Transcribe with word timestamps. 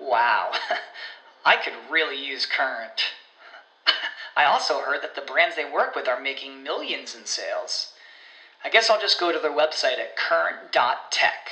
Wow, 0.00 0.52
I 1.44 1.56
could 1.56 1.74
really 1.90 2.24
use 2.24 2.46
Current. 2.46 3.02
I 4.36 4.44
also 4.44 4.80
heard 4.80 5.02
that 5.02 5.14
the 5.14 5.20
brands 5.20 5.56
they 5.56 5.70
work 5.70 5.94
with 5.94 6.08
are 6.08 6.20
making 6.20 6.62
millions 6.62 7.14
in 7.14 7.26
sales. 7.26 7.92
I 8.64 8.70
guess 8.70 8.90
I'll 8.90 9.00
just 9.00 9.20
go 9.20 9.32
to 9.32 9.38
their 9.38 9.50
website 9.50 9.98
at 9.98 10.16
current.tech. 10.16 11.50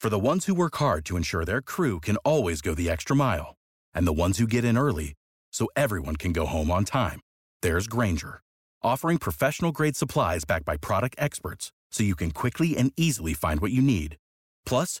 For 0.00 0.10
the 0.10 0.18
ones 0.18 0.46
who 0.46 0.54
work 0.54 0.76
hard 0.76 1.04
to 1.06 1.16
ensure 1.16 1.44
their 1.44 1.60
crew 1.60 1.98
can 2.00 2.16
always 2.18 2.60
go 2.60 2.74
the 2.74 2.88
extra 2.88 3.16
mile, 3.16 3.56
and 3.92 4.06
the 4.06 4.12
ones 4.12 4.38
who 4.38 4.46
get 4.46 4.64
in 4.64 4.78
early 4.78 5.14
so 5.52 5.68
everyone 5.74 6.16
can 6.16 6.32
go 6.32 6.46
home 6.46 6.70
on 6.70 6.84
time, 6.84 7.20
there's 7.62 7.88
Grainger, 7.88 8.40
offering 8.82 9.18
professional 9.18 9.72
grade 9.72 9.96
supplies 9.96 10.44
backed 10.44 10.64
by 10.64 10.76
product 10.76 11.16
experts 11.18 11.72
so 11.90 12.04
you 12.04 12.14
can 12.14 12.30
quickly 12.30 12.76
and 12.76 12.92
easily 12.96 13.34
find 13.34 13.60
what 13.60 13.72
you 13.72 13.82
need. 13.82 14.16
Plus, 14.64 15.00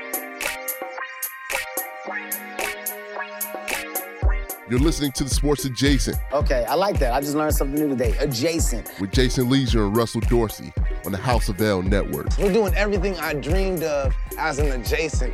You're 4.71 4.79
listening 4.79 5.11
to 5.11 5.23
the 5.25 5.29
Sports 5.29 5.65
Adjacent 5.65 6.17
Okay, 6.31 6.63
I 6.63 6.75
like 6.75 6.97
that. 6.99 7.13
I 7.13 7.19
just 7.19 7.35
learned 7.35 7.53
something 7.53 7.77
new 7.77 7.89
today. 7.89 8.15
Adjacent. 8.19 8.89
with 9.01 9.11
Jason 9.11 9.49
Lieser 9.49 9.83
and 9.83 9.97
Russell 9.97 10.21
Dorsey 10.21 10.71
on 11.05 11.11
the 11.11 11.17
House 11.17 11.49
of 11.49 11.59
L 11.59 11.81
Network. 11.81 12.27
We're 12.37 12.53
doing 12.53 12.73
everything 12.75 13.17
I 13.17 13.33
dreamed 13.33 13.83
of 13.83 14.15
as 14.37 14.59
an 14.59 14.71
adjacent. 14.71 15.33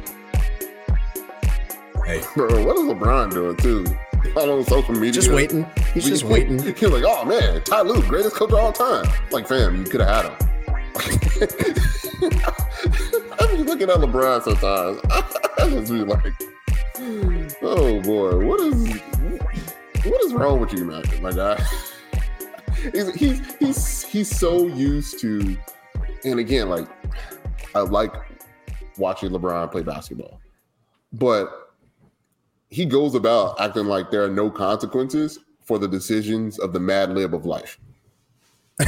Hey, 2.03 2.23
Bro, 2.33 2.65
what 2.65 2.77
is 2.77 2.85
LeBron 2.85 3.31
doing 3.31 3.55
too? 3.57 3.85
Out 4.31 4.49
on 4.49 4.63
social 4.63 4.95
media. 4.95 5.11
Just 5.11 5.31
waiting. 5.31 5.67
He's 5.93 6.05
just 6.05 6.23
waiting. 6.23 6.57
He 6.75 6.87
was 6.87 6.99
like, 6.99 7.03
oh 7.05 7.23
man, 7.23 7.63
Ty 7.63 7.81
Lue, 7.81 8.01
greatest 8.07 8.35
coach 8.35 8.51
of 8.51 8.57
all 8.57 8.73
time. 8.73 9.05
Like, 9.29 9.47
fam, 9.47 9.75
you 9.75 9.83
could 9.83 10.01
have 10.01 10.09
had 10.09 10.25
him. 10.31 10.35
I 13.39 13.55
be 13.55 13.61
looking 13.61 13.87
at 13.87 13.97
LeBron 13.97 14.41
sometimes. 14.41 14.99
I 15.59 15.69
just 15.69 15.91
be 15.91 15.99
like, 15.99 16.33
oh 16.99 18.01
boy, 18.01 18.45
what 18.45 18.59
is 18.61 19.01
what 20.05 20.23
is 20.23 20.33
wrong 20.33 20.59
with 20.59 20.73
you, 20.73 20.85
man, 20.85 21.03
my 21.21 21.31
guy? 21.31 21.63
he's, 22.91 23.13
he's 23.15 23.55
he's 23.55 24.03
he's 24.03 24.39
so 24.39 24.67
used 24.67 25.19
to, 25.19 25.57
and 26.23 26.39
again, 26.39 26.69
like 26.69 26.87
I 27.75 27.79
like 27.81 28.13
watching 28.97 29.29
LeBron 29.29 29.71
play 29.71 29.83
basketball, 29.83 30.39
but 31.13 31.73
he 32.69 32.85
goes 32.85 33.15
about 33.15 33.59
acting 33.59 33.85
like 33.85 34.11
there 34.11 34.23
are 34.23 34.29
no 34.29 34.49
consequences 34.49 35.39
for 35.63 35.77
the 35.77 35.87
decisions 35.87 36.59
of 36.59 36.73
the 36.73 36.79
mad 36.79 37.11
lib 37.11 37.33
of 37.33 37.45
life. 37.45 37.79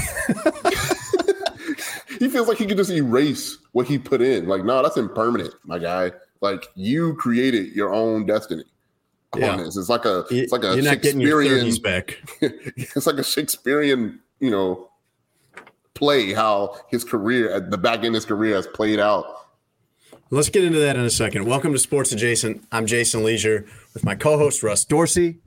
he 2.20 2.30
feels 2.30 2.48
like 2.48 2.58
he 2.58 2.66
could 2.66 2.78
just 2.78 2.92
erase 2.92 3.58
what 3.72 3.88
he 3.88 3.98
put 3.98 4.22
in. 4.22 4.48
Like, 4.48 4.64
no, 4.64 4.82
that's 4.82 4.98
impermanent, 4.98 5.54
my 5.64 5.80
guy. 5.80 6.12
Like 6.42 6.68
you 6.76 7.16
created 7.16 7.74
your 7.76 7.94
own 7.94 8.26
destiny 8.26 8.64
Yeah. 9.36 9.52
on 9.52 9.58
this. 9.64 9.76
It's 9.78 9.90
like 9.90 10.06
a 10.06 10.26
it's 10.30 10.52
like 10.52 10.64
a 10.64 10.76
You're 10.76 10.84
not 10.84 11.02
getting 11.02 11.22
your 11.22 11.44
Shakespearean 11.44 11.74
30s 11.74 11.84
back. 11.84 12.18
it's 12.42 13.06
like 13.08 13.18
a 13.18 13.24
Shakespearean, 13.24 14.20
you 14.40 14.50
know, 14.52 14.90
play 15.96 16.34
how 16.34 16.78
his 16.90 17.04
career 17.04 17.52
at 17.52 17.72
the 17.72 17.78
back 17.78 17.98
end 18.00 18.08
of 18.08 18.14
his 18.16 18.26
career 18.26 18.56
has 18.56 18.68
played 18.68 19.00
out. 19.00 19.26
Let's 20.32 20.50
get 20.50 20.64
into 20.64 20.80
that 20.80 20.96
in 20.96 21.04
a 21.04 21.10
second. 21.10 21.46
Welcome 21.46 21.74
to 21.74 21.80
Sports 21.80 22.12
Adjacent. 22.12 22.64
I'm 22.72 22.86
Jason 22.86 23.24
Lieser 23.24 23.66
with 23.94 24.04
my 24.06 24.16
co-host 24.16 24.62
Russ 24.64 24.86
Dorsey 24.86 25.40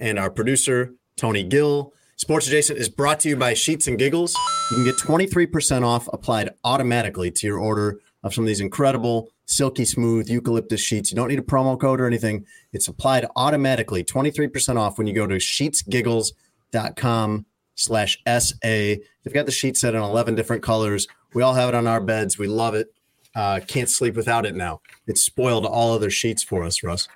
and 0.00 0.18
our 0.18 0.30
producer 0.30 0.94
Tony 1.16 1.42
Gill. 1.44 1.92
Sports 2.16 2.46
Adjacent 2.48 2.78
is 2.78 2.88
brought 2.88 3.20
to 3.20 3.28
you 3.28 3.36
by 3.36 3.52
Sheets 3.54 3.86
and 3.86 3.98
Giggles. 3.98 4.34
You 4.70 4.76
can 4.78 4.84
get 4.84 4.96
23% 4.96 5.84
off 5.84 6.08
applied 6.12 6.50
automatically 6.64 7.30
to 7.30 7.46
your 7.46 7.58
order 7.58 7.98
of 8.22 8.34
some 8.34 8.44
of 8.44 8.48
these 8.48 8.60
incredible 8.60 9.30
silky 9.46 9.84
smooth 9.84 10.28
eucalyptus 10.28 10.80
sheets. 10.80 11.10
You 11.10 11.16
don't 11.16 11.28
need 11.28 11.38
a 11.38 11.42
promo 11.42 11.78
code 11.78 12.00
or 12.00 12.06
anything. 12.06 12.46
It's 12.72 12.88
applied 12.88 13.26
automatically. 13.36 14.04
23% 14.04 14.76
off 14.76 14.98
when 14.98 15.06
you 15.06 15.14
go 15.14 15.26
to 15.26 15.36
sheetsgiggles.com 15.36 17.46
slash 17.74 18.18
SA. 18.26 18.56
They've 18.62 19.32
got 19.32 19.46
the 19.46 19.52
sheet 19.52 19.76
set 19.76 19.94
in 19.94 20.02
11 20.02 20.34
different 20.34 20.62
colors. 20.62 21.06
We 21.34 21.42
all 21.42 21.54
have 21.54 21.68
it 21.68 21.74
on 21.74 21.86
our 21.86 22.00
beds. 22.00 22.38
We 22.38 22.46
love 22.46 22.74
it. 22.74 22.92
Uh, 23.34 23.60
can't 23.66 23.88
sleep 23.88 24.14
without 24.14 24.44
it 24.44 24.54
now. 24.54 24.80
It's 25.06 25.22
spoiled 25.22 25.64
all 25.64 25.94
other 25.94 26.10
sheets 26.10 26.42
for 26.42 26.64
us, 26.64 26.82
Russ. 26.82 27.08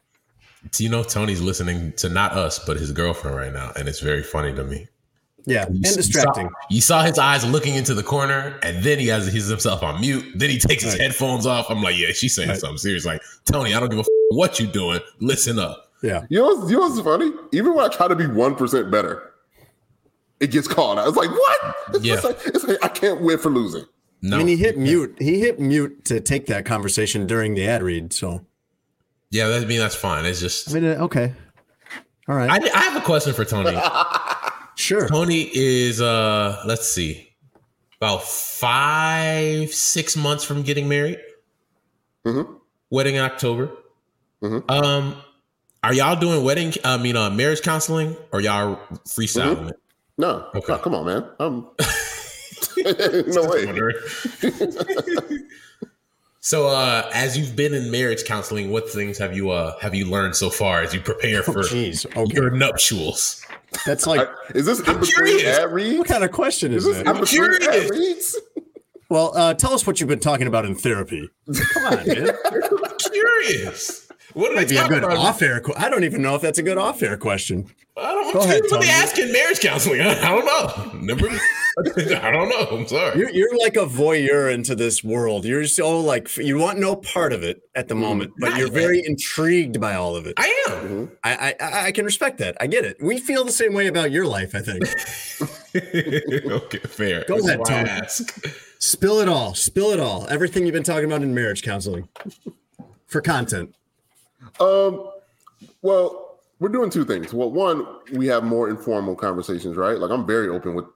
so 0.73 0.83
you 0.83 0.89
know 0.89 1.03
Tony's 1.03 1.43
listening 1.43 1.93
to 1.95 2.09
not 2.09 2.33
us, 2.33 2.59
but 2.59 2.79
his 2.79 2.91
girlfriend 2.91 3.37
right 3.37 3.53
now, 3.53 3.73
and 3.77 3.87
it's 3.87 4.01
very 4.01 4.23
funny 4.23 4.55
to 4.55 4.65
me. 4.65 4.89
Yeah, 5.49 5.67
You 5.69 5.75
and 5.77 5.83
distracting. 5.85 6.45
You 6.45 6.51
saw, 6.51 6.67
you 6.71 6.81
saw 6.81 7.03
his 7.05 7.19
eyes 7.19 7.45
looking 7.45 7.77
into 7.77 7.95
the 7.95 8.03
corner, 8.03 8.59
and 8.65 8.83
then 8.83 8.99
he 8.99 9.07
has 9.07 9.33
he's 9.33 9.47
himself 9.47 9.83
on 9.85 10.01
mute. 10.01 10.25
Then 10.35 10.51
he 10.51 10.59
takes 10.59 10.83
his 10.83 10.95
Right. 10.95 11.03
headphones 11.03 11.47
off. 11.47 11.67
I'm 11.71 11.83
like, 11.83 11.97
yeah, 11.97 12.09
she's 12.13 12.35
saying 12.35 12.49
Right. 12.49 12.59
something 12.59 12.79
serious. 12.79 13.05
Like, 13.05 13.23
Tony, 13.45 13.73
I 13.73 13.79
don't 13.79 13.89
give 13.89 13.99
a 13.99 14.03
f- 14.03 14.07
what 14.31 14.59
you 14.59 14.67
doing. 14.67 14.99
Listen 15.21 15.59
up. 15.61 15.93
Yeah. 16.03 16.25
You 16.29 16.41
know, 16.41 16.47
what's, 16.47 16.71
you 16.71 16.77
know 16.79 16.89
what's 16.89 17.01
funny? 17.01 17.31
Even 17.53 17.75
when 17.75 17.85
I 17.85 17.89
try 17.89 18.09
to 18.09 18.17
be 18.17 18.27
one 18.27 18.57
percent 18.57 18.91
better, 18.91 19.23
it 20.41 20.51
gets 20.51 20.67
called 20.67 20.99
out. 20.99 21.07
It's 21.09 21.17
like 21.17 21.31
what? 21.31 21.77
It's, 21.95 22.05
Yeah. 22.05 22.15
like, 22.25 22.39
it's 22.45 22.65
like 22.65 22.79
I 22.85 22.89
can't 22.89 23.21
win 23.21 23.39
for 23.39 23.51
losing. 23.51 23.85
No, 24.23 24.37
I 24.37 24.39
mean, 24.39 24.49
he 24.49 24.57
hit 24.57 24.77
mute. 24.77 25.15
He 25.21 25.39
hit 25.39 25.61
mute 25.61 26.05
to 26.07 26.21
take 26.21 26.47
that 26.47 26.65
conversation 26.65 27.27
during 27.27 27.55
the 27.55 27.69
ad 27.69 27.83
read. 27.85 28.13
So, 28.13 28.45
yeah, 29.31 29.47
that, 29.49 29.63
I 29.63 29.67
mean 29.67 29.79
that's 29.79 29.95
fine. 29.95 30.25
It's 30.27 30.41
just 30.41 30.71
I 30.71 30.75
mean, 30.75 30.85
uh, 30.91 31.05
okay. 31.05 31.33
All 32.29 32.35
right. 32.35 32.51
I, 32.51 32.57
I 32.75 32.81
have 32.83 32.97
a 33.01 33.05
question 33.05 33.33
for 33.33 33.45
Tony. 33.45 33.71
sure. 34.77 35.09
Tony 35.09 35.51
is 35.53 36.01
uh 36.01 36.63
let's 36.67 36.91
see, 36.91 37.29
about 38.01 38.23
five 38.23 39.73
six 39.73 40.17
months 40.17 40.45
from 40.45 40.63
getting 40.63 40.89
married. 40.89 41.19
Mhm. 42.25 42.61
Wedding 42.91 43.17
in 43.17 43.23
October. 43.23 43.71
Mhm. 44.43 44.71
Um, 44.71 45.17
are 45.83 45.93
y'all 45.95 46.17
doing 46.19 46.45
wedding? 46.45 46.73
I 46.85 46.97
mean, 46.99 47.17
uh, 47.17 47.31
marriage 47.31 47.63
counseling, 47.63 48.17
or 48.33 48.41
y'all 48.41 48.79
freestyling 49.07 49.71
it? 49.71 49.77
No, 50.19 50.49
Okay. 50.55 50.73
no, 50.73 50.79
come 50.79 50.95
on, 50.95 51.07
man. 51.07 51.25
Um, 51.41 51.69
no 53.27 53.45
way. 53.49 53.67
so, 56.47 56.69
uh, 56.69 57.11
as 57.13 57.37
you've 57.37 57.57
been 57.57 57.75
in 57.75 57.91
marriage 57.91 58.25
counseling, 58.25 58.71
what 58.71 58.89
things 58.89 59.19
have 59.19 59.35
you 59.37 59.51
uh 59.51 59.77
have 59.81 59.95
you 59.95 60.05
learned 60.07 60.37
so 60.37 60.49
far 60.49 60.81
as 60.83 60.95
you 60.95 61.01
prepare 61.01 61.43
for 61.43 61.63
Jeez. 61.65 62.07
Okay. 62.17 62.35
your 62.35 62.51
nuptials? 62.51 63.45
That's 63.85 64.07
like, 64.07 64.29
Is 64.55 64.65
this 64.67 64.79
in 64.81 64.87
I'm 64.89 65.01
between 65.01 65.39
curious. 65.39 65.59
ad 65.59 65.73
reads? 65.73 65.99
what 65.99 66.07
kind 66.09 66.23
of 66.25 66.31
question 66.31 66.73
is 66.73 66.87
Is 66.87 66.95
this 66.95 67.05
that? 67.05 67.09
I'm 67.15 67.21
between 67.21 67.53
ad 67.55 67.61
curious. 67.61 67.91
reads? 67.91 68.37
Well, 69.11 69.37
uh, 69.37 69.55
tell 69.55 69.73
us 69.73 69.87
what 69.87 69.99
you've 70.01 70.09
been 70.09 70.21
talking 70.21 70.47
about 70.47 70.65
in 70.65 70.75
therapy. 70.77 71.29
Come 71.73 71.85
on, 71.87 72.07
man. 72.07 72.31
I'm 72.45 72.97
curious. 73.13 74.09
What 74.35 74.49
did 74.49 74.57
Might 74.57 74.67
I 74.67 74.69
be 74.69 74.77
a 74.77 74.89
good 74.89 75.05
about? 75.05 75.17
off-air. 75.19 75.61
Qu- 75.61 75.75
I 75.77 75.89
don't 75.89 76.05
even 76.05 76.23
know 76.23 76.35
if 76.35 76.43
that's 76.43 76.59
a 76.59 76.63
good 76.63 76.79
off-air 76.79 77.17
question. 77.17 77.67
I 77.97 78.13
don't. 78.13 78.33
Go 78.33 78.41
ahead, 78.41 78.63
curious 78.67 78.73
what 78.73 78.89
ask 78.89 79.19
in 79.19 79.33
marriage 79.33 79.61
counseling. 79.61 80.01
I, 80.01 80.11
I 80.23 80.29
don't 80.29 80.45
know. 80.45 80.99
Never. 81.01 81.29
I 81.87 82.31
don't 82.31 82.49
know. 82.49 82.79
I'm 82.79 82.87
sorry. 82.89 83.19
You're, 83.19 83.31
you're 83.31 83.59
like 83.59 83.77
a 83.77 83.85
voyeur 83.85 84.51
into 84.53 84.75
this 84.75 85.05
world. 85.05 85.45
You're 85.45 85.67
so 85.67 86.01
like 86.01 86.35
you 86.39 86.57
want 86.57 86.79
no 86.79 86.97
part 86.97 87.35
of 87.35 87.43
it 87.43 87.61
at 87.75 87.89
the 87.89 87.95
moment, 87.95 88.33
but 88.39 88.51
Not 88.51 88.59
you're 88.59 88.69
yet. 88.69 88.75
very 88.75 89.05
intrigued 89.05 89.79
by 89.79 89.95
all 89.95 90.17
of 90.17 90.27
it. 90.27 90.35
I 90.39 90.65
am. 90.69 91.13
I, 91.23 91.55
I 91.61 91.87
I 91.89 91.93
can 91.93 92.07
respect 92.07 92.39
that. 92.39 92.57
I 92.61 92.67
get 92.67 92.87
it. 92.87 92.97
We 93.03 93.19
feel 93.19 93.45
the 93.45 93.53
same 93.53 93.75
way 93.75 93.89
about 93.89 94.11
your 94.11 94.27
life. 94.27 94.55
I 94.55 94.61
think. 94.61 94.85
okay, 95.77 96.79
fair. 96.79 97.25
Go 97.29 97.35
That's 97.37 97.47
ahead, 97.49 97.59
why 97.61 97.67
I 97.67 97.85
Tony. 97.85 97.91
ask. 97.91 98.47
Spill 98.79 99.21
it 99.21 99.29
all. 99.29 99.55
Spill 99.55 99.91
it 99.91 100.01
all. 100.01 100.27
Everything 100.31 100.65
you've 100.65 100.73
been 100.73 100.83
talking 100.83 101.05
about 101.05 101.23
in 101.23 101.35
marriage 101.35 101.63
counseling 101.63 102.09
for 103.07 103.21
content. 103.21 103.75
Um, 104.61 105.11
well, 105.83 106.39
we're 106.59 106.71
doing 106.71 106.89
two 106.89 107.05
things. 107.05 107.35
Well, 107.35 107.51
one, 107.51 107.87
we 108.13 108.27
have 108.29 108.45
more 108.45 108.71
informal 108.71 109.15
conversations, 109.15 109.77
right? 109.77 109.99
Like 109.99 110.11
I'm 110.11 110.27
very 110.27 110.49
open 110.49 110.75
with 110.75 110.87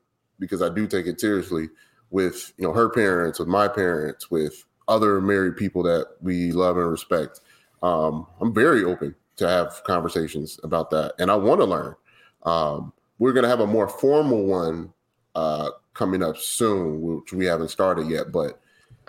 because 0.40 0.62
I 0.62 0.68
do 0.68 0.88
take 0.88 1.06
it 1.06 1.20
seriously 1.20 1.68
with 2.10 2.52
you 2.56 2.64
know 2.64 2.72
her 2.72 2.88
parents, 2.88 3.38
with 3.38 3.48
my 3.48 3.68
parents, 3.68 4.30
with 4.30 4.64
other 4.88 5.20
married 5.20 5.56
people 5.56 5.84
that 5.84 6.08
we 6.20 6.50
love 6.50 6.76
and 6.76 6.90
respect. 6.90 7.40
Um, 7.82 8.26
I'm 8.40 8.52
very 8.52 8.82
open 8.82 9.14
to 9.36 9.48
have 9.48 9.82
conversations 9.84 10.58
about 10.64 10.90
that, 10.90 11.14
and 11.20 11.30
I 11.30 11.36
want 11.36 11.60
to 11.60 11.66
learn. 11.66 11.94
Um, 12.42 12.92
we're 13.18 13.32
going 13.32 13.44
to 13.44 13.48
have 13.48 13.60
a 13.60 13.66
more 13.66 13.88
formal 13.88 14.44
one 14.46 14.92
uh, 15.34 15.70
coming 15.94 16.22
up 16.22 16.36
soon, 16.36 17.00
which 17.02 17.32
we 17.32 17.44
haven't 17.44 17.68
started 17.68 18.08
yet. 18.08 18.32
But 18.32 18.60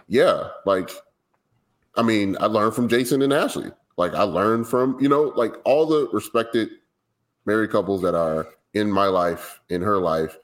yeah, 0.08 0.50
like, 0.66 0.92
I 1.96 2.04
mean, 2.04 2.38
I 2.40 2.46
learned 2.46 2.76
from 2.76 2.90
Jason 2.90 3.22
and 3.22 3.34
Ashley. 3.34 3.72
Like, 3.98 4.14
I 4.14 4.24
learned 4.24 4.68
from, 4.68 4.98
you 5.00 5.08
know, 5.10 5.34
like 5.36 5.54
all 5.64 5.86
the 5.86 6.10
respected 6.12 6.70
married 7.46 7.72
couples 7.72 8.02
that 8.02 8.16
are 8.16 8.48
in 8.74 8.92
my 8.92 9.06
life, 9.06 9.62
in 9.70 9.82
her 9.82 9.98
life. 9.98 10.38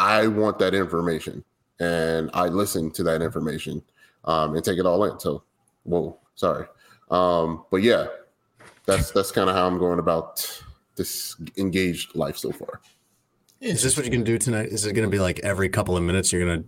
I 0.00 0.26
want 0.28 0.58
that 0.60 0.74
information 0.74 1.44
and 1.78 2.30
I 2.32 2.46
listen 2.46 2.90
to 2.92 3.02
that 3.02 3.20
information 3.20 3.82
um, 4.24 4.56
and 4.56 4.64
take 4.64 4.78
it 4.78 4.86
all 4.86 5.04
in. 5.04 5.20
So, 5.20 5.42
whoa, 5.82 6.18
sorry. 6.34 6.66
Um, 7.10 7.64
but 7.70 7.82
yeah, 7.82 8.06
that's 8.86 9.10
that's 9.10 9.30
kind 9.30 9.50
of 9.50 9.56
how 9.56 9.66
I'm 9.66 9.78
going 9.78 9.98
about 9.98 10.62
this 10.96 11.36
engaged 11.58 12.14
life 12.16 12.38
so 12.38 12.50
far. 12.50 12.80
Is 13.60 13.82
this 13.82 13.94
what 13.96 14.06
you're 14.06 14.12
gonna 14.12 14.24
do 14.24 14.38
tonight? 14.38 14.68
Is 14.68 14.86
it 14.86 14.94
gonna 14.94 15.08
be 15.08 15.18
like 15.18 15.38
every 15.40 15.68
couple 15.68 15.96
of 15.96 16.02
minutes 16.02 16.32
you're 16.32 16.44
gonna 16.46 16.64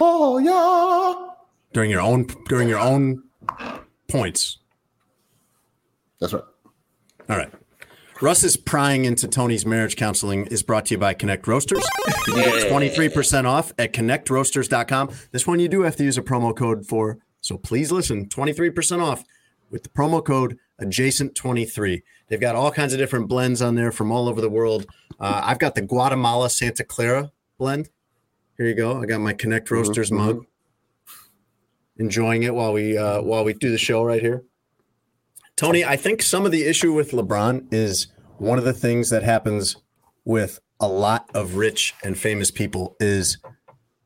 Oh 0.00 0.38
yeah. 0.38 1.34
during 1.72 1.90
your 1.90 2.00
own 2.00 2.26
during 2.48 2.68
your 2.68 2.80
own 2.80 3.22
points? 4.08 4.58
That's 6.18 6.32
right. 6.32 6.44
All 7.28 7.36
right. 7.36 7.52
Russ's 8.20 8.54
prying 8.54 9.06
into 9.06 9.26
Tony's 9.26 9.64
marriage 9.64 9.96
counseling 9.96 10.46
is 10.48 10.62
brought 10.62 10.86
to 10.86 10.94
you 10.94 10.98
by 10.98 11.14
Connect 11.14 11.46
Roasters. 11.46 11.82
You 12.26 12.34
can 12.34 12.44
get 12.44 12.70
23% 12.70 13.46
off 13.46 13.72
at 13.78 13.94
connectroasters.com. 13.94 15.10
This 15.32 15.46
one 15.46 15.58
you 15.58 15.68
do 15.68 15.82
have 15.82 15.96
to 15.96 16.04
use 16.04 16.18
a 16.18 16.22
promo 16.22 16.54
code 16.54 16.86
for, 16.86 17.18
so 17.40 17.56
please 17.56 17.90
listen 17.90 18.28
23% 18.28 19.02
off 19.02 19.24
with 19.70 19.84
the 19.84 19.88
promo 19.88 20.22
code 20.22 20.58
adjacent23. 20.82 22.02
They've 22.28 22.40
got 22.40 22.56
all 22.56 22.70
kinds 22.70 22.92
of 22.92 22.98
different 22.98 23.26
blends 23.28 23.62
on 23.62 23.74
there 23.74 23.90
from 23.90 24.12
all 24.12 24.28
over 24.28 24.42
the 24.42 24.50
world. 24.50 24.84
Uh, 25.18 25.40
I've 25.42 25.58
got 25.58 25.74
the 25.74 25.82
Guatemala 25.82 26.50
Santa 26.50 26.84
Clara 26.84 27.32
blend. 27.56 27.88
Here 28.58 28.66
you 28.66 28.74
go. 28.74 29.00
I 29.00 29.06
got 29.06 29.20
my 29.20 29.32
Connect 29.32 29.70
Roasters 29.70 30.12
mug. 30.12 30.44
Enjoying 31.96 32.42
it 32.42 32.54
while 32.54 32.72
we 32.72 32.96
uh, 32.96 33.20
while 33.22 33.44
we 33.44 33.52
do 33.52 33.70
the 33.70 33.78
show 33.78 34.02
right 34.04 34.22
here. 34.22 34.42
Tony, 35.60 35.84
I 35.84 35.98
think 35.98 36.22
some 36.22 36.46
of 36.46 36.52
the 36.52 36.64
issue 36.64 36.94
with 36.94 37.10
LeBron 37.10 37.66
is 37.70 38.06
one 38.38 38.56
of 38.56 38.64
the 38.64 38.72
things 38.72 39.10
that 39.10 39.22
happens 39.22 39.76
with 40.24 40.58
a 40.80 40.88
lot 40.88 41.28
of 41.34 41.56
rich 41.56 41.94
and 42.02 42.18
famous 42.18 42.50
people 42.50 42.96
is 42.98 43.36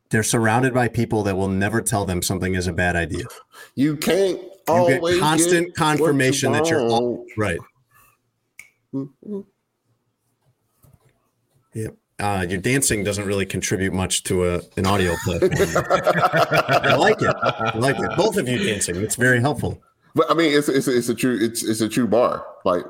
they're 0.09 0.21
surrounded 0.21 0.73
by 0.73 0.89
people 0.89 1.23
that 1.23 1.37
will 1.37 1.47
never 1.47 1.81
tell 1.81 2.03
them 2.03 2.21
something 2.21 2.55
is 2.55 2.67
a 2.67 2.73
bad 2.73 2.97
idea. 2.97 3.23
You 3.73 3.95
can't 3.95 4.37
You 4.37 4.51
always 4.67 5.15
get 5.15 5.21
constant 5.21 5.67
get 5.67 5.75
confirmation 5.75 6.51
what 6.51 6.65
that 6.65 6.69
you 6.69 6.77
you're 6.77 6.89
all, 6.89 7.25
right. 7.37 7.59
Yep. 11.73 11.95
Uh, 12.19 12.45
your 12.49 12.59
dancing 12.59 13.05
doesn't 13.05 13.25
really 13.25 13.45
contribute 13.45 13.93
much 13.93 14.23
to 14.23 14.43
a, 14.43 14.61
an 14.75 14.85
audio 14.85 15.15
platform. 15.23 15.51
I 16.83 16.95
like 16.95 17.21
it. 17.21 17.33
I 17.41 17.77
like 17.77 17.97
it. 17.97 18.17
Both 18.17 18.35
of 18.35 18.49
you 18.49 18.57
dancing. 18.57 18.97
It's 18.97 19.15
very 19.15 19.39
helpful. 19.39 19.81
But 20.15 20.31
I 20.31 20.33
mean, 20.33 20.57
it's 20.57 20.69
it's 20.69 20.87
it's 20.87 21.09
a 21.09 21.15
true 21.15 21.37
it's 21.39 21.63
it's 21.63 21.81
a 21.81 21.89
true 21.89 22.07
bar. 22.07 22.45
Like 22.63 22.83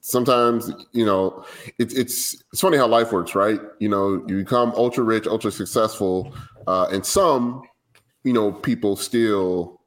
sometimes 0.00 0.70
you 0.92 1.04
know, 1.04 1.44
it's 1.78 1.92
it's 1.94 2.42
it's 2.52 2.60
funny 2.60 2.78
how 2.78 2.86
life 2.86 3.12
works, 3.12 3.34
right? 3.34 3.60
You 3.80 3.88
know, 3.88 4.24
you 4.28 4.36
become 4.38 4.72
ultra 4.76 5.02
rich, 5.02 5.26
ultra 5.26 5.50
successful, 5.50 6.34
uh, 6.68 6.86
and 6.92 7.04
some 7.04 7.62
you 8.22 8.32
know 8.32 8.52
people 8.52 8.94
still 8.94 9.80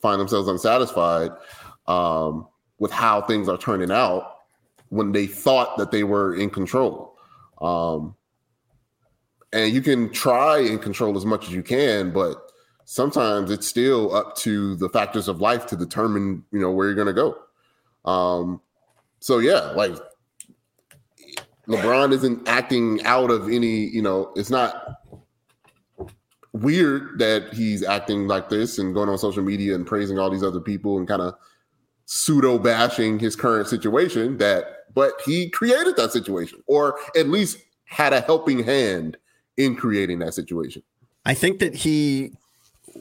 find 0.00 0.20
themselves 0.20 0.48
unsatisfied 0.48 1.30
um, 1.88 2.46
with 2.78 2.92
how 2.92 3.22
things 3.22 3.48
are 3.48 3.58
turning 3.58 3.90
out 3.90 4.36
when 4.90 5.12
they 5.12 5.26
thought 5.26 5.76
that 5.78 5.90
they 5.90 6.04
were 6.04 6.34
in 6.36 6.50
control. 6.50 7.16
Um, 7.60 8.14
and 9.52 9.72
you 9.72 9.82
can 9.82 10.10
try 10.10 10.58
and 10.58 10.80
control 10.80 11.16
as 11.16 11.24
much 11.24 11.46
as 11.46 11.52
you 11.52 11.62
can, 11.62 12.10
but 12.10 12.51
sometimes 12.84 13.50
it's 13.50 13.66
still 13.66 14.14
up 14.14 14.36
to 14.36 14.76
the 14.76 14.88
factors 14.88 15.28
of 15.28 15.40
life 15.40 15.66
to 15.66 15.76
determine, 15.76 16.44
you 16.52 16.60
know, 16.60 16.70
where 16.70 16.86
you're 16.86 16.94
going 16.94 17.06
to 17.06 17.12
go. 17.12 17.36
Um, 18.10 18.60
so 19.20 19.38
yeah, 19.38 19.72
like 19.72 19.96
LeBron 21.68 22.12
isn't 22.12 22.48
acting 22.48 23.04
out 23.04 23.30
of 23.30 23.48
any, 23.48 23.86
you 23.86 24.02
know, 24.02 24.32
it's 24.34 24.50
not 24.50 24.98
weird 26.52 27.18
that 27.18 27.52
he's 27.54 27.82
acting 27.82 28.28
like 28.28 28.48
this 28.48 28.78
and 28.78 28.94
going 28.94 29.08
on 29.08 29.16
social 29.16 29.42
media 29.42 29.74
and 29.74 29.86
praising 29.86 30.18
all 30.18 30.28
these 30.28 30.42
other 30.42 30.60
people 30.60 30.98
and 30.98 31.08
kind 31.08 31.22
of 31.22 31.34
pseudo 32.04 32.58
bashing 32.58 33.18
his 33.18 33.34
current 33.34 33.66
situation 33.66 34.36
that 34.36 34.84
but 34.94 35.14
he 35.24 35.48
created 35.48 35.96
that 35.96 36.12
situation 36.12 36.62
or 36.66 36.98
at 37.16 37.28
least 37.28 37.58
had 37.84 38.12
a 38.12 38.20
helping 38.20 38.62
hand 38.62 39.16
in 39.56 39.76
creating 39.76 40.18
that 40.18 40.34
situation. 40.34 40.82
I 41.24 41.34
think 41.34 41.60
that 41.60 41.74
he 41.74 42.32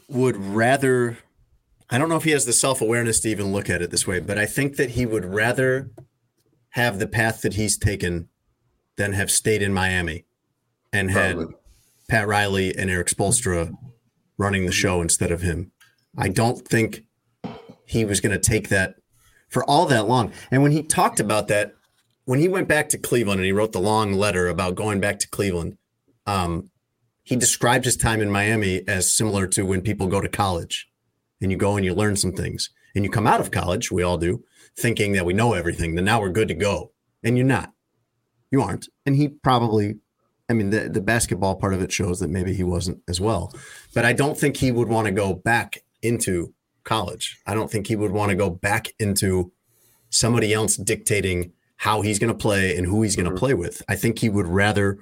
would 0.08 0.38
rather. 0.38 1.18
I 1.90 1.98
don't 1.98 2.08
know 2.08 2.16
if 2.16 2.24
he 2.24 2.32
has 2.32 2.46
the 2.46 2.54
self 2.54 2.82
awareness 2.82 3.20
to 3.22 3.30
even 3.30 3.52
look 3.52 3.70
at 3.70 3.82
it 3.82 3.92
this 3.92 4.08
way, 4.08 4.20
but 4.20 4.38
I 4.38 4.46
think 4.46 4.78
that 4.78 4.92
he 4.92 5.06
would 5.06 5.26
rather 5.26 5.92
have 6.72 7.00
the 7.00 7.08
path 7.08 7.42
that 7.42 7.56
he's 7.56 7.78
taken 7.78 8.30
than 8.96 9.14
have 9.14 9.30
stayed 9.30 9.62
in 9.62 9.74
Miami 9.74 10.26
and 10.94 11.12
had 11.12 11.36
Probably. 11.36 11.56
Pat 12.10 12.28
Riley 12.28 12.76
and 12.76 12.90
Erik 12.90 13.08
Spoelstra 13.08 13.76
running 14.38 14.66
the 14.66 14.72
show 14.72 15.02
instead 15.02 15.32
of 15.32 15.42
him. 15.42 15.72
I 16.18 16.30
don't 16.30 16.68
think 16.68 17.04
he 17.86 18.06
was 18.06 18.22
going 18.22 18.32
to 18.32 18.40
take 18.40 18.70
that 18.70 18.96
for 19.50 19.64
all 19.66 19.86
that 19.86 20.08
long. 20.08 20.32
And 20.50 20.64
when 20.64 20.72
he 20.72 20.82
talked 20.82 21.20
about 21.20 21.48
that, 21.50 21.76
when 22.26 22.40
he 22.40 22.48
went 22.48 22.68
back 22.68 22.90
to 22.90 22.98
Cleveland 22.98 23.40
and 23.40 23.46
he 23.46 23.52
wrote 23.52 23.74
the 23.74 23.80
long 23.80 24.14
letter 24.14 24.48
about 24.48 24.76
going 24.76 25.00
back 25.00 25.20
to 25.20 25.30
Cleveland, 25.30 25.78
um, 26.26 26.71
he 27.24 27.36
described 27.36 27.86
his 27.86 27.98
time 27.98 28.22
in 28.22 28.32
Miami 28.32 28.88
as 28.88 29.12
similar 29.12 29.48
to 29.48 29.66
when 29.66 29.82
people 29.82 30.08
go 30.08 30.22
to 30.22 30.30
college 30.30 30.90
and 31.42 31.52
you 31.52 31.58
go 31.58 31.76
and 31.76 31.86
you 31.86 31.94
learn 31.94 32.16
some 32.16 32.32
things 32.32 32.70
and 32.96 33.06
you 33.06 33.12
come 33.12 33.28
out 33.28 33.40
of 33.40 33.52
college, 33.52 33.92
we 33.92 34.04
all 34.04 34.18
do, 34.18 34.44
thinking 34.76 35.14
that 35.14 35.26
we 35.26 35.34
know 35.34 35.54
everything, 35.54 35.96
then 35.96 36.06
now 36.06 36.20
we're 36.20 36.30
good 36.30 36.48
to 36.48 36.54
go. 36.54 36.92
And 37.24 37.38
you're 37.38 37.46
not. 37.46 37.72
You 38.50 38.62
aren't. 38.62 38.90
And 39.06 39.16
he 39.16 39.28
probably, 39.28 39.98
I 40.50 40.54
mean, 40.54 40.72
the, 40.72 40.90
the 40.90 41.02
basketball 41.02 41.56
part 41.56 41.74
of 41.74 41.82
it 41.82 41.92
shows 41.92 42.20
that 42.20 42.30
maybe 42.30 42.54
he 42.54 42.64
wasn't 42.64 43.00
as 43.08 43.22
well. 43.22 43.54
But 43.94 44.06
I 44.06 44.14
don't 44.14 44.38
think 44.38 44.58
he 44.58 44.72
would 44.72 44.90
want 44.90 45.06
to 45.06 45.12
go 45.12 45.34
back 45.34 45.84
into 46.02 46.54
college. 46.84 47.40
I 47.46 47.54
don't 47.54 47.70
think 47.70 47.88
he 47.88 47.96
would 47.96 48.12
want 48.12 48.30
to 48.32 48.36
go 48.36 48.50
back 48.50 48.88
into 49.00 49.52
somebody 50.10 50.54
else 50.54 50.76
dictating 50.76 51.54
how 51.78 52.02
he's 52.02 52.20
going 52.20 52.32
to 52.32 52.38
play 52.38 52.76
and 52.76 52.86
who 52.86 53.02
he's 53.02 53.16
going 53.16 53.26
to 53.26 53.32
mm-hmm. 53.32 53.40
play 53.40 53.54
with. 53.54 53.82
I 53.88 53.96
think 53.96 54.20
he 54.20 54.30
would 54.30 54.48
rather 54.48 55.00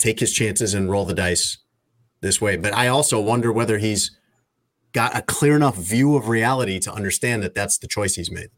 take 0.00 0.20
his 0.20 0.32
chances 0.32 0.74
and 0.74 0.90
roll 0.90 1.04
the 1.04 1.14
dice 1.14 1.58
this 2.20 2.40
way. 2.40 2.56
But 2.56 2.74
I 2.74 2.88
also 2.88 3.20
wonder 3.20 3.52
whether 3.52 3.78
he's 3.78 4.16
got 4.92 5.16
a 5.16 5.22
clear 5.22 5.54
enough 5.54 5.76
view 5.76 6.16
of 6.16 6.28
reality 6.28 6.80
to 6.80 6.92
understand 6.92 7.42
that 7.42 7.54
that's 7.54 7.78
the 7.78 7.86
choice 7.86 8.14
he's 8.14 8.30
made. 8.30 8.48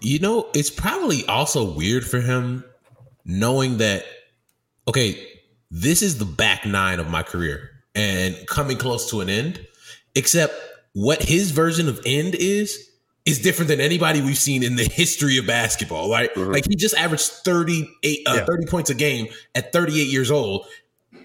You 0.00 0.20
know, 0.20 0.48
it's 0.54 0.70
probably 0.70 1.26
also 1.26 1.72
weird 1.72 2.06
for 2.06 2.20
him 2.20 2.64
knowing 3.24 3.78
that, 3.78 4.04
okay, 4.86 5.22
this 5.70 6.02
is 6.02 6.18
the 6.18 6.24
back 6.24 6.64
nine 6.64 6.98
of 6.98 7.10
my 7.10 7.22
career 7.22 7.70
and 7.94 8.36
coming 8.46 8.78
close 8.78 9.10
to 9.10 9.20
an 9.20 9.28
end, 9.28 9.66
except 10.14 10.54
what 10.94 11.22
his 11.22 11.50
version 11.50 11.88
of 11.88 12.00
end 12.06 12.34
is 12.36 12.87
is 13.28 13.38
different 13.38 13.68
than 13.68 13.80
anybody 13.80 14.20
we've 14.20 14.38
seen 14.38 14.62
in 14.62 14.76
the 14.76 14.84
history 14.84 15.38
of 15.38 15.46
basketball. 15.46 16.10
Right? 16.10 16.34
Like 16.36 16.66
he 16.68 16.76
just 16.76 16.96
averaged 16.96 17.28
38 17.28 18.26
uh, 18.26 18.34
Yeah. 18.34 18.44
30 18.44 18.66
points 18.66 18.90
a 18.90 18.94
game 18.94 19.28
at 19.54 19.72
38 19.72 20.06
years 20.08 20.30
old 20.30 20.66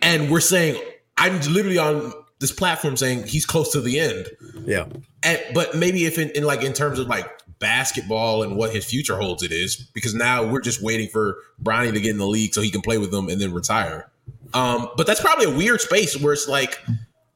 and 0.01 0.29
we're 0.29 0.39
saying 0.41 0.81
I'm 1.17 1.39
literally 1.41 1.77
on 1.77 2.13
this 2.39 2.51
platform 2.51 2.97
saying 2.97 3.27
he's 3.27 3.45
close 3.45 3.71
to 3.71 3.81
the 3.81 3.99
end. 3.99 4.27
Yeah. 4.65 4.85
And, 5.23 5.39
but 5.53 5.75
maybe 5.75 6.05
if 6.05 6.17
in, 6.17 6.29
in 6.31 6.43
like 6.43 6.63
in 6.63 6.73
terms 6.73 6.99
of 6.99 7.07
like 7.07 7.29
basketball 7.59 8.43
and 8.43 8.57
what 8.57 8.73
his 8.73 8.85
future 8.85 9.15
holds, 9.15 9.43
it 9.43 9.51
is 9.51 9.77
because 9.77 10.13
now 10.13 10.45
we're 10.45 10.61
just 10.61 10.81
waiting 10.81 11.07
for 11.07 11.37
Bronny 11.61 11.93
to 11.93 12.01
get 12.01 12.09
in 12.09 12.17
the 12.17 12.27
league 12.27 12.53
so 12.53 12.61
he 12.61 12.69
can 12.69 12.81
play 12.81 12.97
with 12.97 13.11
them 13.11 13.29
and 13.29 13.39
then 13.39 13.53
retire. 13.53 14.11
Um, 14.53 14.89
but 14.97 15.07
that's 15.07 15.21
probably 15.21 15.45
a 15.45 15.55
weird 15.55 15.81
space 15.81 16.19
where 16.19 16.33
it's 16.33 16.47
like 16.47 16.77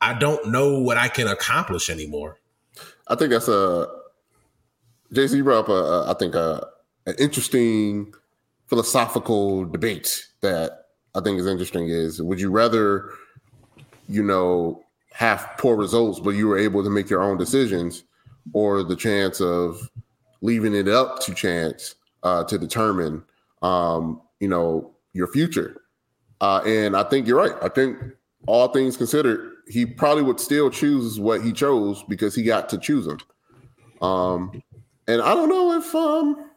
I 0.02 0.14
don't 0.14 0.50
know 0.50 0.80
what 0.80 0.98
I 0.98 1.08
can 1.08 1.28
accomplish 1.28 1.90
anymore. 1.90 2.40
I 3.08 3.16
think 3.16 3.32
that's 3.32 3.48
a 3.48 3.88
Jason. 5.12 5.38
You 5.38 5.44
brought 5.44 5.66
up 5.66 5.70
a, 5.70 5.74
a 5.74 6.12
I 6.12 6.14
think 6.16 6.36
a, 6.36 6.68
an 7.06 7.16
interesting 7.20 8.14
philosophical 8.68 9.66
debate 9.66 10.26
that 10.42 10.88
I 11.16 11.22
think 11.22 11.40
is 11.40 11.48
interesting. 11.48 11.90
Is 11.90 12.22
would 12.22 12.40
you 12.40 12.52
rather, 12.52 13.12
you 14.08 14.24
know, 14.24 14.84
have 15.14 15.50
poor 15.58 15.76
results 15.76 16.20
but 16.20 16.32
you 16.32 16.48
were 16.48 16.58
able 16.58 16.84
to 16.84 16.90
make 16.90 17.10
your 17.10 17.22
own 17.22 17.38
decisions, 17.38 18.04
or 18.54 18.84
the 18.84 18.96
chance 18.96 19.42
of 19.42 19.90
leaving 20.42 20.76
it 20.76 20.88
up 20.88 21.20
to 21.22 21.34
chance 21.34 21.96
uh, 22.24 22.44
to 22.44 22.58
determine, 22.58 23.24
um, 23.62 24.22
you 24.40 24.48
know, 24.48 24.92
your 25.14 25.28
future? 25.28 25.82
Uh, 26.42 26.62
and 26.66 26.96
I 26.96 27.04
think 27.04 27.28
you're 27.28 27.38
right. 27.38 27.56
I 27.64 27.70
think 27.70 27.98
all 28.46 28.68
things 28.68 28.96
considered, 28.96 29.54
he 29.68 29.86
probably 29.86 30.24
would 30.24 30.40
still 30.40 30.70
choose 30.70 31.20
what 31.20 31.42
he 31.42 31.52
chose 31.52 32.04
because 32.04 32.36
he 32.36 32.44
got 32.44 32.70
to 32.70 32.78
choose 32.78 33.08
him. 33.08 33.18
Um, 34.02 34.62
and 35.08 35.22
I 35.22 35.34
don't 35.34 35.50
know 35.50 35.78
if 35.78 35.96
um, 35.96 36.52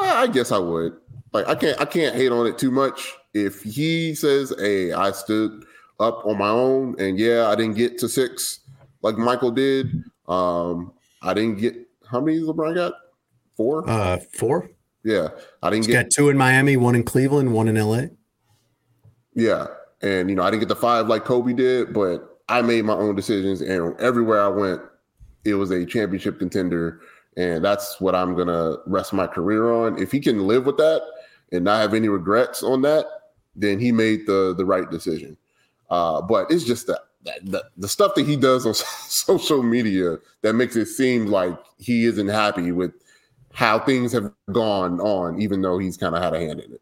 I 0.00 0.26
guess 0.26 0.52
I 0.52 0.58
would. 0.58 0.96
Like 1.32 1.48
I 1.48 1.54
can't 1.54 1.80
I 1.80 1.84
can't 1.84 2.14
hate 2.14 2.32
on 2.32 2.46
it 2.46 2.58
too 2.58 2.70
much. 2.70 3.12
If 3.32 3.62
he 3.62 4.14
says, 4.14 4.52
"Hey, 4.58 4.92
I 4.92 5.10
stood 5.10 5.64
up 6.00 6.24
on 6.24 6.38
my 6.38 6.48
own, 6.48 6.94
and 6.98 7.18
yeah, 7.18 7.48
I 7.48 7.54
didn't 7.54 7.76
get 7.76 7.98
to 7.98 8.08
six 8.08 8.60
like 9.02 9.18
Michael 9.18 9.50
did. 9.50 9.90
Um, 10.28 10.92
I 11.22 11.34
didn't 11.34 11.58
get 11.58 11.76
how 12.10 12.20
many 12.20 12.38
LeBron 12.40 12.74
got? 12.74 12.94
Four. 13.56 13.88
Uh, 13.88 14.18
four. 14.32 14.70
Yeah, 15.04 15.28
I 15.62 15.70
didn't 15.70 15.84
He's 15.84 15.94
get 15.94 16.04
got 16.04 16.10
two 16.10 16.30
in 16.30 16.38
Miami, 16.38 16.76
one 16.76 16.94
in 16.94 17.02
Cleveland, 17.02 17.52
one 17.52 17.68
in 17.68 17.76
LA. 17.76 18.06
Yeah. 19.34 19.66
And, 20.02 20.30
you 20.30 20.36
know, 20.36 20.42
I 20.42 20.50
didn't 20.50 20.60
get 20.60 20.68
the 20.68 20.76
five 20.76 21.08
like 21.08 21.24
Kobe 21.24 21.52
did, 21.52 21.92
but 21.92 22.40
I 22.48 22.62
made 22.62 22.84
my 22.84 22.94
own 22.94 23.14
decisions. 23.14 23.60
And 23.60 23.98
everywhere 24.00 24.42
I 24.42 24.48
went, 24.48 24.80
it 25.44 25.54
was 25.54 25.70
a 25.70 25.84
championship 25.84 26.38
contender. 26.38 27.00
And 27.36 27.64
that's 27.64 28.00
what 28.00 28.14
I'm 28.14 28.36
to 28.36 28.78
rest 28.86 29.12
my 29.12 29.26
career 29.26 29.72
on. 29.72 30.00
If 30.00 30.12
he 30.12 30.20
can 30.20 30.46
live 30.46 30.66
with 30.66 30.76
that 30.76 31.02
and 31.52 31.64
not 31.64 31.80
have 31.80 31.94
any 31.94 32.08
regrets 32.08 32.62
on 32.62 32.82
that, 32.82 33.06
then 33.56 33.78
he 33.78 33.92
made 33.92 34.26
the 34.26 34.54
the 34.56 34.64
right 34.64 34.90
decision. 34.90 35.36
Uh, 35.90 36.20
but 36.22 36.50
it's 36.50 36.64
just 36.64 36.86
that, 36.86 37.00
that 37.24 37.44
the, 37.44 37.64
the 37.76 37.88
stuff 37.88 38.14
that 38.14 38.26
he 38.26 38.36
does 38.36 38.66
on 38.66 38.74
social 39.08 39.62
media 39.62 40.18
that 40.42 40.54
makes 40.54 40.76
it 40.76 40.86
seem 40.86 41.26
like 41.26 41.56
he 41.78 42.04
isn't 42.04 42.28
happy 42.28 42.72
with 42.72 42.92
how 43.52 43.78
things 43.78 44.12
have 44.12 44.32
gone 44.52 45.00
on, 45.00 45.40
even 45.40 45.62
though 45.62 45.78
he's 45.78 45.96
kind 45.96 46.16
of 46.16 46.22
had 46.22 46.34
a 46.34 46.40
hand 46.40 46.60
in 46.60 46.72
it. 46.72 46.80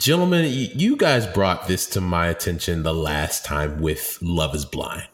Gentlemen, 0.00 0.46
you 0.50 0.96
guys 0.96 1.26
brought 1.26 1.68
this 1.68 1.86
to 1.88 2.00
my 2.00 2.28
attention 2.28 2.84
the 2.84 2.94
last 2.94 3.44
time 3.44 3.82
with 3.82 4.16
Love 4.22 4.54
is 4.54 4.64
Blind. 4.64 5.06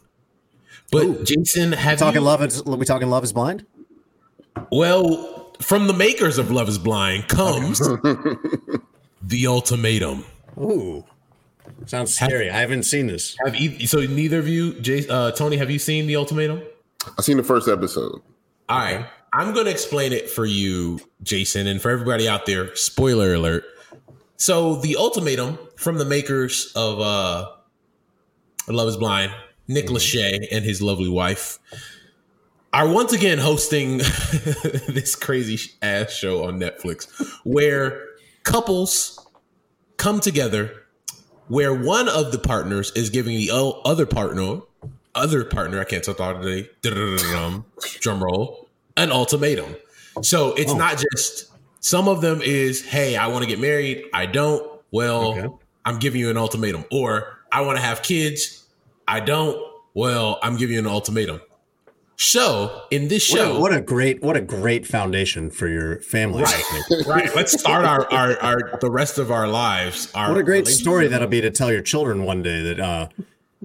But 0.93 1.25
Jason, 1.25 1.73
have 1.73 1.99
Talking 1.99 2.21
you, 2.21 2.25
love 2.25 2.41
is 2.41 2.63
we 2.65 2.87
talking 2.87 3.11
love 3.11 3.25
is 3.25 3.33
blind. 3.33 3.67
well, 4.71 5.53
from 5.61 5.89
the 5.89 5.93
makers 5.93 6.39
of 6.39 6.53
Love 6.53 6.69
is 6.69 6.79
Blind 6.79 7.27
comes 7.27 7.81
the 9.23 9.49
ultimatum. 9.49 10.25
Ooh, 10.57 11.05
sounds 11.87 12.15
scary. 12.15 12.49
I 12.49 12.61
haven't 12.61 12.85
seen 12.85 13.09
this. 13.09 13.37
Have 13.45 13.57
you, 13.57 13.89
so 13.89 13.99
neither 14.03 14.39
of 14.39 14.47
you, 14.47 14.75
Jay, 14.75 15.05
uh, 15.09 15.33
Tony, 15.33 15.57
have 15.57 15.69
you 15.69 15.81
seen 15.81 16.07
the 16.07 16.15
ultimatum? 16.15 16.63
I've 17.19 17.25
seen 17.25 17.39
the 17.39 17.43
first 17.43 17.67
episode. 17.67 18.23
All 18.69 18.79
right. 18.79 19.05
I'm 19.33 19.53
going 19.53 19.67
to 19.67 19.73
explain 19.73 20.13
it 20.13 20.31
for 20.31 20.47
you, 20.47 21.01
Jason, 21.25 21.67
and 21.67 21.83
for 21.83 21.91
everybody 21.91 22.29
out 22.29 22.47
there. 22.47 22.75
Spoiler 22.77 23.35
alert. 23.35 23.65
So, 24.37 24.77
the 24.77 24.97
ultimatum 24.97 25.59
from 25.77 25.99
the 25.99 26.05
makers 26.05 26.73
of 26.77 27.01
uh, 27.01 27.51
Love 28.69 28.89
is 28.89 28.97
Blind, 28.97 29.33
Nick 29.69 29.87
Lachey 29.87 30.47
and 30.53 30.65
his 30.65 30.83
lovely 30.83 31.09
wife, 31.09 31.59
are 32.73 32.89
once 32.89 33.13
again 33.13 33.39
hosting 33.39 33.99
this 34.89 35.15
crazy 35.15 35.73
ass 35.81 36.13
show 36.13 36.45
on 36.45 36.61
Netflix 36.61 37.09
where 37.45 38.03
couples 38.43 39.27
come 39.97 40.21
together 40.21 40.87
where 41.49 41.73
one 41.73 42.09
of 42.09 42.33
the 42.33 42.39
partners 42.39 42.93
is 42.97 43.11
giving 43.11 43.37
the 43.37 43.51
other 43.85 44.05
partner, 44.05 44.61
other 45.15 45.45
partner, 45.45 45.81
I 45.81 45.85
can't 45.85 46.05
talk 46.05 46.43
today, 46.43 46.69
drum 48.01 48.23
roll, 48.23 48.69
an 48.97 49.13
ultimatum. 49.13 49.77
So 50.23 50.55
it's 50.55 50.75
not 50.75 50.99
just 50.99 51.51
some 51.87 52.09
of 52.09 52.21
them 52.21 52.43
is, 52.43 52.85
hey, 52.85 53.17
I 53.17 53.29
want 53.29 53.45
to 53.45 53.49
get 53.49 53.61
married, 53.61 54.07
I 54.13 54.27
don't. 54.27 54.81
Well, 54.91 55.39
Okay. 55.39 55.49
I'm 55.85 56.01
giving 56.01 56.21
you 56.21 56.31
an 56.31 56.37
ultimatum. 56.37 56.85
Or 56.91 57.39
I 57.53 57.61
want 57.61 57.79
to 57.79 57.83
have 57.83 58.03
kids, 58.03 58.67
I 59.07 59.21
don't. 59.21 59.57
Well, 59.95 60.41
I'm 60.43 60.57
giving 60.57 60.75
you 60.75 60.81
an 60.81 60.89
ultimatum. 60.89 61.41
So 62.17 62.83
in 62.91 63.07
this 63.07 63.31
What 63.31 63.39
show, 63.39 63.57
a, 63.57 63.61
what 63.61 63.73
a 63.73 63.81
great 63.81 64.21
what 64.21 64.37
a 64.37 64.41
great 64.41 64.85
foundation 64.85 65.49
for 65.49 65.69
your 65.69 66.01
family. 66.01 66.43
Think. 66.45 67.07
right? 67.07 67.31
Let's 67.37 67.57
start 67.57 67.85
our, 67.85 68.13
our 68.13 68.37
our 68.43 68.79
the 68.81 68.91
rest 68.91 69.19
of 69.19 69.31
our 69.31 69.47
lives. 69.47 70.11
Our 70.13 70.31
What 70.31 70.39
a 70.39 70.43
great 70.43 70.67
story 70.67 71.07
that'll 71.07 71.29
be 71.29 71.41
to 71.43 71.53
tell 71.53 71.71
your 71.71 71.83
children 71.83 72.25
one 72.25 72.43
day 72.43 72.63
that 72.63 72.81
uh 72.81 73.09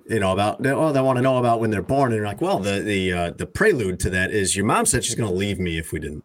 you 0.07 0.19
know 0.19 0.31
about 0.31 0.63
oh 0.67 0.91
they 0.91 1.01
want 1.01 1.17
to 1.17 1.23
know 1.23 1.37
about 1.37 1.59
when 1.59 1.71
they're 1.71 1.81
born 1.81 2.11
and 2.11 2.17
you're 2.17 2.25
like 2.25 2.41
well 2.41 2.59
the 2.59 2.81
the 2.81 3.13
uh, 3.13 3.31
the 3.31 3.45
prelude 3.45 3.99
to 4.01 4.09
that 4.11 4.31
is 4.31 4.55
your 4.55 4.65
mom 4.65 4.85
said 4.85 5.03
she's 5.03 5.15
going 5.15 5.29
to 5.29 5.35
leave 5.35 5.59
me 5.59 5.77
if 5.77 5.91
we 5.91 5.99
didn't 5.99 6.23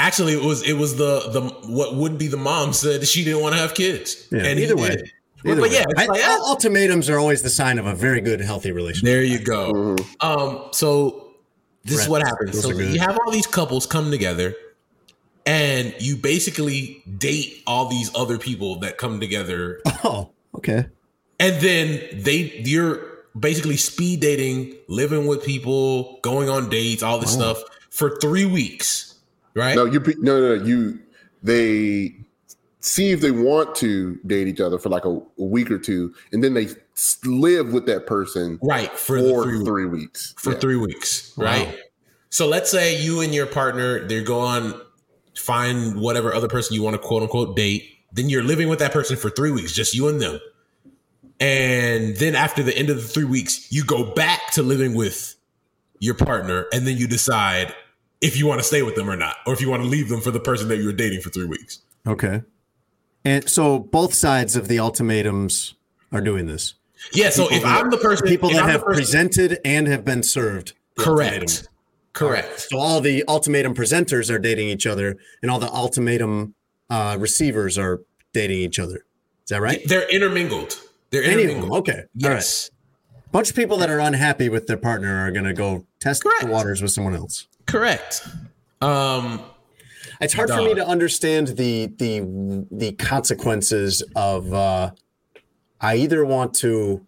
Actually, 0.00 0.34
it 0.34 0.42
was 0.42 0.62
it 0.68 0.74
was 0.74 0.96
the 0.96 1.28
the 1.30 1.42
what 1.72 1.94
would 1.94 2.18
be 2.18 2.28
the 2.28 2.36
mom 2.36 2.72
said 2.72 3.06
she 3.06 3.24
didn't 3.24 3.40
want 3.42 3.54
to 3.54 3.60
have 3.60 3.74
kids. 3.74 4.28
Yeah, 4.30 4.44
and 4.44 4.58
either 4.58 4.76
way. 4.76 4.90
did. 4.90 5.12
Either 5.44 5.60
but 5.60 5.70
way. 5.70 5.76
yeah, 5.76 5.84
I- 5.96 6.06
like, 6.06 6.20
ah, 6.22 6.38
ultimatums 6.48 7.08
are 7.08 7.18
always 7.18 7.42
the 7.42 7.50
sign 7.50 7.78
of 7.78 7.86
a 7.86 7.94
very 7.94 8.20
good 8.20 8.40
healthy 8.40 8.72
relationship 8.72 9.06
there 9.06 9.22
you 9.22 9.38
go. 9.38 9.96
Um, 10.20 10.68
so 10.72 11.32
this 11.84 12.02
is 12.02 12.08
what 12.08 12.22
happens. 12.22 12.62
Those 12.62 12.74
So 12.74 12.78
you 12.78 13.00
have 13.00 13.18
all 13.24 13.30
these 13.30 13.46
couples 13.46 13.86
come 13.86 14.10
together, 14.10 14.54
and 15.46 15.94
you 15.98 16.16
basically 16.16 17.02
date 17.18 17.62
all 17.66 17.88
these 17.88 18.10
other 18.14 18.38
people 18.38 18.80
that 18.80 18.98
come 18.98 19.20
together, 19.20 19.80
oh 20.04 20.30
okay 20.54 20.86
and 21.40 21.60
then 21.62 22.00
they 22.12 22.62
you're 22.64 23.00
basically 23.38 23.76
speed 23.76 24.20
dating, 24.20 24.76
living 24.88 25.26
with 25.26 25.42
people, 25.44 26.18
going 26.22 26.48
on 26.48 26.68
dates, 26.68 27.02
all 27.02 27.18
this 27.18 27.32
stuff 27.32 27.58
for 27.88 28.18
three 28.18 28.44
weeks, 28.44 29.09
right? 29.54 29.74
No, 29.74 29.84
you 29.84 30.00
no 30.18 30.40
no 30.40 30.56
no, 30.56 30.64
you 30.64 30.98
they 31.42 32.14
see 32.80 33.10
if 33.12 33.20
they 33.20 33.30
want 33.30 33.74
to 33.76 34.16
date 34.26 34.48
each 34.48 34.60
other 34.60 34.78
for 34.78 34.88
like 34.88 35.04
a, 35.04 35.10
a 35.10 35.44
week 35.44 35.70
or 35.70 35.78
two, 35.78 36.14
and 36.32 36.42
then 36.42 36.54
they 36.54 36.68
live 37.24 37.72
with 37.72 37.86
that 37.86 38.06
person 38.06 38.58
Right 38.62 38.90
for 38.92 39.18
for 39.18 39.42
three, 39.44 39.64
three 39.64 39.84
weeks. 39.86 40.34
for 40.38 40.52
Yeah. 40.52 40.58
three 40.58 40.76
weeks, 40.76 41.32
right? 41.36 41.76
So 42.30 42.46
let's 42.46 42.70
say 42.70 43.00
you 43.02 43.20
and 43.20 43.34
your 43.34 43.46
partner 43.46 44.06
they 44.06 44.22
go 44.22 44.40
on 44.40 44.80
find 45.36 46.00
whatever 46.00 46.34
other 46.34 46.48
person 46.48 46.74
you 46.74 46.82
want 46.82 46.94
to 46.94 46.98
quote 46.98 47.22
unquote 47.22 47.56
date. 47.56 47.84
Then 48.12 48.28
you're 48.28 48.42
living 48.44 48.68
with 48.68 48.78
that 48.80 48.92
person 48.92 49.16
for 49.16 49.30
three 49.30 49.50
weeks, 49.50 49.72
just 49.72 49.94
you 49.94 50.08
and 50.08 50.20
them. 50.20 50.40
And 51.38 52.16
then 52.16 52.34
after 52.34 52.62
the 52.62 52.76
end 52.76 52.90
of 52.90 52.96
the 52.96 53.02
three 53.08 53.24
weeks, 53.24 53.72
you 53.72 53.84
go 53.84 54.12
back 54.14 54.50
to 54.52 54.62
living 54.62 54.94
with 54.94 55.36
your 55.98 56.14
partner, 56.14 56.66
and 56.72 56.86
then 56.86 56.96
you 56.98 57.06
decide 57.06 57.74
if 58.20 58.36
you 58.38 58.46
want 58.46 58.60
to 58.60 58.64
stay 58.64 58.82
with 58.82 58.94
them 58.96 59.08
or 59.08 59.16
not, 59.16 59.36
or 59.46 59.52
if 59.52 59.60
you 59.60 59.70
want 59.70 59.82
to 59.82 59.88
leave 59.88 60.08
them 60.08 60.20
for 60.20 60.30
the 60.30 60.40
person 60.40 60.68
that 60.68 60.76
you 60.78 60.86
were 60.86 60.92
dating 60.92 61.20
for 61.20 61.30
three 61.30 61.46
weeks. 61.46 61.80
okay 62.06 62.42
and 63.24 63.46
so 63.48 63.78
both 63.78 64.14
sides 64.14 64.56
of 64.56 64.66
the 64.68 64.78
ultimatums 64.78 65.74
are 66.12 66.20
doing 66.22 66.46
this 66.46 66.74
Yeah. 67.12 67.30
So 67.30 67.48
if 67.50 67.64
I'm 67.64 67.90
the 67.90 67.98
person, 67.98 68.26
people 68.26 68.50
that 68.50 68.62
I'm 68.62 68.68
have 68.70 68.82
person- 68.82 68.94
presented 69.02 69.58
and 69.64 69.86
have 69.88 70.04
been 70.04 70.22
served 70.22 70.72
the 70.96 71.04
ultimatum. 71.08 71.46
correct, 71.48 71.68
correct. 72.12 72.60
So 72.70 72.78
all 72.78 73.00
the 73.00 73.24
ultimatum 73.28 73.74
presenters 73.74 74.30
are 74.30 74.38
dating 74.38 74.68
each 74.68 74.86
other, 74.86 75.16
and 75.42 75.50
all 75.50 75.58
the 75.58 75.70
ultimatum 75.70 76.54
uh, 76.90 77.16
receivers 77.20 77.78
are 77.78 78.00
dating 78.32 78.58
each 78.58 78.78
other. 78.78 78.96
Is 79.44 79.48
that 79.50 79.60
right? 79.62 79.80
They're 79.86 80.08
intermingled. 80.10 80.78
They're 81.10 81.22
Any 81.22 81.32
of 81.32 81.38
them? 81.40 81.48
intermingled. 81.58 81.78
Okay. 81.88 81.92
All 81.92 82.28
right. 82.30 82.34
Yes. 82.36 82.70
Bunch 83.32 83.48
of 83.50 83.56
people 83.56 83.76
that 83.78 83.88
are 83.90 84.00
unhappy 84.00 84.48
with 84.48 84.66
their 84.66 84.76
partner 84.76 85.18
are 85.24 85.30
going 85.30 85.44
to 85.44 85.52
go 85.54 85.86
test 86.00 86.22
Correct. 86.24 86.42
the 86.44 86.50
waters 86.50 86.82
with 86.82 86.90
someone 86.90 87.14
else. 87.14 87.46
Correct. 87.70 88.28
Um, 88.80 89.42
It's 90.20 90.34
hard 90.34 90.50
for 90.50 90.62
me 90.62 90.74
to 90.74 90.86
understand 90.86 91.48
the 91.48 91.86
the 91.98 92.66
the 92.70 92.92
consequences 92.92 94.02
of. 94.14 94.52
Uh, 94.52 94.90
I 95.80 95.96
either 95.96 96.26
want 96.26 96.52
to 96.56 97.06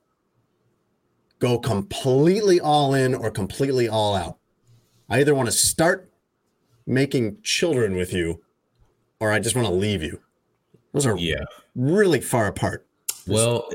go 1.38 1.58
completely 1.58 2.58
all 2.58 2.94
in 2.94 3.14
or 3.14 3.30
completely 3.30 3.88
all 3.88 4.14
out. 4.14 4.38
I 5.10 5.20
either 5.20 5.34
want 5.34 5.48
to 5.48 5.52
start 5.52 6.10
making 6.86 7.42
children 7.42 7.96
with 7.96 8.14
you, 8.14 8.42
or 9.20 9.30
I 9.30 9.40
just 9.40 9.54
want 9.54 9.68
to 9.68 9.74
leave 9.74 10.02
you. 10.02 10.20
Those 10.92 11.04
are 11.04 11.18
yeah. 11.18 11.44
really 11.74 12.20
far 12.20 12.46
apart. 12.46 12.86
Well, 13.26 13.68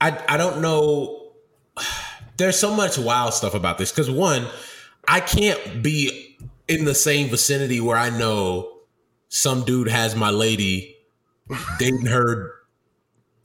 I 0.00 0.22
I 0.28 0.36
don't 0.36 0.60
know. 0.60 1.32
There's 2.36 2.58
so 2.58 2.74
much 2.74 2.96
wild 2.96 3.34
stuff 3.34 3.54
about 3.54 3.78
this 3.78 3.90
because 3.90 4.10
one, 4.10 4.46
I 5.08 5.20
can't 5.20 5.82
be 5.82 6.36
in 6.68 6.84
the 6.84 6.94
same 6.94 7.28
vicinity 7.28 7.80
where 7.80 7.96
I 7.96 8.10
know 8.10 8.70
some 9.28 9.64
dude 9.64 9.88
has 9.88 10.14
my 10.14 10.30
lady 10.30 10.96
dating 11.78 12.06
her, 12.06 12.52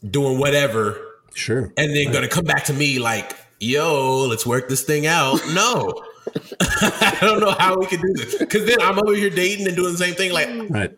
doing 0.08 0.38
whatever, 0.38 1.00
Sure. 1.34 1.72
and 1.78 1.96
then 1.96 2.12
gonna 2.12 2.28
come 2.28 2.46
back 2.46 2.66
to 2.66 2.74
me 2.74 3.00
like, 3.00 3.36
"Yo, 3.60 4.26
let's 4.28 4.46
work 4.46 4.70
this 4.70 4.84
thing 4.84 5.06
out." 5.08 5.42
No. 5.54 6.04
I 6.60 7.18
don't 7.22 7.40
know 7.40 7.52
how 7.58 7.78
we 7.78 7.86
can 7.88 8.02
do 8.02 8.14
this 8.14 8.38
because 8.38 8.66
then 8.66 8.82
I'm 8.82 9.00
over 9.00 9.14
here 9.16 9.30
dating 9.30 9.66
and 9.68 9.76
doing 9.76 9.94
the 9.94 9.98
same 9.98 10.14
thing. 10.14 10.32
Like 10.32 10.50
Right. 10.70 10.92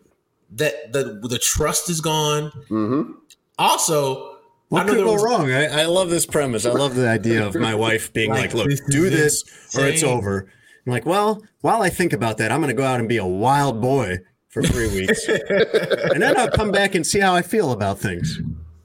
that, 0.56 0.92
the 0.92 1.20
the 1.22 1.38
trust 1.38 1.88
is 1.88 2.00
gone. 2.00 2.50
Mhm. 2.68 3.14
Also, 3.58 4.29
What 4.70 4.82
I 4.82 4.86
know 4.86 4.94
could 4.94 5.04
go 5.04 5.12
was- 5.14 5.22
wrong? 5.24 5.50
I, 5.52 5.82
I 5.82 5.84
love 5.86 6.10
this 6.10 6.24
premise. 6.26 6.64
I 6.64 6.70
love 6.72 6.94
the 6.94 7.08
idea 7.08 7.46
of 7.46 7.54
my 7.56 7.74
wife 7.74 8.12
being 8.12 8.30
Like, 8.30 8.54
like, 8.54 8.68
"Look, 8.68 8.78
do 8.88 9.10
this 9.10 9.44
or 9.76 9.84
it's 9.86 10.02
over." 10.02 10.48
I'm 10.86 10.92
like, 10.92 11.04
well, 11.04 11.42
while 11.60 11.82
I 11.82 11.90
think 11.90 12.12
about 12.14 12.38
that, 12.38 12.50
I'm 12.50 12.60
going 12.60 12.74
to 12.74 12.80
go 12.80 12.84
out 12.86 12.98
and 13.00 13.08
be 13.08 13.18
a 13.18 13.26
wild 13.26 13.80
boy 13.82 14.18
for 14.48 14.62
three 14.62 14.88
weeks, 14.88 15.28
and 15.28 16.22
then 16.22 16.36
I'll 16.36 16.50
come 16.50 16.70
back 16.72 16.94
and 16.94 17.06
see 17.06 17.20
how 17.20 17.34
I 17.34 17.42
feel 17.42 17.70
about 17.72 17.98
things. 17.98 18.38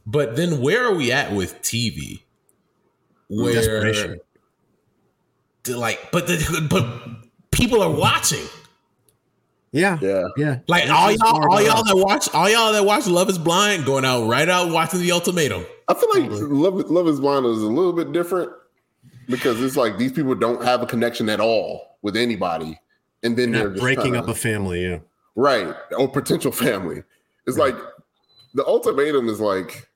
But 0.05 0.35
then 0.35 0.61
where 0.61 0.85
are 0.85 0.93
we 0.93 1.11
at 1.11 1.31
with 1.31 1.59
TV? 1.61 2.23
Where 3.27 3.53
Desperation. 3.53 4.19
to, 5.63 5.77
like 5.77 6.11
but 6.11 6.27
the 6.27 6.67
but 6.69 7.29
people 7.51 7.81
are 7.81 7.89
watching. 7.89 8.45
Yeah, 9.71 9.97
Yeah. 10.01 10.23
yeah. 10.37 10.59
Like 10.67 10.89
all 10.89 11.11
y'all, 11.11 11.51
all 11.51 11.61
y'all 11.61 11.83
that 11.83 11.97
watch, 11.97 12.33
all 12.33 12.49
y'all 12.49 12.71
that 12.73 12.85
watch 12.85 13.07
Love 13.07 13.29
Is 13.29 13.37
Blind, 13.37 13.85
going 13.85 14.05
out 14.05 14.27
right 14.27 14.47
out 14.47 14.69
watching 14.71 14.99
the 15.01 15.11
ultimatum. 15.11 15.65
I 15.87 15.93
feel 15.93 16.09
like 16.21 16.29
Love, 16.41 16.89
Love 16.89 17.07
is 17.07 17.19
Blind 17.19 17.45
is 17.45 17.61
a 17.61 17.67
little 17.67 17.93
bit 17.93 18.11
different 18.11 18.51
because 19.27 19.61
it's 19.61 19.75
like 19.75 19.97
these 19.97 20.11
people 20.11 20.33
don't 20.35 20.63
have 20.63 20.81
a 20.81 20.85
connection 20.85 21.29
at 21.29 21.39
all 21.39 21.97
with 22.01 22.15
anybody. 22.17 22.79
And 23.23 23.37
then 23.37 23.51
they're 23.51 23.65
Not 23.65 23.73
just 23.73 23.81
breaking 23.81 24.03
kinda- 24.13 24.19
up 24.19 24.27
a 24.27 24.33
family. 24.35 24.83
Yeah, 24.83 24.99
right 25.35 25.75
or 25.97 26.07
potential 26.07 26.51
family. 26.51 27.03
It's 27.47 27.57
like 27.57 27.75
the 28.53 28.65
ultimatum 28.65 29.29
is 29.29 29.39
like 29.39 29.87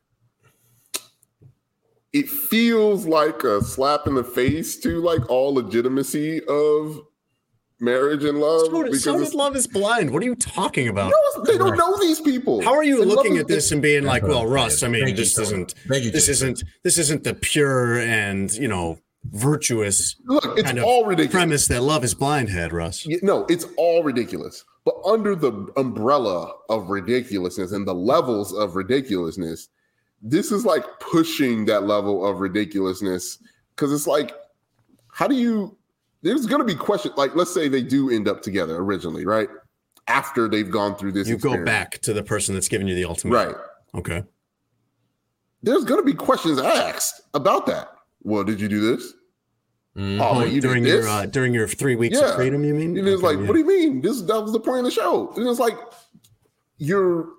it 2.12 2.28
feels 2.28 3.06
like 3.06 3.44
a 3.44 3.62
slap 3.64 4.08
in 4.08 4.16
the 4.16 4.24
face 4.24 4.78
to 4.80 5.00
like 5.02 5.28
all 5.30 5.54
legitimacy 5.54 6.42
of 6.46 7.02
marriage 7.80 8.24
and 8.24 8.40
love 8.40 8.62
so, 8.68 8.84
because 8.84 9.04
so 9.04 9.16
it's- 9.16 9.34
Love 9.34 9.56
Is 9.56 9.68
Blind. 9.68 10.12
What 10.12 10.22
are 10.22 10.26
you 10.26 10.36
talking 10.36 10.88
about? 10.88 11.12
No, 11.36 11.44
they 11.44 11.58
don't 11.58 11.78
know 11.78 11.98
these 12.00 12.20
people. 12.22 12.62
How 12.62 12.74
are 12.76 12.84
you 12.84 13.02
And 13.02 13.10
Love 13.10 13.18
looking 13.18 13.38
at 13.38 13.48
this 13.48 13.72
and 13.72 13.82
being 13.82 14.04
like, 14.04 14.24
"Well, 14.24 14.46
Russ, 14.46 14.84
I 14.84 14.88
mean, 14.88 15.04
Thank 15.06 15.18
you, 15.18 15.24
this 15.24 15.36
Tony. 15.36 15.46
isn't, 15.48 15.74
Thank 15.88 16.04
you, 16.06 16.12
this 16.12 16.26
Jason. 16.28 16.50
isn't, 16.54 16.70
this 16.84 16.98
isn't 16.98 17.24
the 17.24 17.34
pure 17.34 18.00
and 18.00 18.52
you 18.54 18.68
know 18.68 19.00
virtuous 19.32 20.16
Look, 20.26 20.44
it's 20.58 20.64
kind 20.64 20.78
of 20.80 20.86
all 20.86 21.06
ridiculous. 21.06 21.32
premise 21.34 21.68
that 21.68 21.84
Love 21.84 22.04
Is 22.04 22.14
Blind 22.14 22.50
had, 22.50 22.74
Russ." 22.74 23.06
No, 23.22 23.46
it's 23.50 23.66
all 23.78 24.04
ridiculous. 24.04 24.64
But 24.86 24.96
under 25.06 25.36
the 25.36 25.52
umbrella 25.78 26.54
of 26.70 26.90
ridiculousness 26.90 27.72
and 27.74 27.88
the 27.88 27.94
levels 27.94 28.54
of 28.54 28.76
ridiculousness, 28.76 29.70
this 30.22 30.52
is 30.52 30.66
like 30.66 30.84
pushing 31.00 31.66
that 31.66 31.84
level 31.86 32.26
of 32.26 32.40
ridiculousness 32.40 33.38
because 33.76 33.92
it's 33.94 34.08
like, 34.08 34.34
how 35.12 35.28
do 35.28 35.36
you? 35.36 35.78
There's 36.22 36.46
going 36.46 36.60
to 36.60 36.66
be 36.66 36.76
questions. 36.76 37.16
Like, 37.18 37.36
let's 37.36 37.54
say 37.54 37.68
they 37.70 37.82
do 37.82 38.10
end 38.10 38.28
up 38.28 38.42
together 38.42 38.76
originally, 38.78 39.26
right? 39.26 39.48
After 40.08 40.48
they've 40.50 40.70
gone 40.70 40.96
through 40.96 41.14
this, 41.14 41.28
You 41.28 41.38
go 41.38 41.64
back 41.64 42.00
to 42.00 42.14
the 42.14 42.24
person 42.24 42.56
that's 42.56 42.68
giving 42.68 42.88
you 42.88 42.96
the 42.96 43.06
ultimate. 43.06 43.34
right? 43.36 43.56
Okay. 43.96 44.24
There's 45.64 45.84
going 45.86 46.00
to 46.02 46.06
be 46.06 46.14
questions 46.14 46.60
asked 46.60 47.22
about 47.34 47.66
that. 47.68 47.90
Well, 48.24 48.44
did 48.44 48.60
you 48.60 48.68
do 48.68 48.80
this? 48.96 49.14
Mhm. 49.98 50.20
Oh, 50.22 50.44
you 50.46 50.62
during 50.62 50.86
your 50.86 51.08
uh, 51.08 51.26
during 51.26 51.54
your 51.54 51.68
three 51.68 51.96
weeks 51.96 52.20
Yeah. 52.20 52.30
of 52.30 52.36
freedom, 52.36 52.64
you 52.64 52.74
mean? 52.74 52.98
And 52.98 53.08
it's 53.08 53.18
Okay, 53.24 53.26
like, 53.28 53.38
yeah. 53.40 53.46
what 53.48 53.54
do 53.54 53.60
you 53.60 53.66
mean? 53.68 54.02
This 54.02 54.22
that 54.22 54.42
was 54.42 54.52
the 54.54 54.60
point 54.60 54.80
of 54.80 54.86
the 54.86 54.92
show. 54.92 55.32
And 55.36 55.48
it's 55.48 55.60
like 55.60 55.78
you're 56.78 57.30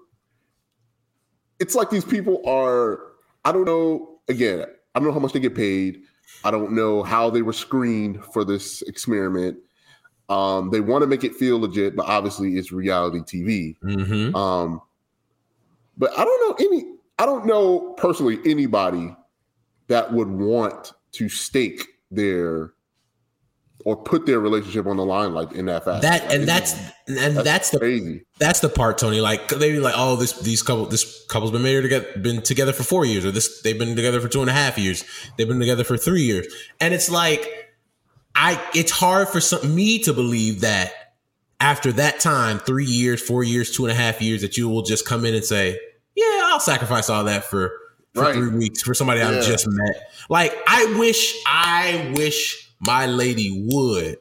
it's 1.61 1.75
like 1.75 1.91
these 1.91 2.05
people 2.05 2.43
are, 2.47 3.01
I 3.45 3.53
don't 3.53 3.65
know, 3.67 4.21
again, 4.29 4.65
I 4.95 4.99
don't 4.99 5.09
know 5.09 5.13
how 5.15 5.19
much 5.21 5.33
they 5.33 5.41
get 5.41 5.55
paid. 5.55 6.03
I 6.45 6.51
don't 6.51 6.73
know 6.73 7.03
how 7.03 7.31
they 7.31 7.43
were 7.43 7.53
screened 7.53 8.25
for 8.25 8.45
this 8.45 8.83
experiment. 8.83 9.59
Um, 10.29 10.71
they 10.71 10.81
want 10.81 11.03
to 11.03 11.07
make 11.07 11.25
it 11.25 11.35
feel 11.35 11.61
legit, 11.61 11.97
but 11.97 12.07
obviously 12.07 12.57
it's 12.57 12.73
reality 12.73 13.19
TV. 13.21 13.77
Mhm. 13.83 14.35
Um, 14.35 14.81
but 15.99 16.17
I 16.19 16.25
don't 16.25 16.49
know 16.49 16.67
any, 16.67 16.95
I 17.19 17.27
don't 17.27 17.47
know 17.47 17.95
personally 17.99 18.39
anybody 18.45 19.15
that 19.89 20.13
would 20.13 20.29
want 20.29 20.93
to 21.13 21.29
stake 21.29 21.87
their 22.11 22.73
or 23.85 23.97
put 23.97 24.27
their 24.27 24.41
relationship 24.41 24.87
on 24.87 24.97
the 24.97 25.05
line 25.05 25.33
like 25.35 25.53
in 25.53 25.67
that 25.67 25.85
fashion. 25.85 26.03
That 26.03 26.33
and 26.33 26.47
that's 26.49 26.75
and 27.09 27.37
that's 27.37 27.71
the 27.71 27.79
crazy. 27.79 28.25
that's 28.39 28.61
the 28.61 28.69
part, 28.69 28.99
Tony. 28.99 29.21
Like 29.21 29.49
they 29.49 29.73
be 29.73 29.81
like, 29.81 29.95
oh, 29.97 30.17
this 30.17 30.33
these 30.41 30.63
couple 30.63 30.87
this 30.87 31.25
couple's 31.29 31.51
been 31.51 31.63
married 31.63 31.83
together, 31.83 32.07
been 32.19 32.43
together 32.43 32.73
for 32.73 32.83
four 32.83 33.05
years, 33.05 33.25
or 33.25 33.31
this 33.31 33.63
they've 33.63 33.79
been 33.79 33.97
together 33.97 34.21
for 34.21 34.29
two 34.29 34.41
and 34.41 34.51
a 34.51 34.53
half 34.53 34.79
years. 34.79 35.05
They've 35.37 35.49
been 35.49 35.61
together 35.61 35.85
for 35.85 35.97
three 35.97 36.23
years, 36.23 36.47
and 36.81 36.93
it's 36.93 37.11
like, 37.11 37.47
I 38.35 38.63
it's 38.75 38.93
hard 38.93 39.29
for 39.29 39.41
some 39.41 39.75
me 39.75 39.99
to 40.05 40.13
believe 40.13 40.61
that 40.61 40.93
after 41.61 41.93
that 41.93 42.21
time, 42.21 42.59
three 42.59 42.85
years, 42.87 43.21
four 43.23 43.43
years, 43.45 43.71
two 43.71 43.85
and 43.85 43.93
a 43.93 43.95
half 43.95 44.21
years, 44.23 44.41
that 44.43 44.57
you 44.57 44.69
will 44.69 44.83
just 44.83 45.07
come 45.07 45.25
in 45.25 45.35
and 45.35 45.45
say, 45.45 45.79
yeah, 46.15 46.41
I'll 46.45 46.61
sacrifice 46.61 47.11
all 47.11 47.25
that 47.25 47.45
for 47.45 47.73
for 48.15 48.23
Right. 48.23 48.35
three 48.35 48.49
weeks 48.51 48.83
for 48.83 48.93
somebody 48.93 49.21
I've 49.21 49.45
just 49.45 49.67
met. 49.69 50.11
Like 50.29 50.53
I 50.67 50.97
wish, 50.99 51.35
I 51.47 52.13
wish 52.17 52.70
my 52.81 53.07
lady 53.07 53.67
would 53.71 54.19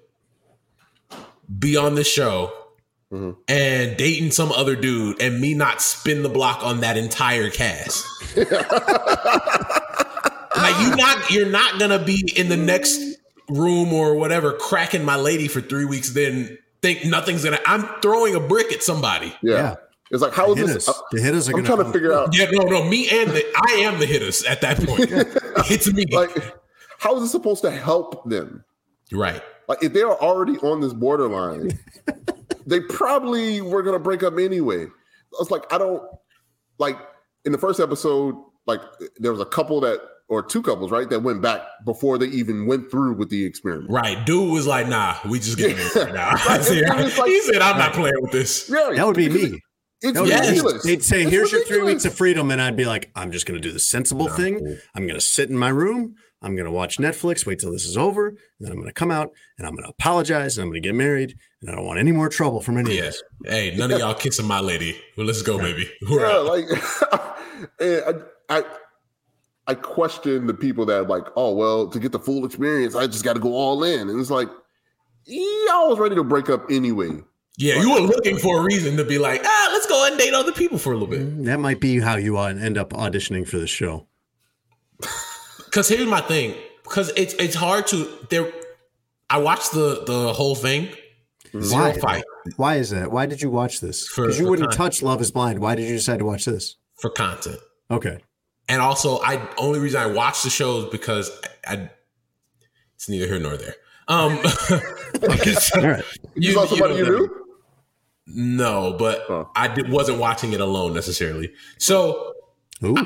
be 1.58 1.76
on 1.78 1.96
the 1.96 2.04
show 2.04 2.52
Mhm. 3.12 3.38
and 3.48 3.98
dating 3.98 4.30
some 4.30 4.52
other 4.52 4.76
dude 4.76 5.20
and 5.20 5.42
me 5.42 5.56
not 5.56 5.82
spin 5.82 6.22
the 6.22 6.30
block 6.30 6.64
on 6.64 6.82
that 6.82 6.96
entire 6.96 7.50
cast. 7.50 8.06
like 8.38 8.48
you 10.82 10.96
not 10.96 11.32
you're 11.32 11.50
not 11.50 11.80
gonna 11.80 11.98
be 12.04 12.32
in 12.36 12.50
the 12.50 12.58
next 12.58 13.00
room 13.50 13.94
or 13.94 14.14
whatever 14.16 14.54
cracking 14.54 15.04
my 15.04 15.16
lady 15.16 15.48
for 15.48 15.60
three 15.62 15.86
weeks, 15.86 16.12
then 16.12 16.58
think 16.84 17.04
nothing's 17.06 17.44
gonna 17.44 17.60
I'm 17.66 17.88
throwing 18.02 18.36
a 18.36 18.40
brick 18.40 18.72
at 18.72 18.84
somebody. 18.84 19.34
Yeah. 19.42 19.54
Yeah. 19.56 19.76
It's 20.12 20.22
like, 20.24 20.34
how 20.34 20.52
is 20.54 20.58
Hit 20.58 20.68
this? 20.68 20.90
us. 20.90 21.02
The 21.12 21.22
hitters 21.22 21.48
are 21.50 21.52
I'm 21.56 21.64
gonna 21.64 21.76
trying 21.76 21.86
to 21.88 21.92
figure 21.94 22.14
out, 22.14 22.36
Yeah, 22.36 22.48
no, 22.52 22.64
no, 22.64 22.84
me 22.84 23.08
and 23.10 23.30
the 23.32 23.44
I 23.56 23.72
am 23.82 24.00
the 24.00 24.06
hitters 24.08 24.44
at 24.44 24.62
that 24.62 24.78
point. 24.84 25.08
it's 25.72 25.92
me. 25.94 26.06
like, 26.12 26.32
how 27.00 27.16
is 27.16 27.22
this 27.24 27.32
supposed 27.32 27.62
to 27.64 27.72
help 27.72 28.30
them? 28.30 28.64
right. 29.12 29.42
Like, 29.68 29.84
if 29.84 29.94
they 29.94 30.02
are 30.02 30.16
already 30.20 30.58
on 30.58 30.82
this 30.82 30.94
borderline, 30.94 31.70
they 32.66 32.80
probably 32.80 33.62
were 33.62 33.84
going 33.84 33.94
to 33.94 34.00
break 34.00 34.24
up 34.24 34.38
anyway. 34.40 34.88
It's 35.40 35.52
like, 35.52 35.72
I 35.72 35.78
don't, 35.78 36.02
like, 36.80 36.98
in 37.46 37.52
the 37.52 37.58
first 37.60 37.80
episode, 37.80 38.34
like, 38.66 38.82
there 39.18 39.32
was 39.32 39.42
a 39.42 39.46
couple 39.46 39.80
that, 39.82 40.00
or 40.28 40.42
two 40.42 40.64
couples, 40.64 40.90
right, 40.90 41.08
that 41.12 41.20
went 41.22 41.44
back 41.44 41.62
before 41.86 42.18
they 42.18 42.26
even 42.28 42.66
went 42.66 42.90
through 42.90 43.14
with 43.14 43.30
the 43.30 43.46
experiment. 43.46 43.92
Right. 43.92 44.26
Dude 44.26 44.52
was 44.52 44.66
like, 44.66 44.88
nah, 44.88 45.18
we 45.30 45.38
just 45.40 45.58
getting 45.60 45.78
married 45.78 45.96
right 45.96 46.14
now. 46.16 46.32
Right, 46.48 46.64
See, 46.64 46.82
and 46.84 47.00
it's 47.02 47.18
like- 47.20 47.30
he 47.30 47.40
said, 47.42 47.62
I'm 47.62 47.78
not 47.78 47.94
playing 47.94 48.16
with 48.22 48.32
this. 48.32 48.68
Yeah. 48.74 48.92
That 48.96 49.06
would 49.06 49.16
be 49.16 49.30
me. 49.30 49.62
It's 50.02 50.18
Yes. 50.20 50.48
ridiculous. 50.48 50.84
They'd 50.84 51.04
say, 51.04 51.22
It's 51.24 51.32
"Here's 51.32 51.52
your 51.52 51.64
three 51.66 51.84
weeks 51.84 52.06
of 52.06 52.16
freedom," 52.16 52.52
and 52.52 52.62
I'd 52.62 52.78
be 52.78 52.86
like, 52.86 53.12
"I'm 53.16 53.32
just 53.34 53.46
going 53.46 53.62
to 53.62 53.68
do 53.68 53.74
the 53.74 53.82
sensible 53.82 54.30
thing. 54.30 54.78
I'm 54.96 55.04
going 55.04 55.20
to 55.20 55.22
sit 55.22 55.50
in 55.50 55.58
my 55.58 55.68
room. 55.70 56.16
I'm 56.42 56.56
going 56.56 56.66
to 56.66 56.72
watch 56.72 56.98
Netflix. 56.98 57.46
Wait 57.46 57.60
till 57.60 57.72
this 57.72 57.86
is 57.86 57.98
over, 57.98 58.28
and 58.30 58.38
then 58.60 58.72
I'm 58.72 58.78
going 58.78 58.88
to 58.88 58.94
come 58.94 59.12
out 59.12 59.32
and 59.58 59.68
I'm 59.68 59.74
going 59.74 59.84
to 59.84 59.90
apologize 59.90 60.58
and 60.58 60.64
I'm 60.64 60.70
going 60.70 60.82
to 60.82 60.88
get 60.88 60.96
married, 60.96 61.36
and 61.62 61.70
I 61.70 61.76
don't 61.76 61.86
want 61.86 62.00
any 62.00 62.12
more 62.14 62.30
trouble 62.30 62.62
from 62.62 62.78
any 62.78 62.92
of 62.92 62.96
Yeah. 62.96 63.02
this." 63.04 63.24
Hey, 63.46 63.76
none 63.76 63.92
of 63.92 64.00
y'all 64.00 64.14
kissing 64.14 64.46
my 64.48 64.60
lady. 64.62 64.98
Well, 65.18 65.26
let's 65.28 65.42
go, 65.42 65.58
baby. 65.58 65.90
We're 66.10 66.22
yeah, 66.22 66.38
out. 66.38 66.46
like 66.46 66.66
I, 67.82 68.14
I 68.50 68.64
I 69.68 69.74
question 69.76 70.48
the 70.48 70.54
people 70.54 70.86
that 70.88 71.02
are 71.02 71.06
like, 71.08 71.26
oh 71.36 71.54
well, 71.54 71.88
to 71.90 72.00
get 72.00 72.12
the 72.14 72.20
full 72.20 72.46
experience, 72.46 72.96
I 72.96 73.06
just 73.08 73.24
got 73.26 73.34
to 73.34 73.40
go 73.42 73.54
all 73.54 73.84
in, 73.84 74.10
and 74.10 74.20
it's 74.20 74.32
like, 74.32 74.48
y'all 75.26 75.90
was 75.90 76.00
ready 76.00 76.16
to 76.16 76.24
break 76.24 76.50
up 76.50 76.72
anyway. 76.72 77.10
Yeah, 77.58 77.82
you 77.82 77.92
were 77.92 78.00
looking 78.00 78.38
for 78.38 78.62
a 78.62 78.64
reason 78.64 78.96
to 78.96 79.04
be 79.04 79.18
like, 79.20 79.42
ah, 79.44 79.70
let's 79.74 79.86
go 79.86 80.08
and 80.08 80.18
date 80.18 80.34
other 80.34 80.54
people 80.54 80.78
for 80.78 80.94
a 80.94 80.98
little 80.98 81.08
bit. 81.10 81.44
That 81.44 81.60
might 81.60 81.82
be 81.82 82.00
how 82.00 82.16
you 82.16 82.38
uh, 82.38 82.46
end 82.54 82.78
up 82.78 82.92
auditioning 82.92 83.46
for 83.46 83.58
the 83.58 83.68
show. 83.68 84.08
Because 85.70 85.88
here's 85.90 86.08
my 86.08 86.22
thing. 86.22 86.56
Because 86.84 87.12
it's 87.16 87.34
it's 87.36 87.56
hard 87.56 87.88
to 87.88 88.08
there. 88.30 88.52
I 89.30 89.38
watched 89.40 89.72
the 89.72 90.04
the 90.06 90.34
whole 90.34 90.56
thing. 90.56 90.90
Zero 91.62 91.84
Why? 91.86 91.94
fight 92.00 92.24
Why 92.58 92.76
is 92.76 92.92
that? 92.92 93.12
Why 93.12 93.26
did 93.26 93.42
you 93.42 93.50
watch 93.50 93.80
this? 93.82 94.08
For- 94.08 94.24
Because 94.26 94.38
you 94.40 94.46
for 94.46 94.50
wouldn't 94.52 94.70
content. 94.72 94.94
touch 94.94 95.02
Love 95.02 95.20
Is 95.22 95.32
Blind. 95.32 95.60
Why 95.60 95.74
did 95.76 95.88
you 95.90 95.96
decide 95.96 96.20
to 96.20 96.26
watch 96.26 96.46
this? 96.46 96.76
for 97.02 97.10
content, 97.10 97.58
Okay. 97.90 98.18
and 98.68 98.82
also 98.82 99.20
I 99.22 99.42
only 99.58 99.80
reason 99.80 100.02
I 100.02 100.08
watched 100.08 100.44
the 100.44 100.50
show 100.50 100.80
is 100.80 100.86
because 100.92 101.32
I, 101.66 101.74
I 101.76 101.90
it's 102.96 103.08
neither 103.08 103.26
here 103.26 103.40
nor 103.40 103.56
there. 103.56 103.76
Um, 104.10 104.38
okay, 105.24 105.54
so- 105.54 105.80
All 105.82 105.88
right. 105.88 106.04
You, 106.36 106.52
saw 106.54 106.66
somebody 106.66 106.96
you 106.96 107.06
know 107.06 107.12
that- 107.12 107.20
knew? 107.20 107.46
No, 108.28 108.96
but 109.00 109.24
Oh. 109.30 109.50
I 109.56 109.70
did, 109.70 109.90
wasn't 109.90 110.20
watching 110.20 110.52
it 110.54 110.60
alone 110.62 110.94
necessarily. 110.94 111.52
So 111.80 112.34
Ooh. 112.84 112.98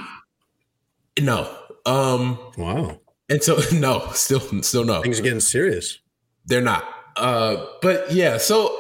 no, 1.21 1.56
um, 1.86 2.38
Wow. 2.58 3.00
and 3.30 3.41
so 3.43 3.60
no, 3.74 4.10
still, 4.13 4.39
still 4.62 4.84
no, 4.84 5.02
Things 5.02 5.19
are 5.19 5.24
getting 5.24 5.39
serious. 5.39 6.00
they're 6.46 6.62
not. 6.62 6.84
Uh, 7.15 7.65
but 7.82 8.12
yeah, 8.12 8.38
so 8.38 8.76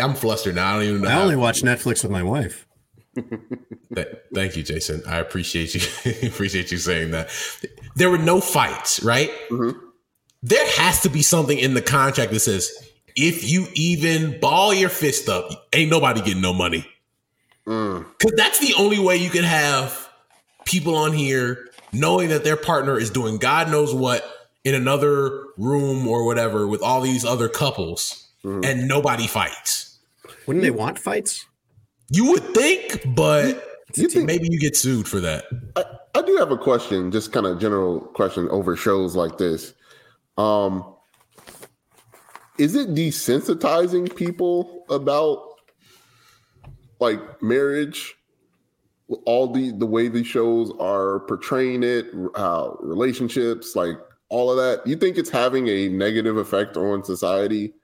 I'm 0.00 0.14
flustered 0.14 0.54
now. 0.54 0.70
I 0.70 0.74
don't 0.74 0.82
even 0.88 1.02
know. 1.02 1.08
I 1.08 1.14
only 1.22 1.36
watch 1.36 1.62
Netflix 1.62 2.02
with 2.02 2.10
my 2.12 2.22
wife. 2.22 2.66
Th- 3.94 4.08
thank 4.34 4.56
you, 4.56 4.62
Jason. 4.62 5.02
I 5.06 5.18
appreciate 5.18 5.74
you. 5.74 5.80
appreciate 6.28 6.70
you 6.72 6.78
saying 6.78 7.10
that. 7.12 7.28
There 7.96 8.10
were 8.10 8.18
no 8.18 8.40
fights, 8.40 9.02
right? 9.02 9.30
Mhm. 9.50 9.78
There 10.42 10.66
has 10.78 11.00
to 11.02 11.08
be 11.08 11.22
something 11.22 11.56
in 11.58 11.74
the 11.74 11.82
contract 11.82 12.32
that 12.32 12.40
says 12.40 12.70
if 13.16 13.48
you 13.48 13.66
even 13.74 14.38
ball 14.40 14.74
your 14.74 14.88
fist 14.90 15.28
up, 15.28 15.48
ain't 15.72 15.90
nobody 15.90 16.20
getting 16.20 16.42
no 16.42 16.52
money. 16.52 16.86
Mm. 17.66 18.04
Because 18.18 18.32
that's 18.36 18.58
the 18.58 18.74
only 18.78 18.98
way 18.98 19.16
you 19.16 19.30
can 19.30 19.44
have 19.44 20.08
people 20.66 20.96
on 20.96 21.12
here 21.12 21.68
knowing 21.94 22.28
that 22.30 22.44
their 22.44 22.56
partner 22.56 22.98
is 22.98 23.10
doing 23.10 23.38
God 23.38 23.70
knows 23.70 23.94
what 23.94 24.24
in 24.64 24.74
another 24.74 25.44
room 25.56 26.06
or 26.08 26.24
whatever 26.24 26.66
with 26.66 26.82
all 26.82 27.00
these 27.00 27.24
other 27.24 27.48
couples 27.48 28.26
Mhm. 28.44 28.64
and 28.64 28.88
nobody 28.88 29.26
fights. 29.26 29.98
Wouldn't 30.46 30.62
they 30.62 30.70
want 30.70 30.98
fights? 30.98 31.46
You 32.10 32.30
would 32.30 32.54
think, 32.54 33.02
but 33.14 33.62
You 33.94 34.08
think- 34.08 34.26
maybe 34.26 34.48
you 34.50 34.58
get 34.58 34.76
sued 34.76 35.06
for 35.08 35.20
that. 35.20 35.44
I, 35.76 35.84
I 36.14 36.22
do 36.22 36.36
have 36.36 36.50
a 36.50 36.56
question, 36.58 37.10
just 37.10 37.32
kind 37.32 37.46
of 37.46 37.58
general 37.60 38.00
question 38.00 38.48
over 38.50 38.76
shows 38.76 39.14
like 39.16 39.38
this. 39.38 39.72
Um, 40.36 40.84
is 42.58 42.74
it 42.74 42.94
desensitizing 42.94 44.14
people 44.14 44.84
about 44.90 45.42
like 47.00 47.42
marriage? 47.42 48.14
All 49.26 49.46
the 49.52 49.70
the 49.72 49.86
way 49.86 50.08
these 50.08 50.26
shows 50.26 50.72
are 50.80 51.20
portraying 51.20 51.82
it, 51.82 52.06
how 52.36 52.78
relationships, 52.80 53.76
like 53.76 53.98
all 54.30 54.50
of 54.50 54.56
that. 54.56 54.86
You 54.86 54.96
think 54.96 55.18
it's 55.18 55.28
having 55.30 55.68
a 55.68 55.88
negative 55.88 56.36
effect 56.38 56.76
on 56.78 57.04
society, 57.04 57.74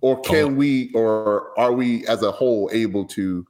or 0.00 0.20
can 0.20 0.44
Oh. 0.44 0.48
we, 0.48 0.90
or 0.94 1.58
are 1.58 1.72
we 1.72 2.04
as 2.08 2.22
a 2.22 2.32
whole 2.32 2.68
able 2.72 3.04
to? 3.06 3.46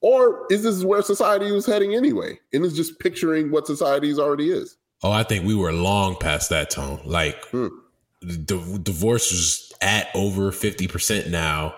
Or 0.00 0.46
is 0.50 0.62
this 0.62 0.84
where 0.84 1.02
society 1.02 1.50
was 1.50 1.66
heading 1.66 1.94
anyway? 1.94 2.38
And 2.52 2.64
it's 2.64 2.74
just 2.76 2.98
picturing 3.00 3.50
what 3.50 3.66
society's 3.66 4.18
already 4.18 4.50
is. 4.50 4.76
Oh, 5.02 5.10
I 5.10 5.22
think 5.24 5.44
we 5.46 5.54
were 5.54 5.72
long 5.72 6.14
past 6.16 6.50
that 6.50 6.70
tone. 6.70 7.00
Like 7.04 7.42
Hmm. 7.46 7.68
the 8.22 8.78
divorce 8.82 9.32
is 9.32 9.72
at 9.80 10.08
over 10.14 10.52
50% 10.52 11.30
now. 11.30 11.74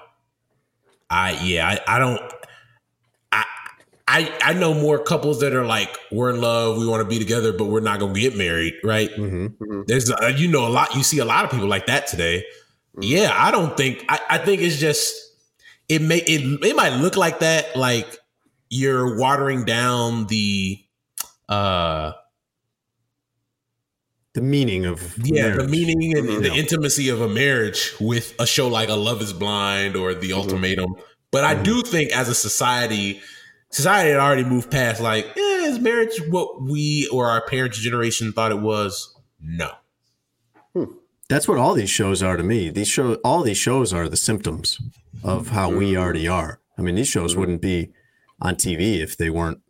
I 1.08 1.40
yeah, 1.42 1.66
I, 1.86 1.96
I 1.96 1.98
don't 1.98 2.20
I 4.08 4.32
I 4.42 4.52
know 4.52 4.72
more 4.74 4.98
couples 5.02 5.40
that 5.40 5.52
are 5.52 5.66
like 5.66 5.96
we're 6.12 6.30
in 6.30 6.40
love, 6.40 6.78
we 6.78 6.86
want 6.86 7.02
to 7.02 7.08
be 7.08 7.18
together, 7.18 7.52
but 7.52 7.64
we're 7.66 7.80
not 7.80 7.98
going 7.98 8.14
to 8.14 8.20
get 8.20 8.36
married, 8.36 8.74
right? 8.84 9.10
Mm-hmm. 9.10 9.82
There's 9.86 10.10
uh, 10.10 10.32
you 10.36 10.48
know 10.48 10.66
a 10.66 10.70
lot 10.70 10.94
you 10.94 11.02
see 11.02 11.18
a 11.18 11.24
lot 11.24 11.44
of 11.44 11.50
people 11.50 11.66
like 11.68 11.86
that 11.86 12.06
today. 12.06 12.44
Yeah, 13.00 13.32
I 13.34 13.50
don't 13.50 13.76
think 13.76 14.04
I, 14.08 14.20
I 14.30 14.38
think 14.38 14.62
it's 14.62 14.78
just 14.78 15.14
it 15.88 16.02
may 16.02 16.18
it 16.18 16.64
it 16.64 16.76
might 16.76 16.94
look 17.00 17.16
like 17.16 17.40
that 17.40 17.76
like 17.76 18.06
you're 18.70 19.18
watering 19.18 19.64
down 19.64 20.26
the 20.26 20.78
uh 21.48 22.12
The 24.34 24.42
meaning 24.42 24.84
of 24.84 25.16
yeah, 25.24 25.56
the 25.56 25.66
meaning 25.66 26.16
and 26.16 26.44
the 26.44 26.52
intimacy 26.52 27.08
of 27.08 27.20
a 27.22 27.28
marriage 27.28 27.94
with 28.00 28.34
a 28.38 28.46
show 28.46 28.68
like 28.68 28.88
A 28.90 28.94
Love 28.94 29.22
Is 29.22 29.32
Blind 29.32 29.96
or 29.96 30.14
The 30.14 30.30
Mm-hmm. 30.30 30.38
Ultimatum. 30.38 30.94
But 31.30 31.44
I 31.44 31.54
do 31.60 31.82
think 31.82 32.12
as 32.12 32.28
a 32.28 32.34
society, 32.34 33.20
society 33.76 34.10
had 34.10 34.20
already 34.20 34.44
moved 34.44 34.70
past 34.70 35.02
like, 35.02 35.26
eh, 35.36 35.66
is 35.66 35.78
marriage 35.78 36.18
what 36.30 36.62
we 36.62 37.08
or 37.12 37.28
our 37.28 37.46
parents' 37.46 37.78
generation 37.78 38.32
thought 38.32 38.50
it 38.50 38.60
was? 38.60 39.14
No. 39.40 39.72
That's 41.28 41.46
what 41.46 41.58
all 41.58 41.74
these 41.74 41.90
shows 41.90 42.22
are 42.22 42.36
to 42.36 42.42
me. 42.42 42.70
These 42.70 42.88
show 42.88 43.14
all 43.16 43.42
these 43.42 43.58
shows 43.58 43.92
are 43.92 44.08
the 44.08 44.16
symptoms 44.16 44.78
of 45.22 45.48
how 45.48 45.70
we 45.70 45.96
already 45.96 46.26
are. 46.28 46.60
I 46.78 46.82
mean, 46.82 46.94
these 46.94 47.08
shows 47.08 47.36
wouldn't 47.36 47.60
be 47.60 47.92
on 48.40 48.54
TV 48.54 49.00
if 49.00 49.16
they 49.16 49.28
weren't 49.28 49.60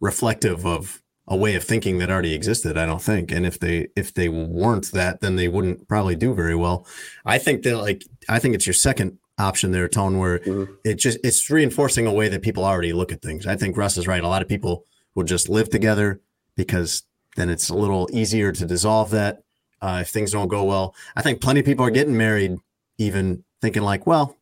reflective 0.00 0.66
of 0.66 1.02
a 1.26 1.36
way 1.36 1.54
of 1.54 1.64
thinking 1.64 1.98
that 1.98 2.10
already 2.10 2.34
existed, 2.34 2.76
I 2.76 2.84
don't 2.84 3.00
think. 3.00 3.32
And 3.32 3.46
if 3.46 3.58
they 3.58 3.88
if 3.96 4.12
they 4.12 4.28
weren't 4.28 4.92
that, 4.92 5.20
then 5.20 5.36
they 5.36 5.48
wouldn't 5.48 5.88
probably 5.88 6.14
do 6.14 6.34
very 6.34 6.54
well. 6.54 6.86
I 7.24 7.38
think 7.38 7.62
that 7.62 7.78
like 7.78 8.04
I 8.28 8.38
think 8.38 8.54
it's 8.54 8.66
your 8.66 8.74
second 8.74 9.18
option 9.38 9.72
there, 9.72 9.88
Tone, 9.88 10.18
where 10.18 10.40
it 10.84 10.94
just 10.94 11.18
it's 11.24 11.48
reinforcing 11.50 12.06
a 12.06 12.12
way 12.12 12.28
that 12.28 12.42
people 12.42 12.64
already 12.64 12.92
look 12.92 13.12
at 13.12 13.22
things. 13.22 13.46
I 13.46 13.56
think 13.56 13.76
Russ 13.76 13.96
is 13.96 14.06
right. 14.06 14.22
A 14.22 14.28
lot 14.28 14.42
of 14.42 14.48
people 14.48 14.84
will 15.14 15.24
just 15.24 15.48
live 15.48 15.70
together 15.70 16.20
because 16.56 17.02
then 17.36 17.48
it's 17.48 17.68
a 17.68 17.74
little 17.74 18.08
easier 18.12 18.52
to 18.52 18.66
dissolve 18.66 19.10
that 19.10 19.42
uh, 19.80 19.98
if 20.02 20.08
things 20.08 20.32
don't 20.32 20.48
go 20.48 20.64
well. 20.64 20.94
I 21.16 21.22
think 21.22 21.40
plenty 21.40 21.60
of 21.60 21.66
people 21.66 21.84
are 21.84 21.90
getting 21.90 22.16
married, 22.16 22.56
even 22.98 23.44
thinking 23.60 23.82
like, 23.82 24.06
well, 24.06 24.36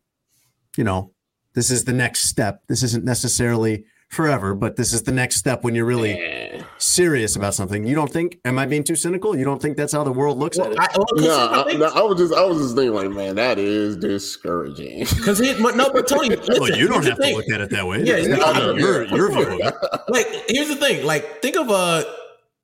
you 0.77 0.83
know, 0.83 1.11
this 1.53 1.71
is 1.71 1.85
the 1.85 1.93
next 1.93 2.21
step. 2.21 2.61
This 2.67 2.83
isn't 2.83 3.03
necessarily 3.03 3.85
forever, 4.11 4.53
but 4.53 4.75
this 4.75 4.91
is 4.93 5.03
the 5.03 5.11
next 5.11 5.37
step 5.37 5.63
when 5.63 5.73
you're 5.73 5.85
really 5.85 6.61
serious 6.77 7.35
about 7.35 7.53
something. 7.53 7.85
You 7.85 7.95
don't 7.95 8.11
think? 8.11 8.39
Am 8.45 8.59
I 8.59 8.65
being 8.65 8.83
too 8.83 8.95
cynical? 8.95 9.35
You 9.37 9.45
don't 9.45 9.61
think 9.61 9.77
that's 9.77 9.93
how 9.93 10.03
the 10.03 10.11
world 10.11 10.37
looks 10.37 10.59
at 10.59 10.71
it? 10.73 10.77
I, 10.79 10.87
well, 10.97 11.05
'cause 11.05 11.23
No, 11.25 11.63
here's 11.65 11.75
I, 11.75 11.77
no, 11.77 11.85
I 11.85 12.01
was 12.01 12.17
just 12.19 12.33
I 12.33 12.43
was 12.43 12.57
just 12.61 12.75
thinking 12.75 12.93
like, 12.93 13.09
man, 13.09 13.35
that 13.35 13.57
is 13.57 13.95
discouraging. 13.97 15.05
'Cause 15.23 15.39
here- 15.39 15.57
no, 15.75 15.89
but 15.91 16.07
Tony, 16.07 16.29
listen, 16.35 16.55
well, 16.59 16.77
you 16.77 16.87
don't 16.87 17.05
have 17.05 17.15
to 17.15 17.21
thing. 17.21 17.35
look 17.35 17.49
at 17.49 17.61
it 17.61 17.69
that 17.71 17.87
way. 17.87 18.03
Yeah, 18.03 18.15
That's 18.17 18.27
yeah, 18.27 18.35
not 18.35 18.55
I 18.57 18.59
your, 18.73 19.03
your 19.05 19.31
view 19.31 19.41
of 19.53 19.59
it. 19.59 19.75
like 20.09 20.27
here's 20.49 20.67
the 20.67 20.75
thing 20.75 21.05
like 21.05 21.41
think 21.41 21.55
of 21.55 21.69
uh 21.69 22.03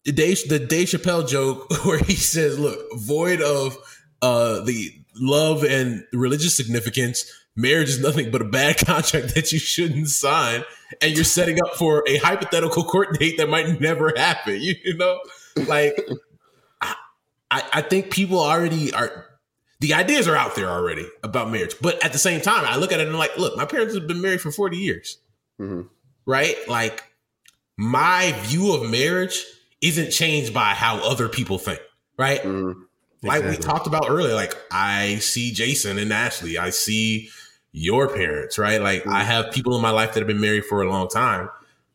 the 0.06 0.12
Dave, 0.12 0.40
the 0.50 0.60
Dave 0.60 0.88
Chappelle 0.90 1.28
joke 1.28 1.70
where 1.86 2.00
he 2.00 2.16
says 2.16 2.60
look 2.60 2.78
void 2.96 3.42
of 3.42 3.78
uh 4.22 4.62
the 4.62 4.92
love 5.16 5.64
and 5.64 6.04
religious 6.14 6.56
significance 6.56 7.26
marriage 7.58 7.90
is 7.90 8.00
nothing 8.00 8.32
but 8.32 8.42
a 8.42 8.46
bad 8.46 8.78
contract 8.86 9.36
that 9.36 9.52
you 9.52 9.60
shouldn't 9.60 10.08
sign 10.08 10.64
and 11.02 11.14
you're 11.16 11.26
setting 11.26 11.60
up 11.62 11.76
for 11.76 12.04
a 12.08 12.18
hypothetical 12.18 12.84
court 12.86 13.20
date 13.20 13.36
that 13.38 13.50
might 13.50 13.82
never 13.82 14.14
happen 14.16 14.62
you, 14.62 14.76
you 14.86 14.96
know 14.96 15.20
like 15.68 15.98
I, 17.50 17.64
I 17.74 17.82
think 17.82 18.12
people 18.12 18.40
already 18.40 18.94
are 18.94 19.26
the 19.80 19.94
ideas 19.94 20.28
are 20.28 20.36
out 20.36 20.56
there 20.56 20.70
already 20.70 21.08
about 21.24 21.50
marriage 21.52 21.76
but 21.82 22.04
at 22.06 22.12
the 22.14 22.20
same 22.20 22.42
time 22.42 22.64
i 22.68 22.78
look 22.78 22.92
at 22.92 23.00
it 23.00 23.08
and 23.08 23.12
I'm 23.12 23.20
like 23.20 23.38
look 23.38 23.58
my 23.58 23.66
parents 23.66 23.94
have 23.96 24.08
been 24.08 24.22
married 24.22 24.42
for 24.42 24.52
40 24.52 24.78
years 24.78 25.18
Mhm. 25.60 25.90
right? 26.28 26.56
Like 26.68 27.04
my 27.78 28.32
view 28.44 28.74
of 28.74 28.88
marriage 28.90 29.44
isn't 29.82 30.12
changed 30.12 30.54
by 30.54 30.74
how 30.76 30.98
other 31.00 31.28
people 31.30 31.58
think, 31.58 31.80
right? 32.18 32.42
Mhm. 32.44 32.84
Like 33.24 33.44
we 33.44 33.58
talked 33.58 33.88
about 33.88 34.06
earlier, 34.08 34.36
like 34.36 34.56
I 34.72 35.16
see 35.16 35.52
Jason 35.52 35.98
and 35.98 36.14
Ashley, 36.14 36.58
I 36.60 36.70
see 36.70 37.30
your 37.78 38.08
parents, 38.10 38.58
right? 38.58 38.82
Like 38.82 39.06
I 39.06 39.22
mm-hmm. 39.22 39.28
have 39.28 39.52
people 39.52 39.76
in 39.76 39.82
my 39.82 39.92
life 39.92 40.14
that 40.14 40.20
have 40.20 40.28
been 40.28 40.42
married 40.42 40.66
for 40.66 40.82
a 40.82 40.90
long 40.90 41.08
time. 41.08 41.50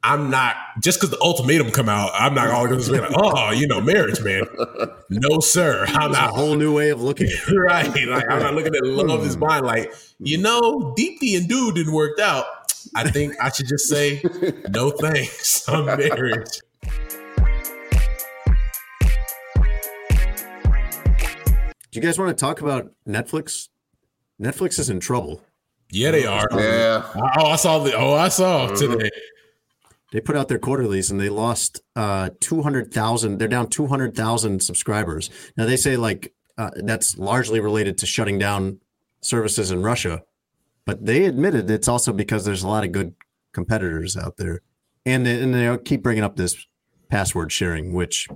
I'm 0.05 0.31
not 0.31 0.57
just 0.81 0.99
because 0.99 1.11
the 1.11 1.21
ultimatum 1.21 1.71
come 1.71 1.89
out. 1.89 2.11
I'm 2.15 2.35
not 2.35 2.49
all 2.49 2.67
going 2.67 2.81
to 2.81 2.91
be 2.91 2.99
like, 2.99 3.11
oh, 3.17 3.53
you 3.53 3.69
know, 3.69 3.81
marriage, 3.81 4.21
man. 4.21 4.43
No, 5.11 5.39
sir. 5.41 5.85
I'm 5.89 6.11
It's 6.11 6.19
a 6.19 6.29
whole 6.29 6.57
new 6.57 6.75
way 6.75 6.91
of 6.91 7.01
looking 7.01 7.27
at 7.29 7.49
it. 7.49 7.57
right. 7.57 7.87
Like 7.87 8.25
I'm 8.29 8.41
not 8.41 8.55
looking 8.55 8.75
at 8.75 8.85
love 8.85 9.21
hmm. 9.21 9.27
is 9.27 9.37
blind. 9.37 9.67
Like 9.67 9.93
you 10.19 10.39
know, 10.39 10.93
deeply 10.97 11.35
and 11.37 11.49
dude 11.49 11.75
didn't 11.77 11.93
work 11.93 12.19
out. 12.21 12.47
I 12.95 13.09
think 13.11 13.35
I 13.41 13.51
should 13.51 13.67
just 13.69 13.89
say 13.89 14.23
no 14.71 14.91
thanks 14.91 15.69
on 15.69 15.87
marriage. 15.87 16.61
Do 21.91 22.01
you 22.01 22.01
guys 22.01 22.19
want 22.19 22.37
to 22.37 22.41
talk 22.41 22.61
about 22.61 22.91
Netflix? 23.07 23.69
Netflix 24.41 24.79
is 24.79 24.89
in 24.91 24.99
trouble. 24.99 25.43
Yeah, 25.93 26.11
they 26.11 26.25
are. 26.25 26.49
Yeah. 26.53 27.07
Oh, 27.39 27.47
I 27.47 27.57
saw 27.57 27.79
the. 27.79 27.95
Oh, 27.95 28.15
I 28.15 28.29
saw 28.29 28.69
today. 28.69 29.11
They 30.11 30.21
put 30.21 30.37
out 30.37 30.49
their 30.49 30.59
quarterlies 30.59 31.11
and 31.11 31.21
they 31.21 31.29
lost 31.29 31.81
uh, 31.97 32.31
200,000. 32.41 33.39
They're 33.39 33.49
down 33.49 33.69
200,000 33.69 34.63
subscribers. 34.63 35.31
Now, 35.57 35.67
they 35.67 35.77
say 35.77 35.97
like 35.97 36.35
uh, 36.59 36.71
that's 36.77 37.17
largely 37.19 37.61
related 37.61 37.99
to 37.99 38.07
shutting 38.07 38.39
down 38.39 38.81
services 39.21 39.71
in 39.71 39.83
Russia, 39.83 40.23
but 40.87 41.05
they 41.05 41.25
admitted 41.25 41.71
it's 41.71 41.89
also 41.89 42.13
because 42.13 42.45
there's 42.45 42.63
a 42.63 42.69
lot 42.69 42.85
of 42.85 42.93
good 42.93 43.15
competitors 43.53 44.17
out 44.17 44.37
there. 44.39 44.61
And 45.05 45.27
they, 45.27 45.43
and 45.43 45.55
they 45.55 45.77
keep 45.85 46.03
bringing 46.03 46.25
up 46.25 46.37
this 46.37 46.67
password 47.11 47.53
sharing, 47.53 47.93
which 47.93 48.29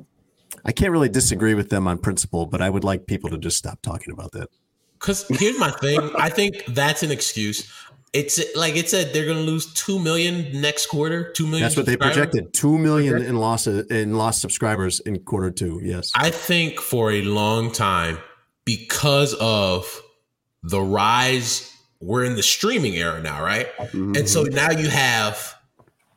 I 0.65 0.73
can't 0.73 0.93
really 0.93 1.09
disagree 1.09 1.55
with 1.55 1.71
them 1.71 1.87
on 1.87 1.99
principle, 1.99 2.47
but 2.47 2.61
I 2.61 2.71
would 2.71 2.85
like 2.85 3.07
people 3.07 3.31
to 3.31 3.39
just 3.39 3.57
stop 3.57 3.81
talking 3.83 4.13
about 4.13 4.33
that. 4.33 4.49
Because 4.99 5.27
here's 5.29 5.59
my 5.59 5.71
thing. 5.71 6.11
I 6.19 6.29
think 6.29 6.65
that's 6.67 7.03
an 7.03 7.11
excuse. 7.11 7.71
It's 8.13 8.41
like 8.57 8.77
it 8.77 8.89
said 8.89 9.13
they're 9.13 9.27
going 9.27 9.37
to 9.37 9.43
lose 9.43 9.73
two 9.75 9.99
million 9.99 10.61
next 10.61 10.87
quarter. 10.87 11.33
Two 11.33 11.45
million. 11.45 11.63
That's 11.63 11.77
what 11.77 11.87
they 11.87 11.97
projected: 11.97 12.53
two 12.55 12.79
million 12.79 13.21
in 13.23 13.37
loss 13.37 13.67
in 13.67 14.15
lost 14.17 14.41
subscribers 14.41 15.01
in 15.01 15.19
quarter 15.21 15.51
two. 15.51 15.81
Yes, 15.83 16.13
I 16.15 16.31
think 16.31 16.81
for 16.81 17.13
a 17.13 17.23
long 17.23 17.71
time, 17.73 18.19
because 18.65 19.35
of 19.35 20.03
the 20.63 20.81
rise, 20.81 21.75
we're 22.01 22.25
in 22.25 22.37
the 22.37 22.43
streaming 22.43 22.95
era 22.95 23.21
now, 23.21 23.43
right? 23.43 23.69
Mm-hmm. 23.77 24.17
And 24.17 24.29
so 24.29 24.45
now 24.45 24.71
you 24.71 24.89
have 24.89 25.55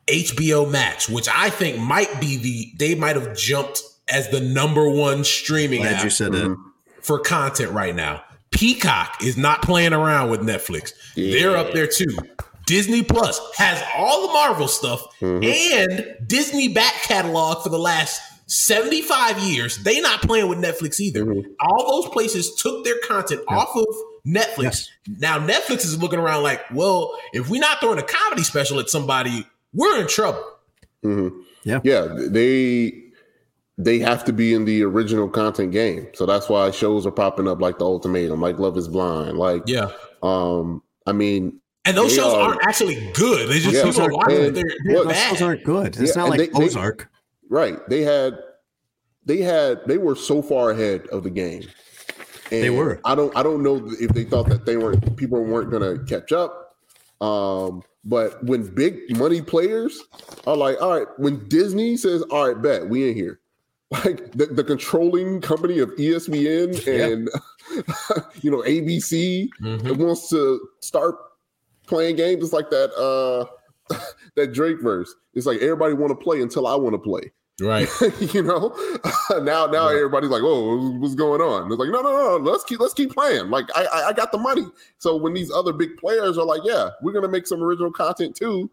HBO 0.08 0.70
Max, 0.70 1.10
which 1.10 1.28
I 1.34 1.50
think 1.50 1.80
might 1.80 2.20
be 2.20 2.38
the 2.38 2.74
they 2.78 2.96
might 2.96 3.16
have 3.16 3.36
jumped 3.38 3.82
as 4.08 4.30
the 4.30 4.40
number 4.40 4.90
one 4.90 5.24
streaming 5.24 5.82
glad 5.82 5.96
app 5.96 6.04
you 6.04 6.10
said 6.10 6.32
that. 6.32 6.58
for 7.02 7.20
content 7.20 7.72
right 7.72 7.96
now. 7.96 8.24
Peacock 8.52 9.24
is 9.24 9.38
not 9.38 9.62
playing 9.62 9.94
around 9.94 10.30
with 10.30 10.42
Netflix. 10.42 10.94
They're 11.16 11.56
up 11.56 11.74
there 11.74 11.88
too. 11.88 12.18
Disney 12.66 13.04
Plus 13.04 13.40
has 13.56 13.84
all 13.96 14.28
the 14.28 14.34
Marvel 14.34 14.68
stuff 14.68 15.04
mm-hmm. 15.20 15.44
and 15.44 16.28
Disney 16.28 16.68
back 16.68 16.94
catalog 17.02 17.64
for 17.64 17.70
the 17.70 17.80
last 17.80 18.22
75 18.46 19.40
years. 19.40 19.78
They 19.78 20.00
not 20.02 20.22
playing 20.22 20.50
with 20.50 20.60
Netflix 20.60 21.00
either. 21.00 21.26
Mm-hmm. 21.26 21.52
All 21.60 22.02
those 22.02 22.12
places 22.12 22.56
took 22.56 22.84
their 22.84 23.00
content 23.08 23.42
off 23.48 23.76
of 23.76 23.88
Netflix. 24.26 24.64
Yes. 24.64 24.90
Now 25.18 25.40
Netflix 25.40 25.86
is 25.86 26.00
looking 26.00 26.20
around 26.20 26.44
like, 26.44 26.62
well, 26.72 27.18
if 27.34 27.50
we're 27.50 27.62
not 27.62 27.80
throwing 27.80 28.00
a 28.00 28.04
comedy 28.04 28.44
special 28.44 28.80
at 28.80 28.90
somebody, 28.90 29.48
we're 29.74 30.00
in 30.02 30.08
trouble. 30.08 30.44
Mm-hmm. 31.04 31.40
Yeah, 31.64 31.80
Yeah, 31.84 32.08
they 32.30 33.09
they 33.82 33.98
have 34.00 34.26
to 34.26 34.34
be 34.34 34.54
in 34.54 34.66
the 34.66 34.84
original 34.84 35.30
content 35.30 35.72
game. 35.72 36.08
So 36.14 36.26
that's 36.26 36.50
why 36.50 36.70
shows 36.70 37.08
are 37.08 37.12
popping 37.12 37.48
up 37.48 37.62
like 37.62 37.78
The 37.80 37.86
Ultimatum, 37.86 38.42
like 38.42 38.60
Love 38.60 38.78
is 38.78 38.88
Blind, 38.90 39.38
like 39.38 39.64
Yeah. 39.68 39.90
um 40.22 40.84
I 41.08 41.14
mean, 41.14 41.60
And 41.86 41.96
those 41.98 42.14
shows 42.14 42.34
are- 42.34 42.42
aren't 42.50 42.62
actually 42.68 42.96
good. 43.14 43.48
They 43.50 43.60
just 43.60 43.74
Yeah. 43.74 43.84
people 43.86 44.02
are 44.04 44.12
watching 44.12 44.38
it. 44.44 44.54
They're, 44.54 44.64
they're 44.84 44.96
those 44.96 45.08
bad. 45.08 45.30
shows 45.32 45.42
aren't 45.42 45.64
good. 45.64 45.98
It's 45.98 46.16
Yeah, 46.16 46.22
not 46.24 46.30
and 46.32 46.40
like 46.40 46.52
they- 46.52 46.60
they- 46.60 46.66
Ozark. 46.66 47.08
Right. 47.50 47.80
They 47.90 48.02
had 48.04 48.38
they 49.26 49.38
had 49.42 49.80
they 49.88 49.98
were 49.98 50.16
so 50.16 50.42
far 50.42 50.72
ahead 50.72 51.08
of 51.08 51.24
the 51.24 51.30
game. 51.30 51.64
And 52.52 52.64
They 52.64 52.70
were. 52.70 53.00
I 53.06 53.16
don't 53.16 53.36
I 53.36 53.44
don't 53.44 53.64
know 53.64 53.90
if 54.00 54.10
they 54.12 54.26
thought 54.26 54.50
that 54.50 54.66
they 54.66 54.76
weren't 54.76 55.16
people 55.16 55.42
weren't 55.44 55.72
gonna 55.72 56.00
catch 56.00 56.32
up. 56.34 56.76
Um, 57.22 57.82
but 58.04 58.44
when 58.44 58.64
big 58.76 59.16
money 59.18 59.42
players 59.42 60.04
are 60.48 60.56
like, 60.58 60.82
all 60.82 60.98
right, 60.98 61.08
when 61.18 61.48
Disney 61.48 61.96
says, 61.98 62.22
all 62.24 62.48
right, 62.48 62.62
bet 62.62 62.88
we 62.90 63.10
in 63.10 63.16
here. 63.16 63.40
Like 63.92 64.34
the, 64.34 64.46
the 64.46 64.64
controlling 64.64 65.42
company 65.42 65.80
of 65.80 65.90
ESPN 65.96 66.88
and 67.12 67.28
you 68.44 68.52
know 68.52 68.62
ABC 68.62 69.50
Mhm. 69.62 69.98
wants 69.98 70.30
to 70.30 70.60
start 70.80 71.16
playing 71.88 72.16
games. 72.18 72.44
It's 72.44 72.54
like 72.54 72.70
that 72.70 72.92
uh 72.94 73.46
that 74.36 74.54
Drake 74.54 74.80
verse. 74.82 75.16
It's 75.34 75.48
like 75.48 75.60
everybody 75.62 75.96
want 75.96 76.12
to 76.12 76.16
play 76.24 76.42
until 76.42 76.68
I 76.68 76.76
want 76.76 76.94
to 76.94 77.00
play. 77.00 77.32
Right. 77.62 77.90
you 78.34 78.42
know, 78.44 78.74
now 79.42 79.66
now 79.66 79.88
Right. 79.88 79.96
everybody's 79.96 80.30
like, 80.30 80.44
"Oh, 80.46 80.92
what's 81.00 81.16
going 81.16 81.42
on?" 81.42 81.70
It's 81.72 81.80
like, 81.80 81.90
"No, 81.90 82.02
no, 82.02 82.12
no, 82.16 82.38
no, 82.38 82.52
let's 82.52 82.64
keep 82.64 82.80
let's 82.80 82.94
keep 82.94 83.12
playing." 83.12 83.50
Like, 83.50 83.66
I, 83.76 83.86
I 83.86 84.08
I 84.10 84.14
got 84.14 84.32
the 84.32 84.38
money. 84.38 84.66
So 85.00 85.18
when 85.18 85.34
these 85.34 85.52
other 85.52 85.74
big 85.74 85.98
players 85.98 86.38
are 86.38 86.46
like, 86.46 86.62
"Yeah, 86.64 86.92
we're 87.02 87.12
gonna 87.12 87.28
make 87.28 87.48
some 87.48 87.62
original 87.64 87.92
content 87.92 88.36
too," 88.36 88.70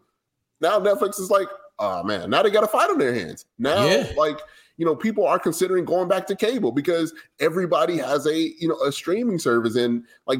now 0.61 0.79
Netflix 0.79 1.19
is 1.19 1.29
like, 1.29 1.47
"Oh 1.79 2.01
man, 2.03 2.29
now 2.29 2.43
they 2.43 2.49
got 2.51 2.63
a 2.63 2.67
fight 2.67 2.89
on 2.89 2.97
their 2.97 3.13
hands." 3.13 3.45
Now, 3.59 3.83
Yeah. 3.87 4.13
like 4.15 4.39
you 4.77 4.85
know, 4.85 4.95
people 4.95 5.25
are 5.27 5.39
considering 5.39 5.83
going 5.85 6.07
back 6.07 6.27
to 6.27 6.35
cable 6.35 6.71
because 6.71 7.13
everybody 7.39 7.97
has 7.97 8.25
a 8.27 8.37
you 8.59 8.67
know 8.67 8.77
a 8.85 8.91
streaming 8.91 9.39
service, 9.39 9.75
and 9.75 10.03
like 10.25 10.39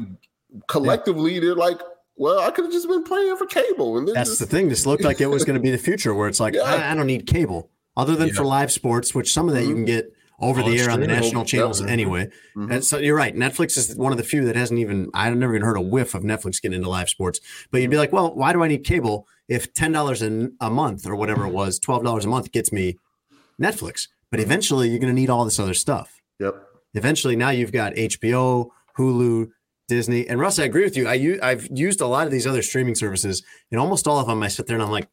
collectively 0.68 1.38
they're 1.38 1.54
like, 1.54 1.80
"Well, 2.16 2.38
I 2.40 2.50
could 2.50 2.64
have 2.64 2.72
just 2.72 2.88
been 2.88 3.04
playing 3.04 3.36
for 3.36 3.46
cable." 3.46 3.98
And 3.98 4.08
That's 4.08 4.30
just, 4.30 4.40
the 4.40 4.46
thing. 4.46 4.68
This 4.68 4.86
looked 4.86 5.04
like 5.04 5.20
it 5.20 5.26
was 5.26 5.44
going 5.44 5.54
to 5.56 5.62
be 5.62 5.70
the 5.70 5.78
future, 5.78 6.14
where 6.14 6.28
it's 6.28 6.40
like 6.40 6.54
Yeah. 6.58 6.62
I, 6.62 6.92
I 6.92 6.94
don't 6.94 7.06
need 7.06 7.26
cable 7.26 7.70
other 7.96 8.14
than 8.16 8.28
Yeah. 8.28 8.34
for 8.34 8.44
live 8.44 8.70
sports, 8.72 9.14
which 9.14 9.32
some 9.32 9.48
of 9.48 9.54
that 9.54 9.64
you 9.64 9.74
can 9.74 9.84
get 9.84 10.12
over 10.40 10.62
the 10.62 10.68
On 10.70 10.78
air 10.78 10.90
on 10.90 11.00
the 11.00 11.08
national 11.08 11.44
channels 11.44 11.80
Yep. 11.80 11.90
anyway. 11.90 12.30
Mhm. 12.56 12.72
And 12.74 12.84
so 12.84 12.98
you're 12.98 13.16
right. 13.16 13.34
Netflix 13.34 13.76
is 13.76 13.96
one 13.96 14.12
of 14.12 14.18
the 14.18 14.24
few 14.24 14.44
that 14.44 14.54
hasn't 14.54 14.78
even. 14.78 15.10
I've 15.12 15.36
never 15.36 15.54
even 15.56 15.66
heard 15.66 15.76
a 15.76 15.80
whiff 15.80 16.14
of 16.14 16.22
Netflix 16.22 16.62
getting 16.62 16.76
into 16.76 16.88
live 16.88 17.08
sports. 17.08 17.40
But 17.72 17.80
you'd 17.82 17.90
be 17.90 17.96
like, 17.98 18.12
well, 18.12 18.32
why 18.34 18.52
do 18.52 18.62
I 18.62 18.68
need 18.68 18.84
cable 18.84 19.26
if 19.48 19.74
ten 19.74 19.90
dollars 19.90 20.22
a 20.22 20.70
month 20.70 21.06
or 21.08 21.16
whatever 21.16 21.44
it 21.44 21.52
was, 21.52 21.80
twelve 21.80 22.04
dollars 22.04 22.24
a 22.24 22.28
month 22.28 22.52
gets 22.52 22.70
me 22.72 22.98
Netflix? 23.60 24.06
But 24.30 24.40
eventually, 24.40 24.88
you're 24.88 24.98
going 24.98 25.14
to 25.14 25.20
need 25.20 25.30
all 25.30 25.44
this 25.44 25.58
other 25.58 25.74
stuff. 25.74 26.20
Yep. 26.38 26.54
Eventually, 26.94 27.36
now 27.36 27.50
you've 27.50 27.72
got 27.72 27.94
HBO, 27.94 28.68
Hulu, 28.96 29.50
Disney, 29.88 30.28
and 30.28 30.38
Russ. 30.38 30.58
I 30.58 30.64
agree 30.64 30.84
with 30.84 30.96
you. 30.96 31.08
I 31.08 31.14
u- 31.14 31.38
I've 31.42 31.68
used 31.70 32.00
a 32.00 32.06
lot 32.06 32.26
of 32.26 32.32
these 32.32 32.46
other 32.46 32.62
streaming 32.62 32.94
services, 32.94 33.42
and 33.70 33.80
almost 33.80 34.06
all 34.06 34.18
of 34.18 34.26
them. 34.26 34.42
I 34.42 34.48
sit 34.48 34.66
there 34.66 34.76
and 34.76 34.82
I'm 34.82 34.90
like, 34.90 35.08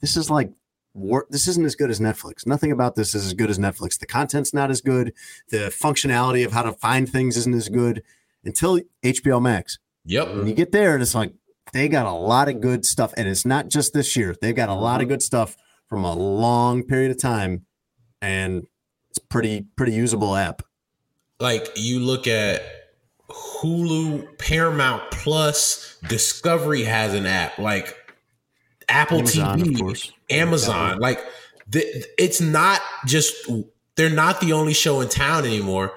this 0.00 0.16
is 0.16 0.30
like. 0.30 0.50
War, 0.92 1.24
this 1.30 1.46
isn't 1.46 1.64
as 1.64 1.76
good 1.76 1.88
as 1.88 2.00
Netflix. 2.00 2.48
Nothing 2.48 2.72
about 2.72 2.96
this 2.96 3.14
is 3.14 3.24
as 3.24 3.32
good 3.32 3.48
as 3.48 3.60
Netflix. 3.60 3.96
The 3.96 4.06
content's 4.06 4.52
not 4.52 4.72
as 4.72 4.80
good. 4.80 5.14
The 5.50 5.68
functionality 5.68 6.44
of 6.44 6.50
how 6.50 6.62
to 6.62 6.72
find 6.72 7.08
things 7.08 7.36
isn't 7.36 7.54
as 7.54 7.68
good 7.68 8.02
until 8.44 8.80
HBO 9.04 9.40
Max. 9.40 9.78
Yep. 10.06 10.28
And 10.30 10.48
you 10.48 10.54
get 10.54 10.72
there 10.72 10.94
and 10.94 11.00
it's 11.02 11.14
like 11.14 11.32
they 11.72 11.88
got 11.88 12.06
a 12.06 12.12
lot 12.12 12.48
of 12.48 12.60
good 12.60 12.84
stuff. 12.84 13.14
And 13.16 13.28
it's 13.28 13.44
not 13.44 13.68
just 13.68 13.92
this 13.92 14.16
year. 14.16 14.34
They've 14.42 14.52
got 14.54 14.68
a 14.68 14.74
lot 14.74 15.00
of 15.00 15.06
good 15.06 15.22
stuff 15.22 15.56
from 15.88 16.02
a 16.04 16.12
long 16.12 16.82
period 16.82 17.12
of 17.12 17.18
time. 17.18 17.66
And 18.22 18.66
it's 19.10 19.18
pretty, 19.18 19.66
pretty 19.76 19.92
usable 19.92 20.36
app. 20.36 20.62
Like 21.38 21.68
you 21.76 22.00
look 22.00 22.26
at 22.26 22.62
Hulu, 23.30 24.38
Paramount 24.38 25.10
Plus, 25.10 25.96
Discovery 26.08 26.84
has 26.84 27.14
an 27.14 27.26
app. 27.26 27.58
Like 27.58 27.96
Apple 28.88 29.18
Amazon, 29.20 29.60
of 29.60 29.66
TV, 29.68 29.78
course. 29.78 30.12
Amazon. 30.28 30.98
Like 30.98 31.24
the, 31.68 32.04
it's 32.18 32.40
not 32.40 32.80
just 33.06 33.34
they're 33.96 34.10
not 34.10 34.40
the 34.40 34.52
only 34.52 34.74
show 34.74 35.00
in 35.00 35.08
town 35.08 35.44
anymore. 35.44 35.92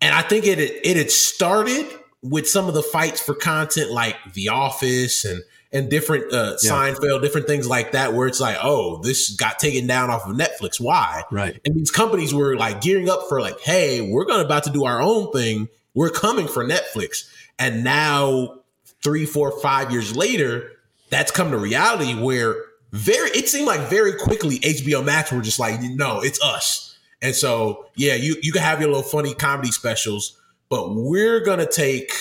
And 0.00 0.14
I 0.14 0.22
think 0.22 0.46
it 0.46 0.58
it 0.58 0.96
had 0.96 1.10
started 1.10 1.86
with 2.22 2.48
some 2.48 2.66
of 2.66 2.74
the 2.74 2.82
fights 2.82 3.20
for 3.20 3.34
content 3.34 3.90
like 3.90 4.16
The 4.34 4.48
Office 4.48 5.24
and 5.24 5.42
and 5.72 5.90
different 5.90 6.32
uh, 6.32 6.56
Yeah. 6.62 6.70
Seinfeld, 6.70 7.22
different 7.22 7.46
things 7.46 7.68
like 7.68 7.92
that, 7.92 8.14
where 8.14 8.26
it's 8.26 8.40
like, 8.40 8.56
oh, 8.62 9.00
this 9.02 9.30
got 9.36 9.58
taken 9.58 9.86
down 9.86 10.10
off 10.10 10.26
of 10.26 10.36
Netflix. 10.36 10.80
Why? 10.80 11.24
Right. 11.30 11.60
And 11.64 11.74
these 11.74 11.90
companies 11.90 12.32
were 12.32 12.56
like 12.56 12.80
gearing 12.80 13.08
up 13.08 13.28
for 13.28 13.40
like, 13.40 13.60
hey, 13.60 14.00
we're 14.00 14.24
going 14.24 14.44
about 14.44 14.64
to 14.64 14.70
do 14.70 14.84
our 14.84 15.00
own 15.00 15.32
thing. 15.32 15.68
We're 15.94 16.10
coming 16.10 16.48
for 16.48 16.64
Netflix. 16.64 17.28
And 17.58 17.84
now, 17.84 18.60
three, 19.02 19.26
four, 19.26 19.60
five 19.60 19.90
years 19.90 20.16
later, 20.16 20.72
that's 21.10 21.30
come 21.30 21.50
to 21.50 21.58
reality 21.58 22.14
where 22.14 22.56
very 22.92 23.30
it 23.30 23.48
seemed 23.48 23.66
like 23.66 23.80
very 23.90 24.14
quickly 24.14 24.58
HBO 24.60 25.04
Max 25.04 25.32
were 25.32 25.42
just 25.42 25.58
like, 25.58 25.80
no, 25.80 26.20
it's 26.20 26.42
us. 26.42 26.98
And 27.20 27.34
so, 27.34 27.86
yeah, 27.96 28.14
you 28.14 28.36
you 28.42 28.52
can 28.52 28.62
have 28.62 28.80
your 28.80 28.90
little 28.90 29.02
funny 29.02 29.34
comedy 29.34 29.72
specials, 29.72 30.40
but 30.68 30.94
we're 30.94 31.40
gonna 31.40 31.66
take 31.66 32.12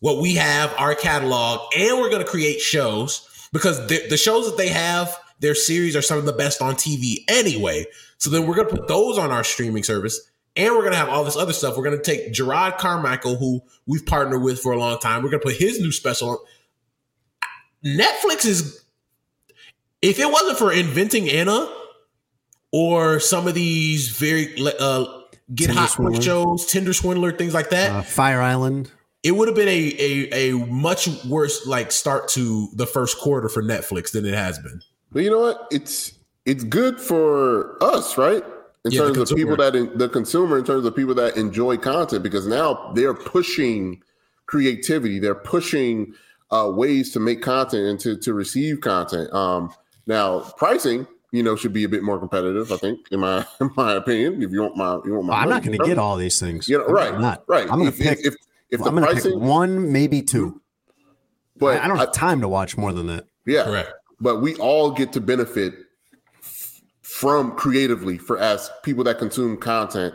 what 0.00 0.20
we 0.20 0.34
have, 0.34 0.74
our 0.78 0.94
catalog, 0.94 1.60
and 1.76 1.98
we're 1.98 2.10
gonna 2.10 2.24
create 2.24 2.60
shows 2.60 3.28
because 3.52 3.86
the, 3.86 4.06
the 4.08 4.16
shows 4.16 4.48
that 4.50 4.56
they 4.56 4.68
have, 4.68 5.16
their 5.40 5.54
series 5.54 5.96
are 5.96 6.02
some 6.02 6.18
of 6.18 6.24
the 6.26 6.32
best 6.32 6.60
on 6.60 6.74
TV 6.74 7.24
anyway. 7.28 7.84
So 8.18 8.30
then 8.30 8.46
we're 8.46 8.54
gonna 8.56 8.68
put 8.68 8.88
those 8.88 9.18
on 9.18 9.30
our 9.30 9.44
streaming 9.44 9.82
service, 9.82 10.20
and 10.54 10.74
we're 10.74 10.84
gonna 10.84 10.96
have 10.96 11.08
all 11.08 11.24
this 11.24 11.36
other 11.36 11.52
stuff. 11.52 11.76
We're 11.76 11.84
gonna 11.84 12.02
take 12.02 12.32
Jerrod 12.32 12.78
Carmichael, 12.78 13.36
who 13.36 13.60
we've 13.86 14.04
partnered 14.06 14.42
with 14.42 14.60
for 14.60 14.72
a 14.72 14.78
long 14.78 14.98
time. 14.98 15.22
We're 15.22 15.30
gonna 15.30 15.42
put 15.42 15.56
his 15.56 15.80
new 15.80 15.92
special. 15.92 16.30
on. 16.30 16.36
Netflix 17.84 18.44
is, 18.46 18.84
if 20.02 20.18
it 20.18 20.30
wasn't 20.30 20.58
for 20.58 20.72
inventing 20.72 21.28
Anna 21.30 21.70
or 22.72 23.20
some 23.20 23.46
of 23.46 23.54
these 23.54 24.08
very 24.08 24.54
uh, 24.58 25.04
get 25.54 25.66
Tinder 25.66 25.80
hot 25.82 25.90
quick 25.92 26.22
shows, 26.22 26.66
Tinder 26.66 26.92
Swindler, 26.92 27.32
things 27.32 27.54
like 27.54 27.70
that 27.70 27.90
Uh, 27.92 28.02
Fire 28.02 28.40
Island. 28.42 28.90
It 29.26 29.32
would 29.32 29.48
have 29.48 29.56
been 29.56 29.66
a, 29.68 29.94
a 29.98 30.50
a 30.52 30.56
much 30.66 31.08
worse 31.24 31.66
like 31.66 31.90
start 31.90 32.28
to 32.28 32.68
the 32.74 32.86
first 32.86 33.18
quarter 33.18 33.48
for 33.48 33.60
Netflix 33.60 34.12
than 34.12 34.24
it 34.24 34.34
has 34.34 34.56
been. 34.60 34.80
But 35.10 35.24
you 35.24 35.30
know 35.30 35.40
what? 35.40 35.66
It's 35.72 36.12
it's 36.44 36.62
good 36.62 37.00
for 37.00 37.82
us, 37.82 38.16
right? 38.16 38.44
In 38.84 38.92
Yeah, 38.92 39.00
terms 39.00 39.18
of 39.18 39.36
people 39.36 39.56
that 39.56 39.74
in, 39.74 39.98
the 39.98 40.08
consumer, 40.08 40.56
in 40.58 40.64
terms 40.64 40.86
of 40.86 40.94
people 40.94 41.12
that 41.16 41.36
enjoy 41.36 41.76
content, 41.76 42.22
because 42.22 42.46
now 42.46 42.92
they're 42.94 43.14
pushing 43.14 44.00
creativity. 44.46 45.18
They're 45.18 45.34
pushing 45.34 46.14
uh, 46.52 46.70
ways 46.72 47.12
to 47.14 47.18
make 47.18 47.42
content 47.42 47.82
and 47.84 47.98
to 48.00 48.16
to 48.18 48.32
receive 48.32 48.80
content. 48.80 49.32
Um, 49.34 49.74
now 50.06 50.38
pricing, 50.56 51.04
you 51.32 51.42
know, 51.42 51.56
should 51.56 51.72
be 51.72 51.82
a 51.82 51.88
bit 51.88 52.04
more 52.04 52.20
competitive. 52.20 52.70
I 52.70 52.76
think, 52.76 53.00
in 53.10 53.18
my 53.18 53.44
in 53.60 53.70
my 53.76 53.94
opinion, 53.94 54.40
if 54.40 54.52
you 54.52 54.62
want 54.62 54.76
my 54.76 55.00
you 55.04 55.14
want 55.14 55.26
my, 55.26 55.34
I'm 55.34 55.48
not 55.48 55.64
going 55.64 55.76
to 55.76 55.84
get 55.84 55.98
all 55.98 56.16
these 56.16 56.38
things. 56.38 56.68
You 56.68 56.78
know, 56.78 56.86
I'm 56.86 56.94
right, 56.94 57.20
not. 57.20 57.42
right. 57.48 57.68
I'm 57.68 57.80
going 57.80 57.90
to 57.90 57.98
pick. 57.98 58.20
if 58.24 58.36
if, 58.70 58.78
if 58.78 58.80
the 58.80 58.86
I'm 58.90 58.94
going 58.96 59.06
to 59.06 59.12
pricing, 59.12 59.32
pick 59.32 59.40
one, 59.40 59.92
maybe 59.92 60.22
two. 60.22 60.60
but 61.56 61.80
I, 61.80 61.84
I 61.84 61.88
don't 61.88 61.98
have 61.98 62.12
time 62.12 62.40
to 62.40 62.48
watch 62.48 62.76
more 62.76 62.92
than 62.92 63.06
that. 63.08 63.24
yeah, 63.46 63.64
Correct. 63.64 63.92
but 64.20 64.40
we 64.40 64.54
all 64.56 64.90
get 64.90 65.12
to 65.14 65.20
benefit 65.20 65.74
from 67.02 67.52
creatively 67.56 68.18
for 68.18 68.38
as 68.38 68.70
people 68.82 69.04
that 69.04 69.18
consume 69.18 69.56
content 69.56 70.14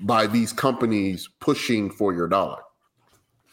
by 0.00 0.26
these 0.26 0.52
companies 0.52 1.28
pushing 1.40 1.90
for 1.90 2.12
your 2.12 2.28
dollar. 2.28 2.58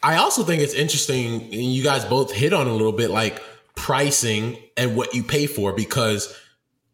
I 0.02 0.16
also 0.16 0.42
think 0.42 0.62
it's 0.62 0.74
interesting, 0.74 1.42
and 1.42 1.52
you 1.54 1.84
guys 1.84 2.04
both 2.06 2.32
hit 2.32 2.52
on 2.52 2.66
a 2.66 2.72
little 2.72 2.92
bit, 2.92 3.10
like 3.10 3.40
pricing 3.76 4.56
and 4.76 4.96
what 4.96 5.14
you 5.14 5.22
pay 5.22 5.46
for, 5.46 5.72
because 5.74 6.34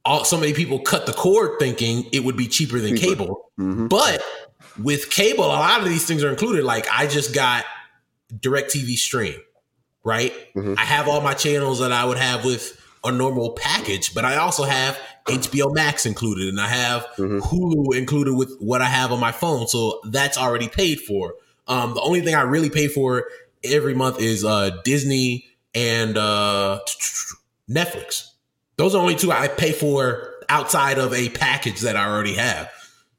all, 0.04 0.24
so 0.24 0.36
many 0.38 0.52
people 0.52 0.80
cut 0.80 1.06
the 1.06 1.12
cord 1.12 1.58
thinking 1.60 2.04
it 2.12 2.24
would 2.24 2.36
be 2.36 2.48
cheaper 2.48 2.78
than 2.80 2.96
Cheaper. 2.96 3.16
cable. 3.16 3.52
Mhm. 3.58 3.88
But 3.88 4.22
with 4.82 5.10
cable, 5.10 5.44
a 5.44 5.46
lot 5.46 5.80
of 5.80 5.88
these 5.88 6.06
things 6.06 6.22
are 6.22 6.30
included. 6.30 6.64
Like 6.64 6.86
I 6.92 7.06
just 7.06 7.34
got 7.34 7.64
DirecTV 8.32 8.96
Stream, 8.96 9.40
right? 10.04 10.32
Mhm. 10.54 10.76
I 10.78 10.82
have 10.84 11.08
all 11.08 11.20
my 11.20 11.34
channels 11.34 11.78
that 11.80 11.92
I 11.92 12.04
would 12.04 12.18
have 12.18 12.44
with 12.44 12.80
a 13.04 13.12
normal 13.12 13.50
package, 13.52 14.14
but 14.14 14.24
I 14.24 14.36
also 14.36 14.64
have 14.64 14.98
HBO 15.28 15.70
Max 15.72 16.06
included, 16.06 16.48
and 16.48 16.60
I 16.60 16.68
have 16.68 17.06
Mhm. 17.18 17.40
Hulu 17.40 17.96
included 17.96 18.34
with 18.34 18.56
what 18.58 18.82
I 18.82 18.86
have 18.86 19.12
on 19.12 19.20
my 19.20 19.32
phone. 19.32 19.68
So 19.68 20.00
that's 20.04 20.36
already 20.38 20.68
paid 20.68 21.00
for. 21.00 21.34
Um, 21.68 21.94
the 21.94 22.00
only 22.00 22.20
thing 22.20 22.34
I 22.34 22.42
really 22.42 22.70
pay 22.70 22.88
for 22.88 23.26
every 23.64 23.94
month 23.94 24.20
is 24.20 24.44
uh, 24.44 24.70
Disney 24.84 25.46
and 25.74 26.16
uh, 26.16 26.80
Netflix. 27.70 28.28
Those 28.76 28.94
are 28.94 28.98
the 28.98 29.02
only 29.02 29.16
two 29.16 29.32
I 29.32 29.48
pay 29.48 29.72
for 29.72 30.34
outside 30.48 30.98
of 30.98 31.12
a 31.12 31.28
package 31.30 31.80
that 31.80 31.96
I 31.96 32.06
already 32.08 32.34
have. 32.34 32.70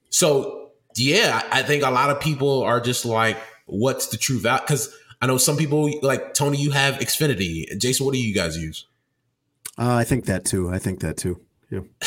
So 0.09 0.66
yeah, 0.99 1.41
I 1.51 1.63
think 1.63 1.83
a 1.83 1.89
lot 1.89 2.09
of 2.09 2.19
people 2.19 2.63
are 2.63 2.79
just 2.79 3.05
like, 3.05 3.37
what's 3.65 4.07
the 4.07 4.17
true 4.17 4.39
value? 4.39 4.61
Because 4.61 4.93
I 5.21 5.27
know 5.27 5.37
some 5.37 5.57
people 5.57 5.91
like 6.01 6.33
Tony, 6.33 6.57
you 6.57 6.71
have 6.71 6.95
Xfinity. 6.95 7.65
Jason, 7.77 8.05
what 8.05 8.13
do 8.13 8.21
you 8.21 8.33
guys 8.33 8.57
use? 8.57 8.85
Uh, 9.77 9.93
I 9.93 10.03
think 10.03 10.25
that 10.25 10.45
too. 10.45 10.69
I 10.69 10.79
think 10.79 11.01
that 11.01 11.17
too. 11.17 11.41
Yeah. 11.69 11.81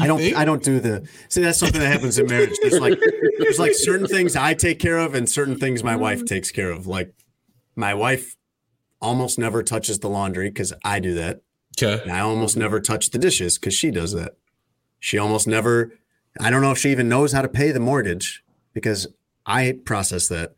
I 0.00 0.06
don't. 0.06 0.18
think? 0.18 0.36
I 0.36 0.44
don't 0.44 0.62
do 0.62 0.78
the. 0.78 1.08
See, 1.28 1.42
that's 1.42 1.58
something 1.58 1.80
that 1.80 1.90
happens 1.90 2.18
in 2.18 2.26
marriage. 2.26 2.56
There's 2.60 2.78
like, 2.78 2.98
there's 3.38 3.58
like 3.58 3.72
certain 3.74 4.06
things 4.06 4.36
I 4.36 4.54
take 4.54 4.78
care 4.78 4.98
of, 4.98 5.14
and 5.14 5.28
certain 5.28 5.56
things 5.56 5.82
my 5.82 5.96
wife 5.96 6.24
takes 6.26 6.50
care 6.50 6.70
of. 6.70 6.86
Like, 6.86 7.14
my 7.76 7.94
wife 7.94 8.36
almost 9.00 9.38
never 9.38 9.62
touches 9.62 10.00
the 10.00 10.10
laundry 10.10 10.50
because 10.50 10.72
I 10.84 11.00
do 11.00 11.14
that. 11.14 11.40
Okay. 11.80 12.02
And 12.02 12.12
I 12.12 12.20
almost 12.20 12.56
never 12.56 12.80
touch 12.80 13.10
the 13.10 13.18
dishes 13.18 13.58
because 13.58 13.74
she 13.74 13.90
does 13.90 14.12
that. 14.12 14.36
She 14.98 15.16
almost 15.16 15.46
never, 15.46 15.92
I 16.38 16.50
don't 16.50 16.62
know 16.62 16.70
if 16.70 16.78
she 16.78 16.90
even 16.90 17.08
knows 17.08 17.32
how 17.32 17.42
to 17.42 17.48
pay 17.48 17.72
the 17.72 17.80
mortgage 17.80 18.44
because 18.72 19.06
I 19.46 19.78
process 19.84 20.28
that. 20.28 20.54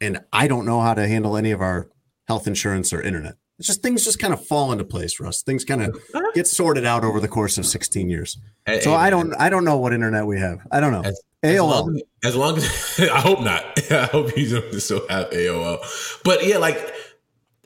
And 0.00 0.20
I 0.32 0.46
don't 0.46 0.64
know 0.64 0.80
how 0.80 0.94
to 0.94 1.08
handle 1.08 1.36
any 1.36 1.50
of 1.50 1.60
our 1.60 1.88
health 2.28 2.46
insurance 2.46 2.92
or 2.92 3.02
internet. 3.02 3.34
It's 3.58 3.66
just 3.66 3.82
things 3.82 4.04
just 4.04 4.20
kind 4.20 4.32
of 4.32 4.46
fall 4.46 4.70
into 4.70 4.84
place, 4.84 5.18
Russ. 5.18 5.42
Things 5.42 5.64
kind 5.64 5.82
of 5.82 5.96
uh-huh. 5.96 6.30
get 6.34 6.46
sorted 6.46 6.84
out 6.84 7.02
over 7.02 7.18
the 7.18 7.26
course 7.26 7.58
of 7.58 7.66
16 7.66 8.08
years. 8.08 8.38
Hey, 8.64 8.80
So 8.80 8.90
hey, 8.90 8.96
I 8.96 9.10
don't 9.10 9.34
I 9.34 9.50
don't 9.50 9.64
know 9.64 9.78
what 9.78 9.92
internet 9.92 10.26
we 10.26 10.38
have. 10.38 10.60
I 10.70 10.78
don't 10.78 10.92
know. 10.92 11.02
As, 11.02 11.20
as 11.42 11.56
AOL. 11.56 11.68
long 11.68 11.96
as, 11.96 12.02
as 12.24 12.36
long 12.36 12.56
as 12.56 13.00
I 13.12 13.20
hope 13.20 13.40
not. 13.40 13.64
I 13.90 14.04
hope 14.06 14.36
you 14.36 14.60
don't 14.60 14.72
still 14.80 15.06
have 15.08 15.30
AOL. 15.30 16.22
But 16.22 16.46
yeah, 16.46 16.58
like 16.58 16.78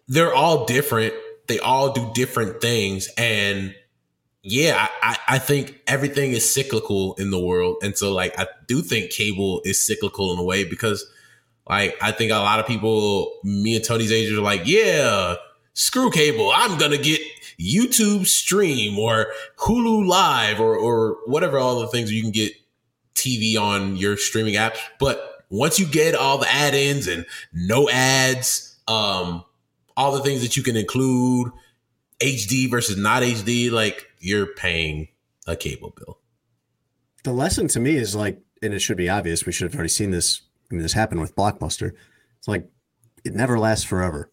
they're 0.09 0.35
all 0.35 0.65
different. 0.65 1.13
They 1.49 1.59
all 1.59 1.93
do 1.93 2.11
different 2.15 2.63
things. 2.63 3.11
And 3.19 3.75
yeah, 4.43 4.89
I, 5.03 5.17
I 5.29 5.39
think 5.39 5.81
everything 5.87 6.33
is 6.33 6.53
cyclical 6.53 7.15
in 7.15 7.31
the 7.31 7.39
world. 7.39 7.77
And 7.83 7.97
so 7.97 8.13
like 8.13 8.39
I 8.39 8.47
do 8.67 8.83
think 8.83 9.11
cable 9.11 9.63
is 9.65 9.85
cyclical 9.85 10.33
in 10.33 10.39
a 10.39 10.43
way 10.43 10.65
because 10.65 11.07
like 11.69 11.97
I 12.03 12.11
think 12.11 12.33
a 12.33 12.37
lot 12.37 12.59
of 12.59 12.67
people, 12.67 13.39
me 13.45 13.77
and 13.77 13.85
Tony's 13.85 14.11
age 14.11 14.33
are 14.33 14.41
like, 14.41 14.63
yeah, 14.65 15.37
screw 15.75 16.11
cable. 16.11 16.51
I'm 16.53 16.77
gonna 16.77 16.99
get 16.99 17.21
YouTube 17.61 18.27
stream 18.27 18.99
or 18.99 19.29
Hulu 19.59 20.07
live 20.07 20.61
or 20.61 20.77
or 20.77 21.19
whatever 21.27 21.59
all 21.59 21.79
the 21.81 21.87
things 21.87 22.13
you 22.13 22.23
can 22.23 22.33
get 22.33 22.53
TV 23.15 23.57
on 23.57 23.97
your 23.97 24.17
streaming 24.17 24.55
apps. 24.55 24.79
But 24.99 25.45
once 25.51 25.79
you 25.79 25.87
get 25.87 26.15
all 26.15 26.39
the 26.39 26.51
add-ins 26.51 27.07
and 27.07 27.27
no 27.53 27.89
ads, 27.89 28.77
um, 28.89 29.45
all 29.97 30.13
the 30.13 30.23
things 30.23 30.41
that 30.43 30.57
you 30.57 30.63
can 30.63 30.77
include, 30.77 31.53
HD 32.21 32.71
versus 32.71 32.97
not 32.97 33.23
HD, 33.23 33.71
like 33.71 34.09
you're 34.23 34.47
paying 34.47 35.09
a 35.47 35.57
cable 35.57 35.93
bill. 35.97 36.21
the 37.25 37.33
lesson 37.33 37.69
to 37.69 37.81
me 37.81 37.97
is 37.97 38.15
like, 38.15 38.41
and 38.63 38.73
it 38.73 38.79
should 38.79 38.97
be 38.97 39.09
obvious. 39.09 39.45
We 39.45 39.53
should 39.53 39.71
have 39.71 39.75
already 39.75 39.89
seen 39.89 40.13
this. 40.13 40.43
I 40.71 40.75
mean, 40.75 40.83
this 40.83 40.93
happened 40.93 41.21
with 41.21 41.37
Blockbuster. 41.37 41.93
It's 42.39 42.49
like 42.49 42.71
it 43.25 43.35
never 43.35 43.59
lasts 43.59 43.85
forever. 43.85 44.31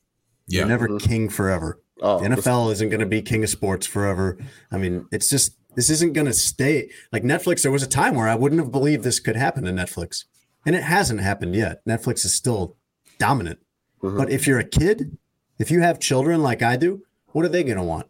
Yeah. 0.47 0.59
You're 0.59 0.69
never 0.69 0.87
mm-hmm. 0.87 1.09
king 1.09 1.29
forever. 1.29 1.81
Oh, 2.01 2.19
The 2.19 2.29
NFL 2.29 2.71
isn't 2.71 2.89
going 2.89 3.01
to 3.01 3.05
be 3.05 3.21
king 3.21 3.43
of 3.43 3.49
sports 3.49 3.85
forever. 3.85 4.37
I 4.71 4.77
mean, 4.77 5.07
it's 5.11 5.29
just 5.29 5.57
this 5.75 5.89
isn't 5.89 6.13
going 6.13 6.27
to 6.27 6.33
stay 6.33 6.89
like 7.11 7.23
Netflix. 7.23 7.63
There 7.63 7.71
was 7.71 7.83
a 7.83 7.87
time 7.87 8.15
where 8.15 8.27
I 8.27 8.35
wouldn't 8.35 8.61
have 8.61 8.71
believed 8.71 9.03
this 9.03 9.19
could 9.19 9.35
happen 9.35 9.63
to 9.65 9.71
Netflix, 9.71 10.25
and 10.65 10.75
it 10.75 10.83
hasn't 10.83 11.21
happened 11.21 11.55
yet. 11.55 11.85
Netflix 11.85 12.23
is 12.25 12.33
still 12.33 12.77
dominant. 13.17 13.59
Mm-hmm. 14.01 14.17
But 14.17 14.29
if 14.29 14.47
you're 14.47 14.59
a 14.59 14.63
kid, 14.63 15.17
if 15.57 15.71
you 15.71 15.81
have 15.81 15.99
children 15.99 16.41
like 16.41 16.61
I 16.61 16.77
do, 16.77 17.03
what 17.31 17.43
are 17.45 17.49
they 17.49 17.63
going 17.63 17.77
to 17.77 17.83
want? 17.83 18.07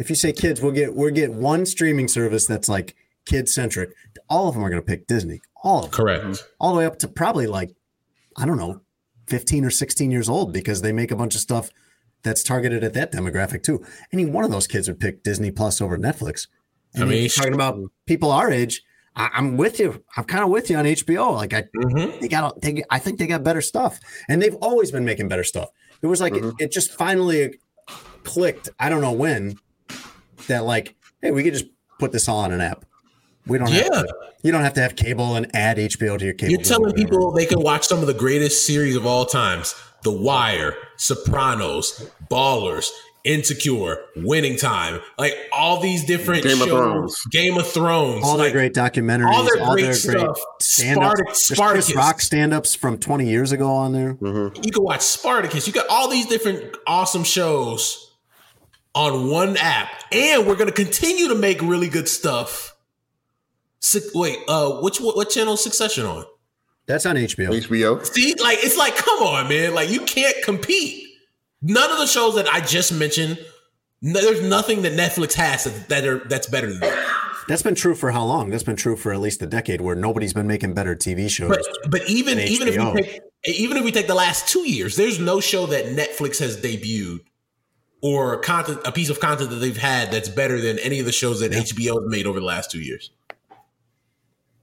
If 0.00 0.08
you 0.08 0.16
say 0.16 0.32
kids, 0.32 0.62
we'll 0.62 0.72
get 0.72 0.94
we'll 0.94 1.12
get 1.12 1.32
one 1.32 1.66
streaming 1.66 2.08
service 2.08 2.46
that's 2.46 2.68
like 2.70 2.96
kid 3.26 3.48
centric. 3.48 3.90
All 4.30 4.48
of 4.48 4.54
them 4.54 4.64
are 4.64 4.70
going 4.70 4.80
to 4.80 4.86
pick 4.86 5.06
Disney. 5.06 5.42
All 5.62 5.84
of 5.84 5.84
them 5.84 5.92
Correct. 5.92 6.24
Mm-hmm. 6.24 6.44
all 6.58 6.72
the 6.72 6.78
way 6.78 6.86
up 6.86 6.98
to 7.00 7.08
probably 7.08 7.46
like 7.46 7.70
I 8.36 8.46
don't 8.46 8.56
know, 8.56 8.80
15 9.26 9.64
or 9.66 9.70
16 9.70 10.10
years 10.10 10.28
old 10.28 10.52
because 10.52 10.80
they 10.80 10.92
make 10.92 11.10
a 11.10 11.16
bunch 11.16 11.34
of 11.34 11.42
stuff 11.42 11.68
that's 12.22 12.42
targeted 12.42 12.82
at 12.82 12.94
that 12.94 13.12
demographic 13.12 13.62
too. 13.62 13.84
Any 14.12 14.24
one 14.24 14.42
of 14.44 14.50
those 14.50 14.66
kids 14.66 14.88
would 14.88 15.00
pick 15.00 15.22
Disney 15.22 15.50
Plus 15.50 15.80
over 15.82 15.98
Netflix. 15.98 16.48
And 16.94 17.04
I 17.04 17.06
mean, 17.06 17.20
you're 17.20 17.28
talking 17.28 17.54
about 17.54 17.78
people 18.06 18.30
our 18.30 18.50
age. 18.50 18.82
I, 19.16 19.28
I'm 19.34 19.56
with 19.58 19.78
you. 19.80 20.02
I'm 20.16 20.24
kind 20.24 20.42
of 20.44 20.50
with 20.50 20.70
you 20.70 20.76
on 20.76 20.86
HBO. 20.86 21.34
Like 21.34 21.52
I, 21.52 21.64
Mhm. 21.76 22.20
they 22.20 22.28
got, 22.28 22.60
they, 22.62 22.82
I 22.90 22.98
think 22.98 23.18
they 23.18 23.26
got 23.26 23.44
better 23.44 23.60
stuff, 23.60 24.00
and 24.28 24.40
they've 24.40 24.54
always 24.56 24.90
been 24.90 25.04
making 25.04 25.28
better 25.28 25.44
stuff. 25.44 25.68
It 26.02 26.06
was 26.06 26.20
like 26.20 26.34
it, 26.34 26.42
mm-hmm. 26.42 26.56
it 26.58 26.72
just 26.72 26.92
finally 26.92 27.58
uh, 27.88 27.92
clicked. 28.24 28.70
I 28.78 28.88
don't 28.88 29.02
know 29.02 29.12
when 29.12 29.58
that 30.50 30.64
like, 30.64 30.94
hey, 31.22 31.30
we 31.32 31.42
could 31.42 31.54
just 31.54 31.66
put 31.98 32.12
this 32.12 32.28
all 32.28 32.38
on 32.38 32.52
an 32.52 32.60
app. 32.60 32.84
We 33.46 33.58
don't. 33.58 33.70
Have 33.70 33.82
Yeah. 33.92 34.02
to, 34.02 34.14
you 34.42 34.52
don't 34.52 34.62
have 34.62 34.74
to 34.74 34.80
have 34.82 34.94
cable 34.96 35.34
and 35.34 35.50
add 35.56 35.78
HBO 35.78 36.16
to 36.18 36.24
your 36.24 36.34
cable. 36.34 36.52
You're 36.52 36.62
telling 36.62 36.92
people 36.94 37.32
they 37.32 37.46
can 37.46 37.60
watch 37.60 37.86
some 37.86 37.98
of 38.00 38.06
the 38.06 38.14
greatest 38.14 38.66
series 38.66 38.94
of 38.96 39.06
all 39.06 39.24
times 39.26 39.74
The 40.04 40.12
Wire, 40.12 40.74
Sopranos, 40.96 42.06
Ballers, 42.30 42.88
Insecure, 43.24 43.98
Winning 44.16 44.56
Time, 44.56 45.00
like 45.18 45.36
all 45.52 45.78
these 45.80 46.04
different 46.06 46.42
Game 46.42 46.62
of 46.62 46.68
Thrones. 46.68 47.20
Game 47.30 47.58
of 47.58 47.66
Thrones, 47.66 48.24
all 48.24 48.38
their 48.38 48.50
great 48.50 48.72
documentaries, 48.72 49.30
all 49.32 49.44
their 49.44 49.62
great 49.72 49.94
stuff. 49.94 50.38
stand-ups. 50.60 51.20
Spartac- 51.20 51.34
Spartacus. 51.36 51.84
Chris 51.86 51.96
Rock 51.96 52.20
stand-ups 52.22 52.74
from 52.74 52.96
20 52.98 53.28
years 53.28 53.52
ago 53.52 53.68
on 53.70 53.92
there. 53.92 54.16
You 54.22 54.70
can 54.72 54.82
watch 54.82 55.02
Spartacus. 55.02 55.66
You 55.66 55.72
got 55.74 55.86
all 55.88 56.08
these 56.08 56.26
different 56.26 56.76
awesome 56.86 57.24
shows 57.24 58.09
on 58.94 59.30
one 59.30 59.56
app, 59.56 59.88
and 60.12 60.46
we're 60.46 60.56
going 60.56 60.68
to 60.68 60.74
continue 60.74 61.28
to 61.28 61.34
make 61.34 61.60
really 61.62 61.88
good 61.88 62.08
stuff. 62.08 62.76
Six, 63.80 64.10
wait, 64.14 64.38
uh, 64.48 64.80
which 64.80 65.00
what, 65.00 65.16
what 65.16 65.30
channel 65.30 65.54
is 65.54 65.62
Succession 65.62 66.04
on? 66.04 66.24
That's 66.86 67.06
on 67.06 67.16
HBO. 67.16 67.48
HBO. 67.50 68.04
See, 68.04 68.34
like 68.42 68.58
it's 68.62 68.76
like, 68.76 68.96
come 68.96 69.22
on, 69.22 69.48
man, 69.48 69.74
like 69.74 69.90
you 69.90 70.00
can't 70.00 70.36
compete. 70.44 71.06
None 71.62 71.90
of 71.90 71.98
the 71.98 72.06
shows 72.06 72.34
that 72.34 72.48
I 72.48 72.60
just 72.60 72.92
mentioned, 72.92 73.38
no, 74.02 74.20
there's 74.20 74.42
nothing 74.42 74.82
that 74.82 74.92
Netflix 74.92 75.34
has 75.34 75.64
that, 75.64 75.88
that 75.88 76.04
are 76.04 76.18
that's 76.20 76.48
better 76.48 76.68
than 76.68 76.80
that. 76.80 77.06
That's 77.48 77.62
been 77.62 77.74
true 77.74 77.94
for 77.94 78.10
how 78.10 78.24
long? 78.24 78.50
That's 78.50 78.62
been 78.62 78.76
true 78.76 78.96
for 78.96 79.12
at 79.12 79.20
least 79.20 79.42
a 79.42 79.46
decade, 79.46 79.80
where 79.80 79.96
nobody's 79.96 80.32
been 80.32 80.46
making 80.46 80.74
better 80.74 80.94
TV 80.94 81.28
shows. 81.30 81.48
But 81.48 81.90
but 81.90 82.08
even 82.08 82.38
And 82.38 82.48
even 82.48 82.68
if 82.68 82.76
we 82.76 83.02
take 83.02 83.20
even 83.44 83.76
if 83.76 83.84
we 83.84 83.92
take 83.92 84.06
the 84.06 84.14
last 84.14 84.48
two 84.48 84.68
years, 84.68 84.96
there's 84.96 85.18
no 85.18 85.40
show 85.40 85.66
that 85.66 85.86
Netflix 85.86 86.38
has 86.40 86.56
debuted 86.56 87.20
or 88.02 88.38
content 88.38 88.80
a 88.84 88.92
piece 88.92 89.10
of 89.10 89.20
content 89.20 89.50
that 89.50 89.56
they've 89.56 89.76
had 89.76 90.10
that's 90.10 90.28
better 90.28 90.60
than 90.60 90.78
any 90.78 91.00
of 91.00 91.06
the 91.06 91.12
shows 91.12 91.40
that 91.40 91.52
HBO 91.52 92.00
has 92.02 92.08
made 92.10 92.26
over 92.26 92.40
the 92.40 92.46
last 92.46 92.70
two 92.70 92.80
years. 92.80 93.10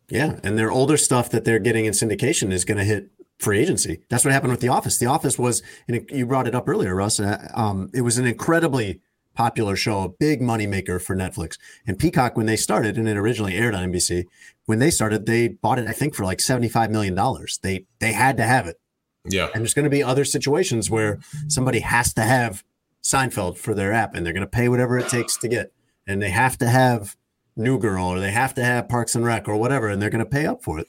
Yeah, 0.09 0.39
and 0.43 0.57
their 0.57 0.71
older 0.71 0.97
stuff 0.97 1.29
that 1.31 1.43
they're 1.43 1.59
getting 1.59 1.85
in 1.85 1.93
syndication 1.93 2.51
is 2.51 2.63
going 2.63 2.77
to 2.77 2.83
hit 2.83 3.09
free 3.39 3.59
agency. 3.59 4.01
That's 4.09 4.23
what 4.23 4.33
happened 4.33 4.51
with 4.51 4.61
The 4.61 4.69
Office. 4.69 4.97
The 4.97 5.05
Office 5.05 5.37
was, 5.37 5.61
and 5.87 6.09
you 6.09 6.25
brought 6.25 6.47
it 6.47 6.55
up 6.55 6.67
earlier, 6.67 6.95
Russ. 6.95 7.19
uh, 7.19 7.49
Um, 7.53 7.89
it 7.93 8.01
was 8.01 8.17
an 8.17 8.25
incredibly 8.25 9.01
popular 9.35 9.75
show, 9.75 10.01
a 10.03 10.09
big 10.09 10.41
moneymaker 10.41 10.99
for 11.01 11.15
Netflix. 11.15 11.57
And 11.85 11.99
Peacock, 11.99 12.37
when 12.37 12.45
they 12.47 12.55
started, 12.55 12.97
and 12.97 13.07
it 13.07 13.17
originally 13.17 13.55
aired 13.55 13.75
on 13.75 13.91
NBC, 13.91 14.25
when 14.65 14.79
they 14.79 14.89
started, 14.89 15.25
they 15.25 15.49
bought 15.49 15.77
it, 15.77 15.87
I 15.87 15.91
think, 15.91 16.15
for 16.15 16.23
like 16.25 16.39
seventy-five 16.39 16.89
million 16.89 17.13
dollars. 17.13 17.59
They 17.61 17.85
they 17.99 18.13
had 18.13 18.37
to 18.37 18.43
have 18.43 18.65
it. 18.65 18.79
Yeah. 19.25 19.49
And 19.53 19.61
there's 19.61 19.73
going 19.73 19.83
to 19.83 19.89
be 19.89 20.01
other 20.01 20.25
situations 20.25 20.89
where 20.89 21.19
somebody 21.49 21.79
has 21.81 22.13
to 22.13 22.21
have 22.23 22.63
Seinfeld 23.07 23.57
for 23.57 23.73
their 23.73 23.93
app 23.93 24.13
and 24.15 24.25
they're 24.25 24.33
going 24.33 24.45
to 24.45 24.49
pay 24.49 24.69
whatever 24.69 24.97
it 24.97 25.09
takes 25.09 25.37
to 25.37 25.47
get. 25.47 25.71
And 26.05 26.21
they 26.21 26.29
have 26.29 26.57
to 26.59 26.69
have 26.69 27.15
New 27.55 27.79
Girl 27.79 28.05
or 28.05 28.19
they 28.19 28.31
have 28.31 28.53
to 28.55 28.63
have 28.63 28.87
Parks 28.87 29.15
and 29.15 29.25
Rec 29.25 29.47
or 29.47 29.57
whatever, 29.57 29.87
and 29.87 30.01
they're 30.01 30.09
going 30.09 30.23
to 30.23 30.29
pay 30.29 30.45
up 30.45 30.63
for 30.63 30.79
it. 30.79 30.87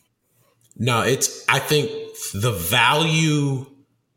No, 0.77 1.03
it's 1.03 1.45
I 1.49 1.59
think 1.59 1.91
the 2.35 2.53
value 2.53 3.67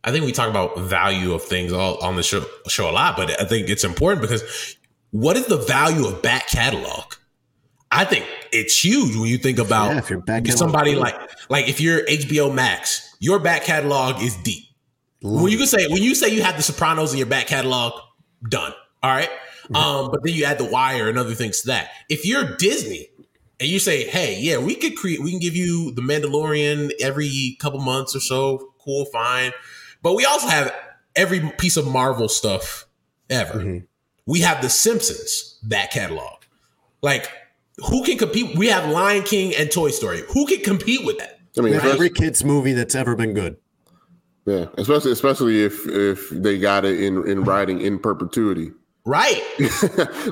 I 0.03 0.11
think 0.11 0.25
we 0.25 0.31
talk 0.31 0.49
about 0.49 0.77
value 0.79 1.33
of 1.33 1.43
things 1.43 1.71
all 1.71 1.97
on 2.03 2.15
the 2.15 2.23
show 2.23 2.43
show 2.67 2.89
a 2.89 2.91
lot, 2.91 3.17
but 3.17 3.39
I 3.41 3.45
think 3.45 3.69
it's 3.69 3.83
important 3.83 4.21
because 4.21 4.77
what 5.11 5.37
is 5.37 5.45
the 5.47 5.57
value 5.57 6.07
of 6.07 6.21
back 6.21 6.47
catalog? 6.47 7.13
I 7.91 8.05
think 8.05 8.25
it's 8.51 8.83
huge 8.83 9.15
when 9.15 9.27
you 9.27 9.37
think 9.37 9.59
about 9.59 9.91
Yeah, 9.91 9.99
if 9.99 10.09
your 10.09 10.21
back 10.21 10.47
somebody 10.47 10.95
like 10.95 11.15
like 11.49 11.67
if 11.67 11.81
you're 11.81 12.05
HBO 12.05 12.53
Max, 12.53 13.15
your 13.19 13.39
back 13.39 13.63
catalog 13.63 14.21
is 14.21 14.35
deep. 14.37 14.65
When 15.21 15.51
you 15.51 15.57
can 15.57 15.67
say 15.67 15.87
when 15.87 16.01
you 16.01 16.15
say 16.15 16.29
you 16.29 16.41
have 16.41 16.57
the 16.57 16.63
Sopranos 16.63 17.11
in 17.11 17.17
your 17.17 17.27
back 17.27 17.47
catalog, 17.47 17.93
done. 18.47 18.73
All 19.03 19.11
right? 19.11 19.29
Um, 19.73 20.09
but 20.11 20.23
then 20.23 20.33
you 20.33 20.43
add 20.43 20.57
the 20.57 20.65
Wire 20.65 21.07
and 21.07 21.17
other 21.17 21.33
things 21.33 21.61
to 21.61 21.67
that. 21.67 21.91
If 22.09 22.25
you're 22.25 22.57
Disney 22.57 23.07
and 23.59 23.69
you 23.69 23.79
say, 23.79 24.03
"Hey, 24.05 24.37
yeah, 24.39 24.57
we 24.57 24.75
could 24.75 24.97
create, 24.97 25.21
we 25.21 25.31
can 25.31 25.39
give 25.39 25.55
you 25.55 25.91
the 25.93 26.01
Mandalorian 26.01 26.91
every 26.99 27.55
couple 27.59 27.79
months 27.79 28.15
or 28.15 28.19
so," 28.19 28.73
cool, 28.83 29.05
fine. 29.05 29.51
But 30.01 30.15
we 30.15 30.25
also 30.25 30.47
have 30.47 30.73
every 31.15 31.39
piece 31.57 31.77
of 31.77 31.87
Marvel 31.87 32.27
stuff 32.27 32.85
ever. 33.29 33.83
We 34.25 34.41
have 34.41 34.61
the 34.61 34.69
Simpsons 34.69 35.59
back 35.63 35.91
catalog. 35.91 36.41
Like, 37.01 37.29
who 37.77 38.03
can 38.03 38.17
compete? 38.17 38.57
We 38.57 38.67
have 38.67 38.89
Lion 38.89 39.23
King 39.23 39.53
and 39.55 39.71
Toy 39.71 39.89
Story. 39.91 40.23
Who 40.29 40.45
can 40.47 40.61
compete 40.61 41.05
with 41.05 41.17
that? 41.19 41.39
I 41.57 41.61
mean, 41.61 41.73
especially, 41.73 41.93
every 41.93 42.09
kid's 42.09 42.43
movie 42.43 42.73
that's 42.73 42.95
ever 42.95 43.15
been 43.15 43.33
good. 43.33 43.57
Yeah, 44.45 44.65
especially 44.77 45.11
especially 45.11 45.63
if 45.63 45.85
if 45.87 46.29
they 46.29 46.57
got 46.57 46.85
it 46.85 47.01
in 47.01 47.27
in 47.27 47.43
writing 47.43 47.81
in 47.81 47.99
perpetuity. 47.99 48.71
Right. 49.03 49.41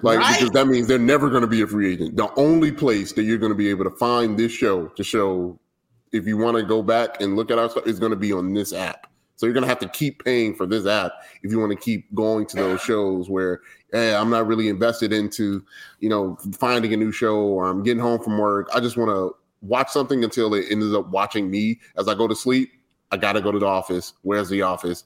like 0.03 0.19
Right. 0.19 0.39
because 0.39 0.51
that 0.51 0.67
means 0.67 0.87
they're 0.87 0.99
never 0.99 1.29
going 1.29 1.41
to 1.41 1.47
be 1.47 1.61
a 1.61 1.67
free 1.67 1.93
agent. 1.93 2.17
The 2.17 2.31
only 2.35 2.71
place 2.71 3.13
that 3.13 3.23
you're 3.23 3.39
going 3.39 3.51
to 3.51 3.57
be 3.57 3.69
able 3.69 3.83
to 3.85 3.91
find 3.91 4.37
this 4.37 4.51
show 4.51 4.87
to 4.89 5.03
show 5.03 5.59
if 6.11 6.27
you 6.27 6.37
want 6.37 6.57
to 6.57 6.63
go 6.63 6.83
back 6.83 7.19
and 7.21 7.35
look 7.35 7.49
at 7.49 7.57
our 7.57 7.69
stuff 7.69 7.87
is 7.87 7.99
going 7.99 8.11
to 8.11 8.15
be 8.15 8.31
on 8.31 8.53
this 8.53 8.71
app. 8.71 9.07
So 9.37 9.45
you're 9.45 9.53
going 9.53 9.63
to 9.63 9.69
have 9.69 9.79
to 9.79 9.87
keep 9.87 10.23
paying 10.23 10.53
for 10.53 10.65
this 10.65 10.85
app 10.85 11.13
if 11.43 11.51
you 11.51 11.59
want 11.59 11.71
to 11.71 11.77
keep 11.77 12.13
going 12.13 12.45
to 12.47 12.57
those 12.57 12.81
shows 12.81 13.29
where 13.29 13.61
hey, 13.91 14.13
I'm 14.13 14.29
not 14.29 14.45
really 14.45 14.69
invested 14.69 15.11
into, 15.13 15.63
you 15.99 16.09
know, 16.09 16.37
finding 16.53 16.93
a 16.93 16.97
new 16.97 17.11
show 17.11 17.37
or 17.37 17.67
I'm 17.67 17.81
getting 17.81 18.01
home 18.01 18.21
from 18.21 18.37
work. 18.37 18.69
I 18.73 18.79
just 18.79 18.97
want 18.97 19.09
to 19.09 19.35
watch 19.61 19.89
something 19.89 20.23
until 20.23 20.53
it 20.53 20.65
ends 20.69 20.93
up 20.93 21.09
watching 21.09 21.49
me 21.49 21.79
as 21.97 22.07
I 22.07 22.13
go 22.13 22.27
to 22.27 22.35
sleep. 22.35 22.71
I 23.11 23.17
got 23.17 23.33
to 23.33 23.41
go 23.41 23.51
to 23.51 23.59
the 23.59 23.65
office. 23.65 24.13
Where's 24.21 24.49
the 24.49 24.61
office? 24.61 25.03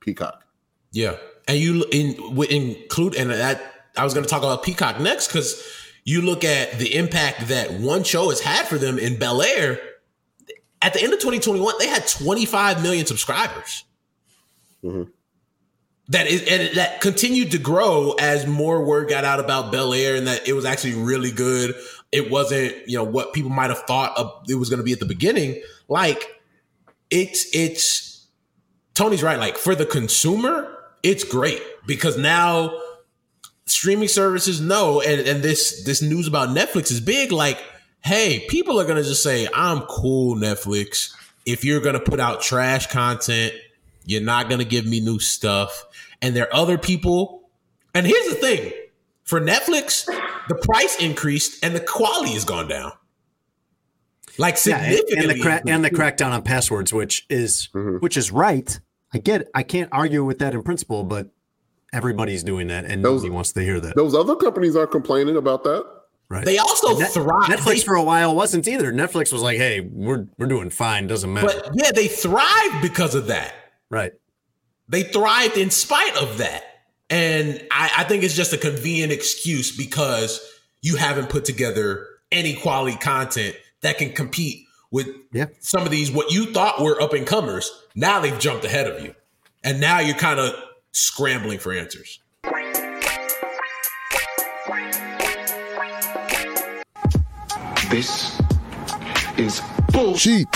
Peacock. 0.00 0.44
Yeah, 0.92 1.16
and 1.46 1.58
you 1.58 1.84
in, 1.92 2.16
include 2.50 3.14
and 3.14 3.30
that 3.30 3.62
I 3.96 4.04
was 4.04 4.14
going 4.14 4.24
to 4.24 4.30
talk 4.30 4.42
about 4.42 4.62
Peacock 4.62 5.00
next 5.00 5.28
because 5.28 5.62
you 6.04 6.22
look 6.22 6.44
at 6.44 6.78
the 6.78 6.94
impact 6.94 7.48
that 7.48 7.72
one 7.72 8.02
show 8.02 8.30
has 8.30 8.40
had 8.40 8.66
for 8.66 8.78
them 8.78 8.98
in 8.98 9.18
Bel 9.18 9.42
Air. 9.42 9.78
At 10.82 10.94
the 10.94 11.02
end 11.02 11.12
of 11.12 11.18
2021, 11.18 11.74
they 11.78 11.88
had 11.88 12.06
25 12.08 12.82
million 12.82 13.04
subscribers. 13.04 13.84
Mm-hmm. 14.82 15.10
That 16.08 16.26
is, 16.26 16.42
and 16.48 16.76
that 16.76 17.00
continued 17.00 17.52
to 17.52 17.58
grow 17.58 18.14
as 18.18 18.46
more 18.46 18.84
word 18.84 19.08
got 19.08 19.24
out 19.24 19.38
about 19.38 19.70
Bel 19.70 19.92
Air 19.92 20.16
and 20.16 20.26
that 20.26 20.48
it 20.48 20.54
was 20.54 20.64
actually 20.64 20.94
really 20.94 21.30
good. 21.30 21.74
It 22.10 22.30
wasn't, 22.30 22.88
you 22.88 22.96
know, 22.96 23.04
what 23.04 23.32
people 23.32 23.50
might 23.50 23.70
have 23.70 23.82
thought 23.82 24.16
of, 24.18 24.42
it 24.48 24.56
was 24.56 24.70
going 24.70 24.78
to 24.78 24.84
be 24.84 24.92
at 24.92 24.98
the 24.98 25.06
beginning. 25.06 25.62
Like, 25.90 26.40
it's 27.10 27.54
it's 27.54 28.28
Tony's 28.94 29.22
right. 29.22 29.38
Like 29.38 29.58
for 29.58 29.74
the 29.74 29.84
consumer, 29.84 30.72
it's 31.02 31.24
great 31.24 31.60
because 31.86 32.16
now 32.16 32.72
streaming 33.66 34.08
services 34.08 34.60
know, 34.60 35.00
and 35.00 35.20
and 35.26 35.42
this 35.42 35.84
this 35.84 36.00
news 36.00 36.28
about 36.28 36.50
Netflix 36.50 36.90
is 36.90 37.00
big. 37.00 37.32
Like, 37.32 37.58
hey, 38.02 38.46
people 38.48 38.80
are 38.80 38.84
gonna 38.84 39.02
just 39.02 39.22
say, 39.22 39.48
"I'm 39.52 39.82
cool, 39.82 40.36
Netflix." 40.36 41.12
If 41.44 41.64
you're 41.64 41.80
gonna 41.80 42.00
put 42.00 42.20
out 42.20 42.40
trash 42.40 42.86
content, 42.86 43.52
you're 44.04 44.22
not 44.22 44.48
gonna 44.48 44.64
give 44.64 44.86
me 44.86 45.00
new 45.00 45.18
stuff. 45.18 45.86
And 46.22 46.36
there 46.36 46.44
are 46.44 46.54
other 46.54 46.78
people. 46.78 47.50
And 47.94 48.06
here's 48.06 48.28
the 48.28 48.36
thing: 48.36 48.72
for 49.24 49.40
Netflix, 49.40 50.06
the 50.48 50.54
price 50.54 50.96
increased 51.00 51.64
and 51.64 51.74
the 51.74 51.80
quality 51.80 52.32
has 52.34 52.44
gone 52.44 52.68
down. 52.68 52.92
Like 54.40 54.56
significantly, 54.56 55.16
yeah, 55.16 55.20
and, 55.20 55.30
the 55.30 55.40
cra- 55.40 55.62
and 55.66 55.84
the 55.84 55.90
crackdown 55.90 56.30
on 56.30 56.42
passwords, 56.42 56.94
which 56.94 57.26
is 57.28 57.68
mm-hmm. 57.74 57.98
which 57.98 58.16
is 58.16 58.32
right. 58.32 58.80
I 59.12 59.18
get. 59.18 59.42
It. 59.42 59.50
I 59.54 59.62
can't 59.62 59.90
argue 59.92 60.24
with 60.24 60.38
that 60.38 60.54
in 60.54 60.62
principle, 60.62 61.04
but 61.04 61.28
everybody's 61.92 62.42
doing 62.42 62.68
that, 62.68 62.86
and 62.86 63.04
those, 63.04 63.22
nobody 63.22 63.34
wants 63.34 63.52
to 63.52 63.60
hear 63.60 63.80
that. 63.80 63.96
Those 63.96 64.14
other 64.14 64.36
companies 64.36 64.76
are 64.76 64.86
complaining 64.86 65.36
about 65.36 65.64
that. 65.64 65.86
Right. 66.30 66.44
They 66.44 66.56
also 66.56 66.96
Net- 66.98 67.10
thrive. 67.10 67.50
Netflix 67.50 67.64
they, 67.64 67.80
for 67.80 67.96
a 67.96 68.02
while 68.02 68.34
wasn't 68.34 68.66
either. 68.66 68.90
Netflix 68.92 69.30
was 69.30 69.42
like, 69.42 69.58
"Hey, 69.58 69.80
we're 69.80 70.26
we're 70.38 70.46
doing 70.46 70.70
fine. 70.70 71.06
Doesn't 71.06 71.30
matter." 71.30 71.48
But 71.48 71.72
yeah, 71.74 71.90
they 71.94 72.08
thrived 72.08 72.80
because 72.80 73.14
of 73.14 73.26
that. 73.26 73.52
Right. 73.90 74.12
They 74.88 75.02
thrived 75.02 75.58
in 75.58 75.70
spite 75.70 76.16
of 76.16 76.38
that, 76.38 76.64
and 77.10 77.62
I, 77.70 77.90
I 77.98 78.04
think 78.04 78.24
it's 78.24 78.36
just 78.36 78.54
a 78.54 78.58
convenient 78.58 79.12
excuse 79.12 79.76
because 79.76 80.40
you 80.80 80.96
haven't 80.96 81.28
put 81.28 81.44
together 81.44 82.06
any 82.32 82.54
quality 82.54 82.96
content 82.96 83.54
that 83.82 83.98
can 83.98 84.12
compete 84.12 84.66
with 84.90 85.08
yeah. 85.32 85.46
some 85.60 85.82
of 85.82 85.90
these 85.90 86.10
what 86.10 86.30
you 86.30 86.52
thought 86.52 86.80
were 86.80 87.00
up 87.00 87.12
and 87.12 87.26
comers. 87.26 87.70
Now 87.94 88.20
they've 88.20 88.38
jumped 88.38 88.64
ahead 88.64 88.86
of 88.86 89.02
you, 89.02 89.14
and 89.62 89.80
now 89.80 90.00
you're 90.00 90.16
kind 90.16 90.40
of 90.40 90.54
scrambling 90.92 91.58
for 91.58 91.72
answers. 91.72 92.20
This 97.90 98.40
is 99.36 99.60
bullshit. 99.92 100.46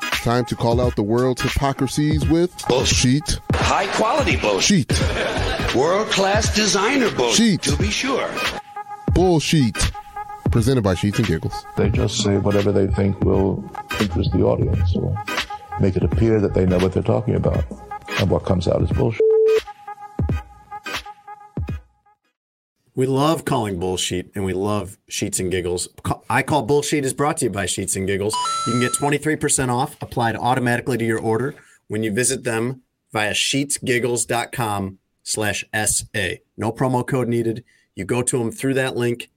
Time 0.00 0.44
to 0.46 0.56
call 0.56 0.80
out 0.80 0.96
the 0.96 1.02
world's 1.02 1.42
hypocrisies 1.42 2.26
with 2.28 2.50
bullshit. 2.66 3.40
High 3.52 3.86
quality 3.94 4.36
bullshit. 4.36 4.90
World 5.74 6.08
class 6.08 6.54
designer 6.54 7.10
bullshit. 7.14 7.62
To 7.62 7.76
be 7.76 7.90
sure. 7.90 8.30
Bullshit. 9.12 9.87
Presented 10.50 10.82
by 10.82 10.94
Sheets 10.94 11.18
and 11.18 11.26
Giggles. 11.28 11.64
They 11.76 11.90
just 11.90 12.22
say 12.22 12.38
whatever 12.38 12.72
they 12.72 12.86
think 12.86 13.20
will 13.20 13.62
interest 14.00 14.32
the 14.32 14.42
audience 14.42 14.96
or 14.96 15.14
make 15.80 15.96
it 15.96 16.02
appear 16.02 16.40
that 16.40 16.54
they 16.54 16.64
know 16.64 16.78
what 16.78 16.92
they're 16.92 17.02
talking 17.02 17.34
about. 17.34 17.64
And 18.20 18.30
what 18.30 18.44
comes 18.44 18.66
out 18.66 18.82
is 18.82 18.90
bullshit. 18.90 19.20
We 22.94 23.06
love 23.06 23.44
calling 23.44 23.78
bullshit 23.78 24.32
and 24.34 24.44
we 24.44 24.52
love 24.52 24.98
Sheets 25.08 25.38
and 25.38 25.52
Giggles. 25.52 25.88
I 26.28 26.42
Call 26.42 26.62
Bullshit 26.62 27.04
is 27.04 27.14
brought 27.14 27.36
to 27.36 27.44
you 27.44 27.50
by 27.50 27.66
Sheets 27.66 27.94
and 27.94 28.08
Giggles. 28.08 28.34
You 28.66 28.72
can 28.72 28.80
get 28.80 28.92
23% 28.92 29.68
off 29.68 29.96
applied 30.02 30.34
automatically 30.34 30.98
to 30.98 31.04
your 31.04 31.20
order 31.20 31.54
when 31.86 32.02
you 32.02 32.10
visit 32.10 32.42
them 32.42 32.82
via 33.12 33.32
sheetsgiggles.com 33.32 34.98
slash 35.22 35.64
SA. 35.72 36.28
No 36.56 36.72
promo 36.72 37.06
code 37.06 37.28
needed. 37.28 37.62
You 37.94 38.04
go 38.04 38.22
to 38.22 38.38
them 38.38 38.50
through 38.50 38.74
that 38.74 38.96
link. 38.96 39.30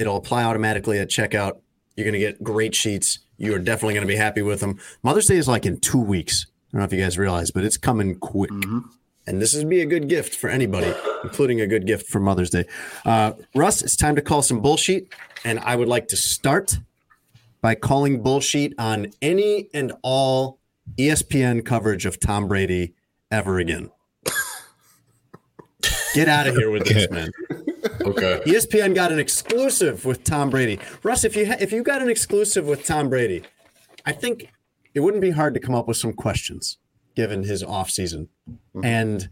It'll 0.00 0.16
apply 0.16 0.44
automatically 0.44 0.98
at 0.98 1.08
checkout. 1.08 1.60
You're 1.94 2.04
going 2.04 2.14
to 2.14 2.18
get 2.18 2.42
great 2.42 2.74
sheets. 2.74 3.18
You 3.36 3.54
are 3.54 3.58
definitely 3.58 3.94
going 3.94 4.06
to 4.06 4.12
be 4.12 4.16
happy 4.16 4.40
with 4.42 4.60
them. 4.60 4.78
Mother's 5.02 5.26
Day 5.26 5.36
is 5.36 5.46
like 5.46 5.66
in 5.66 5.78
two 5.78 6.00
weeks. 6.00 6.46
I 6.48 6.72
don't 6.72 6.80
know 6.80 6.84
if 6.86 6.92
you 6.92 7.00
guys 7.00 7.18
realize, 7.18 7.50
but 7.50 7.64
it's 7.64 7.76
coming 7.76 8.14
quick. 8.14 8.50
Mm-hmm. 8.50 8.78
And 9.26 9.42
this 9.42 9.54
would 9.54 9.68
be 9.68 9.82
a 9.82 9.86
good 9.86 10.08
gift 10.08 10.34
for 10.34 10.48
anybody, 10.48 10.92
including 11.22 11.60
a 11.60 11.66
good 11.66 11.86
gift 11.86 12.08
for 12.08 12.18
Mother's 12.18 12.48
Day. 12.50 12.64
Uh, 13.04 13.32
Russ, 13.54 13.82
it's 13.82 13.94
time 13.94 14.16
to 14.16 14.22
call 14.22 14.40
some 14.40 14.60
bullshit. 14.60 15.08
And 15.44 15.58
I 15.60 15.76
would 15.76 15.88
like 15.88 16.08
to 16.08 16.16
start 16.16 16.78
by 17.60 17.74
calling 17.74 18.22
bullshit 18.22 18.72
on 18.78 19.12
any 19.20 19.68
and 19.74 19.92
all 20.02 20.58
ESPN 20.96 21.64
coverage 21.64 22.06
of 22.06 22.18
Tom 22.18 22.48
Brady 22.48 22.94
ever 23.30 23.58
again. 23.58 23.90
Get 26.14 26.28
out 26.28 26.46
of 26.46 26.56
here 26.56 26.70
with 26.70 26.86
this, 26.86 27.08
man. 27.10 27.30
Okay. 28.00 28.40
ESPN 28.46 28.94
got 28.94 29.12
an 29.12 29.18
exclusive 29.18 30.04
with 30.04 30.24
Tom 30.24 30.50
Brady. 30.50 30.78
Russ, 31.02 31.24
if 31.24 31.36
you 31.36 31.46
ha- 31.46 31.56
if 31.60 31.72
you 31.72 31.82
got 31.82 32.02
an 32.02 32.08
exclusive 32.08 32.66
with 32.66 32.84
Tom 32.84 33.08
Brady, 33.08 33.42
I 34.04 34.12
think 34.12 34.50
it 34.94 35.00
wouldn't 35.00 35.20
be 35.20 35.30
hard 35.30 35.54
to 35.54 35.60
come 35.60 35.74
up 35.74 35.86
with 35.86 35.96
some 35.96 36.12
questions 36.12 36.78
given 37.14 37.42
his 37.42 37.62
off 37.62 37.90
season. 37.90 38.28
Mm-hmm. 38.48 38.84
And 38.84 39.28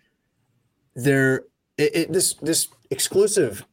there, 0.95 1.45
it, 1.77 1.97
it, 1.97 2.13
this 2.13 2.35
this 2.35 2.69
exclusive 2.91 3.65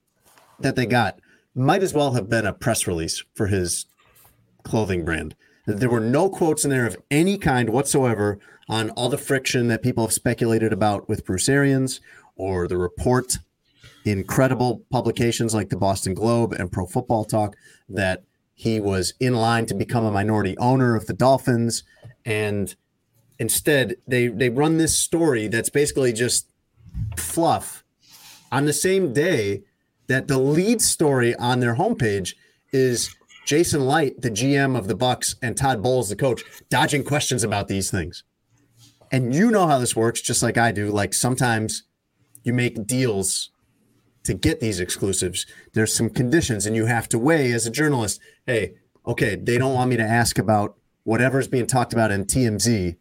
that 0.59 0.75
they 0.75 0.85
got 0.85 1.19
might 1.53 1.83
as 1.83 1.93
well 1.93 2.13
have 2.13 2.29
been 2.29 2.45
a 2.45 2.53
press 2.53 2.87
release 2.87 3.23
for 3.33 3.47
his 3.47 3.85
clothing 4.63 5.05
brand. 5.05 5.35
There 5.65 5.89
were 5.89 5.99
no 5.99 6.29
quotes 6.29 6.63
in 6.63 6.69
there 6.69 6.85
of 6.85 6.97
any 7.09 7.37
kind 7.37 7.69
whatsoever 7.69 8.39
on 8.69 8.89
all 8.91 9.09
the 9.09 9.17
friction 9.17 9.67
that 9.67 9.81
people 9.81 10.05
have 10.05 10.13
speculated 10.13 10.73
about 10.73 11.07
with 11.09 11.25
Bruce 11.25 11.49
Arians 11.49 12.01
or 12.35 12.67
the 12.67 12.77
report 12.77 13.37
in 14.05 14.23
credible 14.23 14.83
publications 14.91 15.53
like 15.53 15.69
the 15.69 15.77
Boston 15.77 16.13
Globe 16.13 16.53
and 16.53 16.71
Pro 16.71 16.85
Football 16.85 17.25
Talk 17.25 17.55
that 17.89 18.23
he 18.53 18.79
was 18.79 19.13
in 19.19 19.33
line 19.33 19.65
to 19.65 19.73
become 19.73 20.05
a 20.05 20.11
minority 20.11 20.57
owner 20.59 20.95
of 20.95 21.07
the 21.07 21.13
Dolphins. 21.13 21.83
And 22.23 22.73
instead, 23.39 23.95
they, 24.07 24.27
they 24.27 24.49
run 24.49 24.77
this 24.77 24.97
story 24.97 25.47
that's 25.47 25.69
basically 25.69 26.13
just 26.13 26.49
fluff 27.17 27.83
on 28.51 28.65
the 28.65 28.73
same 28.73 29.11
day 29.11 29.63
that 30.07 30.27
the 30.27 30.37
lead 30.37 30.81
story 30.81 31.35
on 31.35 31.59
their 31.59 31.75
homepage 31.75 32.35
is 32.71 33.13
Jason 33.45 33.85
Licht, 33.87 34.21
the 34.21 34.31
GM 34.31 34.77
of 34.77 34.87
the 34.87 34.95
Bucks, 34.95 35.35
and 35.41 35.57
Todd 35.57 35.81
Bowles, 35.81 36.09
the 36.09 36.15
coach, 36.15 36.43
dodging 36.69 37.03
questions 37.03 37.43
about 37.43 37.67
these 37.67 37.89
things. 37.91 38.23
And 39.11 39.33
you 39.33 39.51
know 39.51 39.67
how 39.67 39.79
this 39.79 39.95
works, 39.95 40.21
just 40.21 40.43
like 40.43 40.57
I 40.57 40.71
do. 40.71 40.91
Like 40.91 41.13
sometimes 41.13 41.83
you 42.43 42.53
make 42.53 42.85
deals 42.87 43.51
to 44.25 44.33
get 44.33 44.59
these 44.59 44.79
exclusives. 44.79 45.45
There's 45.73 45.93
some 45.93 46.09
conditions, 46.09 46.65
and 46.65 46.75
you 46.75 46.85
have 46.85 47.07
to 47.09 47.19
weigh 47.19 47.51
as 47.51 47.65
a 47.65 47.71
journalist. 47.71 48.19
Hey, 48.45 48.73
okay, 49.05 49.35
they 49.35 49.57
don't 49.57 49.73
want 49.73 49.89
me 49.89 49.97
to 49.97 50.03
ask 50.03 50.37
about 50.37 50.77
whatever's 51.03 51.47
being 51.47 51.67
talked 51.67 51.93
about 51.93 52.11
in 52.11 52.25
TMZ, 52.25 52.97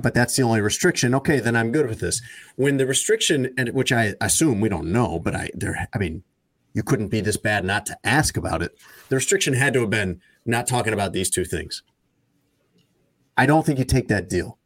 but 0.00 0.14
that's 0.14 0.36
the 0.36 0.42
only 0.42 0.60
restriction. 0.60 1.14
Okay, 1.14 1.40
then 1.40 1.56
I'm 1.56 1.72
good 1.72 1.88
with 1.88 2.00
this. 2.00 2.20
When 2.56 2.76
the 2.76 2.86
restriction, 2.86 3.54
and 3.56 3.70
which 3.70 3.92
I 3.92 4.14
assume 4.20 4.60
we 4.60 4.68
don't 4.68 4.92
know, 4.92 5.18
but 5.18 5.34
I 5.34 5.50
there, 5.54 5.88
I 5.94 5.98
mean, 5.98 6.22
you 6.72 6.82
couldn't 6.82 7.08
be 7.08 7.20
this 7.20 7.36
bad 7.36 7.64
not 7.64 7.86
to 7.86 7.98
ask 8.04 8.36
about 8.36 8.62
it. 8.62 8.76
The 9.08 9.16
restriction 9.16 9.54
had 9.54 9.74
to 9.74 9.80
have 9.80 9.90
been 9.90 10.20
not 10.44 10.66
talking 10.66 10.92
about 10.92 11.12
these 11.12 11.30
two 11.30 11.44
things. 11.44 11.82
I 13.36 13.46
don't 13.46 13.64
think 13.64 13.78
you 13.78 13.84
take 13.84 14.08
that 14.08 14.28
deal. 14.28 14.58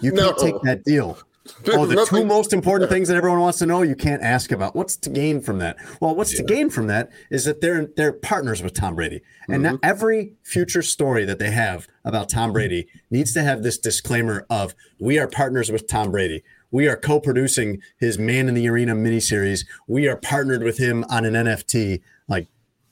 You 0.00 0.12
can't 0.12 0.38
no. 0.38 0.44
take 0.44 0.60
that 0.62 0.84
deal. 0.84 1.18
Oh, 1.68 1.86
the 1.86 2.06
two 2.06 2.24
most 2.24 2.52
important 2.52 2.90
things 2.90 3.08
that 3.08 3.16
everyone 3.16 3.40
wants 3.40 3.58
to 3.58 3.66
know 3.66 3.82
you 3.82 3.96
can't 3.96 4.22
ask 4.22 4.52
about. 4.52 4.74
What's 4.74 4.96
to 4.96 5.10
gain 5.10 5.40
from 5.40 5.58
that? 5.58 5.76
Well, 6.00 6.14
what's 6.14 6.32
yeah. 6.32 6.40
to 6.40 6.44
gain 6.44 6.70
from 6.70 6.86
that 6.88 7.10
is 7.30 7.44
that 7.44 7.60
they're 7.60 7.86
they're 7.96 8.12
partners 8.12 8.62
with 8.62 8.74
Tom 8.74 8.94
Brady, 8.94 9.22
and 9.48 9.64
mm-hmm. 9.64 9.76
every 9.82 10.34
future 10.42 10.82
story 10.82 11.24
that 11.24 11.38
they 11.38 11.50
have 11.50 11.88
about 12.04 12.28
Tom 12.28 12.52
Brady 12.52 12.86
needs 13.10 13.32
to 13.34 13.42
have 13.42 13.62
this 13.62 13.78
disclaimer 13.78 14.46
of 14.50 14.74
"We 14.98 15.18
are 15.18 15.28
partners 15.28 15.70
with 15.70 15.86
Tom 15.86 16.10
Brady. 16.10 16.42
We 16.70 16.86
are 16.88 16.96
co-producing 16.96 17.80
his 17.98 18.18
Man 18.18 18.48
in 18.48 18.54
the 18.54 18.68
Arena 18.68 18.94
miniseries. 18.94 19.64
We 19.86 20.06
are 20.08 20.16
partnered 20.16 20.62
with 20.62 20.78
him 20.78 21.04
on 21.08 21.24
an 21.24 21.34
NFT. 21.34 22.02
Like 22.28 22.48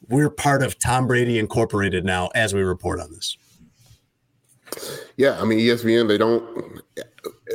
we're 0.09 0.31
part 0.31 0.63
of 0.63 0.79
Tom 0.79 1.07
Brady 1.07 1.39
Incorporated 1.39 2.05
now 2.05 2.31
as 2.35 2.55
we 2.55 2.63
report 2.63 3.01
on 3.01 3.13
this." 3.13 3.37
Yeah, 5.17 5.41
I 5.41 5.45
mean 5.45 5.59
ESPN. 5.59 6.09
They 6.09 6.19
don't 6.19 6.83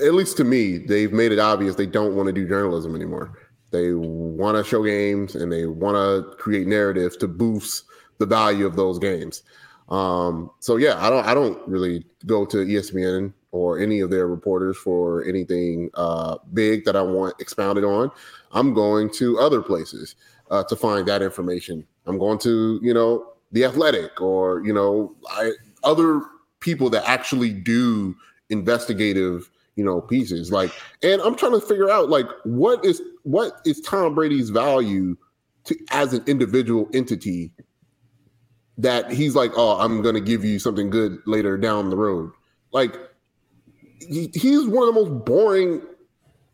at 0.02 0.14
least 0.14 0.38
to 0.38 0.44
me, 0.44 0.78
they've 0.78 1.14
made 1.14 1.32
it 1.32 1.40
obvious 1.40 1.76
they 1.76 1.86
don't 1.86 2.16
want 2.16 2.28
to 2.28 2.34
do 2.34 2.48
journalism 2.48 2.96
anymore. 2.96 3.38
They 3.72 3.94
want 3.94 4.58
to 4.58 4.64
show 4.64 4.84
games 4.84 5.36
and 5.36 5.52
they 5.52 5.66
want 5.66 5.96
to 5.96 6.36
create 6.36 6.68
narrative 6.68 7.18
to 7.20 7.28
boost 7.28 7.86
the 8.18 8.26
value 8.26 8.66
of 8.66 8.76
those 8.76 9.00
games. 9.00 9.44
Um, 9.90 10.52
so 10.60 10.78
yeah, 10.78 11.06
I 11.06 11.10
don't 11.10 11.26
I 11.26 11.34
don't 11.34 11.66
really 11.68 12.06
go 12.26 12.46
to 12.46 12.58
ESPN 12.58 13.34
or 13.52 13.80
any 13.80 14.00
of 14.00 14.10
their 14.10 14.28
reporters 14.28 14.78
for 14.78 15.24
anything 15.26 15.90
uh, 15.96 16.38
big 16.54 16.86
that 16.86 16.96
I 16.96 17.02
want 17.02 17.36
expounded 17.40 17.84
on, 17.84 18.10
I'm 18.52 18.74
going 18.74 19.12
to 19.16 19.40
other 19.40 19.62
places 19.62 20.16
uh, 20.50 20.64
to 20.64 20.76
find 20.76 21.06
that 21.08 21.22
information. 21.22 21.86
I'm 22.06 22.18
going 22.18 22.40
to, 22.40 22.80
you 22.82 22.94
know, 22.94 23.34
the 23.52 23.66
Athletic 23.66 24.22
or 24.22 24.64
you 24.66 24.74
know, 24.74 25.14
I, 25.30 25.52
other 25.84 26.22
people 26.62 26.90
that 26.92 27.08
actually 27.08 27.52
do 27.52 28.16
investigative, 28.50 29.50
you 29.76 29.86
know, 29.86 30.02
pieces. 30.02 30.52
Like, 30.52 30.72
and 31.02 31.22
I'm 31.22 31.36
trying 31.36 31.54
to 31.54 31.62
figure 31.62 31.90
out 31.90 32.10
like 32.10 32.28
what 32.44 32.84
is 32.84 33.02
what 33.24 33.62
is 33.66 33.82
Tom 33.82 34.16
Brady's 34.16 34.50
value 34.50 35.16
to 35.66 35.76
as 35.92 36.14
an 36.14 36.24
individual 36.28 36.90
entity 36.94 37.52
that 38.78 39.12
he's 39.12 39.36
like, 39.36 39.52
oh, 39.56 39.80
I'm 39.80 40.02
to 40.02 40.22
give 40.22 40.44
you 40.44 40.60
something 40.60 40.90
good 40.90 41.20
later 41.26 41.58
down 41.58 41.90
the 41.90 41.96
road. 41.98 42.32
Like, 42.72 42.96
he, 44.00 44.32
he's 44.34 44.66
one 44.66 44.88
of 44.88 44.96
the 44.96 45.02
most 45.02 45.26
boring 45.26 45.82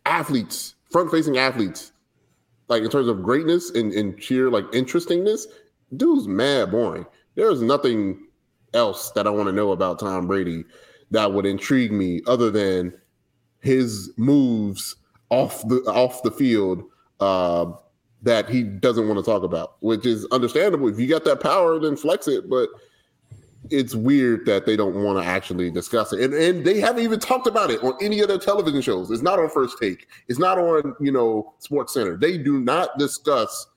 athletes, 0.05 0.76
front 0.91 1.09
facing 1.09 1.38
athletes, 1.38 1.93
like 2.68 2.84
in 2.84 2.89
terms 2.89 3.07
of 3.07 3.24
greatness 3.24 3.70
and, 3.70 3.93
and 3.93 4.22
sheer 4.22 4.49
like 4.49 4.65
interestingness. 4.74 5.47
Dude's 5.95 6.28
mad 6.28 6.72
boring. 6.72 7.05
There's 7.36 7.61
nothing 7.61 8.26
else 8.74 9.11
that 9.11 9.26
I 9.26 9.30
want 9.30 9.47
to 9.47 9.53
know 9.53 9.72
about 9.72 9.99
Tom 9.99 10.28
Brady 10.28 10.65
that 11.11 11.32
would 11.32 11.45
intrigue 11.45 11.93
me 11.93 12.22
other 12.28 12.51
than 12.51 12.93
his 13.62 14.12
moves 14.18 14.95
off 15.30 15.68
the 15.68 15.82
off 15.88 16.24
the 16.24 16.32
field 16.32 16.84
uh, 17.20 17.72
that 18.24 18.49
he 18.49 18.64
doesn't 18.64 19.08
want 19.08 19.20
to 19.20 19.24
talk 19.24 19.43
about, 19.43 19.76
which 19.82 20.05
is 20.05 20.26
understandable. 20.32 20.88
If 20.88 20.99
you 20.99 21.08
got 21.08 21.26
that 21.26 21.41
power, 21.41 21.80
then 21.80 21.95
flex 21.95 22.28
it. 22.28 22.49
But 22.49 22.70
it's 23.70 23.95
weird 23.95 24.45
that 24.45 24.66
they 24.66 24.76
don't 24.76 25.03
want 25.03 25.22
to 25.22 25.26
actually 25.26 25.72
discuss 25.72 26.14
it. 26.14 26.22
And, 26.22 26.34
and 26.34 26.66
they 26.66 26.80
haven't 26.80 27.03
even 27.03 27.20
talked 27.20 27.47
about 27.47 27.70
it 27.70 27.84
on 27.84 27.93
any 28.01 28.22
of 28.22 28.28
their 28.28 28.38
television 28.38 28.82
shows. 28.82 29.12
It's 29.12 29.22
not 29.22 29.39
on 29.39 29.49
First 29.49 29.78
Take. 29.80 30.08
It's 30.28 30.39
not 30.39 30.58
on, 30.58 30.95
you 30.99 31.12
know, 31.12 31.53
Sports 31.60 31.93
Center. 31.93 32.16
They 32.16 32.38
do 32.38 32.60
not 32.60 32.97
discuss 32.97 33.68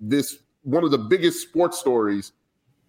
this 0.00 0.38
one 0.62 0.84
of 0.84 0.90
the 0.90 0.98
biggest 0.98 1.48
sports 1.48 1.78
stories 1.78 2.32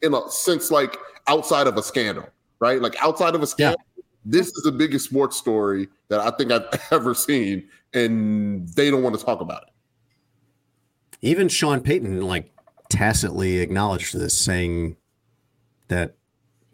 in 0.02 0.14
a 0.14 0.22
since 0.30 0.72
like 0.72 0.98
outside 1.28 1.68
of 1.68 1.78
a 1.78 1.84
scandal, 1.84 2.28
right? 2.60 2.82
Like 2.82 2.96
outside 3.04 3.36
of 3.36 3.44
a 3.44 3.48
scandal. 3.48 3.82
This 4.30 4.48
is 4.48 4.64
the 4.64 4.72
biggest 4.72 5.06
sports 5.06 5.38
story 5.38 5.88
that 6.10 6.20
I 6.20 6.32
think 6.32 6.52
I've 6.52 6.68
ever 6.92 7.14
seen, 7.14 7.68
and 7.94 8.68
they 8.70 8.92
don't 8.92 9.02
want 9.02 9.18
to 9.18 9.26
talk 9.26 9.40
about 9.40 9.64
it. 9.64 9.70
Even 11.22 11.48
Sean 11.48 11.82
Payton, 11.82 12.22
like 12.22 12.52
tacitly 12.90 13.60
acknowledged 13.60 14.18
this, 14.18 14.38
saying 14.38 14.98
that 15.88 16.16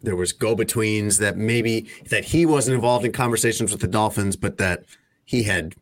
there 0.02 0.16
was 0.16 0.32
go-betweens 0.32 1.18
that 1.18 1.36
maybe 1.36 1.88
that 2.10 2.24
he 2.24 2.44
wasn't 2.44 2.74
involved 2.74 3.06
in 3.06 3.12
conversations 3.12 3.70
with 3.70 3.80
the 3.80 3.88
Dolphins, 3.88 4.36
but 4.36 4.58
that 4.58 4.84
he 5.24 5.44
had 5.44 5.74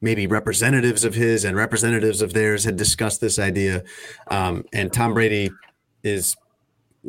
maybe 0.00 0.26
representatives 0.26 1.02
of 1.02 1.14
his 1.14 1.44
and 1.44 1.56
representatives 1.56 2.20
of 2.20 2.34
theirs 2.34 2.64
had 2.64 2.76
discussed 2.76 3.20
this 3.20 3.38
idea. 3.38 3.82
Um, 4.28 4.64
and 4.72 4.92
Tom 4.92 5.14
Brady 5.14 5.50
is 6.02 6.36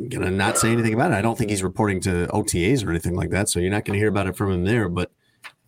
gonna 0.08 0.30
not 0.30 0.58
say 0.58 0.70
anything 0.70 0.94
about 0.94 1.12
it. 1.12 1.14
I 1.14 1.22
don't 1.22 1.36
think 1.36 1.50
he's 1.50 1.62
reporting 1.62 2.00
to 2.00 2.26
OTAs 2.28 2.84
or 2.84 2.90
anything 2.90 3.14
like 3.14 3.30
that, 3.30 3.48
so 3.48 3.60
you're 3.60 3.70
not 3.70 3.84
gonna 3.84 3.98
hear 3.98 4.08
about 4.08 4.26
it 4.26 4.36
from 4.36 4.50
him 4.50 4.64
there. 4.64 4.88
But 4.88 5.10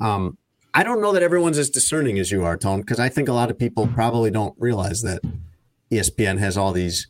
um, 0.01 0.37
I 0.75 0.83
don't 0.83 1.01
know 1.01 1.13
that 1.13 1.23
everyone's 1.23 1.59
as 1.59 1.71
discerning 1.71 2.19
as 2.19 2.31
you 2.31 2.45
are, 2.45 2.57
Tone, 2.57 2.81
because 2.81 3.01
I 3.01 3.09
think 3.09 3.29
a 3.29 3.33
lot 3.33 3.51
of 3.51 3.59
people 3.59 3.87
probably 3.89 4.31
don't 4.31 4.55
realize 4.59 5.03
that 5.03 5.23
ESPN 5.91 6.39
has 6.39 6.57
all 6.57 6.73
these 6.73 7.07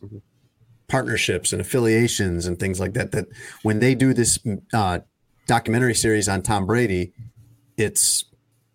partnerships 0.87 1.51
and 1.53 1.61
affiliations 1.61 2.45
and 2.45 2.59
things 2.59 2.79
like 2.79 2.93
that. 2.93 3.11
That 3.11 3.27
when 3.63 3.79
they 3.79 3.95
do 3.95 4.13
this 4.13 4.39
uh, 4.73 4.99
documentary 5.47 5.95
series 5.95 6.29
on 6.29 6.41
Tom 6.41 6.65
Brady, 6.65 7.13
it's 7.77 8.25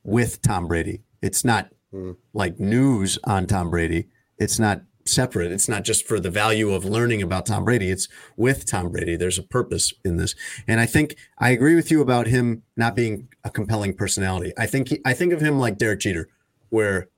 with 0.05 0.43
Tom 0.43 0.69
Brady. 0.69 1.03
It's 1.23 1.45
not 1.45 1.71
mm. 1.93 2.17
like 2.33 2.61
news 2.61 3.19
on 3.25 3.47
Tom 3.47 3.71
Brady. 3.71 4.09
It's 4.39 4.59
not 4.59 4.83
separate. 5.07 5.53
It's 5.53 5.69
not 5.69 5.85
just 5.85 6.07
for 6.07 6.19
the 6.19 6.31
value 6.31 6.73
of 6.73 6.85
learning 6.85 7.23
about 7.23 7.47
Tom 7.47 7.65
Brady. 7.65 7.91
It's 7.91 8.09
with 8.37 8.67
Tom 8.67 8.91
Brady. 8.91 9.17
There's 9.17 9.39
a 9.39 9.43
purpose 9.43 9.93
in 10.05 10.17
this. 10.17 10.35
And 10.67 10.81
I 10.81 10.87
think 10.87 11.17
I 11.39 11.51
agree 11.51 11.75
with 11.75 11.91
you 11.91 12.01
about 12.01 12.27
him 12.27 12.63
not 12.77 12.97
being 12.97 13.29
a 13.45 13.51
compelling 13.51 13.95
personality. 13.95 14.53
I 14.59 14.67
think 14.67 14.89
he, 14.89 15.01
I 15.05 15.13
think 15.13 15.33
of 15.33 15.41
him 15.41 15.59
like 15.59 15.79
Derek 15.79 16.01
Jeter, 16.01 16.29
where 16.71 17.09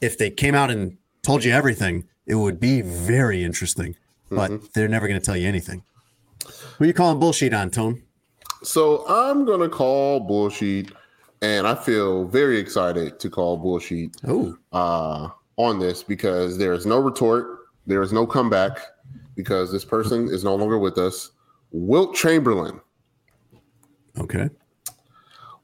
if 0.00 0.18
they 0.18 0.30
came 0.30 0.54
out 0.54 0.70
and 0.70 0.98
told 1.22 1.44
you 1.44 1.52
everything, 1.52 2.08
it 2.26 2.34
would 2.34 2.60
be 2.60 2.82
very 2.82 3.42
interesting 3.42 3.96
but 4.32 4.50
mm-hmm. 4.50 4.66
they're 4.74 4.88
never 4.88 5.06
going 5.06 5.20
to 5.20 5.24
tell 5.24 5.36
you 5.36 5.46
anything. 5.46 5.82
Who 6.78 6.84
are 6.84 6.86
you 6.86 6.94
calling 6.94 7.20
bullshit 7.20 7.52
on, 7.52 7.70
Tone? 7.70 8.02
So 8.62 9.06
I'm 9.08 9.44
going 9.44 9.60
to 9.60 9.68
call 9.68 10.20
bullshit, 10.20 10.92
and 11.42 11.66
I 11.66 11.74
feel 11.74 12.24
very 12.24 12.58
excited 12.58 13.20
to 13.20 13.30
call 13.30 13.56
bullshit 13.56 14.16
uh, 14.72 15.28
on 15.62 15.78
this 15.78 16.02
because 16.02 16.58
there 16.58 16.72
is 16.72 16.86
no 16.86 16.98
retort, 16.98 17.60
there 17.86 18.02
is 18.02 18.12
no 18.12 18.26
comeback 18.26 18.78
because 19.34 19.72
this 19.72 19.84
person 19.84 20.28
is 20.28 20.44
no 20.44 20.54
longer 20.54 20.78
with 20.78 20.98
us. 20.98 21.30
Wilt 21.70 22.14
Chamberlain. 22.14 22.80
Okay. 24.18 24.50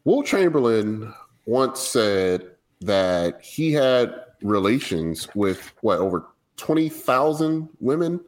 Wilt 0.05 0.27
Chamberlain 0.27 1.13
once 1.47 1.81
said 1.81 2.51
that 2.81 3.43
he 3.43 3.73
had 3.73 4.15
relations 4.43 5.29
with 5.35 5.73
what 5.83 5.99
over 5.99 6.29
20,000 6.57 7.69
women 7.81 8.21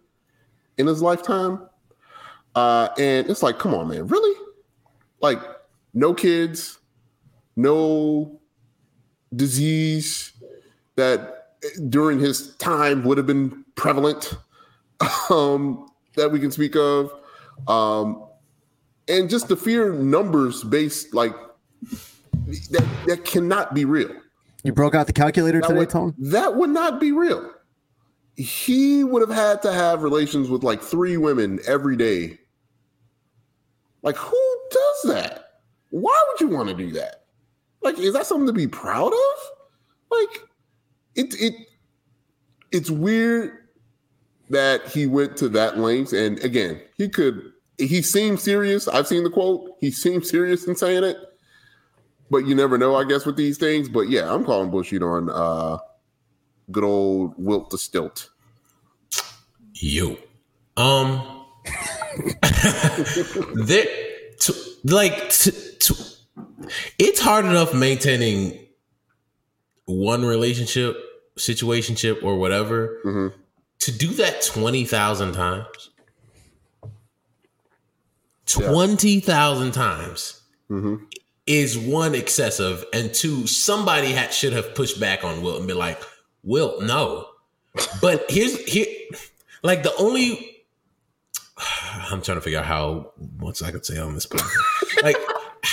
in 0.78 0.86
his 0.86 1.02
lifetime. 1.02 1.66
Uh, 2.54 2.88
and 2.98 3.30
it's 3.30 3.42
like, 3.42 3.58
come 3.58 3.74
on, 3.74 3.88
man, 3.88 4.06
really? 4.06 4.38
Like, 5.20 5.40
no 5.94 6.14
kids, 6.14 6.78
no 7.56 8.40
disease 9.34 10.32
that 10.96 11.39
during 11.88 12.18
his 12.18 12.56
time 12.56 13.04
would 13.04 13.18
have 13.18 13.26
been 13.26 13.64
prevalent 13.74 14.34
um, 15.30 15.88
that 16.16 16.30
we 16.30 16.40
can 16.40 16.50
speak 16.50 16.76
of. 16.76 17.12
Um, 17.68 18.26
and 19.08 19.28
just 19.28 19.48
the 19.48 19.56
fear 19.56 19.92
numbers 19.92 20.62
based, 20.64 21.14
like, 21.14 21.34
that, 22.70 22.88
that 23.06 23.24
cannot 23.24 23.74
be 23.74 23.84
real. 23.84 24.10
You 24.62 24.72
broke 24.72 24.94
out 24.94 25.06
the 25.06 25.12
calculator 25.12 25.60
that 25.60 25.68
today, 25.68 25.80
would, 25.80 25.90
Tone? 25.90 26.14
That 26.18 26.56
would 26.56 26.70
not 26.70 27.00
be 27.00 27.12
real 27.12 27.50
he 28.40 29.04
would 29.04 29.20
have 29.20 29.36
had 29.36 29.60
to 29.62 29.72
have 29.72 30.02
relations 30.02 30.48
with 30.48 30.62
like 30.62 30.80
three 30.80 31.16
women 31.18 31.60
every 31.66 31.96
day. 31.96 32.38
Like, 34.02 34.16
who 34.16 34.60
does 34.70 35.14
that? 35.14 35.44
Why 35.90 36.24
would 36.28 36.40
you 36.40 36.48
want 36.48 36.70
to 36.70 36.74
do 36.74 36.90
that? 36.92 37.26
Like, 37.82 37.98
is 37.98 38.14
that 38.14 38.24
something 38.24 38.46
to 38.46 38.52
be 38.52 38.66
proud 38.66 39.12
of? 39.12 39.50
Like, 40.10 40.42
it 41.14 41.34
it 41.40 41.54
it's 42.72 42.90
weird 42.90 43.52
that 44.50 44.86
he 44.88 45.06
went 45.06 45.36
to 45.38 45.48
that 45.50 45.78
length. 45.78 46.12
And 46.12 46.38
again, 46.40 46.80
he 46.96 47.08
could 47.08 47.52
he 47.78 48.02
seemed 48.02 48.40
serious. 48.40 48.88
I've 48.88 49.06
seen 49.06 49.24
the 49.24 49.30
quote. 49.30 49.76
He 49.80 49.90
seemed 49.90 50.26
serious 50.26 50.66
in 50.66 50.76
saying 50.76 51.04
it. 51.04 51.16
But 52.30 52.46
you 52.46 52.54
never 52.54 52.78
know, 52.78 52.94
I 52.94 53.04
guess, 53.04 53.26
with 53.26 53.36
these 53.36 53.58
things. 53.58 53.88
But 53.88 54.08
yeah, 54.08 54.32
I'm 54.32 54.44
calling 54.44 54.70
bullshit 54.70 55.02
on 55.02 55.30
uh 55.30 55.78
good 56.70 56.84
old 56.84 57.34
Wilt 57.36 57.70
the 57.70 57.78
Stilt. 57.78 58.28
You. 59.74 60.18
Um 60.76 61.44
there 63.54 63.86
to, 64.40 64.54
like 64.84 65.32
it's 66.98 67.20
hard 67.20 67.44
enough 67.44 67.74
maintaining 67.74 68.58
one 69.86 70.24
relationship, 70.24 70.96
situationship, 71.36 72.22
or 72.22 72.36
whatever. 72.38 73.00
Mm-hmm. 73.04 73.36
To 73.80 73.92
do 73.92 74.08
that 74.14 74.42
twenty 74.42 74.84
thousand 74.84 75.32
times, 75.32 75.90
twenty 78.46 79.20
thousand 79.20 79.72
times 79.72 80.42
mm-hmm. 80.70 81.04
is 81.46 81.78
one 81.78 82.14
excessive, 82.14 82.84
and 82.92 83.12
two 83.14 83.46
somebody 83.46 84.12
had, 84.12 84.32
should 84.32 84.52
have 84.52 84.74
pushed 84.74 85.00
back 85.00 85.24
on 85.24 85.42
Wilt 85.42 85.58
and 85.58 85.68
be 85.68 85.74
like, 85.74 86.00
Wilt, 86.42 86.82
no. 86.82 87.26
But 88.02 88.26
here's 88.28 88.58
here, 88.66 88.86
like 89.62 89.82
the 89.82 89.94
only 89.96 90.64
I'm 92.10 92.22
trying 92.22 92.36
to 92.36 92.40
figure 92.40 92.58
out 92.58 92.66
how 92.66 93.12
much 93.38 93.62
I 93.62 93.70
could 93.70 93.84
say 93.84 93.98
on 93.98 94.14
this 94.14 94.26
podcast. 94.26 95.02
like 95.02 95.16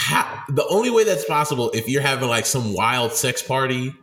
how, 0.07 0.43
the 0.47 0.65
only 0.67 0.89
way 0.89 1.03
that's 1.03 1.25
possible 1.25 1.69
if 1.71 1.89
you're 1.89 2.01
having 2.01 2.29
like 2.29 2.45
some 2.45 2.73
wild 2.73 3.11
sex 3.11 3.41
party, 3.41 3.93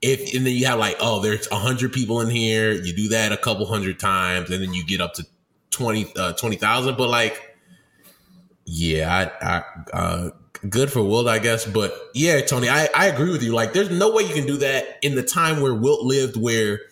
if 0.00 0.32
and 0.32 0.46
then 0.46 0.54
you 0.54 0.66
have 0.66 0.78
like 0.78 0.96
oh 1.00 1.20
there's 1.20 1.48
a 1.50 1.56
hundred 1.56 1.92
people 1.92 2.20
in 2.20 2.30
here, 2.30 2.70
you 2.70 2.94
do 2.94 3.08
that 3.08 3.32
a 3.32 3.36
couple 3.36 3.66
hundred 3.66 3.98
times, 3.98 4.48
and 4.50 4.62
then 4.62 4.72
you 4.72 4.86
get 4.86 5.00
up 5.00 5.14
to 5.14 5.26
20 5.72 6.12
uh, 6.16 6.32
20,000. 6.34 6.96
But 6.96 7.08
like, 7.08 7.56
yeah, 8.64 9.30
I, 9.42 9.62
I 9.92 9.96
uh, 9.96 10.30
good 10.68 10.92
for 10.92 11.02
Wilt, 11.02 11.26
I 11.26 11.40
guess. 11.40 11.66
But 11.66 11.92
yeah, 12.14 12.40
Tony, 12.42 12.68
I, 12.68 12.88
I 12.94 13.06
agree 13.06 13.32
with 13.32 13.42
you. 13.42 13.52
Like, 13.52 13.72
there's 13.72 13.90
no 13.90 14.14
way 14.14 14.22
you 14.22 14.34
can 14.34 14.46
do 14.46 14.58
that 14.58 14.98
in 15.02 15.16
the 15.16 15.24
time 15.24 15.60
where 15.60 15.74
Wilt 15.74 16.04
lived, 16.04 16.36
where 16.36 16.82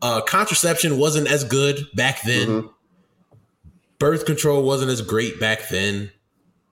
uh, 0.00 0.22
contraception 0.22 0.96
wasn't 0.96 1.30
as 1.30 1.44
good 1.44 1.86
back 1.94 2.22
then. 2.22 2.48
Mm-hmm. 2.48 2.66
Birth 3.98 4.24
control 4.24 4.62
wasn't 4.62 4.90
as 4.90 5.02
great 5.02 5.38
back 5.38 5.68
then. 5.68 6.10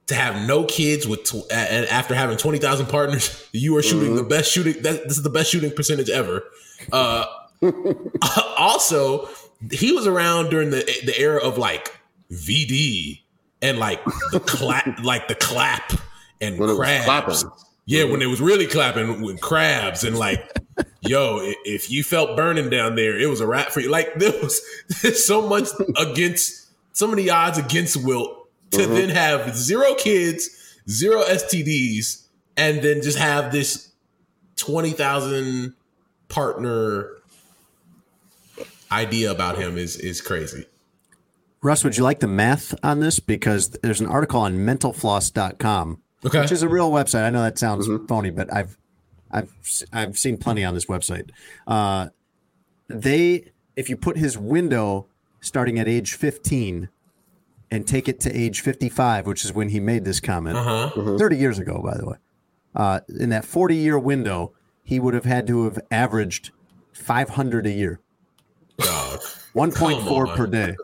To 0.06 0.14
have 0.14 0.46
no 0.46 0.64
kids 0.64 1.06
with 1.08 1.24
tw- 1.24 1.50
and 1.50 1.86
after 1.86 2.14
having 2.14 2.36
20,000 2.36 2.86
partners, 2.86 3.48
you 3.52 3.76
are 3.76 3.82
shooting 3.82 4.08
Mm-hmm. 4.10 4.16
the 4.16 4.22
best 4.24 4.50
shooting 4.52 4.82
that 4.82 5.04
this 5.04 5.16
is 5.16 5.22
the 5.22 5.30
best 5.30 5.50
shooting 5.50 5.70
percentage 5.70 6.10
ever. 6.10 6.42
Uh 6.92 7.24
also, 8.58 9.28
he 9.70 9.92
was 9.92 10.06
around 10.06 10.50
during 10.50 10.70
the 10.70 10.84
the 11.04 11.18
era 11.18 11.40
of 11.42 11.58
like 11.58 11.96
VD 12.32 13.20
and 13.62 13.78
like 13.78 14.04
the 14.32 14.40
clap 14.40 14.98
like 15.02 15.28
the 15.28 15.34
clap 15.34 15.92
and 16.40 16.58
When 16.58 16.74
crabs. 16.76 17.44
Mm-hmm. 17.44 17.48
Yeah, 17.86 18.04
when 18.04 18.22
it 18.22 18.26
was 18.26 18.40
really 18.40 18.66
clapping 18.66 19.20
with 19.20 19.40
crabs 19.42 20.04
and 20.04 20.18
like, 20.18 20.40
yo, 21.02 21.38
if 21.64 21.90
you 21.90 22.02
felt 22.02 22.34
burning 22.34 22.70
down 22.70 22.94
there, 22.94 23.18
it 23.18 23.26
was 23.28 23.40
a 23.42 23.46
rap 23.46 23.68
for 23.68 23.80
you. 23.80 23.90
Like 23.90 24.14
there 24.14 24.32
was 24.42 24.60
so 25.26 25.46
much 25.46 25.68
against 25.98 26.68
so 26.96 27.06
many 27.06 27.28
odds 27.28 27.58
against 27.58 28.02
Wilt 28.02 28.43
to 28.76 28.82
Mhm. 28.86 28.94
then 28.94 29.08
have 29.10 29.56
zero 29.56 29.94
kids, 29.94 30.48
zero 30.88 31.22
STDs, 31.22 32.24
and 32.56 32.82
then 32.82 33.02
just 33.02 33.18
have 33.18 33.52
this 33.52 33.88
twenty 34.56 34.90
thousand 34.92 35.74
partner 36.28 37.10
idea 38.92 39.30
about 39.30 39.58
him 39.58 39.76
is 39.78 39.96
is 39.96 40.20
crazy. 40.20 40.66
Russ, 41.62 41.82
would 41.82 41.96
you 41.96 42.04
like 42.04 42.20
the 42.20 42.28
math 42.28 42.74
on 42.82 43.00
this? 43.00 43.18
Because 43.20 43.70
there's 43.82 44.00
an 44.00 44.06
article 44.06 44.40
on 44.40 44.58
mentalfloss.com, 44.58 45.98
Okay. 46.26 46.40
which 46.42 46.52
is 46.52 46.62
a 46.62 46.68
real 46.68 46.90
website. 46.90 47.22
I 47.24 47.30
know 47.30 47.42
that 47.42 47.58
sounds 47.58 47.88
phony, 48.08 48.30
but 48.30 48.52
I've 48.52 48.76
I've 49.30 49.50
I've 49.92 50.18
seen 50.18 50.36
plenty 50.36 50.62
on 50.64 50.74
this 50.74 50.86
website. 50.86 51.30
Uh, 51.66 52.08
they 52.88 53.50
if 53.76 53.88
you 53.88 53.96
put 53.96 54.16
his 54.18 54.36
window 54.38 55.06
starting 55.40 55.78
at 55.78 55.88
age 55.88 56.14
15 56.14 56.88
and 57.74 57.86
take 57.86 58.08
it 58.08 58.20
to 58.20 58.30
age 58.36 58.60
55, 58.60 59.26
which 59.26 59.44
is 59.44 59.52
when 59.52 59.68
he 59.70 59.80
made 59.80 60.04
this 60.04 60.20
comment, 60.20 60.56
Uh-huh. 60.56 61.18
30 61.18 61.36
years 61.36 61.58
ago, 61.58 61.80
by 61.84 61.96
the 61.96 62.06
way. 62.06 62.16
Uh, 62.74 63.00
in 63.20 63.30
that 63.30 63.44
40 63.44 63.74
year 63.76 63.98
window, 63.98 64.52
he 64.82 65.00
would 65.00 65.14
have 65.14 65.24
had 65.24 65.46
to 65.48 65.64
have 65.64 65.78
averaged 65.90 66.50
500 66.92 67.66
a 67.66 67.70
year. 67.70 68.00
Dog. 68.78 69.20
1.4 69.54 70.26
Come 70.26 70.36
per 70.36 70.46
day. 70.46 70.74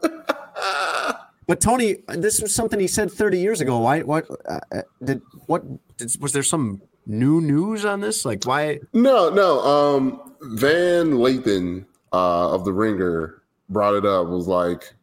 But 1.47 1.61
Tony, 1.61 1.97
this 2.07 2.41
was 2.41 2.55
something 2.55 2.79
he 2.79 2.87
said 2.87 3.11
30 3.11 3.41
years 3.41 3.61
ago. 3.61 3.79
Why? 3.79 4.03
What 4.03 4.29
uh, 4.49 4.61
uh, 4.73 4.83
did? 5.03 5.21
What 5.47 5.65
did, 5.97 6.15
was 6.21 6.33
there 6.33 6.45
some 6.45 6.81
new 7.07 7.41
news 7.41 7.85
on 7.85 8.01
this? 8.01 8.25
Like 8.25 8.45
why? 8.45 8.79
No, 8.93 9.31
no. 9.31 9.59
Um, 9.61 10.33
Van 10.43 11.11
Lathan 11.11 11.87
uh, 12.13 12.55
of 12.55 12.65
the 12.65 12.73
Ringer 12.73 13.43
brought 13.69 13.95
it 13.97 14.07
up. 14.07 14.29
Was 14.29 14.47
like, 14.47 14.95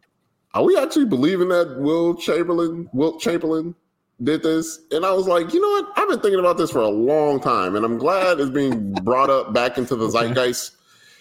are 0.58 0.64
we 0.64 0.76
actually 0.76 1.06
believing 1.06 1.50
that 1.50 1.80
Will 1.80 2.16
Chamberlain, 2.16 2.90
Wilt 2.92 3.22
Chamberlain, 3.22 3.76
did 4.24 4.42
this? 4.42 4.80
And 4.90 5.06
I 5.06 5.12
was 5.12 5.28
like, 5.28 5.54
you 5.54 5.62
know 5.62 5.70
what? 5.70 5.94
I've 5.96 6.10
been 6.10 6.20
thinking 6.20 6.40
about 6.40 6.58
this 6.58 6.72
for 6.72 6.82
a 6.82 6.88
long 6.88 7.40
time, 7.40 7.76
and 7.76 7.86
I'm 7.86 8.00
glad 8.00 8.40
it's 8.40 8.50
being 8.50 8.92
brought 9.04 9.30
up 9.30 9.54
back 9.54 9.78
into 9.78 9.96
the 9.96 10.10
zeitgeist. 10.10 10.72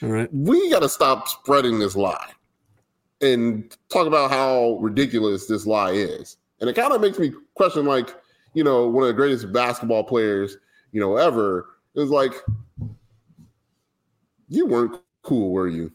All 0.03 0.09
right. 0.09 0.29
We 0.33 0.71
got 0.71 0.81
to 0.81 0.89
stop 0.89 1.29
spreading 1.29 1.79
this 1.79 1.95
lie 1.95 2.31
and 3.21 3.77
talk 3.91 4.07
about 4.07 4.31
how 4.31 4.79
ridiculous 4.81 5.47
this 5.47 5.67
lie 5.67 5.93
is. 5.93 6.39
And 6.63 6.71
it 6.71 6.73
kind 6.75 6.95
of 6.95 7.03
makes 7.03 7.19
me 7.19 7.33
question, 7.57 7.85
like, 7.85 8.17
you 8.55 8.65
know, 8.65 8.89
one 8.89 9.03
of 9.03 9.09
the 9.09 9.13
greatest 9.13 9.53
basketball 9.53 10.05
players, 10.05 10.57
you 10.93 11.01
know, 11.01 11.17
ever 11.17 11.67
is 11.95 12.09
like, 12.09 12.33
you 14.49 14.65
weren't 14.65 14.99
cool, 15.21 15.51
were 15.51 15.69
you? 15.69 15.93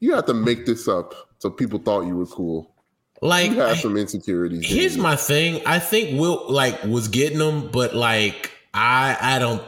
You 0.00 0.14
had 0.14 0.26
to 0.28 0.34
make 0.34 0.64
this 0.64 0.88
up 0.88 1.14
so 1.42 1.50
people 1.50 1.80
thought 1.80 2.02
you 2.02 2.14
were 2.14 2.26
cool. 2.26 2.72
Like 3.20 3.50
You 3.50 3.58
had 3.58 3.76
some 3.76 3.96
insecurities. 3.96 4.60
didn't 4.60 4.76
Here's 4.76 4.96
my 4.96 5.16
thing. 5.16 5.60
I 5.66 5.80
think 5.80 6.20
Will 6.20 6.48
like 6.48 6.84
was 6.84 7.08
getting 7.08 7.38
them, 7.38 7.68
but 7.72 7.96
like 7.96 8.52
I 8.72 9.16
I 9.20 9.38
don't. 9.40 9.60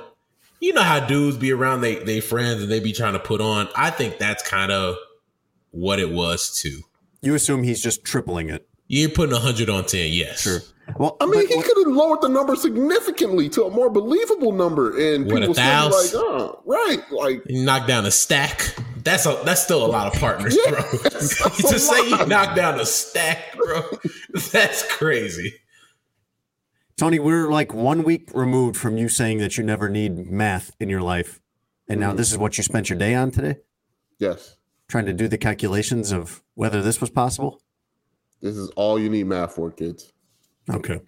You 0.60 0.72
know 0.72 0.84
how 0.84 1.04
dudes 1.04 1.36
be 1.36 1.50
around 1.52 1.80
they 1.80 1.96
they 1.96 2.20
friends 2.20 2.62
and 2.62 2.70
they 2.70 2.78
be 2.78 2.92
trying 2.92 3.14
to 3.14 3.18
put 3.18 3.40
on. 3.40 3.68
I 3.74 3.90
think 3.90 4.18
that's 4.18 4.48
kind 4.48 4.70
of 4.70 4.94
what 5.72 5.98
it 5.98 6.12
was 6.12 6.56
too. 6.56 6.82
You 7.22 7.34
assume 7.34 7.64
he's 7.64 7.82
just 7.82 8.04
tripling 8.04 8.50
it. 8.50 8.68
You're 8.86 9.10
putting 9.10 9.34
hundred 9.34 9.68
on 9.68 9.84
ten, 9.84 10.12
yes. 10.12 10.42
Sure. 10.42 10.60
Well, 10.96 11.16
I 11.20 11.24
mean, 11.26 11.34
but 11.34 11.46
he 11.46 11.60
could 11.60 11.76
have 11.78 11.92
lowered 11.92 12.20
the 12.20 12.28
number 12.28 12.54
significantly 12.54 13.48
to 13.48 13.64
a 13.64 13.70
more 13.70 13.90
believable 13.90 14.52
number, 14.52 14.96
and 14.96 15.26
What, 15.26 15.38
a 15.38 15.40
people 15.48 15.54
still 15.54 15.88
be 15.88 15.94
like, 15.96 16.10
"Oh, 16.14 16.62
right." 16.66 17.02
Like, 17.10 17.42
knock 17.48 17.88
down 17.88 18.06
a 18.06 18.12
stack. 18.12 18.76
That's 19.04 19.26
a 19.26 19.40
that's 19.44 19.62
still 19.62 19.84
a 19.84 19.86
lot 19.86 20.12
of 20.12 20.18
partners, 20.18 20.56
Yeah, 20.64 20.70
bro. 20.70 20.82
that's 21.02 21.38
to 21.70 21.78
say 21.78 22.08
you 22.08 22.16
lot. 22.16 22.28
knock 22.28 22.56
down 22.56 22.80
a 22.80 22.86
stack, 22.86 23.54
bro, 23.56 23.82
that's 24.52 24.82
crazy. 24.96 25.54
Tony, 26.96 27.18
we're 27.18 27.50
like 27.50 27.74
one 27.74 28.02
week 28.02 28.30
removed 28.34 28.76
from 28.76 28.96
you 28.96 29.08
saying 29.08 29.38
that 29.38 29.58
you 29.58 29.64
never 29.64 29.88
need 29.88 30.30
math 30.30 30.74
in 30.80 30.88
your 30.88 31.02
life, 31.02 31.40
and 31.88 32.00
now 32.00 32.08
mm-hmm. 32.08 32.16
this 32.16 32.32
is 32.32 32.38
what 32.38 32.56
you 32.56 32.64
spent 32.64 32.88
your 32.88 32.98
day 32.98 33.14
on 33.14 33.30
today, 33.30 33.56
yes, 34.18 34.56
trying 34.88 35.04
to 35.06 35.12
do 35.12 35.28
the 35.28 35.38
calculations 35.38 36.10
of 36.10 36.42
whether 36.54 36.80
this 36.80 37.00
was 37.00 37.10
possible. 37.10 37.60
this 38.40 38.56
is 38.56 38.70
all 38.70 38.98
you 38.98 39.10
need 39.10 39.26
math 39.26 39.54
for, 39.54 39.70
kids. 39.70 40.12
Okay. 40.70 41.00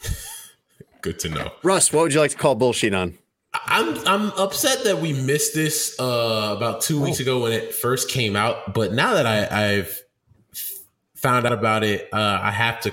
Good 1.02 1.18
to 1.18 1.28
know. 1.28 1.52
Russ, 1.62 1.92
what 1.92 2.02
would 2.02 2.14
you 2.14 2.20
like 2.20 2.30
to 2.30 2.36
call 2.36 2.54
bullshit 2.54 2.94
on? 2.94 3.18
I'm 3.66 3.96
I'm 4.06 4.30
upset 4.32 4.84
that 4.84 4.98
we 5.00 5.12
missed 5.12 5.54
this 5.54 5.96
uh, 5.98 6.54
about 6.56 6.80
two 6.82 7.00
weeks 7.00 7.20
Oh. 7.20 7.22
ago 7.22 7.42
when 7.42 7.52
it 7.52 7.74
first 7.74 8.08
came 8.08 8.36
out. 8.36 8.74
But 8.74 8.92
now 8.92 9.14
that 9.14 9.26
I, 9.26 9.76
I've 9.76 10.00
found 11.14 11.46
out 11.46 11.52
about 11.52 11.84
it, 11.84 12.08
uh, 12.12 12.38
I 12.42 12.50
have 12.50 12.80
to 12.82 12.92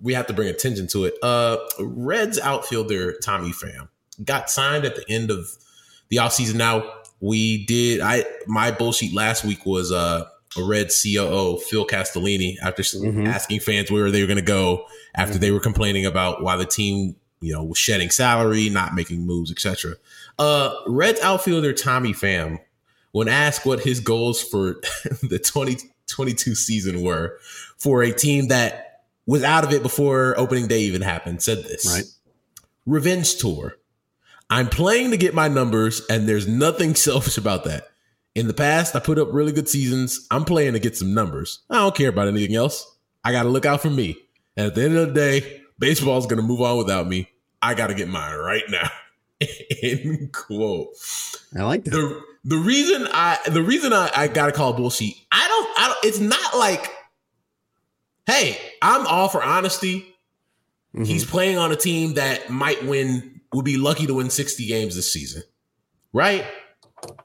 we 0.00 0.14
have 0.14 0.26
to 0.28 0.32
bring 0.32 0.48
attention 0.48 0.86
to 0.88 1.04
it. 1.06 1.14
Uh, 1.22 1.56
Reds 1.80 2.38
outfielder 2.38 3.14
Tommy 3.22 3.50
Pham 3.50 3.88
got 4.24 4.50
signed 4.50 4.84
at 4.84 4.96
the 4.96 5.04
end 5.08 5.30
of 5.30 5.46
the 6.08 6.16
offseason. 6.18 6.54
Now 6.56 6.84
we 7.20 7.64
did 7.66 8.00
I 8.00 8.24
my 8.46 8.70
bullshit 8.70 9.12
last 9.14 9.44
week 9.44 9.64
was 9.66 9.92
uh, 9.92 10.24
a 10.56 10.62
Red 10.64 10.88
COO 10.90 11.58
Phil 11.58 11.86
Castellini 11.86 12.56
after 12.62 12.80
s 12.82 12.94
Mhm. 12.94 13.26
asking 13.26 13.60
fans 13.60 13.90
where 13.90 14.10
they 14.10 14.20
were 14.20 14.26
going 14.26 14.38
to 14.38 14.42
go 14.44 14.86
after 15.14 15.38
they 15.38 15.50
were 15.50 15.60
complaining 15.60 16.06
about 16.06 16.42
why 16.42 16.56
the 16.56 16.64
team 16.66 17.16
you 17.40 17.52
know 17.52 17.72
shedding 17.74 18.10
salary, 18.10 18.68
not 18.70 18.94
making 18.94 19.26
moves, 19.26 19.50
etc. 19.50 19.94
Uh, 20.38 20.74
Reds 20.86 21.20
outfielder 21.20 21.72
Tommy 21.72 22.12
Pham, 22.12 22.58
when 23.12 23.28
asked 23.28 23.66
what 23.66 23.80
his 23.80 24.00
goals 24.00 24.42
for 24.42 24.74
the 25.22 25.40
2022 25.42 26.54
season 26.54 27.02
were 27.02 27.38
for 27.76 28.02
a 28.02 28.12
team 28.12 28.48
that 28.48 29.02
was 29.26 29.44
out 29.44 29.64
of 29.64 29.72
it 29.72 29.82
before 29.82 30.38
opening 30.38 30.66
day 30.66 30.80
even 30.80 31.02
happened, 31.02 31.42
said 31.42 31.58
this. 31.58 31.86
Right. 31.86 32.04
Revenge 32.86 33.36
tour. 33.36 33.76
I'm 34.50 34.68
playing 34.68 35.10
to 35.10 35.18
get 35.18 35.34
my 35.34 35.48
numbers, 35.48 36.00
and 36.08 36.26
there's 36.26 36.48
nothing 36.48 36.94
selfish 36.94 37.36
about 37.36 37.64
that. 37.64 37.88
In 38.34 38.46
the 38.46 38.54
past, 38.54 38.94
I 38.96 39.00
put 39.00 39.18
up 39.18 39.28
really 39.32 39.52
good 39.52 39.68
seasons. 39.68 40.26
I'm 40.30 40.44
playing 40.44 40.72
to 40.74 40.78
get 40.78 40.96
some 40.96 41.12
numbers. 41.12 41.60
I 41.68 41.76
don't 41.76 41.94
care 41.94 42.08
about 42.08 42.28
anything 42.28 42.56
else. 42.56 42.96
I 43.24 43.32
got 43.32 43.42
to 43.42 43.48
look 43.48 43.66
out 43.66 43.82
for 43.82 43.90
me. 43.90 44.16
And 44.56 44.68
at 44.68 44.74
the 44.74 44.84
end 44.84 44.96
of 44.96 45.08
the 45.08 45.14
day, 45.14 45.62
baseball's 45.78 46.26
going 46.26 46.40
to 46.40 46.46
move 46.46 46.60
on 46.60 46.78
without 46.78 47.06
me. 47.06 47.28
I 47.60 47.74
got 47.74 47.88
to 47.88 47.94
get 47.94 48.08
mine 48.08 48.34
right 48.36 48.64
now. 48.68 48.88
End 49.82 50.32
quote. 50.32 50.88
I 51.56 51.62
like 51.62 51.84
that. 51.84 51.90
The 51.90 52.20
the 52.44 52.56
reason 52.56 53.06
I 53.12 53.38
the 53.46 53.62
reason 53.62 53.92
I, 53.92 54.10
I 54.14 54.28
gotta 54.28 54.52
call 54.52 54.72
bullshit. 54.72 55.14
I 55.30 55.46
don't. 55.46 55.78
I 55.78 55.86
don't. 55.88 56.04
It's 56.04 56.18
not 56.20 56.56
like, 56.56 56.90
hey, 58.26 58.58
I'm 58.82 59.06
all 59.06 59.28
for 59.28 59.42
honesty. 59.42 60.14
Mhm. 60.94 61.06
He's 61.06 61.24
playing 61.24 61.58
on 61.58 61.70
a 61.72 61.76
team 61.76 62.14
that 62.14 62.50
might 62.50 62.84
win, 62.84 63.40
would 63.52 63.64
be 63.64 63.76
lucky 63.76 64.06
to 64.06 64.14
win 64.14 64.30
60 64.30 64.66
games 64.66 64.96
this 64.96 65.12
season. 65.12 65.42
Right? 66.12 66.44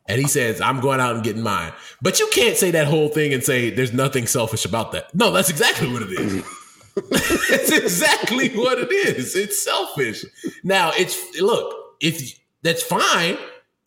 And 0.08 0.22
he 0.22 0.28
says, 0.28 0.62
I'm 0.62 0.82
going 0.82 1.00
out 1.00 1.16
and 1.16 1.24
getting 1.24 1.42
mine. 1.42 1.72
But 2.02 2.20
you 2.20 2.28
can't 2.32 2.58
say 2.58 2.72
that 2.72 2.88
whole 2.88 3.08
thing 3.10 3.34
and 3.34 3.44
say 3.44 3.70
there's 3.70 3.94
nothing 3.94 4.28
selfish 4.28 4.66
about 4.66 4.92
that. 4.92 5.16
No, 5.16 5.32
that's 5.32 5.50
exactly 5.50 5.92
what 5.92 6.02
it 6.04 6.12
is. 6.12 6.44
That's 7.10 7.72
exactly 7.72 8.50
what 8.50 8.80
it 8.80 8.92
is. 8.92 9.36
It's 9.36 9.64
selfish. 9.64 10.26
Now, 10.64 10.92
it's 10.96 11.40
look, 11.42 11.96
if 12.00 12.40
that's 12.62 12.84
fine, 12.84 13.38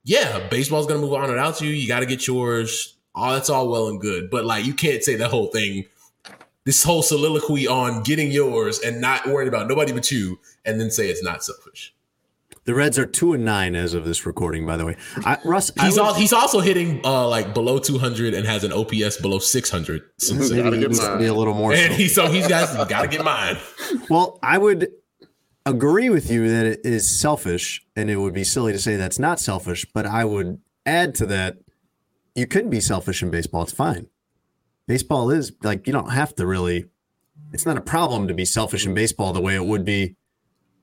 yeah, 0.05 0.49
baseball's 0.49 0.87
gonna 0.87 1.01
move 1.01 1.13
on 1.13 1.29
without 1.29 1.61
you. 1.61 1.71
You 1.71 1.87
gotta 1.87 2.07
get 2.07 2.27
yours. 2.27 2.97
All 3.15 3.33
that's 3.33 3.49
all 3.49 3.69
well 3.69 3.89
and 3.89 4.01
good. 4.01 4.29
But 4.29 4.45
like 4.45 4.65
you 4.65 4.75
can't 4.75 5.03
say 5.05 5.15
that 5.17 5.31
whole 5.31 5.47
thing 5.47 5.87
this 6.67 6.83
whole 6.83 7.03
soliloquy 7.03 7.69
on 7.69 8.03
getting 8.03 8.31
yours 8.33 8.81
and 8.81 9.01
not 9.01 9.25
worrying 9.27 9.49
about 9.49 9.69
nobody 9.69 9.93
but 9.93 10.11
you, 10.11 10.39
and 10.65 10.81
then 10.81 10.91
say 10.91 11.09
it's 11.09 11.23
not 11.23 11.43
selfish. 11.43 11.95
The 12.67 12.75
Reds 12.75 12.99
are 12.99 13.07
two 13.07 13.33
and 13.33 13.45
nine 13.45 13.75
as 13.77 13.95
of 13.95 14.05
this 14.05 14.27
recording, 14.27 14.67
by 14.67 14.77
the 14.77 14.85
way. 14.85 14.97
I, 15.25 15.39
Russ, 15.45 15.71
I 15.79 15.87
He's 15.87 15.95
would- 15.95 16.05
al- 16.05 16.15
he's 16.15 16.33
also 16.33 16.59
hitting 16.61 17.01
uh, 17.05 17.29
like 17.29 17.55
below 17.55 17.79
200 17.79 18.35
and 18.35 18.45
has 18.47 18.65
an 18.65 18.73
OPS 18.73 19.19
below 19.21 19.39
600. 19.39 20.03
Since 20.19 20.51
maybe 20.51 20.63
Gotta 20.63 20.77
he 20.77 20.83
get 20.83 20.91
needs 20.91 21.01
to 21.01 21.17
be 21.17 21.27
a 21.27 21.33
little 21.35 21.55
more. 21.55 21.73
and 21.73 21.93
so. 21.93 21.97
he 21.97 22.09
so 22.09 22.27
he's 22.29 22.49
got 22.49 22.89
got 22.89 23.03
to 23.03 23.09
get 23.09 23.25
mine. 23.25 23.57
Well, 24.11 24.39
I 24.43 24.59
would 24.59 24.89
agree 25.65 26.11
with 26.11 26.31
you 26.31 26.49
that 26.49 26.67
it 26.67 26.81
is 26.85 27.09
selfish, 27.09 27.85
and 27.97 28.11
it 28.11 28.17
would 28.17 28.35
be 28.35 28.45
silly 28.45 28.73
to 28.73 28.79
say 28.79 28.97
that's 28.97 29.19
not 29.19 29.41
selfish. 29.41 29.87
But 29.95 30.07
I 30.07 30.25
would 30.25 30.61
add 30.85 31.15
to 31.17 31.27
that, 31.27 31.59
you 32.35 32.47
could 32.47 32.69
be 32.71 32.81
selfish 32.81 33.23
in 33.23 33.31
baseball. 33.31 33.63
It's 33.63 33.73
fine. 33.73 34.09
Baseball 34.89 35.31
is 35.31 35.53
like 35.63 35.87
you 35.87 35.93
don't 35.93 36.11
have 36.11 36.35
to 36.37 36.47
really. 36.47 36.87
It's 37.53 37.65
not 37.65 37.77
a 37.77 37.81
problem 37.81 38.27
to 38.29 38.35
be 38.35 38.45
selfish 38.45 38.87
in 38.87 38.93
baseball 38.95 39.33
the 39.33 39.41
way 39.41 39.55
it 39.55 39.65
would 39.65 39.85
be 39.85 40.17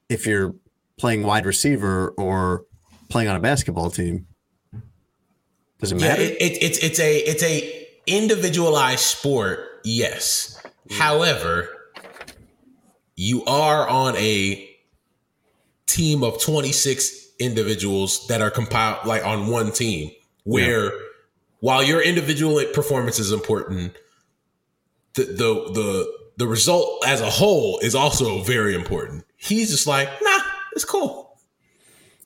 if 0.10 0.26
you're 0.26 0.56
playing 0.98 1.24
wide 1.24 1.46
receiver 1.46 2.10
or 2.18 2.66
playing 3.10 3.30
on 3.30 3.36
a 3.36 3.40
basketball 3.40 3.90
team. 3.90 4.28
Does 5.80 5.92
it 5.92 6.00
Yeah, 6.00 6.08
matter? 6.08 6.22
it, 6.22 6.42
it, 6.42 6.64
it's 6.64 6.78
it's 6.80 7.00
a 7.00 7.18
it's 7.18 7.44
a 7.44 7.88
individualized 8.08 9.02
sport. 9.02 9.60
Yes. 9.84 10.62
However, 10.92 11.70
you 13.16 13.44
are 13.46 13.88
on 13.88 14.16
a 14.18 14.70
team 15.86 16.24
of 16.24 16.42
26 16.42 17.28
individuals 17.40 18.26
that 18.28 18.42
are 18.42 18.50
compiled 18.50 19.06
like 19.06 19.26
on 19.26 19.48
one 19.48 19.72
team 19.72 20.12
where 20.44 20.92
while 21.60 21.84
your 21.84 22.02
individual 22.02 22.64
performance 22.74 23.20
is 23.20 23.32
important 23.32 23.94
the 25.16 25.24
the 25.24 25.72
the 25.74 26.14
the 26.38 26.48
result 26.48 27.04
as 27.06 27.22
a 27.22 27.30
whole 27.30 27.80
is 27.80 27.94
also 27.96 28.42
very 28.44 28.74
important 28.76 29.24
he's 29.38 29.70
just 29.72 29.86
like 29.88 30.08
nah 30.22 30.33
it's 30.76 30.86
cool 30.86 31.34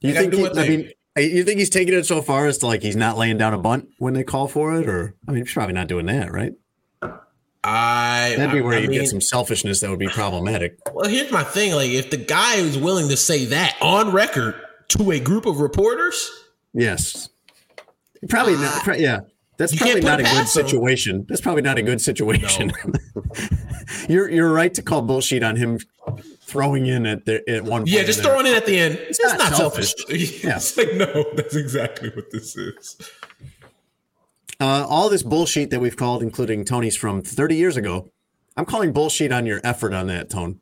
you 0.02 0.12
I 0.12 0.14
think? 0.14 0.34
He, 0.34 0.43
my 0.43 0.50
I 0.50 0.68
mean, 0.68 0.91
uh, 1.18 1.22
you 1.22 1.43
think 1.43 1.60
he's 1.60 1.70
taking 1.70 1.93
it 1.93 2.06
so 2.06 2.22
far 2.22 2.45
as 2.45 2.60
to 2.60 2.68
like 2.68 2.82
he's 2.82 2.95
not 2.95 3.18
laying 3.18 3.38
down 3.38 3.54
a 3.54 3.58
bunt 3.58 3.89
when 3.98 4.14
they 4.14 4.24
call 4.24 4.48
for 4.48 4.80
it, 4.80 4.88
or 4.88 5.16
I 5.28 5.32
mean, 5.32 5.43
he's 5.43 5.54
probably 5.54 5.74
not 5.74 5.88
doing 5.88 6.06
that, 6.08 6.32
right? 6.32 6.54
i 7.64 8.34
That'd 8.38 8.54
be 8.54 8.62
where 8.62 8.78
I 8.78 8.82
you 8.82 8.89
mean, 8.89 9.00
get 9.02 9.10
some 9.10 9.22
selfishness 9.22 9.82
that 9.82 9.89
would 9.89 10.00
be 10.00 10.08
problematic. 10.08 10.78
Well, 10.93 11.10
here's 11.10 11.32
my 11.32 11.43
thing. 11.43 11.74
Like, 11.74 11.89
if 11.89 12.12
the 12.12 12.18
guy 12.18 12.56
is 12.56 12.78
willing 12.78 13.10
to 13.10 13.18
say 13.18 13.45
that 13.45 13.76
on 13.82 14.12
record 14.12 14.56
to 14.89 15.12
a 15.12 15.20
group 15.20 15.45
of 15.45 15.60
reporters, 15.60 16.30
Yes, 16.74 17.30
probably 18.30 18.54
not. 18.56 18.84
pro- 18.84 18.95
Yeah, 18.95 19.22
that's 19.58 19.76
probably 19.76 20.02
can't 20.02 20.20
a 20.20 20.24
good 20.24 20.26
past 20.26 20.56
him. 20.56 20.68
situation. 20.68 21.26
That's 21.28 21.41
probably 21.41 21.64
not 21.64 21.80
a 21.80 21.82
good 21.82 22.00
situation. 22.02 22.72
you're 24.10 24.30
you're 24.30 24.54
right 24.54 24.74
to 24.76 24.84
call 24.84 25.02
bullshit 25.02 25.41
on 25.41 25.56
him 25.56 25.80
throwing 26.48 26.86
in 26.86 27.06
at 27.06 27.26
the, 27.26 27.48
at 27.50 27.64
one. 27.64 27.86
yeah, 27.86 28.04
just 28.04 28.22
throwing 28.24 28.45
it 28.45 28.56
at 28.56 28.66
the 28.66 28.78
end. 28.80 28.95
It's, 28.95 29.22
not 29.24 29.38
not, 29.38 29.54
selfish. 29.54 29.93
selfish. 29.98 30.43
Yeah. 30.43 30.56
It's 30.56 30.78
like, 30.78 30.93
no, 30.93 31.26
that's 31.36 31.56
exactly 31.56 32.10
what 32.10 32.32
this 32.32 32.56
is. 32.56 32.98
Uh, 34.60 34.86
all 34.89 35.10
this 35.10 35.24
bullshit 35.24 35.70
that 35.70 35.80
we've 35.80 35.98
called, 35.98 36.24
including 36.24 36.66
Tony's 36.66 36.95
from 36.95 37.22
30 37.22 37.56
years 37.56 37.78
ago. 37.78 38.12
I'm 38.56 38.66
calling 38.66 38.91
bullshit 38.91 39.32
on 39.32 39.45
your 39.45 39.62
effort 39.64 39.93
on 39.93 40.08
that, 40.08 40.30
Tone. 40.30 40.62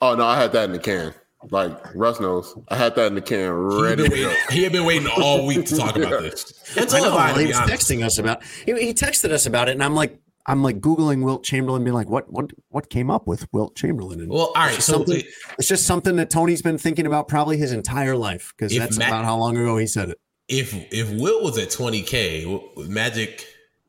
Oh 0.00 0.14
no, 0.14 0.24
I 0.24 0.36
had 0.38 0.52
that 0.52 0.64
in 0.64 0.72
the 0.72 0.78
can. 0.78 1.12
Like 1.50 1.94
Russ 1.94 2.20
knows, 2.20 2.56
I 2.68 2.76
had 2.76 2.94
that 2.96 3.08
in 3.08 3.14
the 3.14 3.20
can 3.20 3.38
He 3.38 3.44
had, 3.44 3.82
ready 3.82 4.02
been 4.02 4.10
to 4.12 4.16
go. 4.16 4.28
waiting, 4.28 4.42
he 4.50 4.62
had 4.62 4.72
been 4.72 4.84
waiting 4.86 5.08
all 5.18 5.46
week 5.46 5.66
to 5.66 5.76
talk 5.76 5.96
about 5.96 6.22
this. 6.22 6.52
And 6.76 6.90
I 6.90 6.98
know, 7.00 7.16
have 7.18 7.36
I, 7.36 7.40
he 7.40 7.46
was 7.48 7.56
honest. 7.56 7.88
texting 7.88 8.04
us 8.04 8.18
about. 8.18 8.42
He, 8.64 8.72
he 8.72 8.94
texted 8.94 9.30
us 9.30 9.44
about 9.44 9.68
it, 9.68 9.72
and 9.72 9.84
I'm 9.84 9.94
like, 9.94 10.18
I'm 10.46 10.62
like 10.62 10.80
googling 10.80 11.22
Wilt 11.24 11.42
Chamberlain, 11.44 11.84
being 11.84 11.94
like, 11.94 12.08
what 12.10 12.30
what 12.30 12.50
what 12.68 12.90
came 12.90 13.10
up 13.10 13.26
with 13.26 13.46
Wilt 13.52 13.74
Chamberlain? 13.76 14.20
And 14.20 14.30
Well, 14.30 14.52
all 14.54 14.54
right. 14.56 14.68
it's 14.68 14.76
just 14.76 14.86
So 14.88 14.92
something, 14.98 15.14
the- 15.16 15.26
it's 15.58 15.68
just 15.68 15.86
something 15.86 16.16
that 16.16 16.28
Tony's 16.30 16.60
been 16.62 16.78
thinking 16.78 17.06
about 17.06 17.28
probably 17.28 17.56
his 17.56 17.72
entire 17.72 18.16
life 18.16 18.52
because 18.56 18.76
that's 18.76 18.98
Matt- 18.98 19.08
about 19.08 19.24
how 19.24 19.38
long 19.38 19.56
ago 19.56 19.76
he 19.78 19.86
said 19.86 20.10
it. 20.10 20.18
if 20.48 20.74
if 20.92 21.10
Will 21.12 21.42
was 21.42 21.56
at 21.58 21.68
20K, 21.70 22.42
w- 22.44 22.88
Magic, 22.90 23.46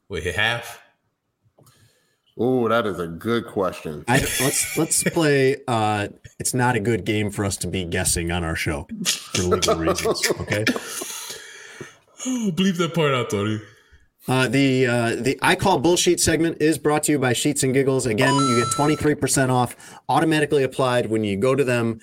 would 0.09 0.23
hit 0.23 0.35
half? 0.35 0.81
Oh, 2.37 2.67
that 2.67 2.85
is 2.85 2.99
a 2.99 3.07
good 3.07 3.45
question. 3.47 4.03
I, 4.09 4.19
let's 4.19 4.77
let's 4.77 5.03
play. 5.03 5.55
Uh, 5.67 6.09
it's 6.37 6.53
not 6.53 6.75
a 6.75 6.81
good 6.81 7.05
game 7.05 7.31
for 7.31 7.45
us 7.45 7.55
to 7.57 7.67
be 7.67 7.85
guessing 7.85 8.29
on 8.31 8.43
our 8.43 8.55
show 8.57 8.87
for 9.05 9.41
legal 9.43 9.75
reasons. 9.75 10.29
Okay. 10.41 10.65
Oh, 12.27 12.51
bleep 12.55 12.75
that 12.77 12.93
part 12.93 13.13
out, 13.13 13.29
Tony. 13.29 13.61
Uh, 14.27 14.47
the 14.47 14.87
uh, 14.87 15.15
the 15.15 15.37
I 15.41 15.55
call 15.55 15.77
bullshit 15.79 16.19
segment 16.19 16.57
is 16.59 16.77
brought 16.79 17.03
to 17.03 17.11
you 17.11 17.19
by 17.19 17.33
Sheets 17.33 17.61
and 17.63 17.73
Giggles. 17.73 18.07
Again, 18.07 18.33
you 18.33 18.55
get 18.57 18.67
23% 18.73 19.49
off 19.49 19.75
automatically 20.09 20.63
applied 20.63 21.07
when 21.07 21.23
you 21.23 21.37
go 21.37 21.53
to 21.53 21.63
them 21.63 21.99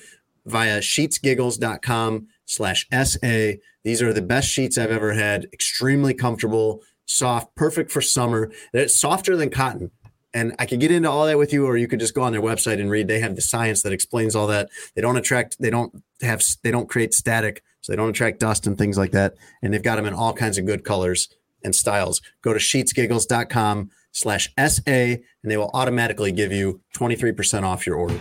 via 0.47 0.79
sheetsgiggles.com 0.79 2.29
slash 2.47 2.87
SA. 2.93 3.53
These 3.83 4.03
are 4.03 4.13
the 4.13 4.23
best 4.23 4.49
sheets 4.49 4.79
I've 4.79 4.93
ever 4.93 5.15
had. 5.15 5.47
Extremely 5.53 6.15
comfortable, 6.15 6.83
soft, 7.07 7.55
perfect 7.57 7.91
for 7.91 8.01
summer. 8.01 8.53
It's 8.73 8.99
softer 8.99 9.37
than 9.37 9.51
cotton. 9.51 9.91
And 10.35 10.55
I 10.59 10.65
could 10.65 10.81
get 10.81 10.91
into 10.91 11.11
all 11.11 11.27
that 11.27 11.37
with 11.37 11.53
you, 11.53 11.67
or 11.67 11.77
you 11.77 11.87
could 11.87 12.01
just 12.01 12.15
go 12.15 12.23
on 12.23 12.33
their 12.33 12.41
website 12.41 12.81
and 12.81 12.91
read. 12.91 13.07
They 13.07 13.21
have 13.21 13.37
the 13.37 13.43
science 13.43 13.83
that 13.83 13.93
explains 13.93 14.35
all 14.35 14.47
that. 14.47 14.71
They 14.95 15.03
don't 15.03 15.19
attract, 15.19 15.57
they 15.61 15.69
don't 15.69 16.03
have, 16.23 16.43
they 16.63 16.71
don't 16.71 16.89
create 16.89 17.13
static, 17.13 17.63
so 17.83 17.93
they 17.93 17.97
don't 17.97 18.09
attract 18.09 18.41
dust 18.41 18.67
and 18.67 18.79
things 18.79 18.97
like 18.97 19.11
that. 19.11 19.35
And 19.61 19.75
they've 19.75 19.83
got 19.83 19.97
them 19.97 20.07
in 20.07 20.15
all 20.15 20.33
kinds 20.33 20.57
of 20.57 20.65
good 20.65 20.85
colors 20.85 21.29
and 21.65 21.75
styles. 21.75 22.21
Go 22.43 22.53
to 22.53 22.59
sheetsgiggles.com 22.59 23.91
slash 24.13 24.53
SA 24.59 24.81
and 24.87 25.23
they 25.43 25.57
will 25.57 25.71
automatically 25.75 26.33
give 26.33 26.53
you 26.53 26.81
23% 26.97 27.63
off 27.63 27.87
your 27.87 27.97
order. 27.97 28.21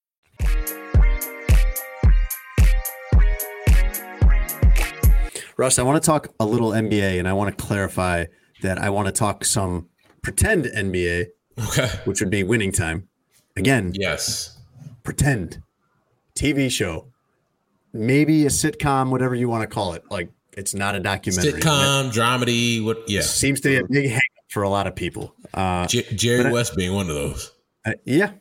Russ, 5.61 5.77
I 5.77 5.83
want 5.83 6.01
to 6.01 6.03
talk 6.03 6.33
a 6.39 6.45
little 6.45 6.71
NBA 6.71 7.19
and 7.19 7.27
I 7.27 7.33
want 7.33 7.55
to 7.55 7.63
clarify 7.63 8.25
that 8.63 8.79
I 8.79 8.89
want 8.89 9.05
to 9.05 9.11
talk 9.11 9.45
some 9.45 9.89
pretend 10.23 10.65
NBA, 10.65 11.27
Okay. 11.67 11.87
which 12.05 12.19
would 12.19 12.31
be 12.31 12.41
winning 12.41 12.71
time. 12.71 13.07
Again, 13.55 13.91
Yes. 13.93 14.57
pretend 15.03 15.61
TV 16.33 16.67
show, 16.71 17.11
maybe 17.93 18.43
a 18.47 18.49
sitcom, 18.49 19.11
whatever 19.11 19.35
you 19.35 19.49
want 19.49 19.61
to 19.61 19.67
call 19.67 19.93
it. 19.93 20.01
Like 20.09 20.31
it's 20.57 20.73
not 20.73 20.95
a 20.95 20.99
documentary. 20.99 21.61
Sitcom, 21.61 22.11
dramedy, 22.11 22.83
what? 22.83 23.07
Yeah. 23.07 23.21
Seems 23.21 23.61
to 23.61 23.69
be 23.69 23.75
a 23.75 23.83
big 23.87 24.09
hang 24.09 24.19
for 24.49 24.63
a 24.63 24.69
lot 24.69 24.87
of 24.87 24.95
people. 24.95 25.35
Uh, 25.53 25.85
J- 25.85 26.11
Jerry 26.15 26.37
But 26.41 26.47
I- 26.47 26.53
West 26.53 26.75
being 26.75 26.95
one 26.95 27.07
of 27.07 27.13
those. 27.13 27.51
Uh, 27.85 27.91
yeah, 28.05 28.31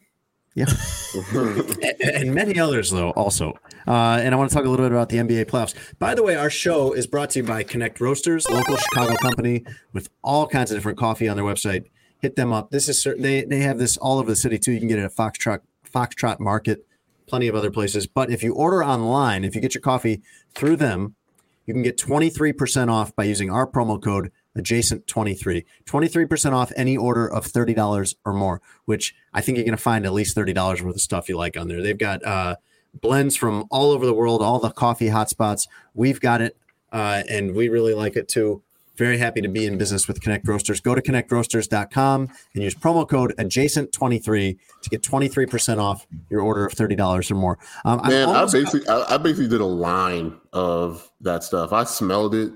yeah, 0.61 1.62
and, 2.20 2.34
many 2.34 2.58
others 2.58 2.90
though 2.90 3.11
also. 3.11 3.58
Uh, 3.86 4.20
and 4.22 4.34
I 4.34 4.38
want 4.38 4.50
to 4.50 4.56
talk 4.56 4.64
a 4.64 4.68
little 4.68 4.84
bit 4.84 4.92
about 4.92 5.08
the 5.08 5.16
NBA 5.16 5.46
playoffs. 5.46 5.74
By 5.98 6.14
the 6.14 6.22
way, 6.22 6.36
our 6.36 6.50
show 6.50 6.92
is 6.92 7.06
brought 7.06 7.30
to 7.30 7.40
you 7.40 7.44
by 7.44 7.62
Connect 7.62 8.00
Roasters, 8.00 8.48
local 8.48 8.76
Chicago 8.76 9.16
company 9.16 9.64
with 9.92 10.08
all 10.22 10.46
kinds 10.46 10.70
of 10.70 10.76
different 10.76 10.98
coffee 10.98 11.28
on 11.28 11.36
their 11.36 11.44
website. 11.44 11.84
Hit 12.20 12.36
them 12.36 12.52
up. 12.52 12.70
This 12.70 12.88
is 12.88 13.02
cer- 13.02 13.16
they 13.16 13.44
they 13.44 13.61
have 13.61 13.78
this 13.78 13.96
all 13.96 14.18
over 14.18 14.30
the 14.30 14.36
city 14.36 14.58
too. 14.58 14.72
You 14.72 14.78
can 14.78 14.88
get 14.88 14.98
it 14.98 15.04
at 15.04 15.14
Foxtrot 15.14 15.61
Foxtrot 15.92 16.40
Market, 16.40 16.86
plenty 17.26 17.48
of 17.48 17.54
other 17.54 17.70
places. 17.70 18.06
But 18.06 18.30
if 18.30 18.42
you 18.42 18.54
order 18.54 18.84
online, 18.84 19.44
if 19.44 19.54
you 19.54 19.61
get 19.61 19.74
your 19.74 19.82
coffee 19.82 20.22
through 20.54 20.76
them, 20.76 21.14
you 21.66 21.74
can 21.74 21.82
get 21.82 21.96
23% 21.96 22.90
off 22.90 23.14
by 23.14 23.24
using 23.24 23.50
our 23.50 23.66
promo 23.66 24.02
code 24.02 24.32
adjacent23 24.61 25.64
23% 25.86 26.52
off 26.52 26.72
any 26.76 26.96
order 26.96 27.26
of 27.26 27.46
$30 27.46 28.14
or 28.24 28.32
more 28.32 28.61
which 28.84 29.14
i 29.32 29.40
think 29.40 29.56
you're 29.56 29.64
going 29.64 29.76
to 29.76 29.82
find 29.82 30.04
at 30.06 30.12
least 30.12 30.36
$30 30.36 30.82
worth 30.82 30.94
of 30.94 31.00
stuff 31.00 31.28
you 31.28 31.36
like 31.36 31.56
on 31.56 31.68
there. 31.68 31.82
They've 31.82 31.98
got 31.98 32.24
uh, 32.24 32.56
blends 33.00 33.36
from 33.36 33.66
all 33.70 33.90
over 33.90 34.06
the 34.06 34.14
world 34.14 34.42
all 34.42 34.58
the 34.58 34.70
coffee 34.70 35.08
hotspots. 35.08 35.68
We've 35.94 36.20
got 36.20 36.40
it 36.40 36.56
uh, 36.92 37.22
and 37.28 37.54
we 37.54 37.68
really 37.68 37.94
like 37.94 38.16
it 38.16 38.28
too. 38.28 38.62
Very 38.96 39.16
happy 39.16 39.40
to 39.40 39.48
be 39.48 39.64
in 39.64 39.78
business 39.78 40.06
with 40.06 40.20
connect 40.20 40.46
roasters. 40.46 40.80
Go 40.80 40.94
to 40.94 41.00
connectroasters.com 41.00 42.28
and 42.54 42.62
use 42.62 42.74
promo 42.74 43.08
code 43.08 43.34
adjacent23 43.38 44.58
to 44.82 44.90
get 44.90 45.02
23% 45.02 45.78
off 45.78 46.06
your 46.28 46.42
order 46.42 46.66
of 46.66 46.74
$30 46.74 47.30
or 47.30 47.34
more. 47.34 47.58
Um, 47.86 48.02
Man, 48.06 48.28
I 48.28 48.44
basically 48.44 48.86
I, 48.88 49.14
I 49.14 49.16
basically 49.16 49.48
did 49.48 49.62
a 49.62 49.66
line 49.66 50.36
of 50.52 51.11
that 51.22 51.44
stuff. 51.44 51.72
I 51.72 51.84
smelled 51.84 52.34
it 52.34 52.52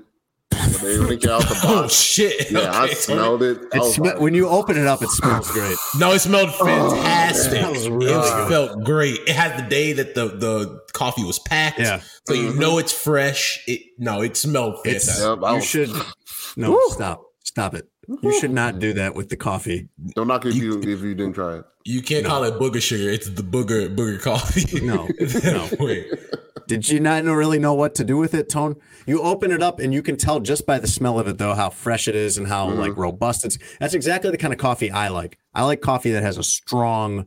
they 0.81 0.99
when 0.99 1.13
it 1.13 1.27
out 1.27 1.43
the 1.43 1.61
Oh 1.65 1.89
shit! 1.89 2.51
Yeah, 2.51 2.71
I 2.73 2.89
smelled 2.89 3.43
it. 3.43 3.59
I 3.73 3.79
it 3.79 3.85
sm- 3.85 4.03
like, 4.03 4.21
when 4.21 4.35
you 4.35 4.49
open 4.49 4.77
it 4.77 4.87
up 4.87 5.03
it 5.03 5.11
smells 5.11 5.51
great 5.51 5.77
No, 5.99 6.13
it 6.13 6.21
smelled 6.21 6.51
oh, 6.61 6.65
fantastic. 6.65 7.53
it 7.53 7.59
smells 7.59 7.89
really 7.89 8.49
felt 8.49 8.85
great. 8.85 9.21
It 9.27 9.37
had 9.37 9.59
the 9.59 9.69
day 9.69 9.93
that 9.93 10.15
the 10.15 10.29
the 10.29 10.81
coffee 10.93 11.25
was 11.25 11.39
packed. 11.39 11.81
Yeah. 11.81 12.01
So 12.27 12.35
you 12.35 12.51
mm-hmm. 12.51 12.61
know 12.61 12.79
it's 12.79 12.93
fresh. 12.93 13.63
It 13.67 13.83
no, 13.99 14.23
it 14.23 14.37
smelled 14.37 14.83
fantastic. 14.85 15.25
Yep, 15.25 15.45
I 15.45 15.57
you 15.57 15.63
should 15.63 15.91
no 16.57 16.79
stop 16.89 17.23
stop 17.43 17.75
it. 17.75 17.89
You 18.23 18.39
should 18.39 18.51
not 18.51 18.79
do 18.79 18.95
that 18.95 19.15
with 19.15 19.29
the 19.29 19.37
coffee. 19.37 19.89
don't 20.15 20.29
knock 20.29 20.45
it 20.45 20.51
if 20.51 20.57
you 20.57 20.79
if 20.81 21.01
you 21.03 21.15
didn't 21.15 21.35
try 21.35 21.59
it. 21.59 21.65
You 21.85 22.03
can't 22.03 22.25
call 22.25 22.45
it 22.45 22.55
booger 22.55 22.81
sugar. 22.83 23.11
It's 23.11 23.29
the 23.29 23.43
booger 23.43 23.95
booger 23.95 24.21
coffee. 24.21 24.81
No, 24.81 25.09
no. 25.45 25.69
Wait. 25.85 26.07
Did 26.67 26.89
you 26.89 27.01
not 27.01 27.25
really 27.25 27.59
know 27.59 27.75
what 27.75 27.95
to 27.97 28.05
do 28.05 28.17
with 28.17 28.35
it, 28.35 28.49
Tone? 28.49 28.77
You 29.07 29.23
open 29.23 29.53
it 29.53 29.63
up 29.63 29.81
and 29.81 29.93
you 29.93 30.03
can 30.03 30.17
tell 30.17 30.41
just 30.41 30.67
by 30.67 30.79
the 30.79 30.87
smell 30.87 31.19
of 31.19 31.29
it, 31.29 31.39
though, 31.39 31.55
how 31.55 31.71
fresh 31.71 32.09
it 32.09 32.15
is 32.15 32.39
and 32.39 32.47
how 32.47 32.69
like 32.71 32.97
robust 32.97 33.45
it's. 33.45 33.59
That's 33.79 33.95
exactly 33.95 34.31
the 34.31 34.39
kind 34.39 34.53
of 34.53 34.59
coffee 34.59 34.91
I 34.91 35.09
like. 35.09 35.39
I 35.55 35.65
like 35.65 35.81
coffee 35.81 36.13
that 36.13 36.23
has 36.23 36.39
a 36.39 36.43
strong, 36.43 37.27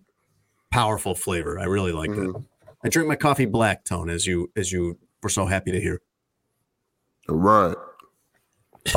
powerful 0.72 1.16
flavor. 1.16 1.60
I 1.60 1.66
really 1.66 1.92
like 1.92 2.12
that. 2.12 2.44
I 2.84 2.90
drink 2.90 3.08
my 3.08 3.16
coffee 3.16 3.46
black, 3.46 3.86
Tone, 3.86 4.10
as 4.10 4.26
you 4.26 4.52
as 4.56 4.72
you 4.72 4.98
were 5.22 5.30
so 5.30 5.46
happy 5.46 5.72
to 5.72 5.80
hear. 5.80 6.02
All 7.30 7.36
right. 7.36 7.76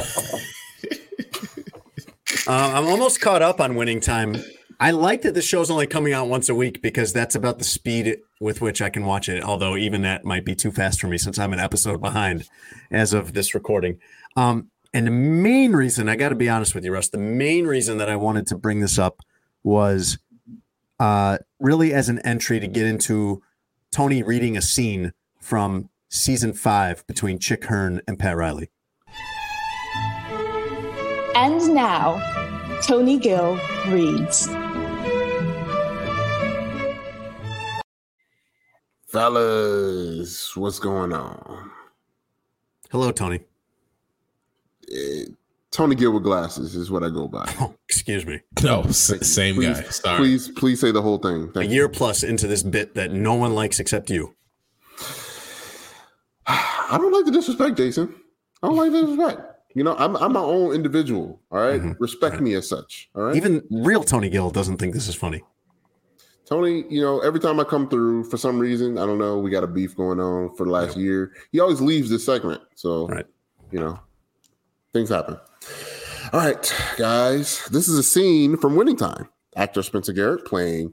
Uh, 2.47 2.73
I'm 2.75 2.87
almost 2.87 3.21
caught 3.21 3.43
up 3.43 3.61
on 3.61 3.77
winning 3.77 4.01
time. 4.01 4.35
I 4.83 4.93
like 4.93 5.21
that 5.23 5.35
the 5.35 5.43
show's 5.43 5.71
only 5.71 5.87
coming 5.87 6.15
out 6.15 6.29
once 6.29 6.49
a 6.49 6.55
week 6.55 6.81
because 6.81 7.13
that's 7.13 7.35
about 7.35 7.59
the 7.59 7.65
speed 7.65 8.17
with 8.41 8.63
which 8.63 8.81
I 8.81 8.89
can 8.89 9.05
watch 9.05 9.29
it. 9.29 9.43
Although 9.43 9.77
even 9.77 10.01
that 10.03 10.25
might 10.25 10.43
be 10.43 10.55
too 10.55 10.73
fast 10.73 11.03
for 11.03 11.07
me 11.07 11.19
since 11.19 11.39
I'm 11.39 11.53
an 11.53 11.61
episode 11.61 12.01
behind 12.01 12.49
as 12.91 13.13
of 13.13 13.35
this 13.35 13.55
recording. 13.55 13.99
Um, 14.37 14.71
and 14.95 15.07
the 15.07 15.11
main 15.11 15.73
reason 15.73 16.09
I 16.09 16.17
got 16.17 16.31
to 16.31 16.35
be 16.35 16.49
honest 16.49 16.75
with 16.75 16.83
you, 16.83 16.93
Russ, 16.93 17.11
the 17.11 17.19
main 17.19 17.67
reason 17.67 17.99
that 17.99 18.09
I 18.09 18.17
wanted 18.17 18.47
to 18.47 18.57
bring 18.57 18.81
this 18.81 18.99
up 18.99 19.21
was 19.63 20.19
uh, 20.99 21.37
really 21.59 21.93
as 21.93 22.09
an 22.09 22.19
entry 22.21 22.59
to 22.59 22.67
get 22.67 22.87
into 22.87 23.43
Tony 23.93 24.23
reading 24.23 24.57
a 24.57 24.63
scene 24.63 25.13
from 25.39 25.91
season 26.09 26.55
five 26.55 27.07
between 27.07 27.39
Chick 27.39 27.67
Hearn 27.67 28.01
and 28.09 28.19
Pat 28.19 28.35
Riley. 28.35 28.71
And 31.35 31.75
now, 31.75 32.19
Tony 32.83 33.19
Gill 33.19 33.61
reads. 33.89 34.49
Fellas, 39.11 40.57
what's 40.57 40.79
going 40.79 41.13
on? 41.13 41.71
Hello, 42.91 43.11
Tony. 43.11 43.41
Eh, 44.89 45.25
Tony 45.73 45.97
Gill 45.97 46.13
with 46.13 46.23
glasses 46.23 46.77
is 46.77 46.91
what 46.93 47.03
I 47.03 47.09
go 47.11 47.27
by. 47.27 47.45
Oh, 47.61 47.75
excuse 47.89 48.25
me. 48.25 48.41
No, 48.63 48.83
s- 48.83 49.27
same 49.29 49.57
please, 49.57 49.81
guy. 49.81 49.89
Sorry. 49.89 50.17
Please, 50.19 50.49
please 50.49 50.81
say 50.81 50.93
the 50.93 51.03
whole 51.03 51.19
thing. 51.19 51.49
A 51.49 51.53
Thank 51.53 51.73
year 51.73 51.89
plus 51.89 52.23
into 52.23 52.47
this 52.47 52.63
bit 52.63 52.95
that 52.95 53.11
no 53.13 53.35
one 53.35 53.55
likes 53.55 53.81
except 53.81 54.11
you. 54.11 54.35
I 56.47 56.97
don't 56.99 57.13
like 57.13 57.25
the 57.25 57.33
disrespect, 57.33 57.77
Jason. 57.77 58.15
I 58.63 58.69
don't 58.69 58.77
like 58.77 58.93
the 58.93 59.01
disrespect. 59.03 59.41
You 59.75 59.85
know, 59.85 59.97
I'm 59.97 60.17
I'm 60.17 60.33
my 60.33 60.41
own 60.41 60.73
individual. 60.75 61.41
All 61.51 61.61
right? 61.61 61.81
respect 62.01 62.41
me 62.41 62.55
as 62.55 62.69
such. 62.69 63.09
All 63.15 63.23
right. 63.23 63.37
Even 63.37 63.63
real 63.71 64.03
Tony 64.05 64.29
Gill 64.29 64.51
doesn't 64.51 64.79
think 64.79 64.95
this 64.95 65.07
is 65.09 65.15
funny. 65.15 65.43
Tony, 66.51 66.85
you 66.89 67.01
know, 67.01 67.21
every 67.21 67.39
time 67.39 67.61
I 67.61 67.65
come 67.65 67.89
through, 67.89 68.25
for 68.25 68.37
some 68.37 68.59
reason, 68.59 68.99
I 68.99 69.07
don't 69.07 69.19
know, 69.19 69.39
we 69.39 69.51
got 69.51 69.63
a 69.63 69.69
beef 69.69 69.97
going 69.97 70.19
on 70.19 70.55
for 70.57 70.67
the 70.67 70.73
last 70.73 70.97
year. 70.97 71.33
He 71.53 71.61
always 71.61 71.81
leaves 71.81 72.11
this 72.11 72.27
segment. 72.27 72.61
So, 72.75 73.09
you 73.71 73.79
know, 73.79 74.01
things 74.93 75.11
happen. 75.11 75.39
All 76.33 76.41
right, 76.41 76.75
guys, 76.99 77.65
this 77.69 77.87
is 77.87 77.97
a 77.99 78.03
scene 78.03 78.57
from 78.57 78.75
Winning 78.75 78.97
Time. 78.97 79.29
Actor 79.55 79.85
Spencer 79.85 80.13
Garrett 80.13 80.45
playing 80.45 80.93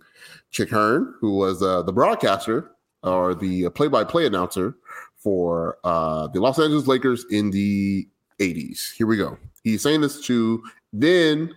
Chick 0.51 0.70
Hearn, 0.70 1.16
who 1.20 1.38
was 1.38 1.64
uh, 1.64 1.82
the 1.82 1.93
broadcaster 1.93 2.72
or 3.01 3.34
the 3.34 3.70
play 3.70 3.88
by 3.88 4.03
play 4.03 4.28
announcer 4.28 4.76
for 5.16 5.80
uh, 5.84 6.28
the 6.28 6.39
Los 6.39 6.60
Angeles 6.60 6.86
Lakers 6.86 7.26
in 7.32 7.49
the 7.49 8.08
80s. 8.39 8.93
Here 8.93 9.08
we 9.08 9.18
go. 9.18 9.38
He's 9.64 9.82
saying 9.82 10.01
this 10.01 10.22
to 10.26 10.64
then 10.93 11.55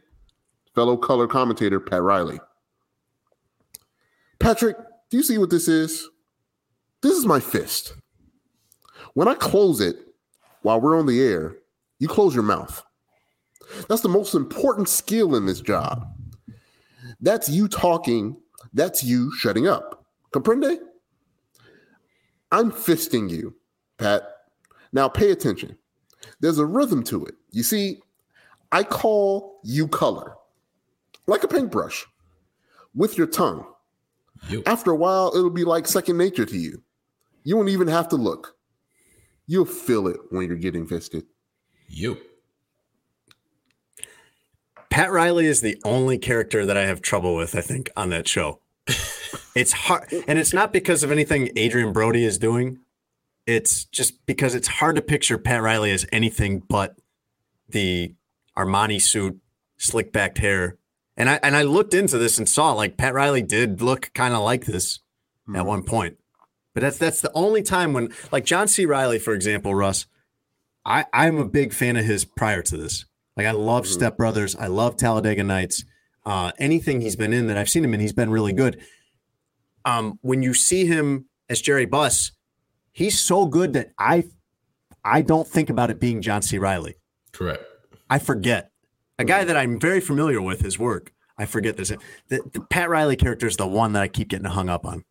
fellow 0.74 0.96
color 0.96 1.26
commentator 1.26 1.80
Pat 1.80 2.02
Riley. 2.02 2.40
Patrick, 4.40 4.76
do 5.10 5.16
you 5.18 5.22
see 5.22 5.38
what 5.38 5.50
this 5.50 5.68
is? 5.68 6.08
This 7.02 7.16
is 7.16 7.26
my 7.26 7.40
fist. 7.40 7.94
When 9.14 9.28
I 9.28 9.34
close 9.34 9.80
it 9.80 9.96
while 10.62 10.80
we're 10.80 10.98
on 10.98 11.06
the 11.06 11.22
air, 11.22 11.56
you 11.98 12.08
close 12.08 12.34
your 12.34 12.44
mouth. 12.44 12.82
That's 13.88 14.00
the 14.00 14.08
most 14.08 14.34
important 14.34 14.88
skill 14.88 15.36
in 15.36 15.46
this 15.46 15.60
job. 15.60 16.06
That's 17.20 17.48
you 17.48 17.68
talking, 17.68 18.36
that's 18.72 19.04
you 19.04 19.32
shutting 19.36 19.68
up. 19.68 20.04
Comprende? 20.32 20.78
I'm 22.50 22.72
fisting 22.72 23.30
you, 23.30 23.54
Pat. 23.98 24.22
Now 24.92 25.08
pay 25.08 25.30
attention. 25.30 25.76
There's 26.40 26.58
a 26.58 26.66
rhythm 26.66 27.02
to 27.04 27.24
it. 27.26 27.34
You 27.50 27.62
see, 27.62 28.00
I 28.72 28.82
call 28.84 29.60
you 29.64 29.86
color 29.86 30.34
like 31.26 31.44
a 31.44 31.48
paintbrush 31.48 32.06
with 32.94 33.18
your 33.18 33.26
tongue. 33.26 33.66
After 34.66 34.90
a 34.90 34.96
while, 34.96 35.32
it'll 35.34 35.50
be 35.50 35.64
like 35.64 35.86
second 35.86 36.16
nature 36.16 36.46
to 36.46 36.56
you. 36.56 36.82
You 37.42 37.56
won't 37.56 37.68
even 37.68 37.88
have 37.88 38.08
to 38.08 38.16
look. 38.16 38.56
You'll 39.46 39.64
feel 39.64 40.06
it 40.06 40.18
when 40.30 40.46
you're 40.46 40.56
getting 40.56 40.86
fisted. 40.86 41.24
You. 41.88 42.18
Pat 44.90 45.10
Riley 45.12 45.46
is 45.46 45.60
the 45.60 45.80
only 45.84 46.18
character 46.18 46.66
that 46.66 46.76
I 46.76 46.86
have 46.86 47.00
trouble 47.00 47.36
with, 47.36 47.54
I 47.54 47.60
think, 47.60 47.90
on 47.96 48.10
that 48.10 48.28
show. 48.28 48.60
it's 49.54 49.72
hard, 49.72 50.12
and 50.26 50.38
it's 50.38 50.52
not 50.52 50.72
because 50.72 51.02
of 51.02 51.12
anything 51.12 51.50
Adrien 51.56 51.92
Brody 51.92 52.24
is 52.24 52.38
doing. 52.38 52.78
It's 53.46 53.84
just 53.86 54.24
because 54.26 54.54
it's 54.54 54.68
hard 54.68 54.96
to 54.96 55.02
picture 55.02 55.38
Pat 55.38 55.62
Riley 55.62 55.92
as 55.92 56.06
anything 56.12 56.60
but 56.60 56.96
the 57.68 58.14
Armani 58.56 59.00
suit, 59.00 59.40
slick 59.78 60.12
backed 60.12 60.38
hair. 60.38 60.76
And 61.20 61.28
I 61.28 61.38
and 61.42 61.54
I 61.54 61.64
looked 61.64 61.92
into 61.92 62.16
this 62.16 62.38
and 62.38 62.48
saw 62.48 62.72
like 62.72 62.96
Pat 62.96 63.12
Riley 63.12 63.42
did 63.42 63.82
look 63.82 64.10
kind 64.14 64.32
of 64.32 64.42
like 64.42 64.64
this 64.64 65.00
at 65.54 65.66
one 65.66 65.82
point. 65.82 66.16
But 66.72 66.80
that's 66.80 66.96
that's 66.96 67.20
the 67.20 67.30
only 67.34 67.62
time 67.62 67.92
when 67.92 68.08
like 68.32 68.46
John 68.46 68.68
C. 68.68 68.86
Reilly, 68.86 69.18
for 69.18 69.34
example, 69.34 69.74
Russ, 69.74 70.06
I, 70.82 71.04
I'm 71.12 71.36
a 71.36 71.44
big 71.44 71.74
fan 71.74 71.98
of 71.98 72.06
his 72.06 72.24
prior 72.24 72.62
to 72.62 72.74
this. 72.78 73.04
Like 73.36 73.46
I 73.46 73.50
love 73.50 73.86
Step 73.86 74.16
Brothers. 74.16 74.56
I 74.56 74.68
love 74.68 74.96
Talladega 74.96 75.44
Nights. 75.44 75.84
Uh, 76.24 76.52
anything 76.58 77.02
he's 77.02 77.16
been 77.16 77.34
in 77.34 77.48
that 77.48 77.58
I've 77.58 77.68
seen 77.68 77.84
him 77.84 77.92
in, 77.92 78.00
he's 78.00 78.14
been 78.14 78.30
really 78.30 78.54
good. 78.54 78.80
Um, 79.84 80.18
when 80.22 80.42
you 80.42 80.54
see 80.54 80.86
him 80.86 81.26
as 81.50 81.60
Jerry 81.60 81.84
Buss, 81.84 82.32
he's 82.92 83.20
so 83.20 83.44
good 83.44 83.74
that 83.74 83.92
I 83.98 84.24
I 85.04 85.20
don't 85.20 85.46
think 85.46 85.68
about 85.68 85.90
it 85.90 86.00
being 86.00 86.22
John 86.22 86.40
C. 86.40 86.56
Reilly. 86.56 86.94
Correct. 87.30 87.62
I 88.08 88.18
forget. 88.18 88.69
A 89.20 89.24
guy 89.24 89.44
that 89.44 89.54
I'm 89.54 89.78
very 89.78 90.00
familiar 90.00 90.40
with 90.40 90.62
his 90.62 90.78
work. 90.78 91.12
I 91.36 91.44
forget 91.44 91.76
this. 91.76 91.92
The, 92.28 92.40
the 92.54 92.60
Pat 92.62 92.88
Riley 92.88 93.16
character 93.16 93.46
is 93.46 93.58
the 93.58 93.66
one 93.66 93.92
that 93.92 94.02
I 94.02 94.08
keep 94.08 94.28
getting 94.28 94.46
hung 94.46 94.70
up 94.70 94.86
on. 94.86 95.04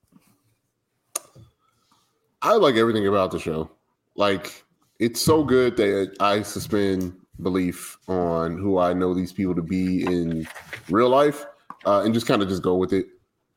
I 2.42 2.54
like 2.54 2.74
everything 2.74 3.06
about 3.06 3.30
the 3.30 3.38
show. 3.38 3.70
Like 4.16 4.64
it's 4.98 5.22
so 5.22 5.44
good 5.44 5.78
that 5.78 6.16
I 6.20 6.42
suspend 6.42 7.14
belief 7.44 8.00
on 8.08 8.58
who 8.58 8.80
I 8.80 8.94
know 8.94 9.14
these 9.14 9.32
people 9.32 9.54
to 9.54 9.62
be 9.62 10.04
in 10.04 10.48
real 10.90 11.10
life, 11.10 11.46
uh, 11.86 12.02
and 12.04 12.12
just 12.12 12.26
kind 12.26 12.42
of 12.42 12.50
just 12.50 12.64
go 12.64 12.78
with 12.78 12.94
it. 12.94 13.06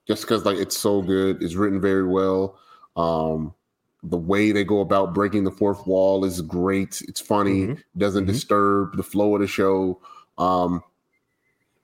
Just 0.06 0.20
because 0.20 0.44
like 0.44 0.58
it's 0.58 0.76
so 0.76 1.00
good, 1.00 1.42
it's 1.42 1.54
written 1.54 1.80
very 1.80 2.06
well. 2.06 2.58
Um, 2.94 3.54
the 4.02 4.18
way 4.18 4.52
they 4.52 4.64
go 4.64 4.80
about 4.80 5.14
breaking 5.14 5.44
the 5.44 5.50
fourth 5.50 5.86
wall 5.86 6.26
is 6.26 6.42
great. 6.42 7.00
It's 7.08 7.22
funny, 7.22 7.78
doesn't 7.96 8.26
disturb 8.26 8.98
the 8.98 9.02
flow 9.02 9.34
of 9.34 9.40
the 9.40 9.46
show. 9.46 9.98
Um, 10.38 10.82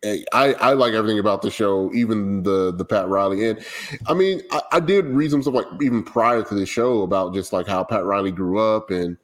I, 0.05 0.25
I 0.33 0.73
like 0.75 0.93
everything 0.93 1.19
about 1.19 1.43
the 1.43 1.51
show, 1.51 1.93
even 1.93 2.45
the 2.45 2.73
the 2.73 2.85
Pat 2.85 3.09
Riley. 3.09 3.49
And 3.49 3.65
I 4.07 4.15
mean, 4.15 4.43
I, 4.53 4.63
I 4.73 4.81
did 4.81 5.07
read 5.07 5.31
some 5.31 5.43
stuff 5.43 5.55
like 5.55 5.67
even 5.83 6.05
prior 6.05 6.43
to 6.43 6.55
the 6.55 6.67
show 6.67 7.03
about 7.03 7.35
just 7.35 7.53
like 7.53 7.67
how 7.67 7.83
Pat 7.83 8.05
Riley 8.05 8.31
grew 8.31 8.59
up 8.59 8.91
and 8.91 9.17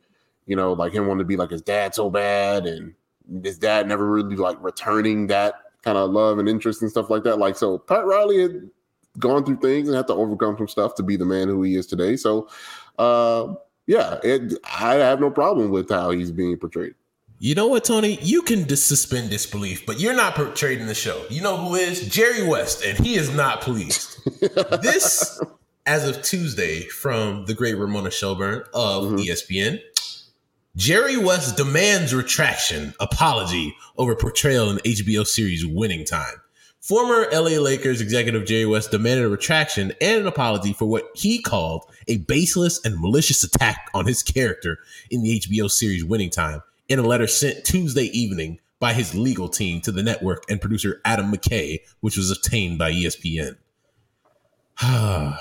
you 0.47 0.57
know, 0.57 0.73
like 0.73 0.93
him 0.93 1.07
wanting 1.07 1.21
to 1.21 1.25
be 1.25 1.37
like 1.37 1.51
his 1.51 1.63
dad 1.63 1.95
so 1.95 2.11
bad 2.11 2.67
and 2.67 2.95
his 3.43 3.59
dad 3.59 3.89
never 3.89 4.11
really 4.11 4.37
like 4.37 4.63
returning 4.63 5.29
that 5.29 5.55
kind 5.83 5.97
of 5.97 6.11
love 6.11 6.39
and 6.39 6.49
interest 6.49 6.83
and 6.83 6.91
stuff 6.91 7.09
like 7.09 7.23
that. 7.25 7.39
Like 7.39 7.57
so 7.57 7.79
Pat 7.79 8.05
Riley 8.05 8.43
had 8.43 8.71
gone 9.19 9.45
through 9.45 9.59
things 9.59 9.89
and 9.89 9.97
had 9.97 10.09
to 10.09 10.15
overcome 10.15 10.57
some 10.59 10.69
stuff 10.69 10.97
to 10.97 11.03
be 11.05 11.17
the 11.17 11.25
man 11.25 11.47
who 11.47 11.63
he 11.63 11.77
is 11.77 11.87
today. 11.87 12.17
So 12.17 12.49
uh 12.99 13.55
yeah, 13.87 14.19
it, 14.25 14.55
I 14.81 14.95
have 14.95 15.21
no 15.21 15.31
problem 15.31 15.71
with 15.71 15.91
how 15.91 16.11
he's 16.11 16.33
being 16.33 16.57
portrayed. 16.57 16.95
You 17.39 17.55
know 17.55 17.67
what, 17.67 17.85
Tony? 17.85 18.19
You 18.23 18.43
can 18.43 18.65
dis- 18.65 18.85
suspend 18.85 19.31
disbelief, 19.31 19.85
but 19.87 19.99
you're 19.99 20.15
not 20.15 20.35
portrayed 20.35 20.81
in 20.81 20.87
the 20.87 20.95
show. 20.95 21.25
You 21.29 21.43
know 21.43 21.57
who 21.57 21.75
is? 21.75 22.09
Jerry 22.09 22.47
West, 22.47 22.85
and 22.85 22.97
he 22.99 23.17
is 23.17 23.35
not 23.35 23.61
pleased. 23.61 24.19
this, 24.83 25.43
as 25.85 26.09
of 26.09 26.23
Tuesday, 26.23 26.83
from 26.83 27.45
the 27.47 27.55
great 27.55 27.75
Ramona 27.75 28.11
Shelburne 28.11 28.63
of 28.73 29.05
mm-hmm. 29.05 29.17
ESPN, 29.17 29.81
Jerry 30.77 31.17
West 31.17 31.57
demands 31.57 32.15
retraction, 32.15 32.95
apology 32.99 33.77
over 33.97 34.15
portrayal 34.15 34.71
in 34.71 34.79
HBO 34.79 35.27
series 35.27 35.67
Winning 35.67 36.05
Time. 36.05 36.41
Former 36.81 37.27
LA 37.33 37.61
Lakers 37.61 38.01
executive 38.01 38.45
Jerry 38.45 38.67
West 38.67 38.91
demanded 38.91 39.25
a 39.25 39.29
retraction 39.29 39.93
and 40.01 40.21
an 40.21 40.27
apology 40.27 40.73
for 40.73 40.85
what 40.85 41.05
he 41.15 41.41
called 41.41 41.85
a 42.09 42.19
baseless 42.19 42.85
and 42.85 43.01
malicious 43.01 43.43
attack 43.43 43.89
on 43.95 44.07
his 44.07 44.23
character 44.23 44.79
in 45.11 45.23
the 45.23 45.41
HBO 45.41 45.71
series 45.71 46.05
Winning 46.05 46.31
Time 46.31 46.63
in 46.89 46.99
a 46.99 47.03
letter 47.03 47.27
sent 47.27 47.65
Tuesday 47.65 48.05
evening 48.07 48.61
by 48.81 48.93
his 48.93 49.15
legal 49.15 49.49
team 49.49 49.81
to 49.83 49.93
the 49.93 50.03
network 50.03 50.45
and 50.51 50.61
producer 50.61 51.01
Adam 51.05 51.33
McKay, 51.33 51.81
which 52.01 52.17
was 52.17 52.31
obtained 52.31 52.79
by 52.79 52.93
ESPN. 52.93 53.57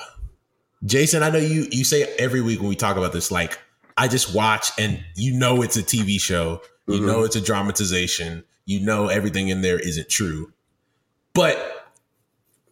Jason, 0.85 1.23
I 1.23 1.29
know 1.29 1.39
you 1.39 1.67
you 1.71 1.83
say 1.83 2.03
every 2.19 2.41
week 2.41 2.59
when 2.59 2.69
we 2.69 2.75
talk 2.75 2.97
about 2.97 3.13
this, 3.13 3.31
like 3.31 3.57
I 3.97 4.07
just 4.07 4.35
watch 4.35 4.71
and 4.77 5.03
you 5.15 5.33
know 5.33 5.61
it's 5.61 5.77
a 5.77 5.83
TV 5.83 6.19
show, 6.19 6.61
you 6.87 6.99
Mhm. 6.99 7.05
know 7.07 7.23
it's 7.23 7.35
a 7.35 7.41
dramatization, 7.41 8.43
you 8.65 8.81
know 8.81 9.07
everything 9.07 9.47
in 9.49 9.61
there 9.61 9.79
isn't 9.79 10.09
true. 10.09 10.51
But 11.33 11.87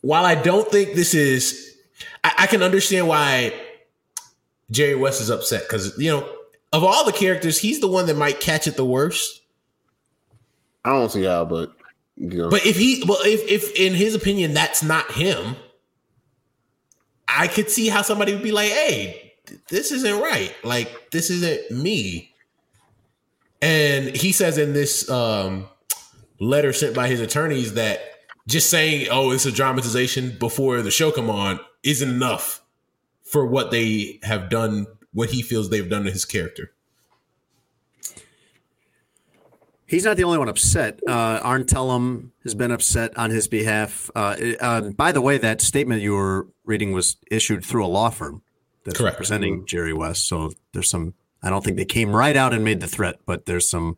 while 0.01 0.25
I 0.25 0.35
don't 0.35 0.69
think 0.69 0.93
this 0.95 1.13
is, 1.13 1.75
I, 2.23 2.33
I 2.39 2.47
can 2.47 2.61
understand 2.63 3.07
why 3.07 3.53
Jerry 4.69 4.95
West 4.95 5.21
is 5.21 5.29
upset 5.29 5.63
because 5.63 5.97
you 5.97 6.09
know 6.11 6.29
of 6.73 6.83
all 6.83 7.05
the 7.05 7.11
characters, 7.11 7.59
he's 7.59 7.79
the 7.79 7.87
one 7.87 8.05
that 8.05 8.17
might 8.17 8.39
catch 8.39 8.67
it 8.67 8.75
the 8.75 8.85
worst. 8.85 9.41
I 10.83 10.89
don't 10.89 11.11
see 11.11 11.23
how, 11.23 11.45
but 11.45 11.73
you 12.15 12.29
know. 12.29 12.49
But 12.49 12.65
if 12.65 12.77
he, 12.77 13.03
well, 13.07 13.19
if 13.23 13.47
if 13.47 13.75
in 13.79 13.93
his 13.93 14.15
opinion 14.15 14.53
that's 14.53 14.83
not 14.83 15.11
him, 15.11 15.55
I 17.27 17.47
could 17.47 17.69
see 17.69 17.89
how 17.89 18.01
somebody 18.01 18.33
would 18.33 18.43
be 18.43 18.51
like, 18.51 18.69
"Hey, 18.69 19.33
this 19.69 19.91
isn't 19.91 20.19
right. 20.19 20.53
Like 20.63 21.11
this 21.11 21.29
isn't 21.29 21.71
me." 21.71 22.33
And 23.61 24.15
he 24.15 24.31
says 24.31 24.57
in 24.57 24.73
this 24.73 25.09
um, 25.09 25.67
letter 26.39 26.73
sent 26.73 26.95
by 26.95 27.07
his 27.07 27.19
attorneys 27.19 27.75
that 27.75 27.99
just 28.47 28.69
saying, 28.69 29.07
"Oh, 29.11 29.31
it's 29.31 29.45
a 29.45 29.51
dramatization" 29.51 30.37
before 30.39 30.81
the 30.81 30.91
show 30.91 31.11
come 31.11 31.29
on 31.29 31.59
isn't 31.83 32.09
enough 32.09 32.61
for 33.23 33.45
what 33.45 33.71
they 33.71 34.19
have 34.23 34.49
done, 34.49 34.85
what 35.13 35.29
he 35.31 35.41
feels 35.41 35.69
they've 35.69 35.89
done 35.89 36.03
to 36.05 36.11
his 36.11 36.25
character. 36.25 36.71
He's 39.85 40.05
not 40.05 40.15
the 40.15 40.23
only 40.23 40.37
one 40.37 40.47
upset. 40.47 41.01
Uh, 41.05 41.41
Arn 41.43 41.65
Tellem 41.65 42.31
has 42.43 42.55
been 42.55 42.71
upset 42.71 43.17
on 43.17 43.29
his 43.29 43.49
behalf. 43.49 44.09
Uh, 44.15 44.37
uh, 44.61 44.81
by 44.91 45.11
the 45.11 45.19
way, 45.19 45.37
that 45.37 45.59
statement 45.59 46.01
you 46.01 46.13
were 46.13 46.47
reading 46.63 46.93
was 46.93 47.17
issued 47.29 47.65
through 47.65 47.85
a 47.85 47.87
law 47.87 48.09
firm 48.09 48.41
that's 48.85 48.97
Correct. 48.97 49.15
representing 49.15 49.65
Jerry 49.65 49.91
West. 49.91 50.29
So 50.29 50.53
there's 50.71 50.89
some. 50.89 51.13
I 51.43 51.49
don't 51.49 51.61
think 51.61 51.75
they 51.75 51.83
came 51.83 52.15
right 52.15 52.37
out 52.37 52.53
and 52.53 52.63
made 52.63 52.79
the 52.79 52.87
threat, 52.87 53.17
but 53.25 53.47
there's 53.47 53.69
some 53.69 53.97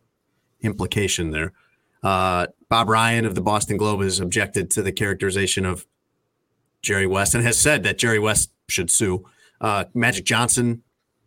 implication 0.62 1.30
there. 1.30 1.54
Uh, 2.02 2.48
Bob 2.70 2.90
Ryan 2.90 3.26
of 3.26 3.36
the 3.36 3.42
Boston 3.42 3.78
Globe 3.78 4.02
has 4.02 4.20
objected 4.20 4.72
to 4.72 4.82
the 4.82 4.92
characterization 4.92 5.64
of 5.64 5.86
Jerry 6.82 7.06
West 7.06 7.36
and 7.36 7.44
has 7.44 7.60
said 7.60 7.84
that 7.84 8.00
Jerry 8.00 8.18
West 8.18 8.52
should 8.68 8.90
sue. 8.90 9.26
Uh, 9.62 9.86
Magic 9.94 10.26
Johnson 10.26 10.82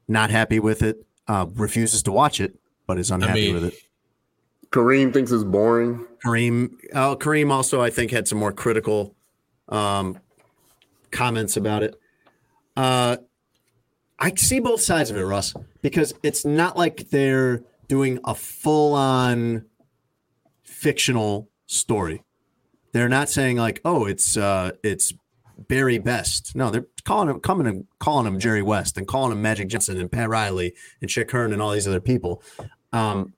not 0.09 0.30
happy 0.30 0.59
with 0.61 0.82
it, 0.82 1.04
uh, 1.28 1.46
refuses 1.54 2.02
to 2.04 2.12
watch 2.12 2.40
it, 2.40 2.59
but 2.86 2.98
is 2.98 3.11
unhappy 3.11 3.46
mean- 3.46 3.54
with 3.54 3.64
it. 3.64 3.74
Kareem 4.70 5.12
thinks 5.12 5.30
it's 5.30 5.44
boring. 5.44 6.07
Kareem, 6.24 6.72
oh, 6.92 7.16
Kareem 7.18 7.50
also, 7.52 7.80
I 7.80 7.88
think, 7.88 8.11
had 8.11 8.26
some 8.26 8.38
more 8.38 8.52
critical 8.52 9.14
um, 9.68 10.18
comments 11.12 11.57
about 11.57 11.82
it. 11.84 11.94
Uh, 12.76 13.18
I 14.18 14.34
see 14.34 14.61
both 14.61 14.80
sides 14.80 15.11
of 15.11 15.16
it, 15.16 15.24
Russ, 15.24 15.54
because 15.82 16.14
it's 16.22 16.44
not 16.44 16.76
like 16.76 17.11
they're 17.11 17.62
doing 17.86 18.18
a 18.24 18.34
full-on 18.34 19.66
fictional 20.64 21.48
story. 21.66 22.22
They're 22.92 23.09
not 23.09 23.28
saying 23.28 23.57
like, 23.57 23.80
"Oh, 23.84 24.04
it's 24.04 24.36
uh, 24.36 24.72
it's 24.82 25.12
Barry 25.57 25.98
Best." 25.98 26.54
No, 26.54 26.70
they're 26.70 26.86
calling 27.04 27.28
him, 27.28 27.40
coming 27.40 27.66
and 27.66 27.86
calling 27.98 28.26
him 28.26 28.38
Jerry 28.38 28.62
West 28.62 28.96
and 28.96 29.07
calling 29.07 29.32
him 29.32 29.42
Magic 29.42 29.68
Johnson 29.68 30.00
and 30.00 30.11
Pat 30.11 30.28
Riley 30.28 30.74
and 31.00 31.11
Chick 31.11 31.30
Hearn 31.30 31.52
and 31.52 31.62
all 31.62 31.72
these 31.72 31.88
other 31.88 32.00
people. 32.00 32.42
Um, 32.92 33.34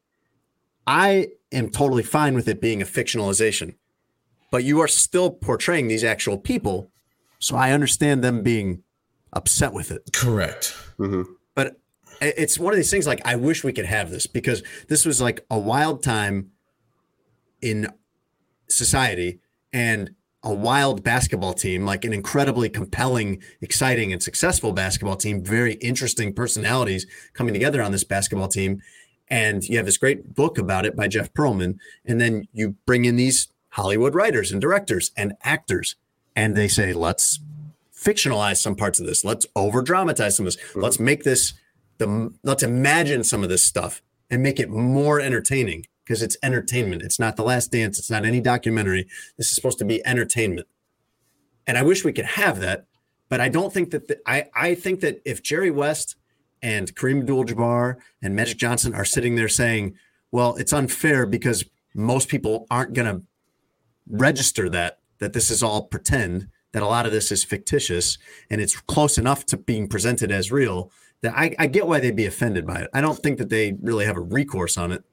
I 0.87 1.29
am 1.53 1.71
totally 1.71 2.03
fine 2.03 2.35
with 2.35 2.49
it 2.49 2.61
being 2.61 2.83
a 2.83 2.87
fictionalization, 2.87 3.75
but 4.51 4.65
you 4.65 4.81
are 4.81 4.89
still 4.89 5.31
portraying 5.31 5.89
these 5.89 6.05
actual 6.05 6.39
people. 6.39 6.91
So 7.39 7.57
I 7.57 7.73
understand 7.73 8.25
them 8.25 8.43
being 8.43 8.83
upset 9.33 9.73
with 9.73 9.91
it. 9.91 10.11
Correct. 10.13 10.75
But 11.55 11.81
it's 12.21 12.59
one 12.59 12.73
of 12.73 12.77
these 12.77 12.91
things 12.91 13.07
like, 13.07 13.21
I 13.25 13.37
wish 13.37 13.63
we 13.63 13.73
could 13.73 13.85
have 13.85 14.11
this 14.11 14.27
because 14.27 14.63
this 14.89 15.05
was 15.05 15.21
like 15.21 15.45
a 15.51 15.59
wild 15.59 16.03
time 16.03 16.51
in 17.61 17.93
society 18.69 19.41
and 19.73 20.15
a 20.43 20.55
wild 20.55 21.03
basketball 21.03 21.53
team, 21.53 21.85
like 21.85 22.05
an 22.05 22.13
incredibly 22.13 22.69
compelling, 22.69 23.43
exciting, 23.61 24.13
and 24.13 24.23
successful 24.23 24.73
basketball 24.73 25.17
team, 25.17 25.43
very 25.43 25.75
interesting 25.75 26.33
personalities 26.33 27.07
coming 27.33 27.53
together 27.53 27.83
on 27.83 27.93
this 27.93 28.05
basketball 28.05 28.49
team. 28.49 28.81
And 29.29 29.65
you 29.65 29.77
have 29.77 29.87
this 29.87 29.99
great 29.99 30.35
book 30.35 30.57
about 30.57 30.87
it 30.87 30.97
by 30.97 31.09
Jeff 31.09 31.33
Pearlman. 31.35 31.79
And 32.05 32.21
then 32.21 32.49
you 32.53 32.77
bring 32.87 33.05
in 33.05 33.17
these 33.17 33.49
Hollywood 33.71 34.15
writers 34.15 34.53
and 34.53 34.61
directors 34.61 35.11
and 35.17 35.35
actors, 35.43 35.97
and 36.35 36.57
they 36.57 36.69
say, 36.69 36.93
let's 36.93 37.41
fictionalize 37.95 38.59
some 38.59 38.77
parts 38.77 39.01
of 39.01 39.07
this. 39.07 39.25
Let's 39.25 39.47
over 39.57 39.83
dramatize 39.83 40.37
some 40.37 40.47
of 40.47 40.55
this. 40.55 40.63
Mm-hmm. 40.63 40.81
Let's 40.81 41.01
make 41.01 41.25
this 41.25 41.55
the 41.99 42.33
let's 42.45 42.63
imagine 42.63 43.25
some 43.25 43.43
of 43.43 43.49
this 43.49 43.63
stuff 43.63 44.03
and 44.31 44.43
make 44.43 44.61
it 44.61 44.71
more 44.71 45.21
entertaining 45.21 45.87
because 46.09 46.23
it's 46.23 46.39
entertainment. 46.43 47.03
It's 47.03 47.19
not 47.19 47.37
the 47.37 47.43
last 47.43 47.71
dance. 47.71 47.99
It's 47.99 48.11
not 48.11 48.25
any 48.25 48.41
documentary. 48.41 49.07
This 49.37 49.51
is 49.51 49.55
supposed 49.55 49.79
to 49.81 49.85
be 49.85 50.05
entertainment. 50.07 50.67
And 51.67 51.77
I 51.77 51.83
wish 51.83 52.03
we 52.03 52.15
could 52.15 52.25
have 52.25 52.61
that, 52.61 52.87
but 53.29 53.43
I 53.43 53.51
don't 53.51 53.75
think 53.75 53.91
that 53.91 54.09
the, 54.09 54.19
I 54.27 54.47
I 54.55 54.75
think 54.75 55.01
that 55.01 55.21
if 55.27 55.43
Jerry 55.43 55.71
West 55.71 56.17
and 56.63 56.95
Kareem 56.97 57.21
Abdul-Jabbar 57.21 57.97
and 58.23 58.35
Magic 58.35 58.57
Johnson 58.57 58.95
are 58.95 59.05
sitting 59.05 59.35
there 59.35 59.51
saying, 59.51 59.97
"Well, 60.33 60.57
it's 60.57 60.73
unfair 60.73 61.27
because 61.27 61.67
most 61.95 62.29
people 62.29 62.67
aren't 62.71 62.95
going 62.95 63.15
to 63.15 63.23
register 64.09 64.71
that 64.71 65.01
that 65.19 65.35
this 65.35 65.51
is 65.51 65.63
all 65.63 65.83
pretend, 65.83 66.49
that 66.73 66.83
a 66.83 66.87
lot 66.87 67.05
of 67.05 67.13
this 67.13 67.31
is 67.31 67.45
fictitious, 67.45 68.17
and 68.49 68.63
it's 68.63 68.81
close 68.81 69.19
enough 69.19 69.45
to 69.47 69.59
being 69.59 69.89
presented 69.89 70.33
as 70.33 70.51
real." 70.51 70.91
That 71.21 71.37
I, 71.37 71.55
I 71.59 71.67
get 71.67 71.87
why 71.87 72.01
they'd 72.01 72.17
be 72.17 72.27
offended 72.27 72.65
by 72.65 72.77
it. 72.77 72.91
I 72.95 73.01
don't 73.03 73.19
think 73.19 73.39
that 73.39 73.51
they 73.51 73.77
really 73.83 74.07
have 74.07 74.17
a 74.17 74.21
recourse 74.21 74.79
on 74.79 74.93
it 74.93 75.05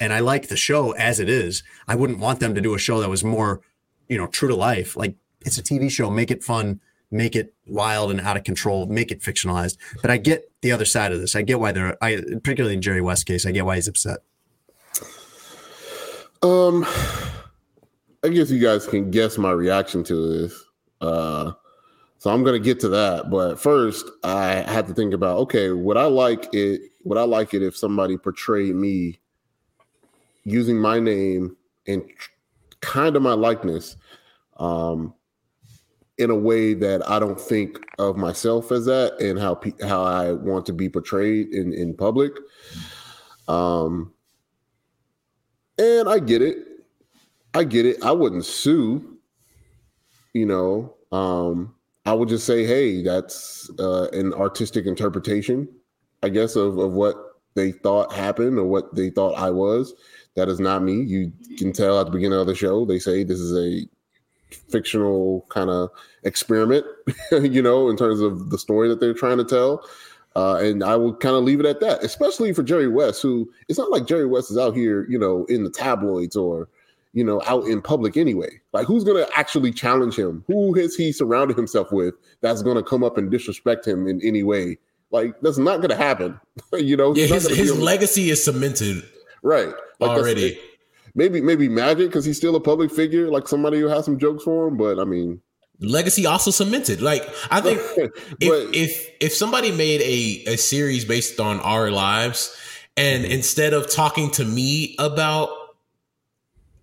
and 0.00 0.12
I 0.12 0.20
like 0.20 0.48
the 0.48 0.56
show 0.56 0.92
as 0.92 1.20
it 1.20 1.28
is. 1.28 1.62
I 1.88 1.94
wouldn't 1.94 2.18
want 2.18 2.40
them 2.40 2.54
to 2.54 2.60
do 2.60 2.74
a 2.74 2.78
show 2.78 3.00
that 3.00 3.10
was 3.10 3.24
more, 3.24 3.60
you 4.08 4.18
know, 4.18 4.26
true 4.26 4.48
to 4.48 4.56
life. 4.56 4.96
Like 4.96 5.16
it's 5.44 5.58
a 5.58 5.62
TV 5.62 5.90
show, 5.90 6.10
make 6.10 6.30
it 6.30 6.42
fun, 6.42 6.80
make 7.10 7.36
it 7.36 7.54
wild 7.66 8.10
and 8.10 8.20
out 8.20 8.36
of 8.36 8.44
control, 8.44 8.86
make 8.86 9.10
it 9.10 9.20
fictionalized. 9.20 9.76
But 10.02 10.10
I 10.10 10.16
get 10.16 10.50
the 10.62 10.72
other 10.72 10.84
side 10.84 11.12
of 11.12 11.20
this. 11.20 11.36
I 11.36 11.42
get 11.42 11.60
why 11.60 11.72
they're, 11.72 12.02
I 12.02 12.16
particularly 12.42 12.74
in 12.74 12.82
Jerry 12.82 13.00
West 13.00 13.26
case, 13.26 13.46
I 13.46 13.52
get 13.52 13.64
why 13.64 13.76
he's 13.76 13.88
upset. 13.88 14.18
Um, 16.42 16.84
I 18.22 18.28
guess 18.28 18.50
you 18.50 18.60
guys 18.60 18.86
can 18.86 19.10
guess 19.10 19.38
my 19.38 19.50
reaction 19.50 20.04
to 20.04 20.42
this. 20.42 20.64
Uh, 21.00 21.52
so 22.18 22.30
I'm 22.30 22.42
gonna 22.42 22.58
get 22.58 22.80
to 22.80 22.88
that, 22.88 23.30
but 23.30 23.60
first 23.60 24.06
I 24.22 24.62
had 24.66 24.86
to 24.86 24.94
think 24.94 25.12
about 25.12 25.38
okay, 25.40 25.70
would 25.70 25.96
I 25.96 26.04
like 26.04 26.52
it? 26.54 26.80
Would 27.04 27.18
I 27.18 27.24
like 27.24 27.52
it 27.52 27.62
if 27.62 27.76
somebody 27.76 28.16
portrayed 28.16 28.74
me 28.74 29.20
using 30.44 30.78
my 30.78 31.00
name 31.00 31.56
and 31.86 32.02
kind 32.80 33.16
of 33.16 33.22
my 33.22 33.32
likeness, 33.32 33.96
um, 34.58 35.14
in 36.18 36.30
a 36.30 36.34
way 36.34 36.74
that 36.74 37.08
I 37.08 37.18
don't 37.18 37.40
think 37.40 37.80
of 37.98 38.16
myself 38.16 38.70
as 38.70 38.84
that, 38.84 39.20
and 39.20 39.38
how 39.38 39.54
pe- 39.54 39.72
how 39.82 40.02
I 40.02 40.32
want 40.32 40.64
to 40.66 40.72
be 40.72 40.88
portrayed 40.88 41.48
in 41.48 41.72
in 41.72 41.96
public. 41.96 42.32
Um, 43.48 44.12
and 45.78 46.08
I 46.08 46.20
get 46.20 46.40
it. 46.40 46.58
I 47.52 47.64
get 47.64 47.84
it. 47.84 48.02
I 48.02 48.12
wouldn't 48.12 48.44
sue. 48.44 49.18
You 50.34 50.46
know, 50.46 50.94
um, 51.12 51.74
I 52.06 52.12
would 52.12 52.28
just 52.28 52.46
say, 52.46 52.64
hey, 52.64 53.02
that's 53.02 53.70
uh, 53.78 54.08
an 54.12 54.34
artistic 54.34 54.86
interpretation, 54.86 55.68
I 56.22 56.28
guess, 56.28 56.56
of, 56.56 56.78
of 56.78 56.92
what 56.92 57.23
they 57.54 57.72
thought 57.72 58.12
happened 58.12 58.58
or 58.58 58.64
what 58.64 58.94
they 58.94 59.10
thought 59.10 59.38
I 59.38 59.50
was. 59.50 59.94
That 60.34 60.48
is 60.48 60.60
not 60.60 60.82
me. 60.82 61.02
You 61.02 61.32
can 61.56 61.72
tell 61.72 62.00
at 62.00 62.06
the 62.06 62.12
beginning 62.12 62.38
of 62.38 62.46
the 62.46 62.54
show, 62.54 62.84
they 62.84 62.98
say 62.98 63.22
this 63.22 63.38
is 63.38 63.56
a 63.56 63.86
fictional 64.68 65.46
kind 65.48 65.70
of 65.70 65.90
experiment, 66.24 66.84
you 67.32 67.62
know, 67.62 67.88
in 67.88 67.96
terms 67.96 68.20
of 68.20 68.50
the 68.50 68.58
story 68.58 68.88
that 68.88 69.00
they're 69.00 69.14
trying 69.14 69.38
to 69.38 69.44
tell. 69.44 69.84
Uh, 70.36 70.56
and 70.56 70.82
I 70.82 70.96
will 70.96 71.14
kind 71.14 71.36
of 71.36 71.44
leave 71.44 71.60
it 71.60 71.66
at 71.66 71.80
that, 71.80 72.02
especially 72.02 72.52
for 72.52 72.64
Jerry 72.64 72.88
West, 72.88 73.22
who 73.22 73.48
it's 73.68 73.78
not 73.78 73.90
like 73.90 74.06
Jerry 74.06 74.26
West 74.26 74.50
is 74.50 74.58
out 74.58 74.74
here, 74.74 75.06
you 75.08 75.18
know, 75.18 75.44
in 75.44 75.62
the 75.62 75.70
tabloids 75.70 76.34
or, 76.34 76.68
you 77.12 77.22
know, 77.22 77.40
out 77.46 77.66
in 77.66 77.80
public 77.80 78.16
anyway. 78.16 78.60
Like, 78.72 78.88
who's 78.88 79.04
going 79.04 79.24
to 79.24 79.38
actually 79.38 79.70
challenge 79.70 80.16
him? 80.16 80.42
Who 80.48 80.74
has 80.74 80.96
he 80.96 81.12
surrounded 81.12 81.56
himself 81.56 81.92
with 81.92 82.14
that's 82.40 82.62
going 82.62 82.76
to 82.76 82.82
come 82.82 83.04
up 83.04 83.16
and 83.16 83.30
disrespect 83.30 83.86
him 83.86 84.08
in 84.08 84.20
any 84.22 84.42
way? 84.42 84.78
Like, 85.14 85.40
that's 85.42 85.58
not 85.58 85.76
going 85.76 85.90
to 85.90 85.96
happen. 85.96 86.38
you 86.72 86.96
know, 86.96 87.14
Yeah, 87.14 87.26
his 87.26 87.48
his 87.48 87.70
able 87.70 87.80
legacy 87.84 88.30
is 88.30 88.42
cemented 88.44 89.04
right 89.42 89.72
Like, 90.00 90.10
already. 90.10 90.58
Maybe 91.14 91.40
maybe 91.40 91.68
Magic 91.68 92.08
because 92.08 92.24
he's 92.24 92.36
still 92.36 92.56
a 92.56 92.60
public 92.60 92.90
figure, 92.90 93.30
like 93.30 93.46
somebody 93.46 93.78
who 93.78 93.86
has 93.86 94.04
some 94.04 94.18
jokes 94.18 94.42
for 94.42 94.66
him. 94.66 94.76
But 94.76 94.98
I 94.98 95.04
mean, 95.04 95.40
legacy 95.78 96.26
also 96.26 96.50
cemented. 96.50 97.00
Like 97.00 97.22
I 97.50 97.60
think 97.60 97.78
if 98.40 98.74
if 98.74 99.10
if 99.20 99.32
somebody 99.32 99.70
made 99.70 100.00
a 100.02 100.54
a 100.54 100.56
series 100.56 101.04
based 101.04 101.38
on 101.38 101.60
our 101.60 101.92
lives, 101.92 102.50
and 102.96 103.22
Mm-hmm. 103.22 103.32
instead 103.32 103.72
of 103.74 103.88
talking 103.88 104.30
to 104.32 104.44
me 104.44 104.96
about 104.98 105.50